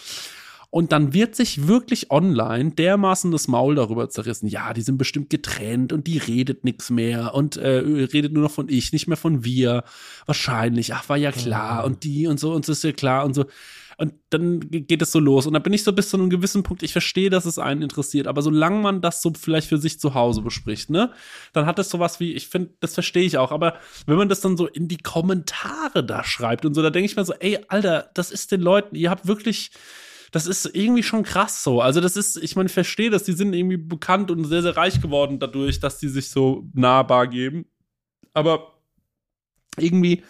Und 0.75 0.91
dann 0.91 1.14
wird 1.14 1.37
sich 1.37 1.68
wirklich 1.68 2.11
online 2.11 2.72
dermaßen 2.72 3.31
das 3.31 3.47
Maul 3.47 3.77
darüber 3.77 4.11
zerrissen. 4.11 4.49
Ja, 4.49 4.75
die 4.75 4.83
sind 4.83 4.99
bestimmt 4.99 5.31
getrennt 5.31 5.93
und 5.93 6.09
die 6.09 6.18
redet 6.18 6.64
nichts 6.64 6.91
mehr 6.91 7.33
und 7.33 7.57
äh, 7.57 7.79
redet 7.79 8.33
nur 8.33 8.43
noch 8.43 8.51
von 8.51 8.68
ich, 8.68 8.93
nicht 8.93 9.07
mehr 9.07 9.16
von 9.16 9.45
wir. 9.45 9.85
Wahrscheinlich, 10.27 10.93
ach, 10.93 11.09
war 11.09 11.16
ja 11.16 11.31
klar 11.31 11.85
und 11.85 12.03
die 12.03 12.27
und 12.27 12.41
so 12.41 12.53
und 12.53 12.66
das 12.66 12.79
ist 12.79 12.83
ja 12.83 12.91
klar 12.91 13.25
und 13.25 13.35
so. 13.35 13.45
Und 13.99 14.14
dann 14.31 14.59
geht 14.68 15.01
es 15.01 15.12
so 15.12 15.20
los. 15.20 15.47
Und 15.47 15.53
da 15.53 15.61
bin 15.61 15.72
ich 15.72 15.85
so 15.85 15.93
bis 15.93 16.09
zu 16.09 16.16
einem 16.16 16.29
gewissen 16.29 16.64
Punkt, 16.64 16.83
ich 16.83 16.91
verstehe, 16.91 17.31
dass 17.31 17.45
es 17.45 17.61
einen 17.61 17.83
interessiert, 17.83 18.27
aber 18.27 18.43
solange 18.43 18.81
man 18.81 19.01
das 19.01 19.22
so 19.22 19.33
vielleicht 19.33 19.68
für 19.68 19.79
sich 19.79 20.01
zu 20.01 20.14
Hause 20.14 20.43
bespricht, 20.43 20.91
ne, 20.91 21.12
dann 21.53 21.66
hat 21.66 21.79
es 21.79 21.89
sowas 21.89 22.18
wie, 22.18 22.33
ich 22.33 22.49
finde, 22.49 22.70
das 22.81 22.95
verstehe 22.95 23.22
ich 23.22 23.39
auch, 23.39 23.53
aber 23.53 23.75
wenn 24.07 24.16
man 24.16 24.29
das 24.29 24.41
dann 24.41 24.57
so 24.57 24.66
in 24.66 24.89
die 24.89 24.99
Kommentare 24.99 26.05
da 26.05 26.25
schreibt 26.25 26.64
und 26.64 26.75
so, 26.75 26.83
da 26.83 26.91
denke 26.91 27.07
ich 27.07 27.14
mir 27.14 27.25
so, 27.25 27.35
ey, 27.35 27.61
Alter, 27.68 28.11
das 28.14 28.33
ist 28.33 28.51
den 28.51 28.61
Leuten, 28.61 28.97
ihr 28.97 29.11
habt 29.11 29.29
wirklich, 29.29 29.70
das 30.35 30.49
ist 30.49 30.68
irgendwie 30.74 31.05
schon 31.05 31.22
krass 31.22 31.62
so. 31.62 31.80
Also 31.80 32.01
das 32.01 32.16
ist, 32.16 32.37
ich 32.37 32.57
meine, 32.57 32.66
ich 32.66 32.72
verstehe 32.72 33.09
das, 33.09 33.22
die 33.22 33.35
sind 33.35 33.55
irgendwie 33.55 33.76
bekannt 33.76 34.32
und 34.32 34.45
sehr, 34.47 34.62
sehr 34.62 34.76
reich 34.76 35.01
geworden 35.01 35.39
dadurch, 35.39 35.78
dass 35.78 35.99
die 35.99 36.09
sich 36.09 36.28
so 36.28 36.68
nahbar 36.72 37.28
geben. 37.28 37.66
Aber 38.32 38.72
irgendwie, 39.76 40.24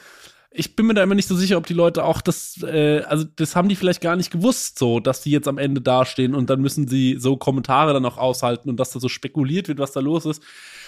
ich 0.50 0.76
bin 0.76 0.84
mir 0.84 0.92
da 0.92 1.02
immer 1.02 1.14
nicht 1.14 1.26
so 1.26 1.34
sicher, 1.34 1.56
ob 1.56 1.66
die 1.66 1.72
Leute 1.72 2.04
auch 2.04 2.20
das, 2.20 2.62
äh, 2.62 3.00
also 3.06 3.24
das 3.24 3.56
haben 3.56 3.70
die 3.70 3.76
vielleicht 3.76 4.02
gar 4.02 4.14
nicht 4.14 4.30
gewusst, 4.30 4.78
so, 4.78 5.00
dass 5.00 5.22
die 5.22 5.30
jetzt 5.30 5.48
am 5.48 5.56
Ende 5.56 5.80
dastehen 5.80 6.34
und 6.34 6.50
dann 6.50 6.60
müssen 6.60 6.86
sie 6.86 7.16
so 7.18 7.38
Kommentare 7.38 7.94
dann 7.94 8.04
auch 8.04 8.18
aushalten 8.18 8.68
und 8.68 8.78
dass 8.78 8.90
da 8.90 9.00
so 9.00 9.08
spekuliert 9.08 9.68
wird, 9.68 9.78
was 9.78 9.92
da 9.92 10.00
los 10.00 10.26
ist. 10.26 10.42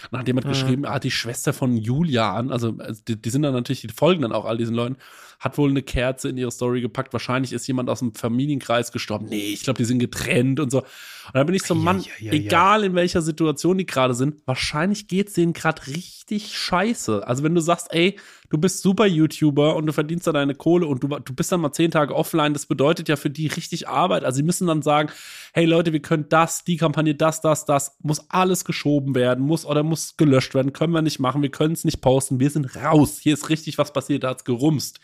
Und 0.07 0.13
dann 0.13 0.21
hat 0.21 0.27
jemand 0.27 0.47
mhm. 0.47 0.51
geschrieben, 0.51 0.85
ah, 0.85 0.99
die 0.99 1.11
Schwester 1.11 1.53
von 1.53 1.77
Julia 1.77 2.35
an, 2.35 2.51
also, 2.51 2.75
also 2.79 3.03
die, 3.07 3.21
die, 3.21 3.31
sind 3.31 3.43
dann 3.43 3.55
natürlich, 3.55 3.83
die 3.83 3.89
folgen 3.89 4.23
dann 4.23 4.33
auch 4.33 4.45
all 4.45 4.57
diesen 4.57 4.75
Leuten, 4.75 4.97
hat 5.39 5.59
wohl 5.59 5.69
eine 5.69 5.83
Kerze 5.83 6.29
in 6.29 6.39
ihre 6.39 6.51
Story 6.51 6.81
gepackt. 6.81 7.13
Wahrscheinlich 7.13 7.53
ist 7.53 7.67
jemand 7.67 7.91
aus 7.91 7.99
dem 7.99 8.15
Familienkreis 8.15 8.91
gestorben. 8.91 9.27
Nee, 9.29 9.53
ich 9.53 9.63
glaube, 9.63 9.77
die 9.77 9.85
sind 9.85 9.99
getrennt 9.99 10.61
und 10.61 10.71
so. 10.71 10.79
Und 10.79 11.35
da 11.35 11.45
bin 11.45 11.55
ich 11.55 11.63
so, 11.63 11.75
Mann, 11.75 12.01
ja, 12.01 12.07
ja, 12.19 12.33
ja, 12.33 12.33
egal 12.33 12.85
in 12.85 12.95
welcher 12.95 13.21
Situation 13.21 13.77
die 13.77 13.87
gerade 13.87 14.15
sind, 14.15 14.37
wahrscheinlich 14.47 15.09
geht's 15.09 15.35
denen 15.35 15.53
gerade 15.53 15.87
richtig 15.89 16.57
scheiße. 16.57 17.27
Also 17.27 17.43
wenn 17.43 17.55
du 17.55 17.61
sagst, 17.61 17.89
ey, 17.91 18.19
du 18.49 18.59
bist 18.59 18.81
super 18.81 19.07
YouTuber 19.07 19.77
und 19.77 19.87
du 19.87 19.93
verdienst 19.93 20.27
da 20.27 20.33
deine 20.33 20.55
Kohle 20.55 20.87
und 20.87 21.03
du, 21.03 21.09
du 21.09 21.35
bist 21.35 21.53
dann 21.53 21.61
mal 21.61 21.73
zehn 21.73 21.91
Tage 21.91 22.15
offline, 22.15 22.53
das 22.53 22.67
bedeutet 22.67 23.09
ja 23.09 23.17
für 23.17 23.31
die 23.31 23.49
richtig 23.49 23.89
Arbeit. 23.89 24.25
Also 24.25 24.37
sie 24.37 24.43
müssen 24.43 24.67
dann 24.67 24.83
sagen, 24.83 25.11
hey 25.57 25.65
Leute, 25.65 25.95
wir 25.95 26.03
können 26.03 26.27
das, 26.29 26.65
die 26.65 26.77
Kampagne, 26.77 27.15
das, 27.15 27.41
das, 27.41 27.65
das, 27.65 27.97
muss 28.03 28.29
alles 28.29 28.67
geschoben 28.67 29.15
werden, 29.15 29.43
muss 29.43 29.65
oder 29.65 29.83
muss 29.83 30.19
gelöscht 30.19 30.55
werden, 30.55 30.75
können 30.75 30.93
wir 30.93 31.01
nicht 31.01 31.19
machen, 31.19 31.41
wir 31.41 31.51
können 31.51 31.73
es 31.73 31.83
nicht 31.83 32.03
posten, 32.03 32.39
wir 32.39 32.51
sind 32.51 32.77
raus. 32.77 33.21
Hier 33.23 33.33
ist 33.33 33.49
richtig 33.49 33.79
was 33.79 33.91
passiert, 33.91 34.23
da 34.23 34.29
hat's 34.29 34.45
gerumst. 34.45 35.01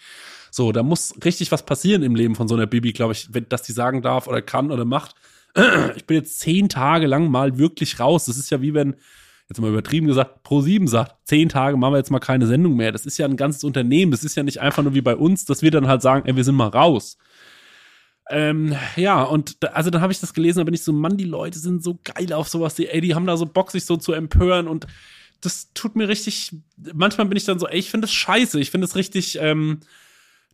So, 0.50 0.70
da 0.70 0.82
muss 0.82 1.14
richtig 1.24 1.52
was 1.52 1.64
passieren 1.64 2.02
im 2.02 2.14
Leben 2.14 2.34
von 2.34 2.48
so 2.48 2.54
einer 2.54 2.66
Bibi, 2.66 2.92
glaube 2.92 3.14
ich, 3.14 3.32
wenn, 3.32 3.48
dass 3.48 3.62
die 3.62 3.72
sagen 3.72 4.02
darf 4.02 4.26
oder 4.26 4.42
kann 4.42 4.70
oder 4.70 4.84
macht. 4.84 5.14
Ich 5.96 6.04
bin 6.04 6.18
jetzt 6.18 6.40
zehn 6.40 6.68
Tage 6.68 7.06
lang 7.06 7.30
mal 7.30 7.56
wirklich 7.56 7.98
raus. 7.98 8.26
Das 8.26 8.36
ist 8.36 8.50
ja 8.50 8.60
wie 8.60 8.74
wenn 8.74 8.96
jetzt 9.48 9.58
mal 9.58 9.70
übertrieben 9.70 10.06
gesagt, 10.06 10.46
Pro7 10.46 10.86
sagt, 10.86 11.14
zehn 11.26 11.48
Tage 11.48 11.78
machen 11.78 11.94
wir 11.94 11.98
jetzt 11.98 12.10
mal 12.10 12.20
keine 12.20 12.46
Sendung 12.46 12.76
mehr. 12.76 12.92
Das 12.92 13.06
ist 13.06 13.16
ja 13.16 13.26
ein 13.26 13.36
ganzes 13.36 13.64
Unternehmen. 13.64 14.12
Das 14.12 14.22
ist 14.22 14.34
ja 14.34 14.42
nicht 14.42 14.60
einfach 14.60 14.82
nur 14.82 14.92
wie 14.92 15.00
bei 15.00 15.16
uns, 15.16 15.46
dass 15.46 15.62
wir 15.62 15.70
dann 15.70 15.88
halt 15.88 16.02
sagen, 16.02 16.26
ey, 16.26 16.36
wir 16.36 16.44
sind 16.44 16.56
mal 16.56 16.68
raus. 16.68 17.16
Ähm, 18.30 18.76
ja, 18.96 19.22
und 19.22 19.62
da, 19.62 19.68
also 19.68 19.90
dann 19.90 20.00
habe 20.00 20.12
ich 20.12 20.20
das 20.20 20.32
gelesen, 20.32 20.58
da 20.58 20.64
bin 20.64 20.74
ich 20.74 20.84
so, 20.84 20.92
Mann, 20.92 21.16
die 21.16 21.24
Leute 21.24 21.58
sind 21.58 21.82
so 21.82 21.98
geil 22.04 22.32
auf 22.32 22.48
sowas, 22.48 22.74
die, 22.74 22.88
ey, 22.88 23.00
die 23.00 23.14
haben 23.14 23.26
da 23.26 23.36
so 23.36 23.46
Bock, 23.46 23.70
sich 23.70 23.84
so 23.84 23.96
zu 23.96 24.12
empören 24.12 24.68
und 24.68 24.86
das 25.40 25.72
tut 25.74 25.96
mir 25.96 26.08
richtig, 26.08 26.52
manchmal 26.94 27.26
bin 27.26 27.36
ich 27.36 27.44
dann 27.44 27.58
so, 27.58 27.66
ey, 27.66 27.78
ich 27.78 27.90
finde 27.90 28.06
das 28.06 28.14
scheiße, 28.14 28.60
ich 28.60 28.70
finde 28.70 28.86
das 28.86 28.96
richtig, 28.96 29.38
ähm, 29.40 29.80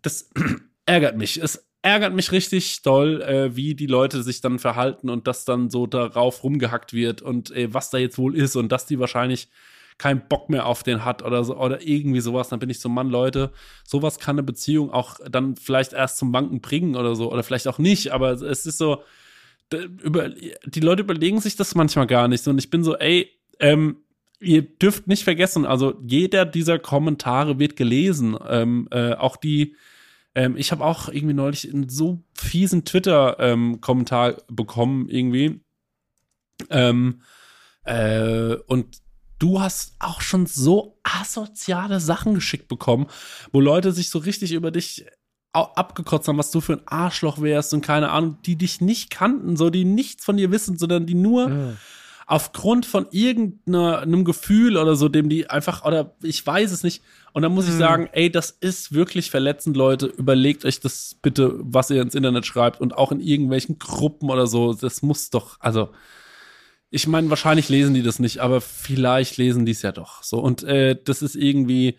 das 0.02 0.30
ärgert 0.86 1.16
mich. 1.16 1.36
Es 1.42 1.66
ärgert 1.82 2.14
mich 2.14 2.32
richtig 2.32 2.82
doll, 2.82 3.22
äh, 3.22 3.54
wie 3.54 3.74
die 3.74 3.86
Leute 3.86 4.22
sich 4.22 4.40
dann 4.40 4.58
verhalten 4.58 5.10
und 5.10 5.26
dass 5.26 5.44
dann 5.44 5.70
so 5.70 5.86
darauf 5.86 6.42
rumgehackt 6.42 6.92
wird 6.92 7.22
und 7.22 7.50
äh, 7.50 7.72
was 7.72 7.90
da 7.90 7.98
jetzt 7.98 8.18
wohl 8.18 8.34
ist 8.34 8.56
und 8.56 8.72
dass 8.72 8.86
die 8.86 8.98
wahrscheinlich 8.98 9.48
keinen 9.98 10.28
Bock 10.28 10.48
mehr 10.48 10.66
auf 10.66 10.82
den 10.82 11.04
hat 11.04 11.22
oder 11.22 11.44
so 11.44 11.56
oder 11.56 11.86
irgendwie 11.86 12.20
sowas, 12.20 12.48
dann 12.48 12.60
bin 12.60 12.70
ich 12.70 12.80
so, 12.80 12.88
Mann, 12.88 13.10
Leute, 13.10 13.52
sowas 13.84 14.18
kann 14.18 14.36
eine 14.36 14.44
Beziehung 14.44 14.90
auch 14.90 15.16
dann 15.28 15.56
vielleicht 15.56 15.92
erst 15.92 16.18
zum 16.18 16.32
Banken 16.32 16.60
bringen 16.60 16.96
oder 16.96 17.14
so 17.14 17.30
oder 17.32 17.42
vielleicht 17.42 17.68
auch 17.68 17.78
nicht, 17.78 18.12
aber 18.12 18.30
es 18.30 18.64
ist 18.66 18.78
so, 18.78 19.02
über, 19.72 20.30
die 20.30 20.80
Leute 20.80 21.02
überlegen 21.02 21.40
sich 21.40 21.56
das 21.56 21.74
manchmal 21.74 22.06
gar 22.06 22.28
nicht 22.28 22.46
und 22.46 22.58
ich 22.58 22.70
bin 22.70 22.84
so, 22.84 22.96
ey, 22.96 23.30
ähm, 23.60 23.98
ihr 24.40 24.62
dürft 24.62 25.08
nicht 25.08 25.24
vergessen, 25.24 25.66
also 25.66 25.94
jeder 26.06 26.46
dieser 26.46 26.78
Kommentare 26.78 27.58
wird 27.58 27.76
gelesen, 27.76 28.36
ähm, 28.48 28.88
äh, 28.90 29.14
auch 29.14 29.36
die 29.36 29.74
ähm, 30.34 30.56
ich 30.56 30.70
habe 30.70 30.84
auch 30.84 31.08
irgendwie 31.08 31.34
neulich 31.34 31.68
einen 31.68 31.88
so 31.88 32.22
fiesen 32.32 32.84
Twitter-Kommentar 32.84 34.30
ähm, 34.30 34.36
bekommen, 34.54 35.08
irgendwie. 35.08 35.60
Ähm, 36.70 37.22
äh, 37.82 38.54
und 38.66 38.98
du 39.38 39.60
hast 39.60 39.94
auch 39.98 40.20
schon 40.20 40.46
so 40.46 40.98
asoziale 41.02 42.00
Sachen 42.00 42.34
geschickt 42.34 42.68
bekommen, 42.68 43.06
wo 43.52 43.60
Leute 43.60 43.92
sich 43.92 44.10
so 44.10 44.18
richtig 44.18 44.52
über 44.52 44.70
dich 44.70 45.06
abgekotzt 45.52 46.28
haben, 46.28 46.38
was 46.38 46.50
du 46.50 46.60
für 46.60 46.74
ein 46.74 46.86
Arschloch 46.86 47.40
wärst 47.40 47.74
und 47.74 47.80
keine 47.80 48.10
Ahnung, 48.10 48.38
die 48.44 48.56
dich 48.56 48.80
nicht 48.80 49.10
kannten, 49.10 49.56
so 49.56 49.70
die 49.70 49.84
nichts 49.84 50.24
von 50.24 50.36
dir 50.36 50.50
wissen, 50.50 50.78
sondern 50.78 51.06
die 51.06 51.14
nur 51.14 51.48
ja 51.48 51.74
aufgrund 52.28 52.84
von 52.84 53.06
irgendeinem 53.10 54.24
Gefühl 54.24 54.76
oder 54.76 54.96
so, 54.96 55.08
dem 55.08 55.30
die 55.30 55.48
einfach, 55.48 55.86
oder 55.86 56.14
ich 56.22 56.46
weiß 56.46 56.72
es 56.72 56.84
nicht. 56.84 57.02
Und 57.32 57.40
dann 57.40 57.54
muss 57.54 57.64
ich 57.64 57.72
hm. 57.72 57.78
sagen, 57.78 58.08
ey, 58.12 58.30
das 58.30 58.50
ist 58.50 58.92
wirklich 58.92 59.30
verletzend, 59.30 59.78
Leute. 59.78 60.06
Überlegt 60.06 60.66
euch 60.66 60.78
das 60.78 61.16
bitte, 61.22 61.54
was 61.58 61.88
ihr 61.88 62.02
ins 62.02 62.14
Internet 62.14 62.44
schreibt 62.44 62.82
und 62.82 62.94
auch 62.94 63.12
in 63.12 63.20
irgendwelchen 63.20 63.78
Gruppen 63.78 64.28
oder 64.28 64.46
so. 64.46 64.74
Das 64.74 65.00
muss 65.00 65.30
doch, 65.30 65.56
also, 65.60 65.88
ich 66.90 67.06
meine, 67.06 67.30
wahrscheinlich 67.30 67.68
lesen 67.68 67.94
die 67.94 68.02
das 68.02 68.18
nicht, 68.18 68.38
aber 68.38 68.60
vielleicht 68.60 69.36
lesen 69.36 69.66
die 69.66 69.72
es 69.72 69.82
ja 69.82 69.92
doch. 69.92 70.22
So, 70.22 70.38
und 70.38 70.62
äh, 70.64 70.96
das 71.02 71.22
ist 71.22 71.36
irgendwie, 71.36 71.98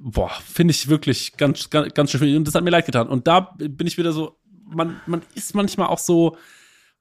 boah, 0.00 0.30
finde 0.44 0.72
ich 0.72 0.88
wirklich 0.88 1.36
ganz, 1.36 1.70
ganz, 1.70 1.94
ganz 1.94 2.10
schön. 2.10 2.36
Und 2.36 2.46
das 2.46 2.54
hat 2.54 2.64
mir 2.64 2.70
leid 2.70 2.86
getan. 2.86 3.08
Und 3.08 3.26
da 3.26 3.54
bin 3.58 3.86
ich 3.86 3.98
wieder 3.98 4.12
so, 4.12 4.38
man, 4.64 5.00
man 5.06 5.22
ist 5.34 5.54
manchmal 5.54 5.88
auch 5.88 5.98
so, 5.98 6.36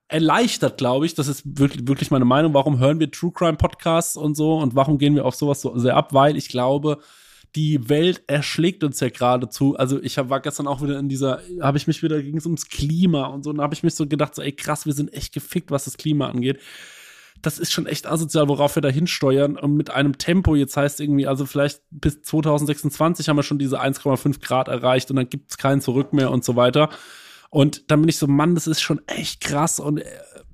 erleichtert, 0.07 0.78
glaube 0.78 1.05
ich. 1.05 1.15
Das 1.15 1.28
ist 1.28 1.43
wirklich, 1.45 1.88
wirklich 1.88 2.11
meine 2.11 2.26
Meinung. 2.26 2.53
Warum 2.53 2.80
hören 2.80 2.99
wir 2.99 3.11
True 3.11 3.32
Crime 3.32 3.57
Podcasts 3.57 4.15
und 4.15 4.36
so 4.36 4.57
und 4.57 4.76
warum 4.76 4.97
gehen 4.97 5.15
wir 5.15 5.26
auf 5.26 5.36
sowas 5.36 5.61
so 5.61 5.78
sehr 5.78 5.95
ab? 5.95 6.13
Weil 6.13 6.38
ich 6.38 6.49
glaube, 6.49 6.99
die 7.55 7.89
Welt 7.89 8.24
erschlägt 8.28 8.84
uns 8.84 8.99
ja 8.99 9.09
geradezu. 9.09 9.76
Also 9.78 10.01
ich 10.01 10.18
hab, 10.18 10.30
war 10.30 10.39
gestern 10.39 10.68
auch 10.68 10.82
wieder 10.82 10.99
in 10.99 11.09
dieser, 11.09 11.41
habe 11.61 11.78
ich 11.78 11.88
mich 11.88 12.03
wieder, 12.03 12.22
ging 12.22 12.38
es 12.38 12.45
ums 12.45 12.68
Klima 12.68 13.26
und 13.26 13.43
so, 13.43 13.49
und 13.49 13.57
da 13.57 13.63
habe 13.63 13.74
ich 13.74 13.84
mich 13.84 13.95
so 13.95 14.07
gedacht, 14.07 14.36
so, 14.36 14.41
ey 14.41 14.51
krass, 14.51 14.86
wir 14.86 14.93
sind 14.93 15.13
echt 15.13 15.34
gefickt, 15.34 15.72
was 15.72 15.86
das 15.86 15.97
Klima 15.97 16.30
angeht. 16.30 16.59
Das 17.41 17.59
ist 17.59 17.71
schon 17.71 17.85
echt 17.85 18.07
asozial, 18.07 18.47
worauf 18.47 18.75
wir 18.75 18.81
da 18.81 18.89
hinsteuern 18.89 19.57
und 19.57 19.75
mit 19.75 19.89
einem 19.89 20.17
Tempo, 20.17 20.55
jetzt 20.55 20.75
heißt 20.75 20.99
irgendwie, 20.99 21.27
also 21.27 21.45
vielleicht 21.45 21.81
bis 21.91 22.21
2026 22.21 23.29
haben 23.29 23.38
wir 23.38 23.43
schon 23.43 23.59
diese 23.59 23.81
1,5 23.81 24.41
Grad 24.41 24.67
erreicht 24.67 25.09
und 25.09 25.17
dann 25.17 25.29
gibt 25.29 25.51
es 25.51 25.57
kein 25.57 25.81
Zurück 25.81 26.13
mehr 26.13 26.31
und 26.31 26.43
so 26.43 26.55
weiter. 26.55 26.89
Und 27.49 27.89
dann 27.91 28.01
bin 28.01 28.09
ich 28.09 28.17
so, 28.17 28.27
Mann, 28.27 28.55
das 28.55 28.67
ist 28.67 28.81
schon 28.81 29.01
echt 29.07 29.41
krass 29.41 29.79
und 29.79 29.99
äh, 29.99 30.05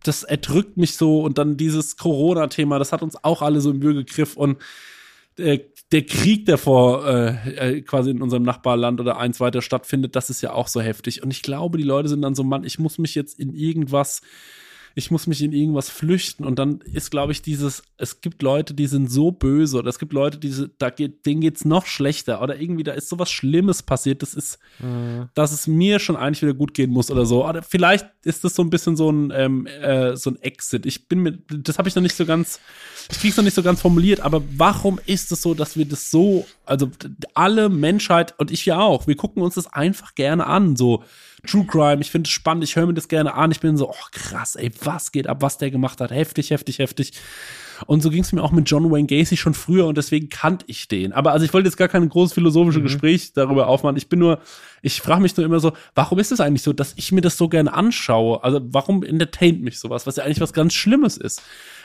das 0.04 0.24
erdrückt 0.24 0.78
mich 0.78 0.96
so. 0.96 1.22
Und 1.22 1.38
dann 1.38 1.58
dieses 1.58 1.98
Corona-Thema, 1.98 2.80
das 2.80 2.92
hat 2.92 3.02
uns 3.02 3.24
auch 3.24 3.42
alle 3.42 3.62
so 3.62 3.72
im 3.72 3.82
Würgegriff 3.82 4.38
und 4.38 4.58
äh, 5.38 5.60
der 5.92 6.06
Krieg, 6.06 6.46
der 6.46 6.58
vor 6.58 7.08
äh, 7.08 7.76
äh, 7.78 7.82
quasi 7.82 8.10
in 8.10 8.22
unserem 8.22 8.44
Nachbarland 8.44 9.00
oder 9.00 9.18
eins 9.18 9.40
weiter 9.40 9.62
stattfindet, 9.62 10.16
das 10.16 10.30
ist 10.30 10.42
ja 10.42 10.54
auch 10.54 10.68
so 10.68 10.82
heftig. 10.82 11.22
Und 11.22 11.32
ich 11.32 11.44
glaube, 11.44 11.78
die 11.78 11.84
Leute 11.84 12.10
sind 12.10 12.22
dann 12.22 12.36
so, 12.36 12.44
Mann, 12.44 12.64
ich 12.64 12.80
muss 12.80 12.98
mich 12.98 13.14
jetzt 13.16 13.40
in 13.40 13.54
irgendwas 13.54 14.22
ich 14.96 15.10
muss 15.10 15.26
mich 15.28 15.42
in 15.42 15.54
irgendwas 15.54 15.90
flüchten 15.90 16.46
und 16.46 16.60
dann 16.60 16.82
ist, 16.82 17.10
glaube 17.10 17.32
ich, 17.32 17.42
dieses, 17.42 17.84
es 17.98 18.22
gibt 18.22 18.42
Leute, 18.44 18.74
die 18.74 18.88
sind 18.88 19.12
so 19.12 19.32
böse 19.32 19.80
oder 19.80 19.90
es 19.90 19.98
gibt 19.98 20.14
Leute, 20.14 20.38
die, 20.38 20.68
da 20.78 20.90
geht, 20.92 21.26
denen 21.26 21.42
geht's 21.42 21.66
noch 21.66 21.86
schlechter 21.86 22.42
oder 22.42 22.60
irgendwie 22.60 22.84
da 22.84 22.92
ist 22.92 23.10
sowas 23.10 23.32
Schlimmes 23.32 23.82
passiert, 23.82 24.22
das 24.22 24.36
ist, 24.36 24.60
mhm. 24.80 25.30
dass 25.34 25.52
es 25.52 25.66
mir 25.66 26.00
schon 26.00 26.16
eigentlich 26.16 26.44
wieder 26.44 26.54
gut 26.54 26.74
gehen 26.74 26.92
muss 26.92 27.10
oder 27.10 27.26
so. 27.26 27.48
Oder 27.48 27.64
vielleicht 27.64 28.06
ist 28.24 28.44
das 28.44 28.56
so 28.56 28.62
ein 28.62 28.70
bisschen 28.70 28.96
so 28.96 29.12
ein, 29.12 29.32
ähm, 29.36 29.66
äh, 29.66 30.16
so 30.16 30.30
ein 30.30 30.42
Exit. 30.42 30.86
Ich 30.86 31.08
bin 31.08 31.20
mir, 31.20 31.32
das 31.32 31.80
habe 31.80 31.90
ich 31.90 31.96
noch 31.96 32.04
nicht 32.04 32.16
so 32.16 32.26
ganz, 32.26 32.60
ich 33.12 33.20
krieg's 33.20 33.38
noch 33.38 33.44
nicht 33.44 33.56
so 33.56 33.64
ganz 33.64 33.82
formuliert, 33.82 34.20
aber 34.20 34.44
warum 34.56 35.00
ist 35.06 35.32
es 35.32 35.42
so, 35.42 35.56
dass 35.56 35.76
wir 35.76 35.86
das 35.86 36.12
so, 36.12 36.46
also 36.66 36.90
alle 37.34 37.70
Menschheit 37.70 38.36
und 38.38 38.52
ich 38.52 38.66
ja 38.66 38.80
auch, 38.80 39.08
wir 39.08 39.16
gucken 39.16 39.42
uns 39.42 39.56
das 39.56 39.72
einfach 39.72 40.16
gerne 40.16 40.48
an, 40.48 40.76
so 40.76 41.04
True 41.46 41.66
Crime, 41.66 42.02
ich 42.02 42.10
finde 42.10 42.28
es 42.28 42.32
spannend, 42.32 42.64
ich 42.64 42.76
höre 42.76 42.86
mir 42.86 42.94
das 42.94 43.10
gerne 43.10 43.34
an. 43.34 43.52
Ich 43.52 43.60
bin 43.60 43.76
so, 43.76 43.90
oh 43.90 44.06
krass, 44.12 44.56
ey, 44.56 44.72
was 44.82 45.12
geht 45.12 45.28
ab, 45.28 45.42
was 45.42 45.58
der 45.58 45.72
gemacht 45.72 46.00
hat. 46.00 46.12
Heftig, 46.12 46.52
heftig, 46.52 46.80
heftig. 46.80 47.14
Und 47.86 48.02
so 48.02 48.10
ging 48.10 48.22
es 48.24 48.32
mir 48.32 48.42
auch 48.42 48.52
mit 48.52 48.70
John 48.70 48.92
Wayne 48.92 49.08
Gacy 49.08 49.38
schon 49.38 49.54
früher 49.54 49.86
und 49.86 49.98
deswegen 49.98 50.30
kannte 50.30 50.66
ich 50.68 50.88
den. 50.88 51.14
Aber 51.14 51.32
also 51.32 51.46
ich 51.46 51.54
wollte 51.54 51.68
jetzt 51.68 51.78
gar 51.78 51.88
kein 51.88 52.08
großes 52.08 52.34
philosophisches 52.34 52.80
mhm. 52.80 52.86
Gespräch 52.86 53.34
darüber 53.34 53.68
aufmachen. 53.68 53.98
Ich 53.98 54.10
bin 54.10 54.20
nur, 54.20 54.40
ich 54.82 55.02
frage 55.02 55.22
mich 55.22 55.36
nur 55.38 55.46
immer 55.46 55.60
so, 55.60 55.74
warum 55.96 56.20
ist 56.20 56.32
es 56.32 56.40
eigentlich 56.40 56.62
so, 56.62 56.74
dass 56.74 56.94
ich 56.98 57.12
mir 57.12 57.22
das 57.22 57.38
so 57.38 57.50
gerne 57.50 57.74
anschaue? 57.74 58.44
Also 58.44 58.62
warum 58.64 59.04
entertaint 59.04 59.62
mich 59.62 59.80
sowas, 59.80 60.08
was 60.08 60.18
ja 60.18 60.24
eigentlich 60.24 60.42
was 60.42 60.54
ganz 60.54 60.74
Schlimmes 60.74 61.18
ist? 61.18 61.42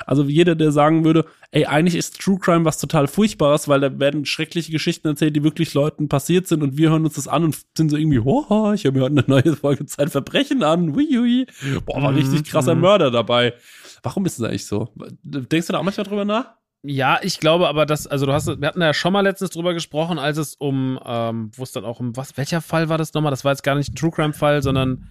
Also 0.07 0.25
jeder, 0.25 0.55
der 0.55 0.73
sagen 0.73 1.05
würde, 1.05 1.25
ey, 1.51 1.67
eigentlich 1.67 1.95
ist 1.95 2.21
True 2.21 2.39
Crime 2.39 2.65
was 2.65 2.79
total 2.79 3.09
Furchtbares, 3.09 3.69
weil 3.69 3.81
da 3.81 3.99
werden 3.99 4.25
schreckliche 4.25 4.73
Geschichten 4.73 5.09
erzählt, 5.09 5.35
die 5.35 5.45
wirklich 5.45 5.75
Leuten 5.75 6.09
passiert 6.09 6.47
sind 6.47 6.63
und 6.63 6.77
wir 6.77 6.91
hören 6.91 7.05
uns 7.05 7.15
das 7.15 7.29
an 7.29 7.45
und 7.45 7.59
sind 7.77 7.91
so 7.91 7.97
irgendwie, 7.97 8.21
hoha, 8.21 8.75
ich 8.75 8.85
höre 8.85 8.93
mir 8.93 9.03
heute 9.03 9.19
eine 9.19 9.25
neue 9.27 9.57
Folge 9.57 9.87
Zeitverbrechen 9.87 10.63
an, 10.63 10.95
hui, 10.95 11.47
Boah, 11.85 12.03
war 12.03 12.15
richtig 12.15 12.45
krasser 12.45 12.75
mhm. 12.75 12.83
Mörder 12.83 13.11
dabei. 13.11 13.55
Warum 14.03 14.27
ist 14.27 14.39
es 14.39 14.45
eigentlich 14.45 14.67
so? 14.67 14.89
Denkst 15.23 15.67
du 15.67 15.73
da 15.73 15.78
auch 15.79 15.85
manchmal 15.85 16.07
drüber 16.07 16.25
nach? 16.25 16.55
Ja, 16.83 17.19
ich 17.23 17.41
glaube 17.41 17.69
aber, 17.69 17.87
dass, 17.87 18.07
also 18.07 18.25
du 18.25 18.33
hast, 18.33 18.47
wir 18.47 18.69
hatten 18.69 18.81
ja 18.81 18.95
schon 18.95 19.13
mal 19.13 19.23
letztens 19.23 19.51
drüber 19.51 19.75
gesprochen, 19.75 20.19
als 20.19 20.39
es 20.39 20.55
um, 20.55 20.99
ähm, 21.05 21.51
wo 21.57 21.65
es 21.65 21.73
dann 21.73 21.85
auch 21.85 21.99
um, 21.99 22.17
was, 22.17 22.37
welcher 22.37 22.61
Fall 22.61 22.89
war 22.89 22.99
das 22.99 23.15
nochmal? 23.15 23.31
Das 23.31 23.45
war 23.45 23.53
jetzt 23.53 23.63
gar 23.63 23.75
nicht 23.75 23.93
ein 23.93 23.97
True 23.97 24.13
Crime-Fall, 24.13 24.63
sondern 24.63 25.09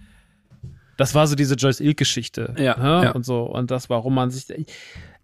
das 0.96 1.14
war 1.14 1.26
so 1.26 1.36
diese 1.36 1.54
Joyce 1.54 1.80
Ilk-Geschichte. 1.80 2.54
Ja, 2.58 2.76
ne? 2.76 3.04
ja, 3.04 3.10
Und 3.12 3.24
so, 3.24 3.42
und 3.42 3.70
das, 3.70 3.90
warum 3.90 4.14
man 4.14 4.30
sich, 4.30 4.46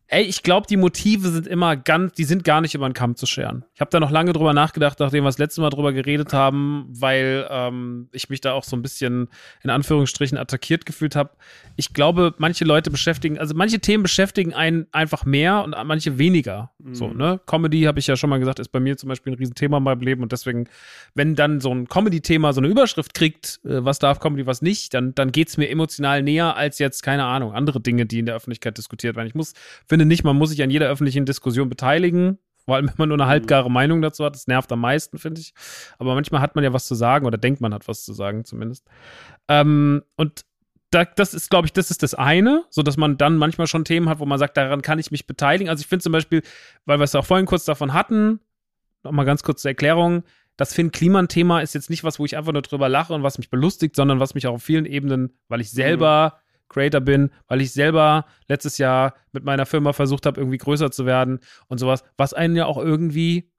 Ey, 0.09 0.25
ich 0.25 0.43
glaube, 0.43 0.67
die 0.67 0.77
Motive 0.77 1.31
sind 1.31 1.47
immer 1.47 1.77
ganz, 1.77 2.13
die 2.13 2.25
sind 2.25 2.45
gar 2.45 2.61
nicht 2.61 2.75
über 2.75 2.87
den 2.87 2.93
Kamm 2.93 3.17
zu 3.17 3.25
scheren. 3.25 3.65
Ich 3.75 3.81
habe 3.81 3.91
da 3.91 4.01
noch 4.01 4.11
lange 4.11 4.35
drüber 4.35 4.53
nachgedacht, 4.53 5.01
nachdem 5.01 5.25
wir 5.25 5.29
das 5.29 5.39
letzte 5.39 5.63
Mal 5.63 5.71
drüber 5.71 5.95
geredet 5.95 6.35
haben, 6.35 6.87
weil 6.91 7.47
ähm, 7.51 8.09
ich 8.13 8.29
mich 8.29 8.43
da 8.43 8.53
auch 8.53 8.65
so 8.65 8.77
ein 8.77 8.83
bisschen 8.83 9.29
in 9.63 9.71
Anführungsstrichen 9.71 10.37
attackiert 10.37 10.85
gefühlt 10.85 11.17
habe. 11.17 11.31
Ich 11.77 11.95
glaube, 11.95 12.35
manche 12.37 12.67
Leute 12.67 12.91
beschäftigen, 12.91 13.39
also 13.39 13.55
manche 13.55 13.81
Themen 13.81 14.03
beschäftigen 14.03 14.53
einen 14.53 14.87
einfach 14.93 15.25
mehr 15.25 15.65
und 15.65 15.75
manche 15.85 16.19
weniger. 16.19 16.71
Mhm. 16.79 16.95
So, 16.95 17.09
ne? 17.09 17.41
Comedy, 17.47 17.83
habe 17.85 17.99
ich 17.99 18.07
ja 18.07 18.17
schon 18.17 18.29
mal 18.29 18.39
gesagt, 18.39 18.59
ist 18.59 18.69
bei 18.69 18.81
mir 18.81 18.99
zum 18.99 19.09
Beispiel 19.09 19.33
ein 19.33 19.37
Riesenthema 19.37 19.79
in 19.79 19.85
meinem 19.85 20.01
Leben 20.03 20.23
und 20.23 20.33
deswegen, 20.33 20.69
wenn 21.15 21.35
dann 21.35 21.61
so 21.63 21.75
ein 21.75 21.89
Comedy-Thema 21.89 22.53
so 22.53 22.61
eine 22.61 22.69
Überschrift 22.69 23.15
kriegt, 23.15 23.61
äh, 23.65 23.83
was 23.83 24.01
darf 24.01 24.21
Comedy, 24.21 24.47
was 24.47 24.61
nicht, 24.61 24.93
dann, 24.93 25.15
dann 25.15 25.33
geht 25.33 25.49
es 25.49 25.57
mir 25.57 25.71
emotional 25.71 26.23
näher 26.23 26.57
als 26.57 26.79
jetzt, 26.79 27.03
keine 27.03 27.25
Ahnung, 27.25 27.55
andere 27.55 27.81
Dinge, 27.81 28.05
die 28.05 28.19
in 28.19 28.27
der 28.27 28.35
Öffentlichkeit 28.35 28.77
diskutiert 28.77 29.17
werden. 29.17 29.29
Ich 29.29 29.35
muss 29.35 29.55
finde 29.95 30.07
nicht, 30.07 30.25
man 30.25 30.37
muss 30.37 30.51
sich 30.51 30.61
an 30.61 30.71
jeder 30.71 30.89
öffentlichen 30.89 31.25
Diskussion 31.25 31.69
beteiligen, 31.69 32.39
vor 32.65 32.75
allem 32.75 32.89
wenn 32.89 32.95
man 32.99 33.11
nur 33.11 33.19
eine 33.21 33.29
halbgare 33.29 33.71
Meinung 33.71 34.03
dazu 34.03 34.25
hat. 34.25 34.35
Das 34.35 34.49
nervt 34.49 34.73
am 34.73 34.81
meisten, 34.81 35.19
finde 35.19 35.41
ich. 35.41 35.55
Aber 35.99 36.15
manchmal 36.15 36.41
hat 36.41 36.57
man 36.57 36.65
ja 36.65 36.73
was 36.73 36.87
zu 36.87 36.97
sagen 36.97 37.27
oder 37.27 37.39
denkt 37.39 37.61
man 37.61 37.73
hat 37.73 37.87
was 37.87 38.05
zu 38.05 38.13
sagen 38.13 38.45
zumindest. 38.45 38.89
Ähm, 39.47 40.03
und 40.17 40.45
da, 40.91 41.05
das 41.05 41.33
ist, 41.33 41.49
glaube 41.49 41.67
ich, 41.67 41.73
das 41.73 41.93
ist 41.93 42.03
das 42.03 42.15
eine, 42.15 42.65
so 42.71 42.83
dass 42.83 42.97
man 42.97 43.19
dann 43.19 43.37
manchmal 43.37 43.69
schon 43.69 43.85
Themen 43.85 44.09
hat, 44.09 44.19
wo 44.19 44.27
man 44.27 44.41
sagt, 44.41 44.57
daran 44.57 44.83
kann 44.83 44.99
ich 44.99 45.13
mich 45.13 45.29
beteiligen. 45.29 45.69
Also 45.69 45.83
ich 45.83 45.87
finde 45.87 46.03
zum 46.03 46.13
Beispiel, 46.13 46.43
weil 46.85 46.99
wir 46.99 47.05
es 47.05 47.15
auch 47.15 47.25
vorhin 47.25 47.47
kurz 47.47 47.65
davon 47.65 47.93
hatten, 47.93 48.41
nochmal 49.05 49.27
ganz 49.27 49.45
kurz 49.45 49.63
zur 49.63 49.71
Erklärung, 49.71 50.25
das 50.57 50.75
Finn-Kliman-Thema 50.75 51.61
ist 51.61 51.75
jetzt 51.75 51.89
nicht 51.89 52.03
was, 52.03 52.19
wo 52.19 52.25
ich 52.25 52.37
einfach 52.37 52.53
nur 52.53 52.63
drüber 52.63 52.89
lache 52.89 53.15
und 53.15 53.23
was 53.23 53.39
mich 53.39 53.49
belustigt, 53.49 53.95
sondern 53.95 54.19
was 54.19 54.35
mich 54.35 54.49
auch 54.49 54.55
auf 54.55 54.63
vielen 54.65 54.87
Ebenen, 54.87 55.39
weil 55.47 55.61
ich 55.61 55.71
selber 55.71 56.35
mhm. 56.35 56.44
Creator 56.75 57.01
bin, 57.01 57.31
weil 57.47 57.61
ich 57.61 57.73
selber 57.73 58.27
letztes 58.49 58.79
Jahr 58.79 59.15
mit 59.33 59.45
meiner 59.45 59.65
Firma 59.67 59.93
versucht 59.93 60.27
habe, 60.27 60.41
irgendwie 60.41 60.59
größer 60.59 60.91
zu 60.91 61.07
werden 61.07 61.41
und 61.69 61.79
sowas, 61.79 62.05
was 62.17 62.35
einen 62.35 62.57
ja 62.57 62.67
auch 62.67 62.79
irgendwie 62.79 63.51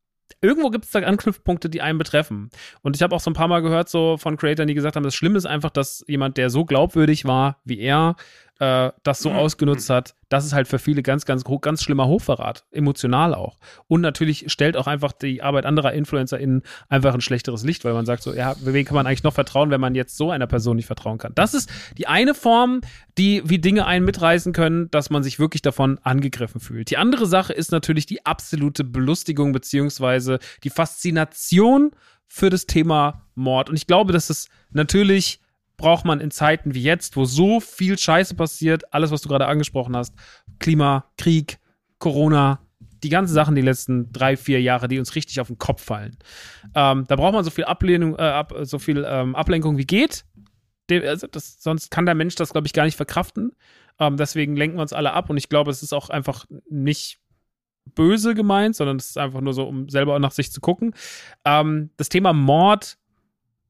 irgendwo 0.42 0.70
gibt 0.70 0.86
es 0.86 0.92
da 0.92 1.00
Anknüpfpunkte, 1.00 1.70
die 1.70 1.82
einen 1.82 1.98
betreffen. 1.98 2.50
Und 2.82 2.96
ich 2.96 3.04
habe 3.04 3.16
auch 3.16 3.20
so 3.20 3.30
ein 3.30 3.36
paar 3.36 3.48
Mal 3.48 3.62
gehört, 3.62 3.90
so 3.90 4.18
von 4.18 4.38
Creatoren, 4.38 4.68
die 4.68 4.74
gesagt 4.74 4.96
haben, 4.96 5.04
das 5.04 5.16
Schlimme 5.16 5.38
ist 5.38 5.46
einfach, 5.46 5.70
dass 5.70 6.04
jemand, 6.08 6.38
der 6.38 6.50
so 6.50 6.66
glaubwürdig 6.66 7.26
war 7.26 7.62
wie 7.64 7.80
er, 7.80 8.16
äh, 8.60 8.92
das 9.04 9.20
so 9.20 9.30
mhm. 9.30 9.36
ausgenutzt 9.36 9.90
hat, 9.90 10.16
das 10.30 10.46
ist 10.46 10.54
halt 10.54 10.68
für 10.68 10.80
viele 10.80 11.04
ganz, 11.04 11.26
ganz, 11.26 11.44
ganz 11.62 11.84
schlimmer 11.84 12.08
Hochverrat, 12.08 12.66
emotional 12.72 13.34
auch. 13.34 13.60
Und 13.88 14.02
natürlich 14.02 14.52
stellt 14.52 14.78
auch 14.78 14.88
einfach 14.88 15.12
die 15.12 15.42
Arbeit 15.42 15.66
anderer 15.66 15.94
InfluencerInnen 15.94 16.64
einfach 16.90 17.14
ein 17.14 17.22
schlechteres 17.22 17.64
Licht, 17.64 17.86
weil 17.86 17.94
man 17.94 18.06
sagt 18.06 18.24
so, 18.24 18.34
ja, 18.34 18.56
wem 18.62 18.86
kann 18.86 18.96
man 18.96 19.08
eigentlich 19.08 19.24
noch 19.24 19.34
vertrauen, 19.34 19.70
wenn 19.72 19.82
man 19.82 19.94
jetzt 19.94 20.18
so 20.18 20.32
einer 20.32 20.48
Person 20.48 20.78
nicht 20.78 20.88
vertrauen 20.88 21.18
kann? 21.18 21.34
Das 21.36 21.54
ist 21.54 21.70
die 21.98 22.08
eine 22.08 22.34
Form, 22.34 22.82
die, 23.18 23.42
wie 23.46 23.60
Dinge 23.60 23.86
einen 23.86 24.06
mitreißen 24.06 24.54
können, 24.54 24.90
dass 24.90 25.10
man 25.10 25.22
sich 25.22 25.38
wirklich 25.38 25.62
davon 25.62 26.00
angegriffen 26.04 26.60
fühlt. 26.60 26.90
Die 26.90 26.98
andere 26.98 27.26
Sache 27.26 27.54
ist 27.54 27.72
natürlich 27.72 28.06
die 28.06 28.26
absolute 28.26 28.84
Belustigung 28.84 29.52
beziehungsweise 29.52 30.40
die 30.64 30.70
Faszination 30.70 31.92
für 32.28 32.50
das 32.50 32.66
Thema 32.66 33.22
Mord. 33.36 33.70
Und 33.70 33.76
ich 33.76 33.88
glaube, 33.88 34.14
dass 34.14 34.30
es 34.30 34.50
natürlich 34.72 35.40
braucht 35.78 36.06
man 36.06 36.20
in 36.20 36.32
Zeiten 36.32 36.74
wie 36.74 36.82
jetzt, 36.82 37.16
wo 37.16 37.26
so 37.26 37.60
viel 37.60 37.98
Scheiße 37.98 38.36
passiert, 38.36 38.94
alles, 38.94 39.12
was 39.12 39.22
du 39.22 39.30
gerade 39.30 39.48
angesprochen 39.48 39.96
hast, 39.96 40.14
Klima, 40.60 41.06
Krieg, 41.18 41.60
Corona, 42.00 42.60
die 43.04 43.10
ganzen 43.10 43.34
Sachen 43.34 43.56
die 43.56 43.62
letzten 43.62 44.12
drei, 44.12 44.38
vier 44.38 44.62
Jahre, 44.62 44.88
die 44.88 45.00
uns 45.00 45.16
richtig 45.16 45.40
auf 45.40 45.48
den 45.48 45.58
Kopf 45.58 45.84
fallen. 45.84 46.18
Ähm, 46.74 47.06
da 47.08 47.16
braucht 47.16 47.34
man 47.34 47.44
so 47.44 47.52
viel 47.52 47.66
Ablehnung, 47.66 48.16
äh, 48.16 48.22
ab, 48.22 48.54
so 48.64 48.80
viel 48.80 49.06
ähm, 49.08 49.36
Ablenkung 49.36 49.78
wie 49.78 49.86
geht. 49.86 50.26
Dem, 50.90 51.04
also 51.04 51.28
das, 51.28 51.62
sonst 51.62 51.92
kann 51.92 52.06
der 52.06 52.16
Mensch 52.16 52.36
das, 52.36 52.52
glaube 52.52 52.68
ich, 52.68 52.74
gar 52.74 52.86
nicht 52.86 52.98
verkraften. 52.98 53.52
Ähm, 54.00 54.18
deswegen 54.18 54.56
lenken 54.56 54.78
wir 54.78 54.82
uns 54.82 54.94
alle 54.94 55.14
ab 55.14 55.30
und 55.30 55.38
ich 55.38 55.50
glaube, 55.50 55.72
es 55.72 55.84
ist 55.84 55.94
auch 55.94 56.10
einfach 56.10 56.46
nicht 56.70 57.20
böse 57.94 58.34
gemeint, 58.34 58.76
sondern 58.76 58.98
es 58.98 59.10
ist 59.10 59.18
einfach 59.18 59.42
nur 59.42 59.54
so, 59.54 59.64
um 59.68 59.90
selber 59.90 60.18
nach 60.20 60.32
sich 60.32 60.52
zu 60.52 60.60
gucken. 60.60 60.96
Ähm, 61.46 61.92
das 61.98 62.10
Thema 62.10 62.34
Mord 62.34 62.98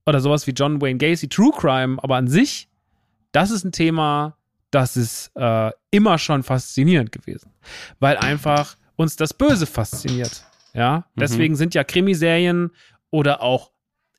oder 0.05 0.19
sowas 0.19 0.47
wie 0.47 0.51
John 0.51 0.81
Wayne 0.81 0.97
Gacy, 0.97 1.27
True 1.27 1.51
Crime, 1.55 1.97
aber 2.01 2.15
an 2.15 2.27
sich, 2.27 2.69
das 3.31 3.51
ist 3.51 3.63
ein 3.63 3.71
Thema, 3.71 4.37
das 4.71 4.97
ist 4.97 5.31
äh, 5.35 5.71
immer 5.91 6.17
schon 6.17 6.43
faszinierend 6.43 7.11
gewesen. 7.11 7.51
Weil 7.99 8.17
einfach 8.17 8.75
uns 8.95 9.15
das 9.15 9.33
Böse 9.33 9.65
fasziniert. 9.65 10.45
Ja, 10.73 11.05
mhm. 11.15 11.19
deswegen 11.19 11.53
mhm. 11.53 11.57
sind 11.57 11.73
ja 11.73 11.83
Krimiserien 11.83 12.71
oder 13.09 13.41
auch 13.41 13.71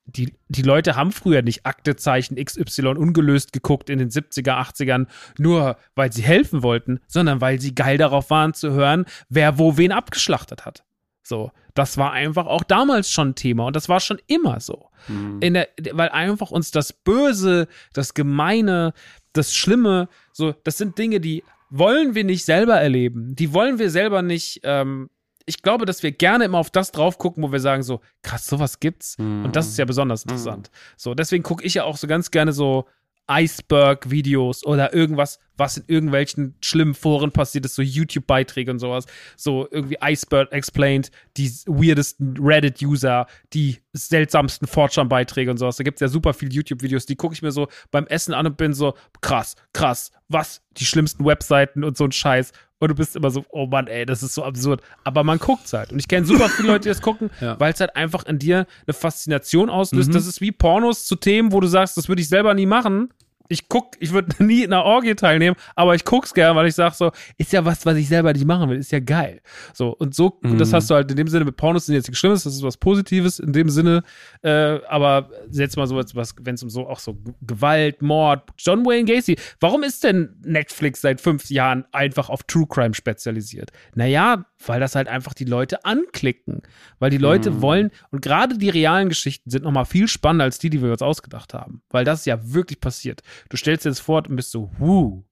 die, 0.06 0.34
die 0.48 0.62
Leute 0.62 0.94
haben 0.94 1.10
früher 1.10 1.42
nicht 1.42 1.66
Aktezeichen 1.66 2.36
XY 2.36 2.88
ungelöst 2.96 3.52
geguckt 3.52 3.90
in 3.90 3.98
den 3.98 4.08
70er, 4.08 4.52
80ern, 4.52 5.06
nur 5.36 5.76
weil 5.96 6.12
sie 6.12 6.22
helfen 6.22 6.62
wollten, 6.62 7.00
sondern 7.08 7.40
weil 7.40 7.60
sie 7.60 7.74
geil 7.74 7.98
darauf 7.98 8.30
waren 8.30 8.54
zu 8.54 8.70
hören, 8.70 9.04
wer 9.28 9.58
wo 9.58 9.76
wen 9.76 9.90
abgeschlachtet 9.92 10.64
hat. 10.64 10.84
So, 11.26 11.50
das 11.74 11.98
war 11.98 12.12
einfach 12.12 12.46
auch 12.46 12.62
damals 12.62 13.10
schon 13.10 13.34
Thema 13.34 13.66
und 13.66 13.74
das 13.74 13.88
war 13.88 13.98
schon 13.98 14.20
immer 14.28 14.60
so. 14.60 14.90
Mhm. 15.08 15.38
In 15.40 15.54
der, 15.54 15.68
weil 15.90 16.08
einfach 16.10 16.52
uns 16.52 16.70
das 16.70 16.92
Böse, 16.92 17.66
das 17.92 18.14
Gemeine, 18.14 18.92
das 19.32 19.52
Schlimme, 19.52 20.08
so, 20.32 20.54
das 20.62 20.78
sind 20.78 20.98
Dinge, 20.98 21.18
die 21.18 21.42
wollen 21.68 22.14
wir 22.14 22.22
nicht 22.22 22.44
selber 22.44 22.76
erleben. 22.76 23.34
Die 23.34 23.52
wollen 23.52 23.80
wir 23.80 23.90
selber 23.90 24.22
nicht. 24.22 24.60
Ähm, 24.62 25.10
ich 25.46 25.62
glaube, 25.62 25.84
dass 25.84 26.04
wir 26.04 26.12
gerne 26.12 26.44
immer 26.44 26.58
auf 26.58 26.70
das 26.70 26.92
drauf 26.92 27.18
gucken, 27.18 27.42
wo 27.42 27.50
wir 27.50 27.58
sagen 27.58 27.82
so, 27.82 28.02
krass, 28.22 28.46
sowas 28.46 28.78
gibt's. 28.78 29.18
Mhm. 29.18 29.46
Und 29.46 29.56
das 29.56 29.66
ist 29.66 29.78
ja 29.78 29.84
besonders 29.84 30.24
mhm. 30.24 30.30
interessant. 30.30 30.70
Mhm. 30.70 30.94
So, 30.96 31.14
deswegen 31.14 31.42
gucke 31.42 31.64
ich 31.64 31.74
ja 31.74 31.82
auch 31.82 31.96
so 31.96 32.06
ganz 32.06 32.30
gerne 32.30 32.52
so 32.52 32.86
Iceberg-Videos 33.28 34.64
oder 34.64 34.94
irgendwas, 34.94 35.38
was 35.56 35.78
in 35.78 35.84
irgendwelchen 35.86 36.54
schlimmen 36.60 36.94
Foren 36.94 37.32
passiert 37.32 37.64
ist, 37.64 37.74
so 37.74 37.82
YouTube-Beiträge 37.82 38.70
und 38.70 38.78
sowas. 38.78 39.06
So 39.36 39.66
irgendwie 39.70 39.98
Iceberg 40.02 40.52
Explained, 40.52 41.10
die 41.36 41.48
weirdesten 41.66 42.36
Reddit-User, 42.38 43.26
die 43.52 43.78
seltsamsten 43.92 44.68
Fortran-Beiträge 44.68 45.50
und 45.50 45.58
sowas. 45.58 45.76
Da 45.76 45.84
gibt 45.84 45.96
es 45.96 46.00
ja 46.00 46.08
super 46.08 46.34
viele 46.34 46.52
YouTube-Videos, 46.52 47.06
die 47.06 47.16
gucke 47.16 47.34
ich 47.34 47.42
mir 47.42 47.52
so 47.52 47.68
beim 47.90 48.06
Essen 48.06 48.34
an 48.34 48.46
und 48.46 48.56
bin 48.56 48.74
so, 48.74 48.94
krass, 49.20 49.56
krass, 49.72 50.12
was? 50.28 50.62
Die 50.76 50.84
schlimmsten 50.84 51.24
Webseiten 51.24 51.84
und 51.84 51.96
so 51.96 52.04
ein 52.04 52.12
Scheiß. 52.12 52.52
Und 52.78 52.88
du 52.88 52.94
bist 52.94 53.16
immer 53.16 53.30
so, 53.30 53.44
oh 53.50 53.66
Mann, 53.66 53.86
ey, 53.86 54.04
das 54.04 54.22
ist 54.22 54.34
so 54.34 54.44
absurd. 54.44 54.82
Aber 55.02 55.24
man 55.24 55.38
guckt 55.38 55.72
halt. 55.72 55.92
Und 55.92 55.98
ich 55.98 56.08
kenne 56.08 56.26
super 56.26 56.48
viele 56.48 56.68
Leute, 56.68 56.82
die 56.82 56.88
das 56.90 57.00
gucken, 57.00 57.30
ja. 57.40 57.58
weil 57.58 57.72
es 57.72 57.80
halt 57.80 57.96
einfach 57.96 58.24
in 58.24 58.38
dir 58.38 58.66
eine 58.86 58.94
Faszination 58.94 59.70
auslöst. 59.70 60.10
Mhm. 60.10 60.12
Das 60.12 60.26
ist 60.26 60.40
wie 60.40 60.52
Pornos 60.52 61.06
zu 61.06 61.16
Themen, 61.16 61.52
wo 61.52 61.60
du 61.60 61.68
sagst, 61.68 61.96
das 61.96 62.08
würde 62.08 62.20
ich 62.20 62.28
selber 62.28 62.52
nie 62.54 62.66
machen 62.66 63.10
ich 63.48 63.68
guck, 63.68 63.96
ich 64.00 64.12
würde 64.12 64.34
nie 64.44 64.62
in 64.62 64.72
einer 64.72 64.84
Orgie 64.84 65.14
teilnehmen, 65.14 65.56
aber 65.74 65.94
ich 65.94 66.04
guck's 66.04 66.34
gern, 66.34 66.56
weil 66.56 66.66
ich 66.66 66.74
sag 66.74 66.94
so, 66.94 67.10
ist 67.38 67.52
ja 67.52 67.64
was, 67.64 67.84
was 67.86 67.96
ich 67.96 68.08
selber 68.08 68.32
nicht 68.32 68.46
machen 68.46 68.70
will, 68.70 68.78
ist 68.78 68.92
ja 68.92 69.00
geil. 69.00 69.40
So, 69.72 69.90
und 69.90 70.14
so, 70.14 70.38
mhm. 70.42 70.58
das 70.58 70.72
hast 70.72 70.90
du 70.90 70.94
halt 70.94 71.10
in 71.10 71.16
dem 71.16 71.28
Sinne 71.28 71.44
mit 71.44 71.56
Pornos 71.56 71.86
sind 71.86 71.94
jetzt 71.94 72.08
nichts 72.08 72.18
Schlimmes, 72.18 72.44
das 72.44 72.54
ist 72.54 72.62
was 72.62 72.76
Positives 72.76 73.38
in 73.38 73.52
dem 73.52 73.68
Sinne, 73.68 74.02
äh, 74.42 74.78
aber 74.88 75.30
jetzt 75.50 75.76
mal 75.76 75.86
so 75.86 75.96
was, 75.96 76.34
wenn 76.40 76.54
es 76.54 76.62
um 76.62 76.70
so 76.70 76.86
auch 76.88 76.98
so 76.98 77.18
Gewalt, 77.42 78.02
Mord, 78.02 78.50
John 78.58 78.84
Wayne 78.84 79.04
Gacy, 79.04 79.36
warum 79.60 79.82
ist 79.82 80.04
denn 80.04 80.36
Netflix 80.42 81.00
seit 81.00 81.20
fünf 81.20 81.48
Jahren 81.50 81.84
einfach 81.92 82.28
auf 82.28 82.42
True 82.44 82.66
Crime 82.68 82.94
spezialisiert? 82.94 83.70
Naja, 83.94 84.44
weil 84.64 84.80
das 84.80 84.94
halt 84.94 85.08
einfach 85.08 85.34
die 85.34 85.44
Leute 85.44 85.84
anklicken, 85.84 86.62
weil 86.98 87.10
die 87.10 87.18
Leute 87.18 87.50
mhm. 87.50 87.62
wollen, 87.62 87.90
und 88.10 88.22
gerade 88.22 88.56
die 88.58 88.70
realen 88.70 89.08
Geschichten 89.08 89.50
sind 89.50 89.64
nochmal 89.64 89.84
viel 89.84 90.08
spannender 90.08 90.44
als 90.44 90.58
die, 90.58 90.70
die 90.70 90.82
wir 90.82 90.92
uns 90.92 91.02
ausgedacht 91.02 91.54
haben, 91.54 91.82
weil 91.90 92.04
das 92.04 92.20
ist 92.20 92.26
ja 92.26 92.52
wirklich 92.52 92.80
passiert. 92.80 93.22
Du 93.48 93.56
stellst 93.56 93.84
dir 93.84 93.90
das 93.90 94.00
vor 94.00 94.22
und 94.26 94.36
bist 94.36 94.50
so, 94.50 94.70
huh, 94.78 95.22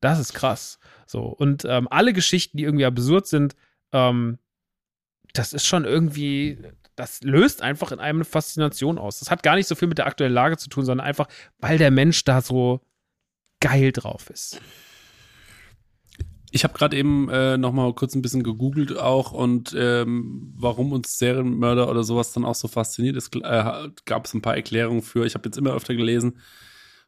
das 0.00 0.18
ist 0.18 0.34
krass. 0.34 0.78
So, 1.06 1.22
und 1.22 1.64
ähm, 1.64 1.88
alle 1.90 2.12
Geschichten, 2.12 2.58
die 2.58 2.64
irgendwie 2.64 2.84
absurd 2.84 3.26
sind, 3.26 3.54
ähm, 3.92 4.38
das 5.32 5.52
ist 5.52 5.66
schon 5.66 5.84
irgendwie, 5.84 6.58
das 6.96 7.22
löst 7.22 7.62
einfach 7.62 7.92
in 7.92 7.98
einem 7.98 8.18
eine 8.18 8.24
Faszination 8.24 8.98
aus. 8.98 9.18
Das 9.18 9.30
hat 9.30 9.42
gar 9.42 9.56
nicht 9.56 9.66
so 9.66 9.74
viel 9.74 9.88
mit 9.88 9.98
der 9.98 10.06
aktuellen 10.06 10.32
Lage 10.32 10.56
zu 10.56 10.68
tun, 10.68 10.84
sondern 10.84 11.06
einfach, 11.06 11.28
weil 11.58 11.78
der 11.78 11.90
Mensch 11.90 12.24
da 12.24 12.40
so 12.40 12.80
geil 13.60 13.92
drauf 13.92 14.30
ist. 14.30 14.60
Ich 16.54 16.62
habe 16.62 16.72
gerade 16.72 16.96
eben 16.96 17.28
äh, 17.30 17.58
noch 17.58 17.72
mal 17.72 17.92
kurz 17.94 18.14
ein 18.14 18.22
bisschen 18.22 18.44
gegoogelt 18.44 18.96
auch 18.96 19.32
und 19.32 19.74
ähm, 19.76 20.52
warum 20.56 20.92
uns 20.92 21.18
Serienmörder 21.18 21.90
oder 21.90 22.04
sowas 22.04 22.32
dann 22.32 22.44
auch 22.44 22.54
so 22.54 22.68
fasziniert. 22.68 23.16
Es 23.16 23.28
äh, 23.34 23.88
gab 24.04 24.26
es 24.26 24.34
ein 24.34 24.40
paar 24.40 24.54
Erklärungen 24.54 25.02
für. 25.02 25.26
Ich 25.26 25.34
habe 25.34 25.48
jetzt 25.48 25.58
immer 25.58 25.74
öfter 25.74 25.96
gelesen, 25.96 26.38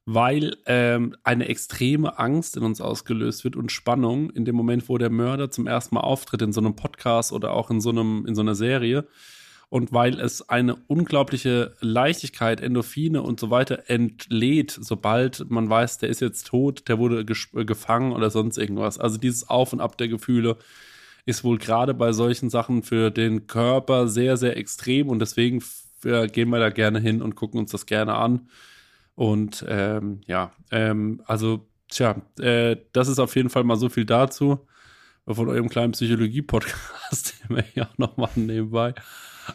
weil 0.05 0.57
ähm, 0.67 1.15
eine 1.23 1.47
extreme 1.47 2.19
Angst 2.19 2.57
in 2.57 2.65
uns 2.65 2.81
ausgelöst 2.81 3.45
wird 3.45 3.55
und 3.55 3.71
Spannung 3.71 4.31
in 4.31 4.45
dem 4.45 4.57
Moment, 4.57 4.89
wo 4.89 4.99
der 4.99 5.11
Mörder 5.11 5.49
zum 5.49 5.69
ersten 5.69 5.95
Mal 5.95 6.01
auftritt 6.01 6.43
in 6.43 6.53
so 6.53 6.61
einem 6.61 6.75
Podcast 6.75 7.31
oder 7.31 7.53
auch 7.53 7.71
in 7.71 7.81
so 7.81 7.91
einem 7.91 8.27
in 8.27 8.35
so 8.35 8.41
einer 8.41 8.57
Serie 8.57 9.07
und 9.69 9.93
weil 9.93 10.21
es 10.21 10.49
eine 10.49 10.77
unglaubliche 10.87 11.75
Leichtigkeit, 11.81 12.61
Endorphine 12.61 13.23
und 13.23 13.41
so 13.41 13.51
weiter 13.51 13.85
entlädt, 13.89 14.77
sobald 14.81 15.51
man 15.51 15.69
weiß, 15.69 15.99
der 15.99 16.09
ist 16.09 16.21
jetzt 16.21 16.47
tot, 16.47 16.89
der 16.89 16.99
wurde 16.99 17.25
gefangen 17.25 18.13
oder 18.13 18.31
sonst 18.31 18.59
irgendwas. 18.59 18.99
Also 18.99 19.19
dieses 19.19 19.49
Auf 19.49 19.73
und 19.73 19.81
Ab 19.81 19.99
der 19.99 20.09
Gefühle 20.09 20.57
ist 21.25 21.43
wohl 21.43 21.59
gerade 21.59 21.95
bei 21.95 22.13
solchen 22.13 22.51
Sachen 22.51 22.85
für 22.85 23.11
den 23.11 23.49
Körper 23.49 24.07
sehr, 24.07 24.37
sehr 24.37 24.57
extrem 24.57 25.09
und 25.09 25.19
deswegen 25.19 25.63
gehen 26.03 26.51
wir 26.51 26.59
da 26.61 26.71
gerne 26.71 27.01
hin 27.01 27.21
und 27.21 27.35
gucken 27.35 27.59
uns 27.59 27.73
das 27.73 27.87
gerne 27.87 28.15
an. 28.15 28.49
Und 29.17 29.65
ähm, 29.67 30.21
ja, 30.27 30.53
ähm, 30.71 31.23
also, 31.27 31.67
tja, 31.89 32.23
äh, 32.39 32.77
das 32.93 33.09
ist 33.09 33.19
auf 33.19 33.35
jeden 33.35 33.49
Fall 33.51 33.65
mal 33.65 33.77
so 33.77 33.89
viel 33.89 34.05
dazu. 34.05 34.61
von 35.27 35.49
eurem 35.49 35.69
kleinen 35.69 35.93
Psychologie-Podcast, 35.93 37.43
den 37.49 37.57
wir 37.57 37.65
hier 37.65 37.89
auch 37.89 37.99
noch 37.99 38.17
machen 38.17 38.47
nebenbei. 38.47 38.95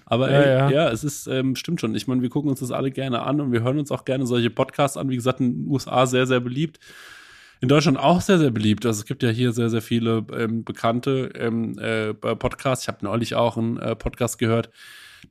Aber 0.05 0.29
ey, 0.29 0.45
ja, 0.45 0.57
ja. 0.57 0.69
ja, 0.69 0.89
es 0.89 1.03
ist, 1.03 1.27
ähm, 1.27 1.55
stimmt 1.55 1.81
schon. 1.81 1.95
Ich 1.95 2.07
meine, 2.07 2.21
wir 2.21 2.29
gucken 2.29 2.49
uns 2.49 2.59
das 2.59 2.71
alle 2.71 2.91
gerne 2.91 3.21
an 3.23 3.41
und 3.41 3.51
wir 3.51 3.63
hören 3.63 3.79
uns 3.79 3.91
auch 3.91 4.05
gerne 4.05 4.25
solche 4.25 4.49
Podcasts 4.49 4.97
an. 4.97 5.09
Wie 5.09 5.15
gesagt, 5.15 5.39
in 5.39 5.63
den 5.63 5.67
USA 5.67 6.05
sehr, 6.05 6.25
sehr 6.27 6.39
beliebt. 6.39 6.79
In 7.61 7.67
Deutschland 7.67 7.99
auch 7.99 8.21
sehr, 8.21 8.39
sehr 8.39 8.51
beliebt. 8.51 8.85
Also 8.85 9.01
es 9.01 9.05
gibt 9.05 9.21
ja 9.21 9.29
hier 9.29 9.51
sehr, 9.51 9.69
sehr 9.69 9.81
viele 9.81 10.25
ähm, 10.33 10.63
bekannte 10.63 11.31
ähm, 11.35 11.77
äh, 11.77 12.13
Podcasts. 12.13 12.85
Ich 12.85 12.87
habe 12.87 13.05
neulich 13.05 13.35
auch 13.35 13.55
einen 13.57 13.77
äh, 13.77 13.95
Podcast 13.95 14.39
gehört, 14.39 14.71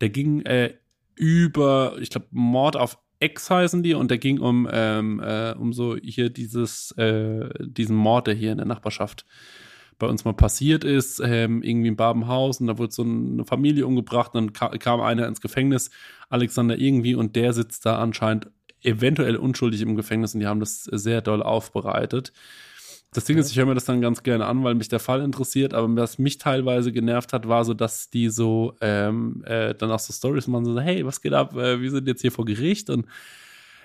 der 0.00 0.10
ging 0.10 0.42
äh, 0.42 0.74
über, 1.16 1.96
ich 2.00 2.10
glaube, 2.10 2.28
Mord 2.30 2.76
auf 2.76 2.98
Ex 3.18 3.50
heißen 3.50 3.82
die 3.82 3.94
und 3.94 4.10
der 4.10 4.18
ging 4.18 4.38
um, 4.38 4.66
ähm, 4.72 5.20
äh, 5.20 5.52
um 5.52 5.72
so 5.74 5.96
hier 5.96 6.30
dieses, 6.30 6.92
äh, 6.92 7.50
diesen 7.60 7.94
Mord, 7.94 8.26
der 8.26 8.34
hier 8.34 8.52
in 8.52 8.58
der 8.58 8.66
Nachbarschaft 8.66 9.26
bei 10.00 10.08
uns 10.08 10.24
mal 10.24 10.32
passiert 10.32 10.82
ist, 10.82 11.20
ähm, 11.24 11.62
irgendwie 11.62 11.88
in 11.88 11.96
Babenhaus 11.96 12.60
und 12.60 12.66
da 12.66 12.78
wurde 12.78 12.92
so 12.92 13.02
eine 13.02 13.44
Familie 13.44 13.86
umgebracht, 13.86 14.32
dann 14.34 14.52
ka 14.52 14.70
kam 14.78 15.00
einer 15.00 15.28
ins 15.28 15.40
Gefängnis, 15.40 15.90
Alexander 16.28 16.76
irgendwie, 16.76 17.14
und 17.14 17.36
der 17.36 17.52
sitzt 17.52 17.86
da 17.86 18.00
anscheinend 18.00 18.50
eventuell 18.82 19.36
unschuldig 19.36 19.82
im 19.82 19.94
Gefängnis 19.94 20.34
und 20.34 20.40
die 20.40 20.46
haben 20.46 20.58
das 20.58 20.84
sehr 20.84 21.20
doll 21.20 21.42
aufbereitet. 21.42 22.32
Das 23.12 23.24
Ding 23.24 23.38
ist, 23.38 23.50
ich 23.50 23.58
höre 23.58 23.66
mir 23.66 23.74
das 23.74 23.84
dann 23.84 24.00
ganz 24.00 24.22
gerne 24.22 24.46
an, 24.46 24.62
weil 24.62 24.74
mich 24.74 24.88
der 24.88 25.00
Fall 25.00 25.20
interessiert, 25.20 25.74
aber 25.74 25.94
was 25.96 26.18
mich 26.18 26.38
teilweise 26.38 26.92
genervt 26.92 27.32
hat, 27.32 27.48
war 27.48 27.64
so, 27.64 27.74
dass 27.74 28.08
die 28.08 28.28
so 28.28 28.76
ähm, 28.80 29.42
äh, 29.46 29.74
dann 29.74 29.90
auch 29.90 29.98
so 29.98 30.12
Stories 30.12 30.46
machen, 30.46 30.64
so, 30.64 30.80
hey, 30.80 31.04
was 31.04 31.20
geht 31.20 31.32
ab, 31.32 31.56
äh, 31.56 31.80
wir 31.80 31.90
sind 31.90 32.06
jetzt 32.06 32.22
hier 32.22 32.32
vor 32.32 32.44
Gericht 32.44 32.88
und 32.88 33.06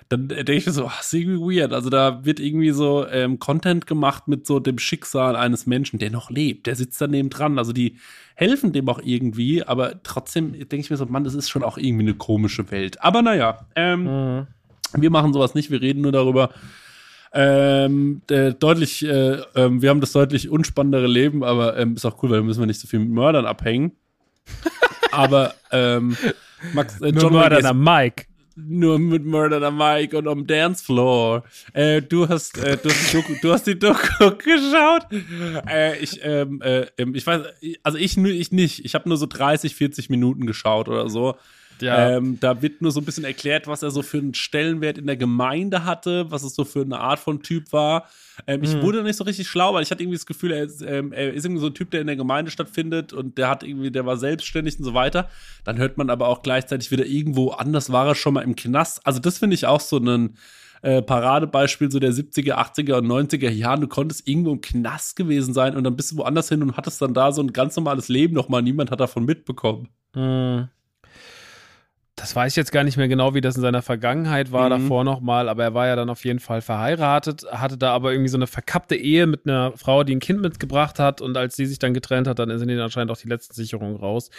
dann 0.08 0.28
denke 0.28 0.52
ich 0.52 0.66
mir 0.66 0.72
so, 0.72 0.86
ach, 0.86 1.00
ist 1.00 1.12
irgendwie 1.12 1.58
weird. 1.58 1.72
Also 1.72 1.90
da 1.90 2.24
wird 2.24 2.38
irgendwie 2.38 2.70
so 2.70 3.06
ähm, 3.08 3.38
Content 3.38 3.86
gemacht 3.86 4.28
mit 4.28 4.46
so 4.46 4.60
dem 4.60 4.78
Schicksal 4.78 5.34
eines 5.34 5.66
Menschen, 5.66 5.98
der 5.98 6.10
noch 6.10 6.30
lebt, 6.30 6.66
der 6.66 6.76
sitzt 6.76 7.00
daneben 7.00 7.28
dran. 7.28 7.58
Also 7.58 7.72
die 7.72 7.96
helfen 8.34 8.72
dem 8.72 8.88
auch 8.88 9.00
irgendwie, 9.02 9.64
aber 9.64 10.02
trotzdem 10.02 10.52
denke 10.52 10.76
ich 10.76 10.90
mir 10.90 10.96
so, 10.96 11.06
Mann, 11.06 11.24
das 11.24 11.34
ist 11.34 11.48
schon 11.48 11.64
auch 11.64 11.76
irgendwie 11.76 12.04
eine 12.04 12.14
komische 12.14 12.70
Welt. 12.70 13.02
Aber 13.02 13.22
naja, 13.22 13.66
ähm, 13.74 14.04
mhm. 14.04 14.46
wir 14.96 15.10
machen 15.10 15.32
sowas 15.32 15.54
nicht, 15.54 15.70
wir 15.70 15.80
reden 15.80 16.02
nur 16.02 16.12
darüber, 16.12 16.50
ähm, 17.32 18.22
äh, 18.30 18.52
deutlich, 18.54 19.04
äh, 19.04 19.34
äh, 19.34 19.70
wir 19.70 19.90
haben 19.90 20.00
das 20.00 20.12
deutlich 20.12 20.48
unspannendere 20.48 21.06
Leben, 21.06 21.42
aber 21.42 21.76
ähm, 21.76 21.94
ist 21.94 22.04
auch 22.04 22.22
cool, 22.22 22.30
weil 22.30 22.42
müssen 22.42 22.60
wir 22.60 22.66
nicht 22.66 22.80
so 22.80 22.86
viel 22.86 23.00
mit 23.00 23.10
Mördern 23.10 23.44
abhängen. 23.44 23.92
aber 25.10 25.54
ähm, 25.72 26.16
Max, 26.72 27.00
äh, 27.00 27.08
John 27.08 27.32
Mörder 27.32 27.74
Mike. 27.74 28.26
Nur 28.56 28.98
mit 28.98 29.26
Murder 29.26 29.70
Mike 29.70 30.16
und 30.16 30.26
am 30.28 30.46
Dancefloor. 30.46 31.44
Äh, 31.74 32.00
du 32.00 32.26
hast, 32.26 32.56
äh, 32.56 32.78
du 32.78 32.88
hast 32.88 33.12
die 33.12 33.16
Doku, 33.16 33.34
du 33.42 33.52
hast 33.52 33.66
die 33.66 33.78
Doku 33.78 34.30
geschaut. 34.38 35.06
Äh, 35.68 35.98
ich, 35.98 36.20
ähm, 36.22 36.62
äh, 36.62 36.86
ähm, 36.96 37.14
ich 37.14 37.26
weiß, 37.26 37.42
also 37.82 37.98
ich, 37.98 38.16
ich 38.16 38.52
nicht. 38.52 38.84
Ich 38.84 38.94
habe 38.94 39.10
nur 39.10 39.18
so 39.18 39.26
30, 39.26 39.74
40 39.74 40.08
Minuten 40.08 40.46
geschaut 40.46 40.88
oder 40.88 41.10
so. 41.10 41.36
Ja. 41.80 42.16
Ähm, 42.16 42.38
da 42.40 42.62
wird 42.62 42.80
nur 42.80 42.90
so 42.90 43.00
ein 43.00 43.04
bisschen 43.04 43.24
erklärt, 43.24 43.66
was 43.66 43.82
er 43.82 43.90
so 43.90 44.02
für 44.02 44.18
einen 44.18 44.34
Stellenwert 44.34 44.98
in 44.98 45.06
der 45.06 45.16
Gemeinde 45.16 45.84
hatte, 45.84 46.30
was 46.30 46.42
es 46.42 46.54
so 46.54 46.64
für 46.64 46.82
eine 46.82 46.98
Art 46.98 47.18
von 47.18 47.42
Typ 47.42 47.72
war. 47.72 48.08
Ähm, 48.46 48.60
mhm. 48.60 48.64
Ich 48.64 48.82
wurde 48.82 49.02
nicht 49.02 49.16
so 49.16 49.24
richtig 49.24 49.48
schlau, 49.48 49.74
weil 49.74 49.82
ich 49.82 49.90
hatte 49.90 50.02
irgendwie 50.02 50.16
das 50.16 50.26
Gefühl, 50.26 50.52
er 50.52 50.64
ist, 50.64 50.82
ähm, 50.82 51.12
er 51.12 51.32
ist 51.32 51.44
irgendwie 51.44 51.60
so 51.60 51.66
ein 51.66 51.74
Typ, 51.74 51.90
der 51.90 52.00
in 52.00 52.06
der 52.06 52.16
Gemeinde 52.16 52.50
stattfindet 52.50 53.12
und 53.12 53.38
der 53.38 53.48
hat 53.48 53.62
irgendwie, 53.62 53.90
der 53.90 54.06
war 54.06 54.16
selbstständig 54.16 54.78
und 54.78 54.84
so 54.84 54.94
weiter. 54.94 55.28
Dann 55.64 55.78
hört 55.78 55.98
man 55.98 56.10
aber 56.10 56.28
auch 56.28 56.42
gleichzeitig 56.42 56.90
wieder 56.90 57.06
irgendwo 57.06 57.50
anders 57.50 57.92
war 57.92 58.06
er 58.06 58.14
schon 58.14 58.34
mal 58.34 58.42
im 58.42 58.56
Knast. 58.56 59.06
Also 59.06 59.20
das 59.20 59.38
finde 59.38 59.54
ich 59.54 59.66
auch 59.66 59.80
so 59.80 59.98
ein 59.98 60.36
äh, 60.82 61.02
Paradebeispiel 61.02 61.90
so 61.90 61.98
der 61.98 62.12
70er, 62.12 62.54
80er 62.54 62.98
und 62.98 63.06
90er 63.06 63.50
Jahren. 63.50 63.80
Du 63.80 63.88
konntest 63.88 64.28
irgendwo 64.28 64.52
im 64.52 64.60
Knast 64.60 65.16
gewesen 65.16 65.52
sein 65.54 65.76
und 65.76 65.84
dann 65.84 65.96
bist 65.96 66.12
du 66.12 66.16
woanders 66.18 66.48
hin 66.48 66.62
und 66.62 66.76
hattest 66.76 67.02
dann 67.02 67.14
da 67.14 67.32
so 67.32 67.42
ein 67.42 67.52
ganz 67.52 67.76
normales 67.76 68.08
Leben 68.08 68.34
nochmal. 68.34 68.62
Niemand 68.62 68.90
hat 68.90 69.00
davon 69.00 69.24
mitbekommen. 69.24 69.88
Mhm 70.14 70.68
das 72.16 72.34
weiß 72.34 72.52
ich 72.52 72.56
jetzt 72.56 72.72
gar 72.72 72.82
nicht 72.82 72.96
mehr 72.96 73.08
genau, 73.08 73.34
wie 73.34 73.42
das 73.42 73.56
in 73.56 73.62
seiner 73.62 73.82
Vergangenheit 73.82 74.50
war, 74.50 74.66
mhm. 74.66 74.70
davor 74.70 75.04
nochmal, 75.04 75.50
aber 75.50 75.64
er 75.64 75.74
war 75.74 75.86
ja 75.86 75.96
dann 75.96 76.08
auf 76.08 76.24
jeden 76.24 76.40
Fall 76.40 76.62
verheiratet, 76.62 77.44
hatte 77.52 77.76
da 77.76 77.92
aber 77.92 78.12
irgendwie 78.12 78.30
so 78.30 78.38
eine 78.38 78.46
verkappte 78.46 78.96
Ehe 78.96 79.26
mit 79.26 79.46
einer 79.46 79.72
Frau, 79.76 80.02
die 80.02 80.16
ein 80.16 80.20
Kind 80.20 80.40
mitgebracht 80.40 80.98
hat 80.98 81.20
und 81.20 81.36
als 81.36 81.56
sie 81.56 81.66
sich 81.66 81.78
dann 81.78 81.92
getrennt 81.92 82.26
hat, 82.26 82.38
dann 82.38 82.58
sind 82.58 82.70
ihnen 82.70 82.80
anscheinend 82.80 83.12
auch 83.12 83.18
die 83.18 83.28
letzten 83.28 83.54
Sicherungen 83.54 83.96
raus. 83.96 84.30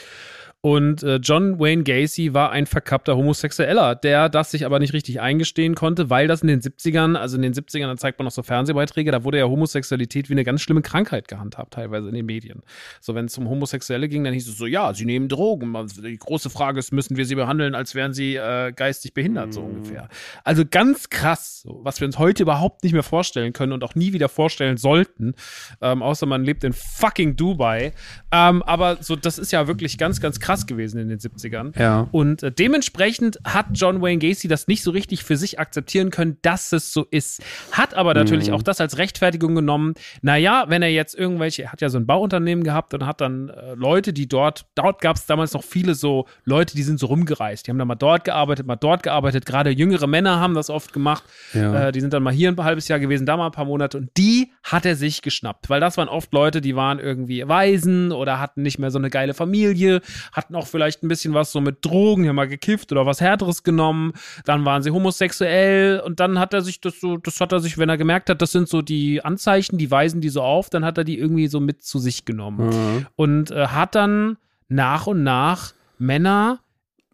Und 0.61 1.03
äh, 1.03 1.17
John 1.17 1.59
Wayne 1.59 1.83
Gacy 1.83 2.33
war 2.33 2.51
ein 2.51 2.65
verkappter 2.65 3.15
Homosexueller, 3.15 3.93
der 3.93 4.27
das 4.27 4.49
sich 4.49 4.65
aber 4.65 4.79
nicht 4.79 4.91
richtig 4.91 5.21
eingestehen 5.21 5.75
konnte, 5.75 6.09
weil 6.09 6.27
das 6.27 6.41
in 6.41 6.47
den 6.47 6.61
70ern, 6.61 7.15
also 7.15 7.35
in 7.35 7.43
den 7.43 7.53
70ern, 7.53 7.85
da 7.85 7.95
zeigt 7.95 8.17
man 8.17 8.25
noch 8.25 8.31
so 8.31 8.41
Fernsehbeiträge, 8.41 9.11
da 9.11 9.23
wurde 9.23 9.37
ja 9.37 9.45
Homosexualität 9.45 10.29
wie 10.29 10.33
eine 10.33 10.43
ganz 10.43 10.61
schlimme 10.61 10.81
Krankheit 10.81 11.27
gehandhabt, 11.27 11.75
teilweise 11.75 12.09
in 12.09 12.15
den 12.15 12.25
Medien. 12.25 12.63
So, 13.01 13.13
wenn 13.13 13.25
es 13.25 13.37
um 13.37 13.47
Homosexuelle 13.47 14.09
ging, 14.09 14.23
dann 14.23 14.33
hieß 14.33 14.47
es 14.47 14.57
so, 14.57 14.65
ja, 14.65 14.93
sie 14.95 15.05
nehmen 15.05 15.29
Drogen. 15.29 15.75
Die 16.03 16.17
große 16.17 16.49
Frage 16.49 16.79
ist, 16.79 16.91
müssen 16.91 17.17
wir 17.17 17.25
sie 17.25 17.35
behandeln, 17.35 17.75
als 17.75 17.93
wären 17.93 18.13
sie 18.13 18.35
äh, 18.35 18.71
geistig 18.71 19.13
behindert, 19.13 19.53
so 19.53 19.61
mhm. 19.61 19.67
ungefähr. 19.67 20.09
Also 20.43 20.63
ganz 20.69 21.09
krass, 21.09 21.61
so, 21.61 21.81
was 21.83 21.99
wir 22.01 22.07
uns 22.07 22.17
heute 22.17 22.41
überhaupt 22.41 22.83
nicht 22.83 22.93
mehr 22.93 23.03
vorstellen 23.03 23.53
können 23.53 23.73
und 23.73 23.83
auch 23.83 23.93
nie 23.93 24.11
wieder 24.11 24.27
vorstellen 24.27 24.77
sollten, 24.77 25.35
ähm, 25.81 26.01
außer 26.01 26.25
man 26.25 26.43
lebt 26.43 26.63
in 26.63 26.73
fucking 26.73 27.35
Dubai. 27.35 27.93
Ähm, 28.31 28.63
aber 28.63 28.97
so, 29.01 29.15
das 29.15 29.37
ist 29.37 29.51
ja 29.51 29.67
wirklich 29.67 29.99
ganz, 29.99 30.19
ganz 30.19 30.39
krass 30.39 30.46
krass 30.47 30.65
gewesen 30.65 30.97
in 30.97 31.09
den 31.09 31.19
70ern. 31.19 31.77
Ja. 31.77 32.07
Und 32.11 32.41
äh, 32.41 32.51
dementsprechend 32.53 33.37
hat 33.43 33.65
John 33.73 34.01
Wayne 34.01 34.19
Gacy 34.19 34.47
das 34.47 34.67
nicht 34.67 34.81
so 34.81 34.91
richtig 34.91 35.25
für 35.25 35.35
sich 35.35 35.59
akzeptieren 35.59 36.09
können, 36.09 36.37
dass 36.41 36.71
es 36.71 36.93
so 36.93 37.05
ist. 37.11 37.43
Hat 37.73 37.93
aber 37.95 38.13
natürlich 38.13 38.47
mhm. 38.47 38.53
auch 38.53 38.61
das 38.61 38.79
als 38.79 38.97
Rechtfertigung 38.97 39.55
genommen. 39.55 39.95
Naja, 40.21 40.63
wenn 40.69 40.81
er 40.81 40.89
jetzt 40.89 41.15
irgendwelche, 41.15 41.63
er 41.63 41.73
hat 41.73 41.81
ja 41.81 41.89
so 41.89 41.97
ein 41.97 42.05
Bauunternehmen 42.05 42.63
gehabt 42.63 42.93
und 42.93 43.05
hat 43.05 43.19
dann 43.19 43.49
äh, 43.49 43.73
Leute, 43.73 44.13
die 44.13 44.29
dort, 44.29 44.67
dort 44.75 45.01
gab 45.01 45.17
es 45.17 45.25
damals 45.25 45.51
noch 45.51 45.65
viele 45.65 45.95
so 45.95 46.27
Leute, 46.45 46.77
die 46.77 46.83
sind 46.83 46.97
so 46.97 47.07
rumgereist. 47.07 47.67
Die 47.67 47.71
haben 47.71 47.77
dann 47.77 47.89
mal 47.89 47.95
dort 47.95 48.23
gearbeitet, 48.23 48.65
mal 48.65 48.77
dort 48.77 49.03
gearbeitet. 49.03 49.45
Gerade 49.45 49.71
jüngere 49.71 50.07
Männer 50.07 50.39
haben 50.39 50.53
das 50.53 50.69
oft 50.69 50.93
gemacht. 50.93 51.25
Ja. 51.53 51.87
Äh, 51.87 51.91
die 51.91 51.99
sind 51.99 52.13
dann 52.13 52.23
mal 52.23 52.31
hier 52.31 52.49
ein 52.49 52.63
halbes 52.63 52.87
Jahr 52.87 52.99
gewesen, 52.99 53.25
da 53.25 53.35
mal 53.35 53.47
ein 53.47 53.51
paar 53.51 53.65
Monate. 53.65 53.97
Und 53.97 54.11
die 54.15 54.53
hat 54.63 54.85
er 54.85 54.95
sich 54.95 55.21
geschnappt, 55.21 55.69
weil 55.69 55.81
das 55.81 55.97
waren 55.97 56.07
oft 56.07 56.31
Leute, 56.31 56.61
die 56.61 56.77
waren 56.77 56.99
irgendwie 56.99 57.45
Waisen 57.45 58.13
oder 58.13 58.39
hatten 58.39 58.61
nicht 58.61 58.79
mehr 58.79 58.91
so 58.91 58.97
eine 58.97 59.09
geile 59.09 59.33
Familie, 59.33 59.99
hatten 60.37 60.55
auch 60.55 60.67
vielleicht 60.67 61.03
ein 61.03 61.07
bisschen 61.07 61.33
was 61.33 61.51
so 61.51 61.59
mit 61.59 61.83
Drogen, 61.83 62.27
haben 62.27 62.35
mal 62.35 62.47
gekifft 62.47 62.91
oder 62.91 63.05
was 63.05 63.19
härteres 63.19 63.63
genommen, 63.63 64.13
dann 64.45 64.63
waren 64.63 64.83
sie 64.83 64.91
homosexuell 64.91 65.99
und 65.99 66.19
dann 66.19 66.39
hat 66.39 66.53
er 66.53 66.61
sich 66.61 66.79
das 66.79 67.01
so, 67.01 67.17
das 67.17 67.41
hat 67.41 67.51
er 67.51 67.59
sich, 67.59 67.77
wenn 67.77 67.89
er 67.89 67.97
gemerkt 67.97 68.29
hat, 68.29 68.41
das 68.41 68.51
sind 68.51 68.69
so 68.69 68.81
die 68.81 69.25
Anzeichen, 69.25 69.77
die 69.77 69.89
weisen 69.89 70.21
die 70.21 70.29
so 70.29 70.43
auf, 70.43 70.69
dann 70.69 70.85
hat 70.85 70.97
er 70.97 71.03
die 71.03 71.17
irgendwie 71.17 71.47
so 71.47 71.59
mit 71.59 71.83
zu 71.83 71.97
sich 71.97 72.23
genommen 72.23 72.69
mhm. 72.69 73.07
und 73.15 73.51
äh, 73.51 73.67
hat 73.67 73.95
dann 73.95 74.37
nach 74.69 75.07
und 75.07 75.23
nach 75.23 75.73
Männer 75.97 76.59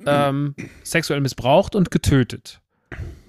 ähm, 0.05 0.53
sexuell 0.83 1.21
missbraucht 1.21 1.75
und 1.75 1.89
getötet. 1.89 2.59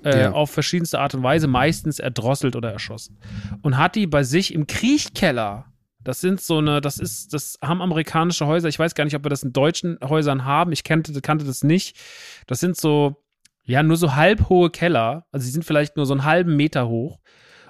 Äh, 0.02 0.24
ja. 0.24 0.32
auf 0.32 0.50
verschiedenste 0.50 0.98
Art 0.98 1.14
und 1.14 1.22
Weise, 1.22 1.46
meistens 1.46 1.98
erdrosselt 1.98 2.56
oder 2.56 2.70
erschossen. 2.70 3.16
Und 3.62 3.78
hat 3.78 3.94
die 3.94 4.06
bei 4.06 4.22
sich 4.22 4.52
im 4.52 4.66
Kriechkeller 4.66 5.64
das 6.04 6.20
sind 6.20 6.40
so 6.40 6.58
eine, 6.58 6.80
das 6.80 6.98
ist, 6.98 7.32
das 7.32 7.58
haben 7.62 7.82
amerikanische 7.82 8.46
Häuser. 8.46 8.68
Ich 8.68 8.78
weiß 8.78 8.94
gar 8.94 9.04
nicht, 9.04 9.16
ob 9.16 9.24
wir 9.24 9.30
das 9.30 9.42
in 9.42 9.52
deutschen 9.52 9.98
Häusern 10.02 10.44
haben. 10.44 10.72
Ich 10.72 10.84
kannte, 10.84 11.18
kannte 11.20 11.44
das 11.44 11.64
nicht. 11.64 11.96
Das 12.46 12.60
sind 12.60 12.76
so, 12.76 13.16
ja, 13.64 13.82
nur 13.82 13.96
so 13.96 14.14
halbhohe 14.14 14.70
Keller. 14.70 15.26
Also 15.32 15.46
sie 15.46 15.50
sind 15.50 15.64
vielleicht 15.64 15.96
nur 15.96 16.06
so 16.06 16.12
einen 16.12 16.24
halben 16.24 16.56
Meter 16.56 16.88
hoch. 16.88 17.18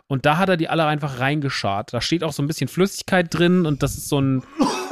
Und 0.07 0.27
da 0.27 0.37
hat 0.37 0.49
er 0.49 0.57
die 0.57 0.69
alle 0.69 0.85
einfach 0.85 1.21
reingeschart. 1.21 1.95
Da 1.95 2.01
steht 2.01 2.25
auch 2.25 2.33
so 2.33 2.43
ein 2.43 2.47
bisschen 2.47 2.69
Flüssigkeit 2.69 3.33
drin 3.33 3.65
und 3.65 3.83
das 3.83 3.97
ist 3.97 4.09
so 4.09 4.21
ein, 4.21 4.43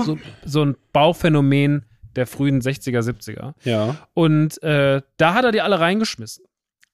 so, 0.05 0.19
so 0.44 0.64
ein 0.64 0.77
Bauphänomen 0.93 1.85
der 2.16 2.27
frühen 2.27 2.60
60er, 2.60 3.01
70er. 3.01 3.55
Ja. 3.64 3.97
Und 4.14 4.62
äh, 4.62 5.02
da 5.16 5.35
hat 5.35 5.44
er 5.44 5.52
die 5.52 5.60
alle 5.60 5.81
reingeschmissen. 5.81 6.44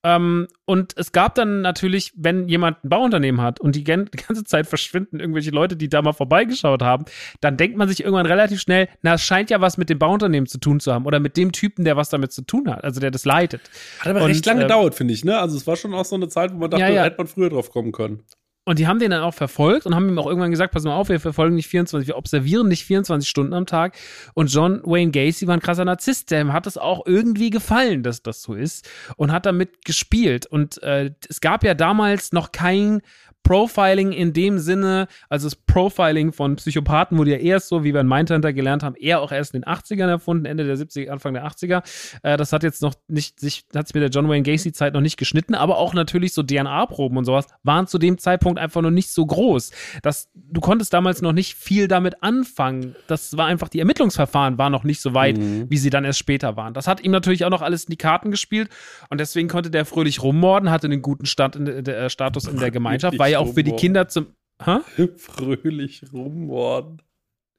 Ähm, 0.04 0.46
und 0.64 0.96
es 0.96 1.10
gab 1.10 1.34
dann 1.34 1.60
natürlich, 1.60 2.12
wenn 2.16 2.48
jemand 2.48 2.84
ein 2.84 2.88
Bauunternehmen 2.88 3.40
hat 3.40 3.58
und 3.58 3.74
die, 3.74 3.82
die, 3.82 3.84
ganze 3.84 4.44
Zeit 4.44 4.66
verschwinden 4.66 5.18
irgendwelche 5.18 5.50
Leute, 5.50 5.76
die 5.76 5.88
da 5.88 6.02
mal 6.02 6.12
vorbeigeschaut 6.12 6.82
haben, 6.82 7.04
dann 7.40 7.56
denkt 7.56 7.76
man 7.76 7.88
sich 7.88 8.04
irgendwann 8.04 8.26
relativ 8.26 8.60
schnell, 8.60 8.88
na, 9.02 9.14
es 9.14 9.22
scheint 9.22 9.50
ja 9.50 9.60
was 9.60 9.76
mit 9.76 9.90
dem 9.90 9.98
Bauunternehmen 9.98 10.46
zu 10.46 10.58
tun 10.58 10.78
zu 10.78 10.92
haben 10.92 11.04
oder 11.04 11.18
mit 11.18 11.36
dem 11.36 11.50
Typen, 11.50 11.84
der 11.84 11.96
was 11.96 12.10
damit 12.10 12.32
zu 12.32 12.42
tun 12.42 12.70
hat, 12.70 12.84
also 12.84 13.00
der 13.00 13.10
das 13.10 13.24
leitet. 13.24 13.62
Hat 13.98 14.08
aber 14.08 14.22
und, 14.22 14.30
recht 14.30 14.46
lange 14.46 14.60
äh, 14.60 14.64
gedauert, 14.64 14.94
finde 14.94 15.14
ich, 15.14 15.24
ne? 15.24 15.38
Also 15.38 15.56
es 15.56 15.66
war 15.66 15.76
schon 15.76 15.92
auch 15.94 16.04
so 16.04 16.14
eine 16.14 16.28
Zeit, 16.28 16.52
wo 16.52 16.58
man 16.58 16.70
dachte, 16.70 16.84
ja, 16.84 16.90
ja. 16.90 17.04
hätte 17.04 17.18
man 17.18 17.26
früher 17.26 17.50
drauf 17.50 17.70
kommen 17.70 17.90
können. 17.90 18.22
Und 18.68 18.78
die 18.78 18.86
haben 18.86 18.98
den 18.98 19.12
dann 19.12 19.22
auch 19.22 19.32
verfolgt 19.32 19.86
und 19.86 19.94
haben 19.94 20.10
ihm 20.10 20.18
auch 20.18 20.26
irgendwann 20.26 20.50
gesagt, 20.50 20.74
pass 20.74 20.84
mal 20.84 20.94
auf, 20.94 21.08
wir 21.08 21.20
verfolgen 21.20 21.56
nicht 21.56 21.68
24, 21.68 22.06
wir 22.06 22.18
observieren 22.18 22.68
nicht 22.68 22.84
24 22.84 23.26
Stunden 23.26 23.54
am 23.54 23.64
Tag. 23.64 23.96
Und 24.34 24.52
John 24.52 24.82
Wayne 24.84 25.10
Gacy 25.10 25.46
war 25.46 25.54
ein 25.54 25.60
krasser 25.60 25.86
Narzisst, 25.86 26.30
dem 26.30 26.52
hat 26.52 26.66
es 26.66 26.76
auch 26.76 27.06
irgendwie 27.06 27.48
gefallen, 27.48 28.02
dass 28.02 28.22
das 28.22 28.42
so 28.42 28.52
ist 28.52 28.86
und 29.16 29.32
hat 29.32 29.46
damit 29.46 29.86
gespielt. 29.86 30.44
Und 30.44 30.82
äh, 30.82 31.12
es 31.30 31.40
gab 31.40 31.64
ja 31.64 31.72
damals 31.72 32.32
noch 32.32 32.52
kein 32.52 33.00
Profiling 33.48 34.12
in 34.12 34.34
dem 34.34 34.58
Sinne, 34.58 35.08
also 35.30 35.46
das 35.46 35.56
Profiling 35.56 36.34
von 36.34 36.56
Psychopathen 36.56 37.16
wurde 37.16 37.30
ja 37.30 37.38
erst 37.38 37.68
so, 37.68 37.82
wie 37.82 37.94
wir 37.94 38.02
in 38.02 38.06
Mindhunter 38.06 38.52
gelernt 38.52 38.82
haben, 38.82 38.94
eher 38.94 39.22
auch 39.22 39.32
erst 39.32 39.54
in 39.54 39.62
den 39.62 39.72
80ern 39.72 40.08
erfunden, 40.08 40.44
Ende 40.44 40.64
der 40.64 40.76
70er, 40.76 41.08
Anfang 41.08 41.32
der 41.32 41.46
80er. 41.46 41.82
Äh, 42.22 42.36
das 42.36 42.52
hat 42.52 42.62
jetzt 42.62 42.82
noch 42.82 42.92
nicht, 43.08 43.40
sich, 43.40 43.64
hat 43.74 43.86
es 43.86 43.94
mit 43.94 44.02
der 44.02 44.10
John 44.10 44.28
Wayne 44.28 44.42
Gacy-Zeit 44.42 44.92
noch 44.92 45.00
nicht 45.00 45.16
geschnitten, 45.16 45.54
aber 45.54 45.78
auch 45.78 45.94
natürlich 45.94 46.34
so 46.34 46.42
DNA-Proben 46.42 47.16
und 47.16 47.24
sowas 47.24 47.46
waren 47.62 47.86
zu 47.86 47.96
dem 47.96 48.18
Zeitpunkt 48.18 48.58
einfach 48.58 48.82
noch 48.82 48.90
nicht 48.90 49.08
so 49.08 49.24
groß. 49.24 49.70
Das, 50.02 50.28
du 50.34 50.60
konntest 50.60 50.92
damals 50.92 51.22
noch 51.22 51.32
nicht 51.32 51.54
viel 51.54 51.88
damit 51.88 52.22
anfangen. 52.22 52.96
Das 53.06 53.34
war 53.38 53.46
einfach, 53.46 53.70
die 53.70 53.78
Ermittlungsverfahren 53.78 54.58
waren 54.58 54.72
noch 54.72 54.84
nicht 54.84 55.00
so 55.00 55.14
weit, 55.14 55.38
mhm. 55.38 55.70
wie 55.70 55.78
sie 55.78 55.88
dann 55.88 56.04
erst 56.04 56.18
später 56.18 56.58
waren. 56.58 56.74
Das 56.74 56.86
hat 56.86 57.02
ihm 57.02 57.12
natürlich 57.12 57.46
auch 57.46 57.50
noch 57.50 57.62
alles 57.62 57.84
in 57.84 57.92
die 57.92 57.96
Karten 57.96 58.30
gespielt 58.30 58.68
und 59.08 59.18
deswegen 59.18 59.48
konnte 59.48 59.70
der 59.70 59.86
fröhlich 59.86 60.22
rummorden, 60.22 60.70
hatte 60.70 60.86
einen 60.86 61.00
guten 61.00 61.24
Stand 61.24 61.56
in 61.56 61.64
der, 61.64 61.98
äh, 61.98 62.10
Status 62.10 62.44
in 62.44 62.58
der 62.58 62.70
Gemeinschaft, 62.70 63.18
war 63.18 63.26
ja 63.26 63.37
auch 63.38 63.54
für 63.54 63.64
die 63.64 63.72
Kinder 63.72 64.08
zum. 64.08 64.34
Ha? 64.64 64.84
Fröhlich 65.16 66.04
rummorden. 66.12 67.02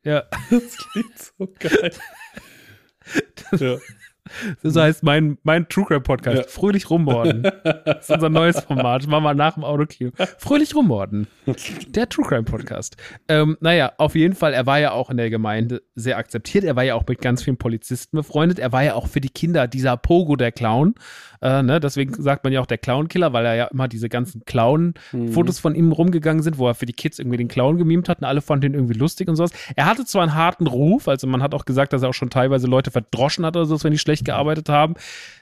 Ja. 0.03 0.25
Das 0.49 0.77
klingt 0.77 1.17
so 1.17 1.47
geil. 1.59 1.93
ja. 3.59 3.77
Das 4.63 4.75
heißt 4.75 5.03
mein, 5.03 5.37
mein 5.43 5.67
True 5.69 5.85
Crime 5.85 6.01
Podcast. 6.01 6.37
Ja. 6.37 6.43
Fröhlich 6.47 6.89
rummorden. 6.89 7.43
Das 7.85 8.09
ist 8.09 8.11
unser 8.11 8.29
neues 8.29 8.59
Format. 8.61 9.07
machen 9.07 9.23
wir 9.23 9.33
nach 9.33 9.55
dem 9.55 9.63
Autokino. 9.63 10.11
Fröhlich 10.37 10.75
rummorden. 10.75 11.27
Der 11.87 12.07
True 12.07 12.25
Crime 12.25 12.43
Podcast. 12.43 12.97
Ähm, 13.27 13.57
naja, 13.61 13.91
auf 13.97 14.15
jeden 14.15 14.35
Fall, 14.35 14.53
er 14.53 14.65
war 14.65 14.79
ja 14.79 14.91
auch 14.91 15.09
in 15.09 15.17
der 15.17 15.29
Gemeinde 15.29 15.81
sehr 15.95 16.17
akzeptiert. 16.17 16.63
Er 16.63 16.75
war 16.75 16.83
ja 16.83 16.95
auch 16.95 17.05
mit 17.07 17.21
ganz 17.21 17.43
vielen 17.43 17.57
Polizisten 17.57 18.17
befreundet. 18.17 18.59
Er 18.59 18.71
war 18.71 18.83
ja 18.83 18.95
auch 18.95 19.07
für 19.07 19.21
die 19.21 19.29
Kinder 19.29 19.67
dieser 19.67 19.97
Pogo, 19.97 20.35
der 20.35 20.51
Clown. 20.51 20.95
Äh, 21.41 21.63
ne? 21.63 21.79
Deswegen 21.79 22.13
sagt 22.21 22.43
man 22.43 22.53
ja 22.53 22.61
auch 22.61 22.65
der 22.65 22.77
Clown-Killer, 22.77 23.33
weil 23.33 23.45
er 23.45 23.55
ja 23.55 23.65
immer 23.65 23.87
diese 23.87 24.09
ganzen 24.09 24.43
Clown-Fotos 24.45 25.57
mhm. 25.57 25.61
von 25.61 25.75
ihm 25.75 25.91
rumgegangen 25.91 26.43
sind, 26.43 26.57
wo 26.57 26.67
er 26.67 26.75
für 26.75 26.85
die 26.85 26.93
Kids 26.93 27.19
irgendwie 27.19 27.37
den 27.37 27.47
Clown 27.47 27.77
gemimt 27.77 28.09
hat 28.09 28.19
und 28.19 28.25
alle 28.25 28.41
fanden 28.41 28.67
ihn 28.67 28.73
irgendwie 28.73 28.93
lustig 28.93 29.27
und 29.27 29.35
sowas. 29.35 29.51
Er 29.75 29.85
hatte 29.85 30.05
zwar 30.05 30.23
einen 30.23 30.35
harten 30.35 30.67
Ruf, 30.67 31.07
also 31.07 31.27
man 31.27 31.41
hat 31.41 31.53
auch 31.53 31.65
gesagt, 31.65 31.93
dass 31.93 32.03
er 32.03 32.09
auch 32.09 32.13
schon 32.13 32.29
teilweise 32.29 32.67
Leute 32.67 32.91
verdroschen 32.91 33.45
hat 33.45 33.55
oder 33.55 33.65
so, 33.65 33.81
wenn 33.83 33.91
die 33.91 33.97
schlecht 33.97 34.18
gearbeitet 34.23 34.69
haben, 34.69 34.95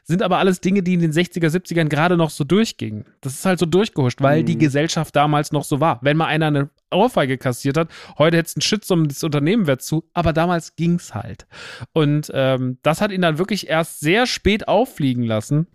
sind 0.04 0.22
aber 0.22 0.38
alles 0.38 0.62
Dinge, 0.62 0.84
die 0.84 0.94
in 0.94 1.02
den 1.02 1.12
60er, 1.12 1.50
70ern 1.50 1.90
gerade 1.90 2.16
noch 2.16 2.30
so 2.30 2.44
durchgingen. 2.44 3.06
Das 3.22 3.34
ist 3.34 3.46
halt 3.46 3.60
so 3.60 3.66
durchgehuscht, 3.66 4.22
weil 4.22 4.42
mhm. 4.42 4.46
die 4.46 4.58
Gesellschaft 4.58 5.16
damals 5.16 5.52
noch 5.52 5.64
so 5.64 5.80
war. 5.80 6.00
Wenn 6.02 6.18
mal 6.18 6.28
einer 6.28 6.48
eine 6.48 6.70
Ohrfeige 6.92 7.38
kassiert 7.38 7.78
hat, 7.78 7.90
heute 8.18 8.38
hätte 8.38 8.48
es 8.48 8.56
einen 8.56 8.62
Shitstorm, 8.62 9.08
das 9.08 9.24
Unternehmen 9.24 9.68
wäre 9.68 9.80
zu, 9.80 10.06
aber 10.14 10.32
damals 10.32 10.76
ging's 10.76 11.14
halt. 11.14 11.46
Und 11.94 12.32
ähm, 12.34 12.78
das 12.84 13.02
hat 13.02 13.12
ihn 13.12 13.22
dann 13.22 13.38
wirklich 13.38 13.68
erst 13.68 14.00
sehr 14.00 14.28
spät 14.28 14.68
auffliegen 14.68 15.24
lassen. 15.24 15.68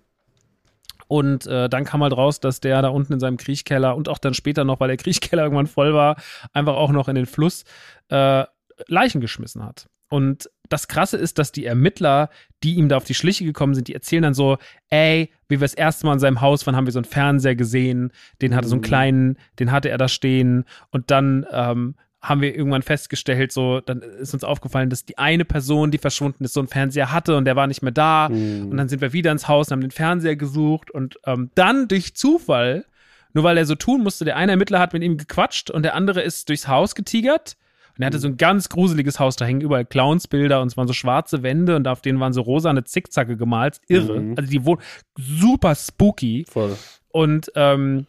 Und 1.08 1.46
äh, 1.46 1.68
dann 1.68 1.84
kam 1.84 2.02
halt 2.02 2.16
raus, 2.16 2.40
dass 2.40 2.60
der 2.60 2.80
da 2.80 2.88
unten 2.88 3.12
in 3.12 3.20
seinem 3.20 3.36
Kriechkeller 3.36 3.96
und 3.96 4.08
auch 4.08 4.16
dann 4.16 4.32
später 4.32 4.64
noch, 4.64 4.80
weil 4.80 4.88
der 4.88 4.96
Kriechkeller 4.96 5.42
irgendwann 5.42 5.66
voll 5.66 5.92
war, 5.92 6.16
einfach 6.54 6.74
auch 6.74 6.90
noch 6.90 7.06
in 7.08 7.16
den 7.16 7.26
Fluss 7.26 7.64
äh, 8.08 8.44
Leichen 8.86 9.20
geschmissen 9.20 9.62
hat. 9.62 9.88
Und 10.12 10.50
das 10.68 10.88
Krasse 10.88 11.16
ist, 11.16 11.38
dass 11.38 11.52
die 11.52 11.64
Ermittler, 11.64 12.28
die 12.62 12.74
ihm 12.74 12.90
da 12.90 12.98
auf 12.98 13.04
die 13.04 13.14
Schliche 13.14 13.46
gekommen 13.46 13.74
sind, 13.74 13.88
die 13.88 13.94
erzählen 13.94 14.22
dann 14.22 14.34
so, 14.34 14.58
ey, 14.90 15.30
wie 15.48 15.58
wir 15.58 15.64
das 15.64 15.72
erste 15.72 16.04
Mal 16.04 16.12
in 16.12 16.18
seinem 16.18 16.42
Haus 16.42 16.66
waren, 16.66 16.76
haben 16.76 16.84
wir 16.84 16.92
so 16.92 16.98
einen 16.98 17.06
Fernseher 17.06 17.56
gesehen, 17.56 18.12
den 18.42 18.54
hatte 18.54 18.68
so 18.68 18.74
einen 18.74 18.82
mhm. 18.82 18.86
kleinen, 18.86 19.38
den 19.58 19.72
hatte 19.72 19.88
er 19.88 19.96
da 19.96 20.08
stehen 20.08 20.66
und 20.90 21.10
dann 21.10 21.46
ähm, 21.50 21.94
haben 22.20 22.42
wir 22.42 22.54
irgendwann 22.54 22.82
festgestellt, 22.82 23.52
so, 23.52 23.80
dann 23.80 24.02
ist 24.02 24.34
uns 24.34 24.44
aufgefallen, 24.44 24.90
dass 24.90 25.06
die 25.06 25.16
eine 25.16 25.46
Person, 25.46 25.90
die 25.90 25.96
verschwunden 25.96 26.44
ist, 26.44 26.52
so 26.52 26.60
einen 26.60 26.68
Fernseher 26.68 27.10
hatte 27.10 27.34
und 27.34 27.46
der 27.46 27.56
war 27.56 27.66
nicht 27.66 27.80
mehr 27.80 27.90
da. 27.90 28.28
Mhm. 28.28 28.68
Und 28.70 28.76
dann 28.76 28.90
sind 28.90 29.00
wir 29.00 29.14
wieder 29.14 29.32
ins 29.32 29.48
Haus 29.48 29.68
und 29.68 29.72
haben 29.72 29.80
den 29.80 29.90
Fernseher 29.92 30.36
gesucht 30.36 30.90
und 30.90 31.18
ähm, 31.24 31.48
dann 31.54 31.88
durch 31.88 32.14
Zufall, 32.14 32.84
nur 33.32 33.44
weil 33.44 33.56
er 33.56 33.64
so 33.64 33.76
tun 33.76 34.02
musste, 34.02 34.26
der 34.26 34.36
eine 34.36 34.52
Ermittler 34.52 34.78
hat 34.78 34.92
mit 34.92 35.02
ihm 35.02 35.16
gequatscht 35.16 35.70
und 35.70 35.84
der 35.84 35.94
andere 35.94 36.20
ist 36.20 36.50
durchs 36.50 36.68
Haus 36.68 36.94
getigert. 36.94 37.56
Und 37.96 38.02
er 38.02 38.06
hatte 38.06 38.18
so 38.18 38.28
ein 38.28 38.36
ganz 38.36 38.68
gruseliges 38.68 39.20
Haus, 39.20 39.36
da 39.36 39.44
hängen 39.44 39.60
überall 39.60 39.84
Clownsbilder 39.84 40.60
und 40.62 40.68
es 40.68 40.76
waren 40.76 40.86
so 40.86 40.94
schwarze 40.94 41.42
Wände 41.42 41.76
und 41.76 41.86
auf 41.88 42.00
denen 42.00 42.20
waren 42.20 42.32
so 42.32 42.40
rosane 42.40 42.84
Zickzacke 42.84 43.36
gemalt. 43.36 43.80
Irre. 43.88 44.20
Mhm. 44.20 44.34
Also 44.36 44.50
die 44.50 44.64
wohnen 44.64 44.80
super 45.16 45.74
spooky. 45.74 46.46
Voll. 46.48 46.76
Und 47.08 47.52
ähm, 47.54 48.06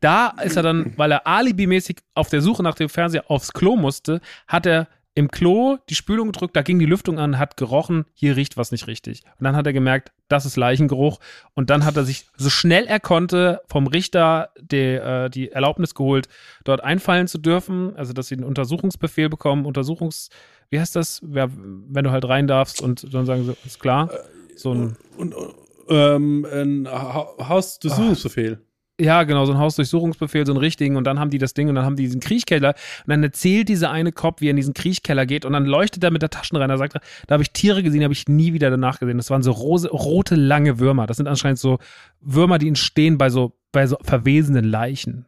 da 0.00 0.28
ist 0.42 0.56
er 0.56 0.62
dann, 0.62 0.92
weil 0.96 1.12
er 1.12 1.26
alibimäßig 1.26 1.98
auf 2.14 2.28
der 2.28 2.40
Suche 2.40 2.62
nach 2.62 2.74
dem 2.74 2.88
Fernseher 2.88 3.30
aufs 3.30 3.52
Klo 3.52 3.76
musste, 3.76 4.20
hat 4.46 4.66
er 4.66 4.88
im 5.16 5.30
Klo 5.30 5.78
die 5.88 5.94
Spülung 5.94 6.30
gedrückt, 6.30 6.54
da 6.54 6.60
ging 6.60 6.78
die 6.78 6.84
Lüftung 6.84 7.18
an, 7.18 7.38
hat 7.38 7.56
gerochen, 7.56 8.04
hier 8.12 8.36
riecht 8.36 8.58
was 8.58 8.70
nicht 8.70 8.86
richtig. 8.86 9.22
Und 9.38 9.44
dann 9.44 9.56
hat 9.56 9.66
er 9.66 9.72
gemerkt, 9.72 10.12
das 10.28 10.44
ist 10.44 10.56
Leichengeruch. 10.56 11.20
Und 11.54 11.70
dann 11.70 11.86
hat 11.86 11.96
er 11.96 12.04
sich 12.04 12.26
so 12.36 12.50
schnell 12.50 12.84
er 12.84 13.00
konnte 13.00 13.62
vom 13.66 13.86
Richter 13.86 14.50
die, 14.60 14.76
äh, 14.76 15.30
die 15.30 15.50
Erlaubnis 15.50 15.94
geholt, 15.94 16.28
dort 16.64 16.84
einfallen 16.84 17.28
zu 17.28 17.38
dürfen. 17.38 17.96
Also, 17.96 18.12
dass 18.12 18.28
sie 18.28 18.34
einen 18.34 18.44
Untersuchungsbefehl 18.44 19.30
bekommen, 19.30 19.64
Untersuchungs, 19.64 20.28
wie 20.68 20.78
heißt 20.78 20.94
das? 20.94 21.22
Ja, 21.32 21.48
wenn 21.50 22.04
du 22.04 22.10
halt 22.10 22.28
rein 22.28 22.46
darfst 22.46 22.82
und 22.82 23.14
dann 23.14 23.24
sagen 23.24 23.46
sie, 23.46 23.56
ist 23.64 23.80
klar. 23.80 24.10
So 24.54 24.74
ein, 24.74 24.96
und, 25.16 25.34
und 25.34 25.54
ähm, 25.88 26.46
ein 26.52 26.88
Hausdurchsuchungsbefehl. 26.90 28.60
Ja, 28.98 29.24
genau, 29.24 29.44
so 29.44 29.52
ein 29.52 29.58
Hausdurchsuchungsbefehl, 29.58 30.46
so 30.46 30.52
einen 30.52 30.58
richtigen. 30.58 30.96
Und 30.96 31.04
dann 31.04 31.18
haben 31.18 31.28
die 31.28 31.36
das 31.36 31.52
Ding 31.52 31.68
und 31.68 31.74
dann 31.74 31.84
haben 31.84 31.96
die 31.96 32.04
diesen 32.04 32.20
Kriechkeller. 32.20 32.70
Und 32.70 33.10
dann 33.10 33.22
erzählt 33.22 33.68
dieser 33.68 33.90
eine 33.90 34.10
Cop, 34.10 34.40
wie 34.40 34.46
er 34.46 34.50
in 34.50 34.56
diesen 34.56 34.72
Kriechkeller 34.72 35.26
geht. 35.26 35.44
Und 35.44 35.52
dann 35.52 35.66
leuchtet 35.66 36.02
er 36.02 36.10
mit 36.10 36.22
der 36.22 36.30
Taschen 36.30 36.56
rein. 36.56 36.70
Er 36.70 36.78
sagt, 36.78 36.94
da 37.26 37.32
habe 37.34 37.42
ich 37.42 37.50
Tiere 37.50 37.82
gesehen, 37.82 38.02
habe 38.02 38.14
ich 38.14 38.26
nie 38.26 38.54
wieder 38.54 38.70
danach 38.70 38.98
gesehen. 38.98 39.18
Das 39.18 39.28
waren 39.28 39.42
so 39.42 39.52
rose, 39.52 39.90
rote, 39.90 40.34
lange 40.34 40.78
Würmer. 40.78 41.06
Das 41.06 41.18
sind 41.18 41.28
anscheinend 41.28 41.58
so 41.58 41.78
Würmer, 42.22 42.56
die 42.56 42.68
entstehen 42.68 43.18
bei 43.18 43.28
so 43.28 43.52
bei 43.72 43.86
so 43.86 43.98
verwesenen 44.02 44.64
Leichen. 44.64 45.24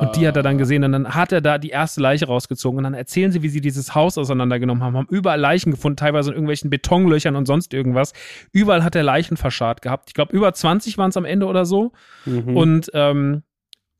Und 0.00 0.16
die 0.16 0.26
hat 0.26 0.36
er 0.36 0.42
dann 0.42 0.56
gesehen 0.58 0.84
und 0.84 0.92
dann 0.92 1.14
hat 1.14 1.32
er 1.32 1.40
da 1.40 1.58
die 1.58 1.68
erste 1.68 2.00
Leiche 2.00 2.26
rausgezogen 2.26 2.78
und 2.78 2.84
dann 2.84 2.94
erzählen 2.94 3.30
sie, 3.30 3.42
wie 3.42 3.48
sie 3.48 3.60
dieses 3.60 3.94
Haus 3.94 4.16
auseinandergenommen 4.16 4.82
haben, 4.82 4.96
haben 4.96 5.08
überall 5.10 5.38
Leichen 5.38 5.70
gefunden, 5.70 5.96
teilweise 5.96 6.30
in 6.30 6.34
irgendwelchen 6.34 6.70
Betonlöchern 6.70 7.36
und 7.36 7.46
sonst 7.46 7.74
irgendwas. 7.74 8.12
Überall 8.52 8.84
hat 8.84 8.94
er 8.94 9.02
Leichen 9.02 9.36
verscharrt 9.36 9.82
gehabt. 9.82 10.08
Ich 10.08 10.14
glaube, 10.14 10.34
über 10.34 10.52
20 10.52 10.96
waren 10.96 11.10
es 11.10 11.16
am 11.16 11.24
Ende 11.24 11.46
oder 11.46 11.66
so. 11.66 11.92
Mhm. 12.24 12.56
Und, 12.56 12.90
ähm, 12.94 13.42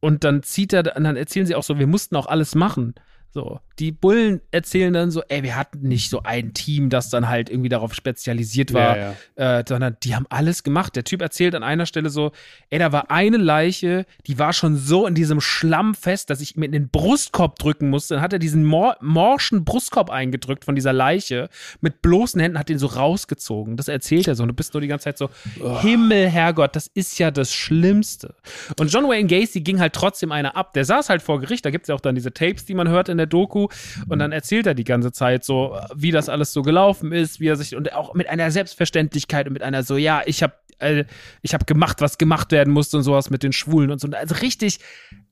und 0.01 0.25
dann 0.25 0.43
zieht 0.43 0.73
er, 0.73 0.97
und 0.97 1.05
dann 1.05 1.17
erzählen 1.17 1.47
sie 1.47 1.55
auch 1.55 1.63
so, 1.63 1.79
wir 1.79 1.87
mussten 1.87 2.17
auch 2.17 2.27
alles 2.27 2.55
machen. 2.55 2.95
So, 3.35 3.59
die 3.81 3.91
Bullen 3.91 4.41
erzählen 4.53 4.93
dann 4.93 5.11
so, 5.11 5.21
ey, 5.29 5.43
wir 5.43 5.57
hatten 5.57 5.89
nicht 5.89 6.09
so 6.09 6.23
ein 6.23 6.55
Team, 6.55 6.89
das 6.89 7.11
dann 7.11 7.29
halt 7.29 7.51
irgendwie 7.51 7.69
darauf 7.69 7.93
spezialisiert 7.93 8.73
war, 8.73 8.97
ja, 8.97 9.15
ja. 9.37 9.59
Äh, 9.59 9.65
sondern 9.69 9.97
die 10.05 10.15
haben 10.15 10.27
alles 10.29 10.63
gemacht. 10.63 10.95
Der 10.95 11.03
Typ 11.03 11.21
erzählt 11.21 11.57
an 11.57 11.65
einer 11.65 11.87
Stelle 11.87 12.11
so, 12.11 12.31
ey, 12.71 12.79
da 12.79 12.93
war 12.93 13.11
eine 13.11 13.37
Leiche, 13.37 14.07
die 14.29 14.39
war 14.39 14.53
schon 14.53 14.77
so 14.77 15.05
in 15.05 15.17
diesem 15.17 15.41
Schlamm 15.41 15.97
fest, 15.97 16.31
dass 16.31 16.41
ich 16.41 16.55
mir 16.55 16.67
in 16.67 16.71
den 16.71 16.91
Brustkorb 16.91 17.59
drücken 17.59 17.91
musste. 17.91 18.15
Dann 18.15 18.23
hat 18.23 18.33
er 18.33 18.39
diesen 18.39 18.65
mor 18.65 18.97
morschen 19.01 19.65
Brustkorb 19.65 20.11
eingedrückt 20.11 20.65
von 20.65 20.77
dieser 20.77 20.93
Leiche 20.93 21.49
mit 21.81 22.03
bloßen 22.03 22.41
Händen, 22.41 22.57
hat 22.57 22.69
den 22.69 22.79
so 22.79 22.87
rausgezogen. 22.87 23.77
Das 23.77 23.89
erzählt 23.89 24.29
er 24.29 24.37
so 24.37 24.45
und 24.45 24.51
du 24.51 24.55
bist 24.55 24.75
nur 24.75 24.81
die 24.81 24.87
ganze 24.87 25.07
Zeit 25.07 25.19
so, 25.19 25.29
oh. 25.61 25.81
Himmel, 25.81 26.29
Herrgott, 26.29 26.77
das 26.77 26.87
ist 26.87 27.19
ja 27.19 27.33
das 27.33 27.53
Schlimmste. 27.53 28.37
Und 28.79 28.93
John 28.93 29.09
Wayne 29.09 29.27
Gacy 29.27 29.61
ging 29.61 29.81
halt 29.81 29.93
trotzdem 29.93 30.31
einer 30.31 30.55
ab. 30.55 30.73
Der 30.75 30.85
saß 30.85 31.09
halt 31.09 31.21
vor 31.21 31.41
Gericht, 31.41 31.65
da 31.65 31.71
gibt 31.71 31.83
es 31.83 31.89
ja 31.89 31.97
auch 31.97 32.01
dann 32.01 32.15
diese 32.15 32.33
Tapes, 32.33 32.65
die 32.65 32.75
man 32.75 32.89
hört 32.89 33.09
in 33.09 33.17
der 33.17 33.24
Doku 33.27 33.69
und 34.09 34.19
dann 34.19 34.33
erzählt 34.33 34.67
er 34.67 34.75
die 34.75 34.85
ganze 34.85 35.13
Zeit 35.13 35.45
so, 35.45 35.79
wie 35.95 36.11
das 36.11 36.29
alles 36.29 36.53
so 36.53 36.63
gelaufen 36.63 37.13
ist, 37.13 37.41
wie 37.41 37.49
er 37.49 37.57
sich 37.57 37.77
und 37.77 37.93
auch 37.93 38.15
mit 38.15 38.29
einer 38.29 38.51
Selbstverständlichkeit 38.51 39.47
und 39.47 39.53
mit 39.53 39.63
einer 39.63 39.83
so, 39.83 39.97
ja, 39.97 40.23
ich 40.27 40.43
habe 40.43 40.55
äh, 40.79 41.05
ich 41.43 41.55
habe 41.55 41.65
gemacht, 41.65 42.01
was 42.01 42.19
gemacht 42.19 42.53
werden 42.53 42.73
musste 42.73 42.97
und 42.97 43.03
sowas 43.03 43.31
mit 43.31 43.43
den 43.43 43.53
Schwulen 43.53 43.91
und 43.91 44.01
so. 44.01 44.09
Also 44.11 44.35
richtig, 44.37 44.81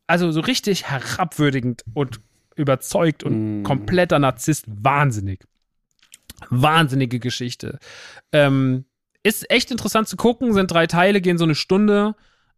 also 0.06 0.30
so 0.32 0.40
richtig 0.40 0.90
herabwürdigend 0.90 1.84
und 1.94 2.20
überzeugt 2.56 3.24
und 3.24 3.62
mm. 3.62 3.62
kompletter 3.62 4.18
Narzisst. 4.18 4.64
Wahnsinnig. 4.66 5.44
Wahnsinnige 6.50 7.18
Geschichte. 7.18 7.78
Ähm, 8.32 8.84
ist 9.22 9.50
echt 9.50 9.70
interessant 9.70 10.08
zu 10.08 10.16
gucken, 10.16 10.52
sind 10.52 10.70
drei 10.70 10.86
Teile, 10.86 11.20
gehen 11.20 11.38
so 11.38 11.44
eine 11.44 11.54
Stunde. 11.54 12.14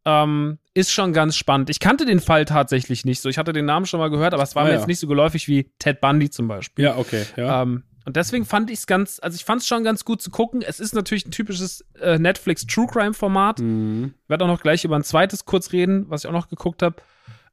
Ähm, 0.07 0.59
ist 0.75 0.93
schon 0.93 1.13
ganz 1.13 1.37
spannend. 1.37 1.71
Ich 1.71 1.81
kannte 1.81 2.05
den 2.05 2.21
Fall 2.21 2.45
tatsächlich 2.45 3.05
nicht 3.05 3.21
so. 3.21 3.29
Ich 3.29 3.39
hatte 3.39 3.53
den 3.53 3.65
Namen 3.65 3.87
schon 3.87 4.01
mal 4.01 4.11
gehört, 4.11 4.35
aber 4.35 4.43
es 4.43 4.55
war 4.55 4.63
ah, 4.63 4.67
mir 4.67 4.73
ja. 4.73 4.79
jetzt 4.79 4.89
nicht 4.89 4.99
so 4.99 5.07
geläufig 5.07 5.49
wie 5.49 5.71
Ted 5.79 6.01
Bundy 6.01 6.31
zum 6.31 6.49
Beispiel. 6.49 6.85
Ja, 6.85 6.97
okay. 6.97 7.25
Ja. 7.37 7.63
Ähm, 7.63 7.85
und 8.05 8.17
deswegen 8.17 8.45
fand 8.45 8.71
ich 8.71 8.81
es 8.81 8.87
ganz, 8.87 9.19
also 9.23 9.35
ich 9.35 9.45
fand 9.45 9.63
es 9.63 9.67
schon 9.67 9.83
ganz 9.83 10.05
gut 10.05 10.21
zu 10.21 10.31
gucken. 10.31 10.63
Es 10.63 10.79
ist 10.79 10.95
natürlich 10.95 11.27
ein 11.27 11.31
typisches 11.31 11.87
äh, 12.01 12.19
Netflix 12.19 12.67
True 12.67 12.87
Crime 12.87 13.15
Format. 13.15 13.61
Mhm. 13.61 14.15
Ich 14.23 14.29
werde 14.29 14.45
auch 14.45 14.49
noch 14.49 14.61
gleich 14.61 14.85
über 14.85 14.97
ein 14.97 15.05
zweites 15.05 15.47
kurz 15.47 15.73
reden, 15.73 16.11
was 16.11 16.25
ich 16.25 16.29
auch 16.29 16.35
noch 16.35 16.49
geguckt 16.49 16.83
habe. 16.83 16.97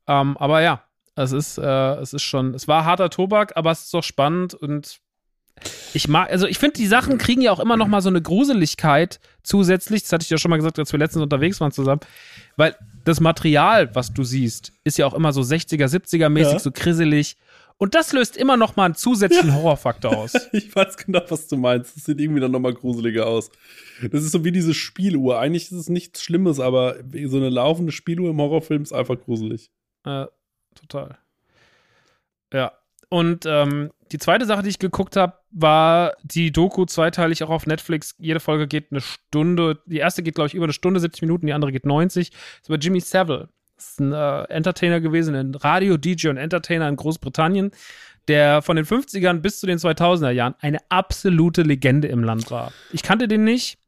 Ähm, 0.08 0.36
aber 0.38 0.62
ja, 0.62 0.84
es 1.16 1.32
ist, 1.32 1.58
äh, 1.58 1.96
es 1.96 2.14
ist 2.14 2.24
schon, 2.24 2.54
es 2.54 2.68
war 2.68 2.84
harter 2.84 3.10
Tobak, 3.10 3.56
aber 3.56 3.72
es 3.72 3.84
ist 3.84 3.94
doch 3.94 4.04
spannend 4.04 4.54
und 4.54 5.00
ich 5.94 6.08
mag, 6.08 6.32
also 6.32 6.48
ich 6.48 6.58
finde, 6.58 6.78
die 6.78 6.88
Sachen 6.88 7.18
kriegen 7.18 7.42
ja 7.42 7.52
auch 7.52 7.60
immer 7.60 7.78
noch 7.78 7.88
mal 7.88 8.02
so 8.02 8.10
eine 8.10 8.22
Gruseligkeit 8.22 9.20
zusätzlich. 9.44 10.04
Das 10.04 10.12
hatte 10.12 10.24
ich 10.24 10.30
ja 10.30 10.38
schon 10.38 10.50
mal 10.50 10.58
gesagt, 10.58 10.80
als 10.80 10.92
wir 10.92 11.00
letztens 11.00 11.24
unterwegs 11.24 11.60
waren 11.62 11.72
zusammen. 11.72 12.02
Weil 12.56 12.76
das 13.04 13.20
Material, 13.20 13.94
was 13.96 14.14
du 14.14 14.24
siehst, 14.24 14.72
ist 14.84 14.98
ja 14.98 15.06
auch 15.06 15.14
immer 15.14 15.34
so 15.34 15.42
60er, 15.42 15.86
70er 15.86 16.30
mäßig, 16.30 16.54
ja. 16.54 16.60
so 16.60 16.72
krisselig. 16.72 17.38
Und 17.78 17.96
das 17.96 18.14
löst 18.14 18.38
immer 18.38 18.58
noch 18.58 18.76
mal 18.76 18.86
einen 18.86 18.96
zusätzlichen 18.96 19.50
ja. 19.50 19.56
Horrorfaktor 19.56 20.16
aus. 20.16 20.34
ich 20.52 20.76
weiß 20.76 20.98
genau, 20.98 21.22
was 21.30 21.48
du 21.48 21.58
meinst. 21.58 21.96
Das 21.96 22.06
sieht 22.06 22.20
irgendwie 22.20 22.40
dann 22.40 22.52
noch 22.52 22.60
mal 22.60 22.74
gruseliger 22.74 23.26
aus. 23.26 23.50
Das 24.12 24.24
ist 24.24 24.32
so 24.32 24.46
wie 24.46 24.52
diese 24.52 24.74
Spieluhr. 24.74 25.40
Eigentlich 25.40 25.64
ist 25.64 25.72
es 25.72 25.90
nichts 25.90 26.22
Schlimmes, 26.22 26.60
aber 26.60 26.98
so 27.26 27.38
eine 27.38 27.50
laufende 27.50 27.92
Spieluhr 27.92 28.30
im 28.30 28.38
Horrorfilm 28.38 28.84
ist 28.84 28.94
einfach 28.94 29.20
gruselig. 29.20 29.72
Äh, 30.06 30.26
total. 30.76 31.18
Ja. 32.54 32.74
Und 33.10 33.46
ähm, 33.46 33.92
die 34.12 34.20
zweite 34.20 34.46
Sache, 34.46 34.62
die 34.64 34.70
ich 34.70 34.80
geguckt 34.80 35.16
habe, 35.16 35.34
war 35.52 36.16
die 36.24 36.52
Doku 36.52 36.86
zweiteilig 36.86 37.44
auch 37.44 37.50
auf 37.50 37.66
Netflix. 37.66 38.16
Jede 38.18 38.40
Folge 38.40 38.68
geht 38.68 38.88
eine 38.92 39.02
Stunde. 39.02 39.80
Die 39.86 39.98
erste 39.98 40.24
geht, 40.24 40.36
glaube 40.36 40.48
ich, 40.48 40.54
über 40.54 40.66
eine 40.66 40.74
Stunde, 40.74 41.00
70 41.00 41.22
Minuten, 41.22 41.46
die 41.46 41.54
andere 41.54 41.72
geht 41.72 41.86
90. 41.86 42.32
Das 42.32 42.40
ist 42.40 42.70
über 42.70 42.78
Jimmy 42.78 43.00
Savile. 43.00 43.50
Das 43.76 43.92
ist 43.92 44.00
ein 44.00 44.14
äh, 44.14 44.44
Entertainer 44.44 45.02
gewesen, 45.02 45.36
ein 45.36 45.56
Radio-DJ 45.56 46.30
und 46.30 46.38
Entertainer 46.38 46.88
in 46.88 46.96
Großbritannien, 46.96 47.72
der 48.28 48.62
von 48.62 48.76
den 48.76 48.86
50ern 48.86 49.40
bis 49.40 49.60
zu 49.60 49.66
den 49.66 49.80
2000er 49.80 50.30
Jahren 50.30 50.56
eine 50.60 50.80
absolute 50.90 51.64
Legende 51.64 52.08
im 52.08 52.24
Land 52.24 52.52
war. 52.52 52.72
Ich 52.92 53.04
kannte 53.04 53.28
den 53.28 53.44
nicht. 53.44 53.80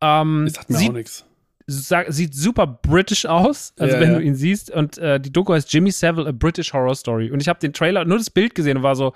Ähm, 0.00 0.44
das 0.44 0.54
sagt 0.54 0.70
mir 0.70 0.78
auch 0.78 0.92
nichts 0.92 1.24
sieht 1.68 2.34
super 2.34 2.66
british 2.66 3.26
aus, 3.26 3.74
also 3.78 3.94
ja, 3.94 4.00
wenn 4.00 4.12
ja. 4.12 4.18
du 4.18 4.24
ihn 4.24 4.34
siehst. 4.34 4.70
Und 4.70 4.96
äh, 4.96 5.20
die 5.20 5.30
Doku 5.30 5.52
heißt 5.52 5.72
Jimmy 5.72 5.90
Savile, 5.90 6.26
A 6.26 6.32
British 6.32 6.72
Horror 6.72 6.94
Story. 6.94 7.30
Und 7.30 7.40
ich 7.40 7.48
habe 7.48 7.58
den 7.60 7.74
Trailer, 7.74 8.06
nur 8.06 8.16
das 8.16 8.30
Bild 8.30 8.54
gesehen 8.54 8.78
und 8.78 8.82
war 8.82 8.96
so, 8.96 9.12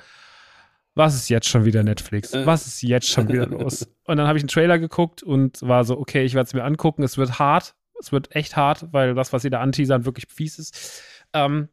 was 0.95 1.15
ist 1.15 1.29
jetzt 1.29 1.49
schon 1.49 1.65
wieder 1.65 1.83
Netflix? 1.83 2.35
Äh. 2.35 2.47
Was 2.47 2.67
ist 2.67 2.83
jetzt 2.83 3.09
schon 3.09 3.29
wieder 3.29 3.47
los? 3.47 3.89
Und 4.05 4.17
dann 4.17 4.27
habe 4.27 4.39
ich 4.39 4.43
einen 4.43 4.49
Trailer 4.49 4.79
geguckt 4.79 5.23
und 5.23 5.63
war 5.63 5.85
so, 5.85 5.97
okay, 5.99 6.25
ich 6.25 6.35
werde 6.35 6.49
es 6.49 6.55
mir 6.55 6.65
angucken. 6.65 7.03
Es 7.03 7.17
wird 7.17 7.39
hart. 7.39 7.75
Es 8.01 8.11
wird 8.11 8.35
echt 8.35 8.57
hart, 8.57 8.89
weil 8.91 9.15
das, 9.15 9.33
was 9.33 9.43
sie 9.43 9.51
da 9.51 9.61
anteasern, 9.61 10.05
wirklich 10.05 10.27
fies 10.29 10.59
ist. 10.59 11.03
Ähm, 11.33 11.69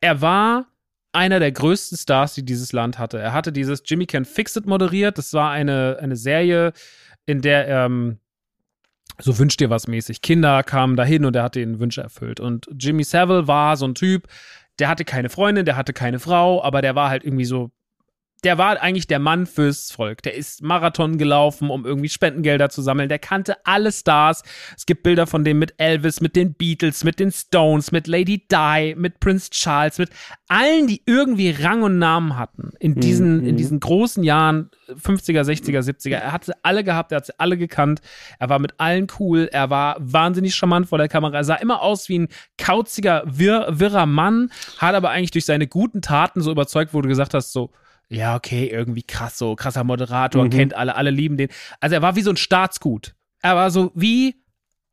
er 0.00 0.22
war 0.22 0.68
einer 1.12 1.38
der 1.38 1.52
größten 1.52 1.98
Stars, 1.98 2.34
die 2.34 2.44
dieses 2.44 2.72
Land 2.72 2.98
hatte. 2.98 3.18
Er 3.18 3.34
hatte 3.34 3.52
dieses 3.52 3.82
Jimmy 3.84 4.06
Can 4.06 4.24
Fix 4.24 4.56
It 4.56 4.66
moderiert. 4.66 5.18
Das 5.18 5.34
war 5.34 5.50
eine, 5.50 5.98
eine 6.00 6.16
Serie, 6.16 6.72
in 7.26 7.42
der 7.42 7.68
ähm, 7.68 8.18
so 9.18 9.38
wünscht 9.38 9.60
dir 9.60 9.70
was 9.70 9.86
mäßig. 9.86 10.22
Kinder 10.22 10.62
kamen 10.62 10.96
dahin 10.96 11.24
und 11.24 11.36
er 11.36 11.44
hat 11.44 11.54
den 11.54 11.78
Wünsche 11.78 12.02
erfüllt. 12.02 12.40
Und 12.40 12.68
Jimmy 12.78 13.04
Savile 13.04 13.46
war 13.46 13.76
so 13.76 13.86
ein 13.86 13.94
Typ, 13.94 14.28
der 14.78 14.88
hatte 14.88 15.04
keine 15.04 15.28
Freundin, 15.28 15.64
der 15.64 15.76
hatte 15.76 15.92
keine 15.92 16.18
Frau, 16.18 16.62
aber 16.62 16.82
der 16.82 16.94
war 16.94 17.08
halt 17.08 17.24
irgendwie 17.24 17.46
so 17.46 17.70
der 18.44 18.58
war 18.58 18.80
eigentlich 18.80 19.06
der 19.06 19.18
Mann 19.18 19.46
fürs 19.46 19.90
Volk. 19.90 20.22
Der 20.22 20.34
ist 20.34 20.62
Marathon 20.62 21.18
gelaufen, 21.18 21.70
um 21.70 21.84
irgendwie 21.86 22.08
Spendengelder 22.08 22.68
zu 22.68 22.82
sammeln. 22.82 23.08
Der 23.08 23.18
kannte 23.18 23.56
alle 23.64 23.90
Stars. 23.90 24.42
Es 24.76 24.86
gibt 24.86 25.02
Bilder 25.02 25.26
von 25.26 25.42
dem 25.42 25.58
mit 25.58 25.74
Elvis, 25.78 26.20
mit 26.20 26.36
den 26.36 26.54
Beatles, 26.54 27.02
mit 27.02 27.18
den 27.18 27.32
Stones, 27.32 27.92
mit 27.92 28.06
Lady 28.06 28.46
Di, 28.46 28.94
mit 28.96 29.20
Prince 29.20 29.50
Charles, 29.50 29.98
mit 29.98 30.10
allen, 30.48 30.86
die 30.86 31.02
irgendwie 31.06 31.50
Rang 31.50 31.82
und 31.82 31.98
Namen 31.98 32.36
hatten 32.36 32.70
in 32.78 32.94
diesen, 32.94 33.40
mhm. 33.40 33.48
in 33.48 33.56
diesen 33.56 33.80
großen 33.80 34.22
Jahren, 34.22 34.70
50er, 34.88 35.42
60er, 35.42 35.80
70er. 35.80 36.16
Er 36.16 36.32
hatte 36.32 36.52
alle 36.62 36.84
gehabt, 36.84 37.12
er 37.12 37.16
hat 37.16 37.26
sie 37.26 37.38
alle 37.38 37.56
gekannt. 37.56 38.00
Er 38.38 38.48
war 38.48 38.58
mit 38.58 38.74
allen 38.78 39.06
cool. 39.18 39.48
Er 39.50 39.70
war 39.70 39.96
wahnsinnig 39.98 40.54
charmant 40.54 40.88
vor 40.88 40.98
der 40.98 41.08
Kamera. 41.08 41.38
Er 41.38 41.44
sah 41.44 41.56
immer 41.56 41.82
aus 41.82 42.08
wie 42.08 42.20
ein 42.20 42.28
kauziger, 42.58 43.24
wirr, 43.26 43.66
wirrer 43.70 44.06
Mann, 44.06 44.50
hat 44.78 44.94
aber 44.94 45.10
eigentlich 45.10 45.30
durch 45.30 45.46
seine 45.46 45.66
guten 45.66 46.02
Taten 46.02 46.42
so 46.42 46.50
überzeugt, 46.50 46.94
wo 46.94 47.00
du 47.00 47.08
gesagt 47.08 47.34
hast, 47.34 47.52
so, 47.52 47.70
ja, 48.08 48.36
okay, 48.36 48.66
irgendwie 48.66 49.02
krass, 49.02 49.38
so 49.38 49.56
krasser 49.56 49.84
Moderator, 49.84 50.44
mhm. 50.44 50.50
kennt 50.50 50.74
alle, 50.74 50.94
alle 50.94 51.10
lieben 51.10 51.36
den. 51.36 51.48
Also 51.80 51.94
er 51.94 52.02
war 52.02 52.16
wie 52.16 52.22
so 52.22 52.30
ein 52.30 52.36
Staatsgut. 52.36 53.14
Er 53.42 53.56
war 53.56 53.70
so 53.70 53.90
wie 53.94 54.36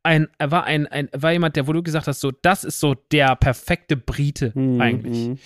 ein, 0.03 0.27
er 0.37 0.51
war 0.51 0.65
ein, 0.65 0.87
ein, 0.87 1.09
war 1.13 1.31
jemand, 1.31 1.55
der, 1.55 1.67
wo 1.67 1.73
du 1.73 1.81
gesagt 1.83 2.07
hast, 2.07 2.19
so, 2.19 2.31
das 2.31 2.63
ist 2.63 2.79
so 2.79 2.95
der 3.11 3.35
perfekte 3.35 3.95
Brite 3.95 4.51
mhm. 4.55 4.81
eigentlich. 4.81 5.39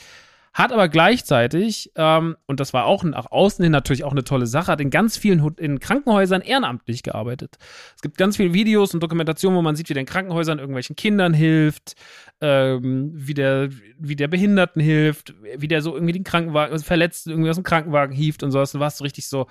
Hat 0.57 0.73
aber 0.73 0.89
gleichzeitig, 0.89 1.91
ähm, 1.97 2.35
und 2.47 2.59
das 2.59 2.73
war 2.73 2.85
auch 2.85 3.03
nach 3.03 3.29
außen 3.29 3.61
hin 3.61 3.71
natürlich 3.71 4.03
auch 4.03 4.11
eine 4.11 4.23
tolle 4.23 4.47
Sache, 4.47 4.71
hat 4.71 4.81
in 4.81 4.89
ganz 4.89 5.15
vielen 5.15 5.55
in 5.57 5.79
Krankenhäusern 5.79 6.41
ehrenamtlich 6.41 7.03
gearbeitet. 7.03 7.57
Es 7.95 8.01
gibt 8.01 8.17
ganz 8.17 8.37
viele 8.37 8.55
Videos 8.55 8.91
und 8.95 9.03
Dokumentationen, 9.03 9.55
wo 9.55 9.61
man 9.61 9.75
sieht, 9.75 9.87
wie 9.89 9.93
der 9.93 10.01
in 10.01 10.07
Krankenhäusern 10.07 10.57
irgendwelchen 10.57 10.95
Kindern 10.95 11.35
hilft, 11.35 11.93
ähm, 12.41 13.11
wie, 13.13 13.35
der, 13.35 13.69
wie 13.99 14.15
der 14.15 14.29
Behinderten 14.29 14.81
hilft, 14.81 15.35
wie 15.57 15.67
der 15.67 15.83
so 15.83 15.93
irgendwie 15.93 16.13
den 16.13 16.23
Krankenwagen, 16.23 16.73
also 16.73 16.83
Verletzten 16.83 17.29
irgendwie 17.29 17.51
aus 17.51 17.57
dem 17.57 17.63
Krankenwagen 17.63 18.15
hieft 18.15 18.41
und 18.41 18.49
sowas. 18.49 18.71
Du 18.71 18.79
warst 18.79 18.97
so 18.97 19.03
richtig 19.03 19.27
so, 19.27 19.45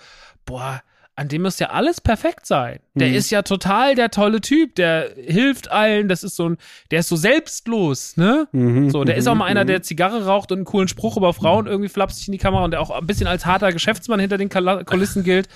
boah, 0.44 0.82
an 1.16 1.28
dem 1.28 1.42
muss 1.42 1.58
ja 1.58 1.70
alles 1.70 2.02
perfekt 2.02 2.44
sein. 2.44 2.78
Der 2.94 3.08
mhm. 3.08 3.14
ist 3.14 3.30
ja 3.30 3.40
total 3.40 3.94
der 3.94 4.10
tolle 4.10 4.42
Typ, 4.42 4.74
der 4.74 5.10
hilft 5.16 5.70
allen, 5.70 6.08
das 6.08 6.22
ist 6.22 6.36
so 6.36 6.50
ein, 6.50 6.58
der 6.90 7.00
ist 7.00 7.08
so 7.08 7.16
selbstlos, 7.16 8.18
ne? 8.18 8.46
Mhm, 8.52 8.90
so, 8.90 9.02
der 9.02 9.16
ist 9.16 9.26
auch 9.26 9.34
mal 9.34 9.46
einer, 9.46 9.64
mhm. 9.64 9.68
der 9.68 9.82
Zigarre 9.82 10.26
raucht 10.26 10.52
und 10.52 10.58
einen 10.58 10.64
coolen 10.66 10.88
Spruch 10.88 11.16
über 11.16 11.32
Frauen 11.32 11.66
irgendwie 11.66 11.88
flapsig 11.88 12.28
in 12.28 12.32
die 12.32 12.38
Kamera 12.38 12.64
und 12.64 12.72
der 12.72 12.82
auch 12.82 12.90
ein 12.90 13.06
bisschen 13.06 13.26
als 13.26 13.46
harter 13.46 13.72
Geschäftsmann 13.72 14.20
hinter 14.20 14.36
den 14.36 14.50
Kulissen 14.50 15.24
gilt. 15.24 15.48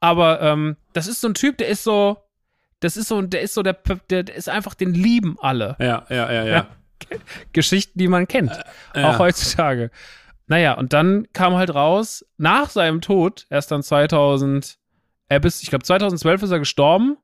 Aber 0.00 0.40
ähm, 0.40 0.76
das 0.94 1.06
ist 1.06 1.20
so 1.20 1.28
ein 1.28 1.34
Typ, 1.34 1.58
der 1.58 1.68
ist 1.68 1.84
so, 1.84 2.16
das 2.80 2.96
ist 2.96 3.08
so, 3.08 3.20
der 3.20 3.42
ist 3.42 3.52
so, 3.52 3.62
der, 3.62 3.76
der, 4.08 4.22
der 4.22 4.34
ist 4.34 4.48
einfach, 4.48 4.74
den 4.74 4.94
lieben 4.94 5.36
alle. 5.40 5.76
Ja, 5.78 6.06
ja, 6.08 6.32
ja, 6.32 6.44
ja. 6.44 6.66
Geschichten, 7.52 7.98
die 7.98 8.08
man 8.08 8.26
kennt, 8.26 8.52
äh, 8.94 9.02
auch 9.04 9.12
ja. 9.12 9.18
heutzutage. 9.18 9.90
Naja, 10.46 10.72
und 10.72 10.94
dann 10.94 11.28
kam 11.34 11.54
halt 11.54 11.74
raus, 11.74 12.24
nach 12.38 12.70
seinem 12.70 13.02
Tod, 13.02 13.46
erst 13.50 13.70
dann 13.70 13.82
2000, 13.82 14.78
er 15.32 15.40
bis, 15.40 15.62
ich 15.62 15.70
glaube, 15.70 15.84
2012 15.84 16.42
ist 16.44 16.50
er 16.50 16.58
gestorben. 16.58 17.16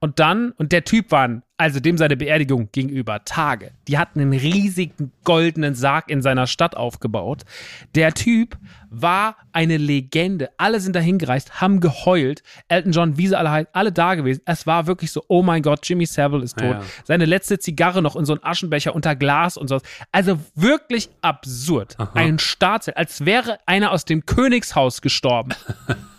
Und 0.00 0.20
dann, 0.20 0.52
und 0.52 0.70
der 0.70 0.84
Typ 0.84 1.10
war, 1.10 1.42
also 1.56 1.80
dem 1.80 1.98
seine 1.98 2.16
Beerdigung 2.16 2.68
gegenüber 2.70 3.24
Tage. 3.24 3.72
Die 3.88 3.98
hatten 3.98 4.20
einen 4.20 4.32
riesigen 4.32 5.10
goldenen 5.24 5.74
Sarg 5.74 6.08
in 6.08 6.22
seiner 6.22 6.46
Stadt 6.46 6.76
aufgebaut. 6.76 7.42
Der 7.96 8.14
Typ 8.14 8.56
war 8.90 9.36
eine 9.50 9.76
Legende. 9.76 10.50
Alle 10.56 10.78
sind 10.78 10.94
dahin 10.94 11.18
gereist, 11.18 11.60
haben 11.60 11.80
geheult. 11.80 12.44
Elton 12.68 12.92
John, 12.92 13.18
wie 13.18 13.26
sie 13.26 13.36
alle 13.36 13.50
halt, 13.50 13.68
alle 13.72 13.90
da 13.90 14.14
gewesen. 14.14 14.40
Es 14.44 14.68
war 14.68 14.86
wirklich 14.86 15.10
so, 15.10 15.24
oh 15.26 15.42
mein 15.42 15.62
Gott, 15.62 15.80
Jimmy 15.82 16.06
Savile 16.06 16.44
ist 16.44 16.56
tot. 16.56 16.76
Ja. 16.76 16.82
Seine 17.02 17.24
letzte 17.24 17.58
Zigarre 17.58 18.00
noch 18.00 18.14
in 18.14 18.24
so 18.24 18.34
einem 18.34 18.44
Aschenbecher 18.44 18.94
unter 18.94 19.16
Glas 19.16 19.56
und 19.56 19.66
sowas. 19.66 19.82
Also 20.12 20.38
wirklich 20.54 21.08
absurd. 21.22 21.96
Aha. 21.98 22.12
Ein 22.14 22.38
Staatszelt, 22.38 22.96
als 22.96 23.24
wäre 23.24 23.58
einer 23.66 23.90
aus 23.90 24.04
dem 24.04 24.26
Königshaus 24.26 25.02
gestorben. 25.02 25.50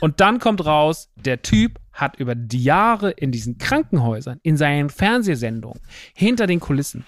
Und 0.00 0.20
dann 0.20 0.38
kommt 0.38 0.64
raus, 0.64 1.10
der 1.16 1.42
Typ 1.42 1.78
hat 1.92 2.16
über 2.16 2.34
die 2.34 2.62
Jahre 2.62 3.10
in 3.10 3.32
diesen 3.32 3.58
Krankenhäusern, 3.58 4.38
in 4.42 4.56
seinen 4.56 4.90
Fernsehsendungen, 4.90 5.80
hinter 6.14 6.46
den 6.46 6.60
Kulissen 6.60 7.04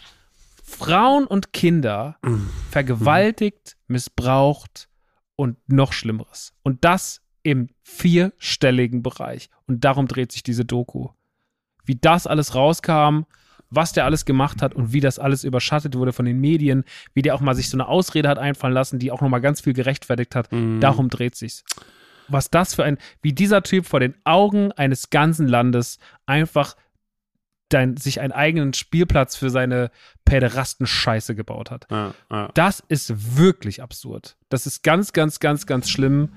Frauen 0.63 1.27
und 1.27 1.53
Kinder 1.53 2.19
vergewaltigt, 2.71 3.77
missbraucht 3.87 4.89
und 5.37 5.57
noch 5.67 5.93
Schlimmeres. 5.93 6.53
Und 6.63 6.85
das 6.85 7.21
im 7.43 7.69
vierstelligen 7.83 9.03
Bereich. 9.03 9.51
Und 9.67 9.85
darum 9.85 10.09
dreht 10.09 10.33
sich 10.33 10.43
diese 10.43 10.65
Doku. 10.65 11.11
Wie 11.85 11.97
das 11.97 12.27
alles 12.27 12.55
rauskam, 12.55 13.25
was 13.69 13.93
der 13.93 14.05
alles 14.05 14.25
gemacht 14.25 14.63
hat 14.63 14.75
und 14.75 14.93
wie 14.93 15.01
das 15.01 15.19
alles 15.19 15.45
überschattet 15.45 15.97
wurde 15.97 16.13
von 16.13 16.25
den 16.25 16.41
Medien, 16.41 16.85
wie 17.13 17.23
der 17.23 17.35
auch 17.35 17.41
mal 17.41 17.55
sich 17.55 17.69
so 17.69 17.77
eine 17.77 17.89
Ausrede 17.89 18.29
hat 18.29 18.39
einfallen 18.39 18.75
lassen, 18.75 18.99
die 18.99 19.13
auch 19.13 19.21
nochmal 19.21 19.41
ganz 19.41 19.61
viel 19.61 19.75
gerechtfertigt 19.75 20.35
hat. 20.35 20.51
Mhm. 20.51 20.81
Darum 20.81 21.11
dreht 21.11 21.35
sich's 21.35 21.65
was 22.29 22.51
das 22.51 22.75
für 22.75 22.85
ein, 22.85 22.99
wie 23.23 23.33
dieser 23.33 23.63
Typ 23.63 23.87
vor 23.87 24.01
den 24.01 24.15
Augen 24.25 24.73
eines 24.73 25.11
ganzen 25.11 25.49
Landes 25.49 25.99
einfach 26.27 26.77
dein, 27.69 27.97
sich 27.97 28.21
einen 28.21 28.33
eigenen 28.33 28.73
Spielplatz 28.73 29.37
für 29.37 29.51
seine 29.51 29.91
Päderasten-Scheiße 30.25 31.35
gebaut 31.35 31.71
hat. 31.71 31.87
Ja, 31.91 32.15
ja. 32.31 32.51
Das 32.55 32.81
ist 32.89 33.37
wirklich 33.37 33.83
absurd. 33.83 34.37
Das 34.49 34.67
ist 34.67 34.83
ganz, 34.83 35.13
ganz, 35.13 35.41
ganz, 35.41 35.67
ganz 35.67 35.91
schlimm. 35.91 36.33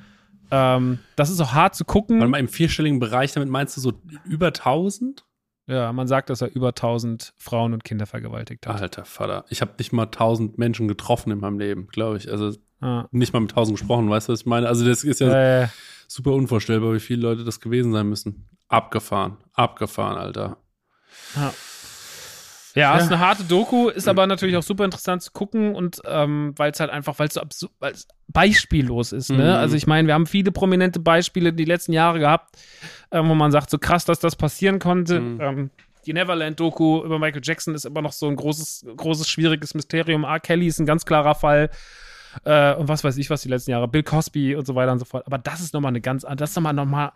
Ähm, 0.50 1.00
das 1.16 1.30
ist 1.30 1.40
auch 1.42 1.54
hart 1.54 1.76
zu 1.76 1.86
gucken. 1.86 2.20
Warte 2.20 2.32
mal, 2.32 2.40
im 2.40 2.48
vierstelligen 2.48 3.00
Bereich, 3.00 3.34
damit 3.34 3.50
meinst 3.50 3.78
du 3.78 3.82
so 3.82 3.94
über 4.26 4.48
1000? 4.48 5.26
Ja, 5.68 5.92
man 5.92 6.08
sagt, 6.08 6.30
dass 6.30 6.42
er 6.42 6.56
über 6.56 6.70
1000 6.70 7.34
Frauen 7.36 7.74
und 7.74 7.84
Kinder 7.84 8.06
vergewaltigt 8.06 8.66
hat. 8.66 8.82
Alter 8.82 9.04
Vater. 9.04 9.44
Ich 9.50 9.62
habe 9.62 9.74
nicht 9.78 9.92
mal 9.92 10.04
1000 10.04 10.58
Menschen 10.58 10.88
getroffen 10.88 11.30
in 11.32 11.40
meinem 11.40 11.60
Leben, 11.60 11.88
glaube 11.88 12.16
ich. 12.18 12.32
Also 12.32 12.56
Ah. 12.82 13.06
Nicht 13.12 13.34
mal 13.34 13.40
mit 13.40 13.52
tausend 13.52 13.78
gesprochen, 13.78 14.10
weißt 14.10 14.30
du, 14.30 14.34
was 14.34 14.42
ich 14.42 14.46
meine? 14.46 14.68
Also, 14.68 14.86
das 14.86 15.04
ist 15.04 15.20
ja 15.20 15.64
äh. 15.64 15.68
super 16.08 16.32
unvorstellbar, 16.32 16.94
wie 16.94 17.00
viele 17.00 17.22
Leute 17.22 17.44
das 17.44 17.60
gewesen 17.60 17.92
sein 17.92 18.08
müssen. 18.08 18.48
Abgefahren, 18.68 19.38
abgefahren, 19.54 20.18
Alter. 20.18 20.58
Ja. 21.36 21.54
Ja, 22.78 22.96
ja, 22.96 22.98
ist 23.00 23.12
eine 23.12 23.18
harte 23.18 23.44
Doku, 23.44 23.90
ist 23.90 24.08
aber 24.08 24.28
natürlich 24.28 24.56
auch 24.56 24.62
super 24.62 24.86
interessant 24.86 25.24
zu 25.24 25.32
gucken 25.32 25.74
und 25.74 26.00
ähm, 26.06 26.54
weil 26.58 26.70
es 26.70 26.80
halt 26.80 26.92
einfach, 26.92 27.18
weil 27.18 27.28
es 27.28 27.34
so 27.34 27.70
beispiellos 28.28 29.14
ist. 29.14 29.32
Ne? 29.32 29.38
Mhm. 29.38 29.42
Also 29.42 29.76
ich 29.76 29.88
meine, 29.88 30.08
wir 30.08 30.14
haben 30.14 30.28
viele 30.28 30.52
prominente 30.52 31.00
Beispiele 31.00 31.54
die 31.54 31.66
letzten 31.66 31.92
Jahre 31.92 32.20
gehabt, 32.20 32.56
ähm, 33.10 33.30
wo 33.30 33.34
man 33.34 33.52
sagt, 33.52 33.72
so 33.72 33.80
krass, 33.80 34.06
dass 34.06 34.20
das 34.20 34.36
passieren 34.36 34.78
konnte. 34.78 35.20
Mhm. 35.20 35.42
Ähm, 35.42 35.72
die 36.06 36.14
Neverland-Doku 36.14 37.04
über 37.04 37.18
Michael 37.18 37.42
Jackson 37.44 37.74
ist 37.74 37.86
immer 37.86 38.04
noch 38.04 38.12
so 38.12 38.28
ein 38.28 38.36
großes, 38.36 38.86
großes, 38.96 39.28
schwieriges 39.28 39.74
Mysterium. 39.74 40.24
R. 40.24 40.40
Kelly 40.40 40.68
ist 40.68 40.80
ein 40.80 40.86
ganz 40.86 41.04
klarer 41.04 41.34
Fall 41.34 41.72
äh, 42.44 42.74
und 42.76 42.88
was 42.88 43.04
weiß 43.04 43.18
ich 43.18 43.30
was 43.30 43.42
die 43.42 43.50
letzten 43.50 43.72
Jahre, 43.72 43.88
Bill 43.88 44.04
Cosby 44.04 44.56
und 44.56 44.66
so 44.66 44.76
weiter 44.76 44.92
und 44.92 45.00
so 45.00 45.06
fort. 45.06 45.26
Aber 45.26 45.38
das 45.38 45.62
ist 45.62 45.74
nochmal 45.74 45.90
eine 45.90 46.02
ganz, 46.02 46.26
das 46.36 46.52
ist 46.52 46.56
nochmal 46.56 46.74
nochmal, 46.74 47.12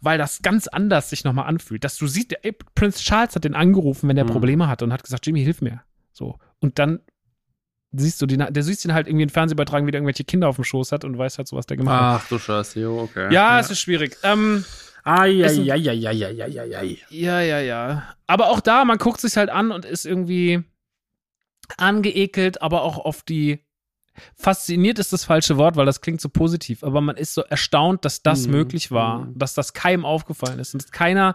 weil 0.00 0.18
das 0.18 0.42
ganz 0.42 0.68
anders 0.68 1.10
sich 1.10 1.24
nochmal 1.24 1.46
anfühlt. 1.46 1.84
Dass 1.84 1.96
du 1.96 2.06
siehst, 2.06 2.34
ey, 2.42 2.56
Prince 2.74 3.02
Charles 3.02 3.34
hat 3.34 3.44
den 3.44 3.54
angerufen, 3.54 4.08
wenn 4.08 4.16
er 4.16 4.24
mhm. 4.24 4.30
Probleme 4.30 4.68
hatte 4.68 4.84
und 4.84 4.92
hat 4.92 5.02
gesagt, 5.02 5.26
Jimmy, 5.26 5.42
hilf 5.42 5.60
mir. 5.60 5.82
So. 6.12 6.38
Und 6.60 6.78
dann 6.78 7.00
siehst 7.92 8.20
du 8.20 8.26
den, 8.26 8.46
der 8.50 8.62
siehst 8.62 8.84
ihn 8.84 8.94
halt 8.94 9.06
irgendwie 9.06 9.24
in 9.24 9.30
Fernsehbeitragen, 9.30 9.86
wie 9.86 9.90
der 9.90 10.00
irgendwelche 10.00 10.24
Kinder 10.24 10.48
auf 10.48 10.56
dem 10.56 10.64
Schoß 10.64 10.92
hat 10.92 11.04
und 11.04 11.16
weißt 11.16 11.38
halt 11.38 11.48
so, 11.48 11.56
was 11.56 11.66
der 11.66 11.76
gemacht 11.76 12.00
hat. 12.00 12.22
Ach 12.24 12.28
du 12.28 12.38
Scheiße, 12.38 12.80
jo, 12.80 13.00
okay. 13.00 13.32
Ja, 13.32 13.54
ja, 13.54 13.60
es 13.60 13.70
ist 13.70 13.80
schwierig. 13.80 14.16
Ähm. 14.22 14.64
Ja, 17.10 17.40
ja, 17.40 17.60
ja. 17.60 18.02
Aber 18.26 18.50
auch 18.50 18.60
da, 18.60 18.84
man 18.84 18.98
guckt 18.98 19.20
sich 19.20 19.36
halt 19.36 19.50
an 19.50 19.70
und 19.70 19.84
ist 19.84 20.04
irgendwie, 20.04 20.64
angeekelt, 21.76 22.62
aber 22.62 22.82
auch 22.82 22.98
auf 22.98 23.22
die 23.22 23.60
fasziniert 24.34 24.98
ist 24.98 25.12
das 25.12 25.24
falsche 25.24 25.56
Wort, 25.56 25.76
weil 25.76 25.86
das 25.86 26.00
klingt 26.00 26.20
so 26.20 26.28
positiv, 26.28 26.82
aber 26.82 27.00
man 27.00 27.16
ist 27.16 27.34
so 27.34 27.42
erstaunt, 27.42 28.04
dass 28.04 28.22
das 28.22 28.46
mhm. 28.46 28.52
möglich 28.52 28.90
war, 28.90 29.20
mhm. 29.20 29.38
dass 29.38 29.54
das 29.54 29.72
keinem 29.72 30.04
aufgefallen 30.04 30.58
ist 30.58 30.74
und 30.74 30.82
dass 30.82 30.90
keiner 30.90 31.34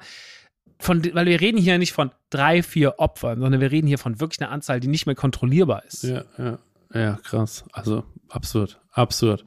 von, 0.80 1.04
weil 1.14 1.28
wir 1.28 1.40
reden 1.40 1.58
hier 1.58 1.78
nicht 1.78 1.94
von 1.94 2.12
drei, 2.32 2.64
vier 2.64 2.96
Opfern, 2.98 3.40
sondern 3.40 3.62
wir 3.62 3.72
reden 3.72 3.88
hier 3.88 4.00
von 4.00 4.20
wirklich 4.20 4.42
einer 4.42 4.52
Anzahl, 4.52 4.80
die 4.80 4.88
nicht 4.88 5.06
mehr 5.06 5.16
kontrollierbar 5.16 5.86
ist. 5.86 6.04
Ja, 6.04 6.24
ja, 6.38 6.60
ja, 6.94 7.20
krass. 7.24 7.64
Also 7.72 8.04
absurd, 8.30 8.82
absurd. 8.92 9.46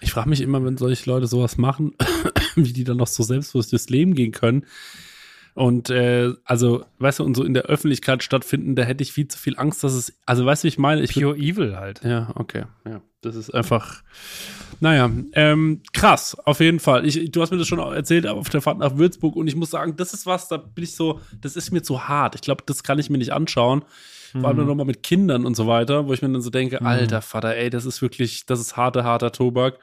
Ich 0.00 0.12
frage 0.12 0.28
mich 0.28 0.40
immer, 0.40 0.64
wenn 0.64 0.76
solche 0.76 1.08
Leute 1.08 1.26
sowas 1.26 1.58
machen, 1.58 1.94
wie 2.56 2.72
die 2.72 2.84
dann 2.84 2.96
noch 2.96 3.06
so 3.06 3.22
selbstbewusst 3.22 3.72
durchs 3.72 3.88
Leben 3.88 4.14
gehen 4.14 4.32
können. 4.32 4.64
Und 5.58 5.90
äh, 5.90 6.34
also, 6.44 6.84
weißt 7.00 7.18
du, 7.18 7.24
und 7.24 7.36
so 7.36 7.42
in 7.42 7.52
der 7.52 7.64
Öffentlichkeit 7.64 8.22
stattfinden, 8.22 8.76
da 8.76 8.84
hätte 8.84 9.02
ich 9.02 9.10
viel 9.10 9.26
zu 9.26 9.36
viel 9.36 9.58
Angst, 9.58 9.82
dass 9.82 9.92
es, 9.92 10.16
also 10.24 10.46
weißt 10.46 10.62
du, 10.62 10.66
wie 10.66 10.68
ich 10.68 10.78
meine? 10.78 11.02
Ich 11.02 11.14
Pure 11.14 11.36
Evil 11.36 11.76
halt. 11.76 12.00
Ja, 12.04 12.30
okay, 12.36 12.62
ja. 12.86 13.00
Das 13.22 13.34
ist 13.34 13.50
einfach, 13.50 14.04
naja, 14.78 15.10
ähm, 15.32 15.82
krass, 15.92 16.36
auf 16.44 16.60
jeden 16.60 16.78
Fall. 16.78 17.04
Ich, 17.04 17.32
du 17.32 17.42
hast 17.42 17.50
mir 17.50 17.56
das 17.58 17.66
schon 17.66 17.80
erzählt 17.80 18.28
auf 18.28 18.48
der 18.50 18.60
Fahrt 18.60 18.78
nach 18.78 18.98
Würzburg 18.98 19.34
und 19.34 19.48
ich 19.48 19.56
muss 19.56 19.70
sagen, 19.70 19.96
das 19.96 20.14
ist 20.14 20.26
was, 20.26 20.46
da 20.46 20.58
bin 20.58 20.84
ich 20.84 20.94
so, 20.94 21.20
das 21.40 21.56
ist 21.56 21.72
mir 21.72 21.82
zu 21.82 22.06
hart. 22.06 22.36
Ich 22.36 22.42
glaube, 22.42 22.62
das 22.64 22.84
kann 22.84 23.00
ich 23.00 23.10
mir 23.10 23.18
nicht 23.18 23.32
anschauen. 23.32 23.82
Mhm. 24.34 24.40
Vor 24.40 24.50
allem 24.50 24.60
mhm. 24.60 24.66
nochmal 24.66 24.86
mit 24.86 25.02
Kindern 25.02 25.44
und 25.44 25.56
so 25.56 25.66
weiter, 25.66 26.06
wo 26.06 26.12
ich 26.12 26.22
mir 26.22 26.30
dann 26.30 26.40
so 26.40 26.50
denke, 26.50 26.78
mhm. 26.80 26.86
alter 26.86 27.20
Vater, 27.20 27.56
ey, 27.56 27.68
das 27.68 27.84
ist 27.84 28.00
wirklich, 28.00 28.46
das 28.46 28.60
ist 28.60 28.76
harter, 28.76 29.02
harter 29.02 29.32
Tobak. 29.32 29.80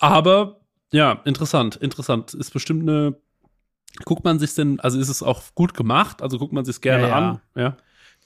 Aber 0.00 0.58
ja, 0.90 1.20
interessant, 1.24 1.76
interessant. 1.76 2.34
Ist 2.34 2.52
bestimmt 2.52 2.82
eine 2.82 3.14
Guckt 4.04 4.24
man 4.24 4.38
sich 4.38 4.54
denn, 4.54 4.80
also 4.80 4.98
ist 4.98 5.08
es 5.08 5.22
auch 5.22 5.42
gut 5.54 5.74
gemacht? 5.74 6.22
Also 6.22 6.38
guckt 6.38 6.52
man 6.52 6.64
sich 6.64 6.80
gerne 6.80 7.08
ja, 7.08 7.16
an? 7.16 7.40
Ja. 7.54 7.76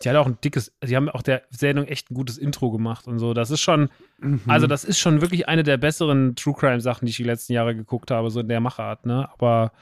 Die 0.03 0.09
hat 0.11 0.17
auch 0.17 0.27
ein 0.27 0.39
dickes, 0.45 0.73
die 0.83 0.95
haben 0.95 1.09
auch 1.09 1.23
der 1.23 1.43
Sendung 1.51 1.87
echt 1.87 2.11
ein 2.11 2.15
gutes 2.15 2.37
Intro 2.37 2.71
gemacht 2.71 3.07
und 3.07 3.19
so. 3.19 3.33
Das 3.33 3.51
ist 3.51 3.61
schon, 3.61 3.89
mhm. 4.19 4.41
also 4.47 4.67
das 4.67 4.85
ist 4.85 4.99
schon 4.99 5.23
wirklich 5.23 5.49
eine 5.49 5.63
der 5.63 5.79
besseren 5.79 6.37
True 6.37 6.55
Crime 6.55 6.81
Sachen, 6.81 7.07
die 7.07 7.11
ich 7.11 7.17
die 7.17 7.25
letzten 7.25 7.55
Jahre 7.55 7.75
geguckt 7.75 8.11
habe, 8.11 8.31
so 8.31 8.41
in 8.41 8.49
der 8.49 8.61
Machart, 8.61 9.07
ne? 9.07 9.29
Aber 9.33 9.73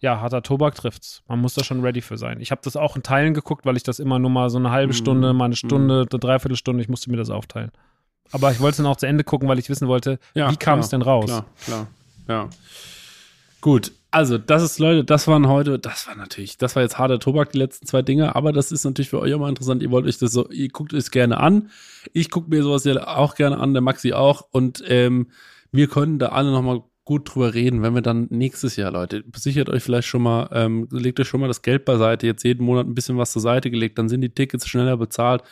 ja, 0.00 0.20
harter 0.20 0.42
Tobak 0.42 0.74
trifft's. 0.74 1.22
Man 1.28 1.40
muss 1.40 1.54
da 1.54 1.64
schon 1.64 1.82
ready 1.82 2.00
für 2.00 2.16
sein. 2.16 2.40
Ich 2.40 2.50
habe 2.50 2.60
das 2.64 2.76
auch 2.76 2.96
in 2.96 3.02
Teilen 3.02 3.34
geguckt, 3.34 3.66
weil 3.66 3.76
ich 3.76 3.82
das 3.82 3.98
immer 3.98 4.18
nur 4.18 4.30
mal 4.30 4.48
so 4.48 4.58
eine 4.58 4.70
halbe 4.70 4.92
mhm. 4.92 4.96
Stunde, 4.96 5.32
mal 5.32 5.46
eine 5.46 5.56
Stunde, 5.56 6.06
eine 6.10 6.20
Dreiviertelstunde, 6.20 6.82
ich 6.82 6.88
musste 6.88 7.10
mir 7.10 7.16
das 7.16 7.30
aufteilen. 7.30 7.70
Aber 8.30 8.50
ich 8.52 8.60
wollte 8.60 8.72
es 8.72 8.76
dann 8.78 8.86
auch 8.86 8.96
zu 8.96 9.06
Ende 9.06 9.24
gucken, 9.24 9.48
weil 9.48 9.58
ich 9.58 9.68
wissen 9.68 9.88
wollte, 9.88 10.18
ja, 10.34 10.50
wie 10.50 10.56
kam 10.56 10.78
es 10.78 10.88
denn 10.88 11.02
raus? 11.02 11.26
Klar, 11.26 11.46
klar, 11.64 11.86
ja. 12.28 12.48
Gut, 13.60 13.92
also, 14.10 14.38
das 14.38 14.62
ist, 14.62 14.78
Leute, 14.78 15.04
das 15.04 15.28
waren 15.28 15.48
heute, 15.48 15.78
das 15.78 16.06
war 16.06 16.16
natürlich, 16.16 16.56
das 16.56 16.74
war 16.76 16.82
jetzt 16.82 16.98
harter 16.98 17.18
Tobak, 17.18 17.52
die 17.52 17.58
letzten 17.58 17.86
zwei 17.86 18.00
Dinge, 18.00 18.34
aber 18.34 18.52
das 18.52 18.72
ist 18.72 18.84
natürlich 18.84 19.10
für 19.10 19.20
euch 19.20 19.34
auch 19.34 19.38
mal 19.38 19.50
interessant. 19.50 19.82
Ihr 19.82 19.90
wollt 19.90 20.06
euch 20.06 20.18
das 20.18 20.32
so, 20.32 20.48
ihr 20.48 20.68
guckt 20.68 20.94
es 20.94 21.10
gerne 21.10 21.38
an. 21.38 21.70
Ich 22.14 22.30
gucke 22.30 22.48
mir 22.48 22.62
sowas 22.62 22.84
ja 22.84 23.06
auch 23.06 23.34
gerne 23.34 23.58
an, 23.58 23.74
der 23.74 23.82
Maxi 23.82 24.14
auch. 24.14 24.46
Und 24.50 24.82
ähm, 24.88 25.28
wir 25.72 25.88
können 25.88 26.18
da 26.18 26.28
alle 26.28 26.50
nochmal 26.50 26.82
gut 27.04 27.34
drüber 27.34 27.54
reden, 27.54 27.82
wenn 27.82 27.94
wir 27.94 28.02
dann 28.02 28.28
nächstes 28.30 28.76
Jahr, 28.76 28.92
Leute, 28.92 29.24
sichert 29.34 29.68
euch 29.68 29.82
vielleicht 29.82 30.08
schon 30.08 30.22
mal, 30.22 30.48
ähm, 30.52 30.88
legt 30.90 31.18
euch 31.20 31.28
schon 31.28 31.40
mal 31.40 31.48
das 31.48 31.62
Geld 31.62 31.84
beiseite, 31.84 32.26
jetzt 32.26 32.44
jeden 32.44 32.64
Monat 32.64 32.86
ein 32.86 32.94
bisschen 32.94 33.16
was 33.16 33.32
zur 33.32 33.42
Seite 33.42 33.70
gelegt, 33.70 33.98
dann 33.98 34.10
sind 34.10 34.20
die 34.20 34.28
Tickets 34.28 34.68
schneller 34.68 34.96
bezahlt 34.98 35.42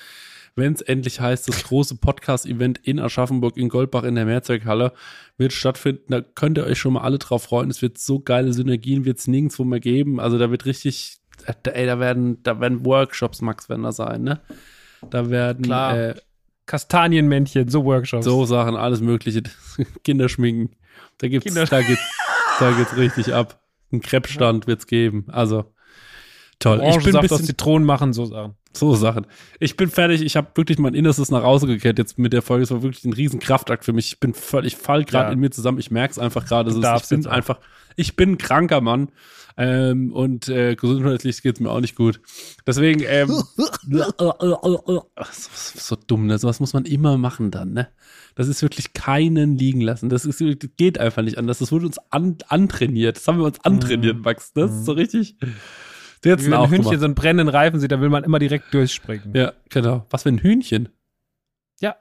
wenn 0.57 0.73
es 0.73 0.81
endlich 0.81 1.21
heißt, 1.21 1.49
das 1.49 1.65
große 1.65 1.97
Podcast-Event 1.97 2.79
in 2.83 2.99
Aschaffenburg 2.99 3.59
in 3.59 3.69
Goldbach 3.69 4.05
in 4.05 4.15
der 4.15 4.25
Mehrzweckhalle 4.25 4.93
wird 5.37 5.53
stattfinden. 5.53 6.05
Da 6.09 6.23
könnt 6.23 6.57
ihr 6.57 6.65
euch 6.65 6.79
schon 6.79 6.95
mal 6.95 7.03
alle 7.03 7.19
drauf 7.19 7.45
freuen. 7.45 7.71
Es 7.71 7.83
wird 7.83 7.99
so 7.99 8.21
geile 8.21 8.55
Synergien, 8.55 9.05
wird 9.05 9.19
es 9.19 9.27
nirgendwo 9.27 9.65
mehr 9.65 9.81
geben. 9.81 10.19
Also 10.19 10.39
da 10.39 10.51
wird 10.51 10.65
richtig, 10.65 11.19
ey, 11.47 11.87
da 11.87 12.01
werden, 12.01 12.43
da 12.43 12.59
werden 12.59 12.87
Workshops, 12.87 13.43
Max, 13.43 13.69
werden 13.69 13.83
da 13.83 13.93
sein, 13.93 14.23
ne? 14.23 14.41
Da 15.11 15.29
werden 15.29 15.63
Klar. 15.63 15.97
Äh, 15.97 16.15
Kastanienmännchen, 16.65 17.69
so 17.69 17.85
Workshops. 17.85 18.25
So 18.25 18.45
Sachen, 18.45 18.77
alles 18.77 19.01
Mögliche. 19.01 19.43
Kinderschminken. 20.05 20.75
Da 21.19 21.29
gibt's, 21.29 21.47
Kinder 21.47 21.67
da 21.67 21.83
geht's, 21.83 22.03
da 22.59 22.73
geht's 22.73 22.97
richtig 22.97 23.35
ab. 23.35 23.61
Ein 23.93 24.01
Kreppstand 24.01 24.67
wird's 24.67 24.87
geben. 24.87 25.27
Also 25.29 25.73
toll. 26.59 26.81
Orange 26.81 26.99
ich 26.99 27.05
bin 27.05 27.17
ein 27.17 27.23
bisschen 27.23 27.45
Zitronen 27.45 27.87
machen, 27.87 28.13
so 28.13 28.25
Sachen. 28.25 28.55
So 28.77 28.95
Sachen. 28.95 29.27
Ich 29.59 29.77
bin 29.77 29.89
fertig. 29.89 30.23
Ich 30.23 30.37
habe 30.37 30.49
wirklich 30.55 30.79
mein 30.79 30.95
Innerstes 30.95 31.31
nach 31.31 31.43
Hause 31.43 31.67
gekehrt 31.67 31.99
jetzt 31.99 32.19
mit 32.19 32.33
der 32.33 32.43
Folge. 32.43 32.65
Es 32.65 32.71
war 32.71 32.83
wirklich 32.83 33.05
ein 33.05 33.13
riesen 33.13 33.41
Kraftakt 33.41 33.85
für 33.85 33.93
mich. 33.93 34.09
Ich 34.09 34.21
bin 34.21 34.35
völlig, 34.35 34.75
ich 34.75 34.79
fall 34.79 35.05
gerade 35.05 35.29
ja. 35.29 35.33
in 35.33 35.41
mir 35.41 35.51
zusammen. 35.51 35.79
Ich 35.79 35.91
merke 35.91 36.13
es 36.13 36.19
einfach 36.19 36.45
gerade. 36.47 36.71
So, 36.71 36.83
ich 36.83 37.09
bin 37.09 37.27
einfach, 37.27 37.59
ich 37.97 38.17
bin 38.17 38.33
ein 38.33 38.39
kranker 38.39 38.81
Mann. 38.81 39.09
Ähm, 39.59 40.13
und 40.13 40.51
äh, 40.51 40.77
gesundheitlich 40.77 41.41
geht 41.41 41.55
es 41.57 41.61
mir 41.61 41.71
auch 41.71 41.81
nicht 41.81 41.97
gut. 41.97 42.21
Deswegen, 42.67 43.03
ähm, 43.07 43.29
so 45.33 45.97
dumm, 46.07 46.27
ne? 46.27 46.39
Sowas 46.39 46.61
muss 46.61 46.75
man 46.75 46.85
immer 46.85 47.17
machen 47.17 47.51
dann, 47.51 47.73
ne? 47.73 47.89
Das 48.35 48.49
ist 48.49 48.61
wirklich 48.61 48.93
keinen 48.93 49.57
liegen 49.57 49.81
lassen. 49.81 50.11
Das, 50.11 50.27
ist, 50.27 50.43
das 50.43 50.71
geht 50.77 50.99
einfach 50.99 51.23
nicht 51.23 51.39
anders. 51.39 51.61
Das 51.61 51.73
wurde 51.73 51.87
uns 51.87 51.99
an, 52.11 52.37
antrainiert. 52.49 53.17
Das 53.17 53.27
haben 53.27 53.39
wir 53.39 53.47
uns 53.47 53.65
antrainiert, 53.65 54.17
mhm. 54.17 54.23
Max. 54.23 54.53
Das 54.53 54.71
ist 54.71 54.85
so 54.85 54.93
richtig. 54.93 55.37
Jetzt 56.27 56.47
wenn 56.47 56.55
ein 56.55 56.71
Hühnchen 56.71 56.99
so 56.99 57.05
einen 57.05 57.15
brennenden 57.15 57.49
Reifen 57.49 57.81
sieht, 57.81 57.93
dann 57.93 58.01
will 58.01 58.09
man 58.09 58.25
immer 58.25 58.39
direkt 58.39 58.73
durchspringen. 58.75 59.33
Ja, 59.35 59.53
genau. 59.71 60.07
Was 60.11 60.25
für 60.25 60.29
ein 60.31 60.39
Hühnchen? 60.39 60.89
Ja. 61.81 61.97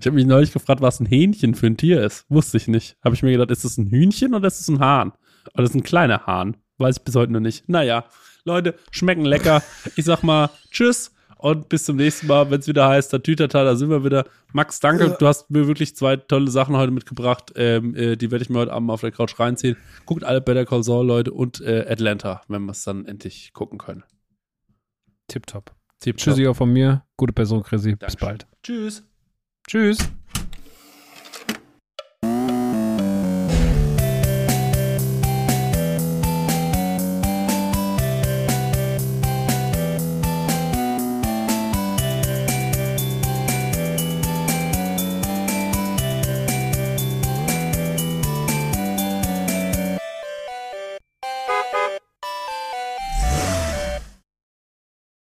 Ich 0.00 0.06
habe 0.06 0.16
mich 0.16 0.26
neulich 0.26 0.52
gefragt, 0.52 0.80
was 0.80 1.00
ein 1.00 1.06
Hähnchen 1.06 1.54
für 1.54 1.66
ein 1.66 1.76
Tier 1.76 2.02
ist. 2.02 2.26
Wusste 2.28 2.56
ich 2.56 2.68
nicht. 2.68 2.96
Habe 3.04 3.14
ich 3.14 3.22
mir 3.22 3.32
gedacht, 3.32 3.50
ist 3.50 3.64
das 3.64 3.78
ein 3.78 3.86
Hühnchen 3.86 4.34
oder 4.34 4.46
ist 4.48 4.60
das 4.60 4.68
ein 4.68 4.80
Hahn? 4.80 5.12
Oder 5.54 5.64
ist 5.64 5.70
das 5.70 5.74
ein 5.80 5.84
kleiner 5.84 6.26
Hahn? 6.26 6.56
Weiß 6.78 6.96
ich 6.98 7.02
bis 7.04 7.14
heute 7.14 7.32
noch 7.32 7.40
nicht. 7.40 7.68
Naja, 7.68 8.04
Leute, 8.44 8.74
schmecken 8.90 9.24
lecker. 9.24 9.62
Ich 9.96 10.04
sag 10.04 10.22
mal, 10.22 10.50
tschüss. 10.70 11.12
Und 11.42 11.68
bis 11.68 11.84
zum 11.84 11.96
nächsten 11.96 12.28
Mal, 12.28 12.48
wenn 12.52 12.60
es 12.60 12.68
wieder 12.68 12.88
heißt, 12.88 13.12
der 13.12 13.20
Tütata, 13.20 13.64
da 13.64 13.74
sind 13.74 13.90
wir 13.90 14.04
wieder. 14.04 14.26
Max, 14.52 14.78
danke. 14.78 15.06
Ja. 15.06 15.16
Du 15.16 15.26
hast 15.26 15.50
mir 15.50 15.66
wirklich 15.66 15.96
zwei 15.96 16.16
tolle 16.16 16.48
Sachen 16.50 16.76
heute 16.76 16.92
mitgebracht. 16.92 17.52
Ähm, 17.56 17.96
äh, 17.96 18.16
die 18.16 18.30
werde 18.30 18.44
ich 18.44 18.48
mir 18.48 18.60
heute 18.60 18.72
Abend 18.72 18.90
auf 18.90 19.00
der 19.00 19.10
Couch 19.10 19.38
reinziehen. 19.40 19.76
Guckt 20.06 20.22
alle 20.22 20.40
Better 20.40 20.64
Call 20.64 20.84
Saul, 20.84 21.04
Leute, 21.04 21.32
und 21.32 21.60
äh, 21.60 21.84
Atlanta, 21.88 22.42
wenn 22.46 22.62
wir 22.64 22.70
es 22.70 22.84
dann 22.84 23.06
endlich 23.06 23.52
gucken 23.52 23.78
können. 23.78 24.04
Tipptopp. 25.26 25.74
Tipptopp. 25.98 26.22
Tschüssi 26.22 26.46
auch 26.46 26.54
von 26.54 26.72
mir. 26.72 27.04
Gute 27.16 27.32
Person, 27.32 27.64
Chrissy. 27.64 27.96
Bis 27.96 28.14
bald. 28.14 28.46
Tschüss. 28.62 29.02
Tschüss. 29.66 29.98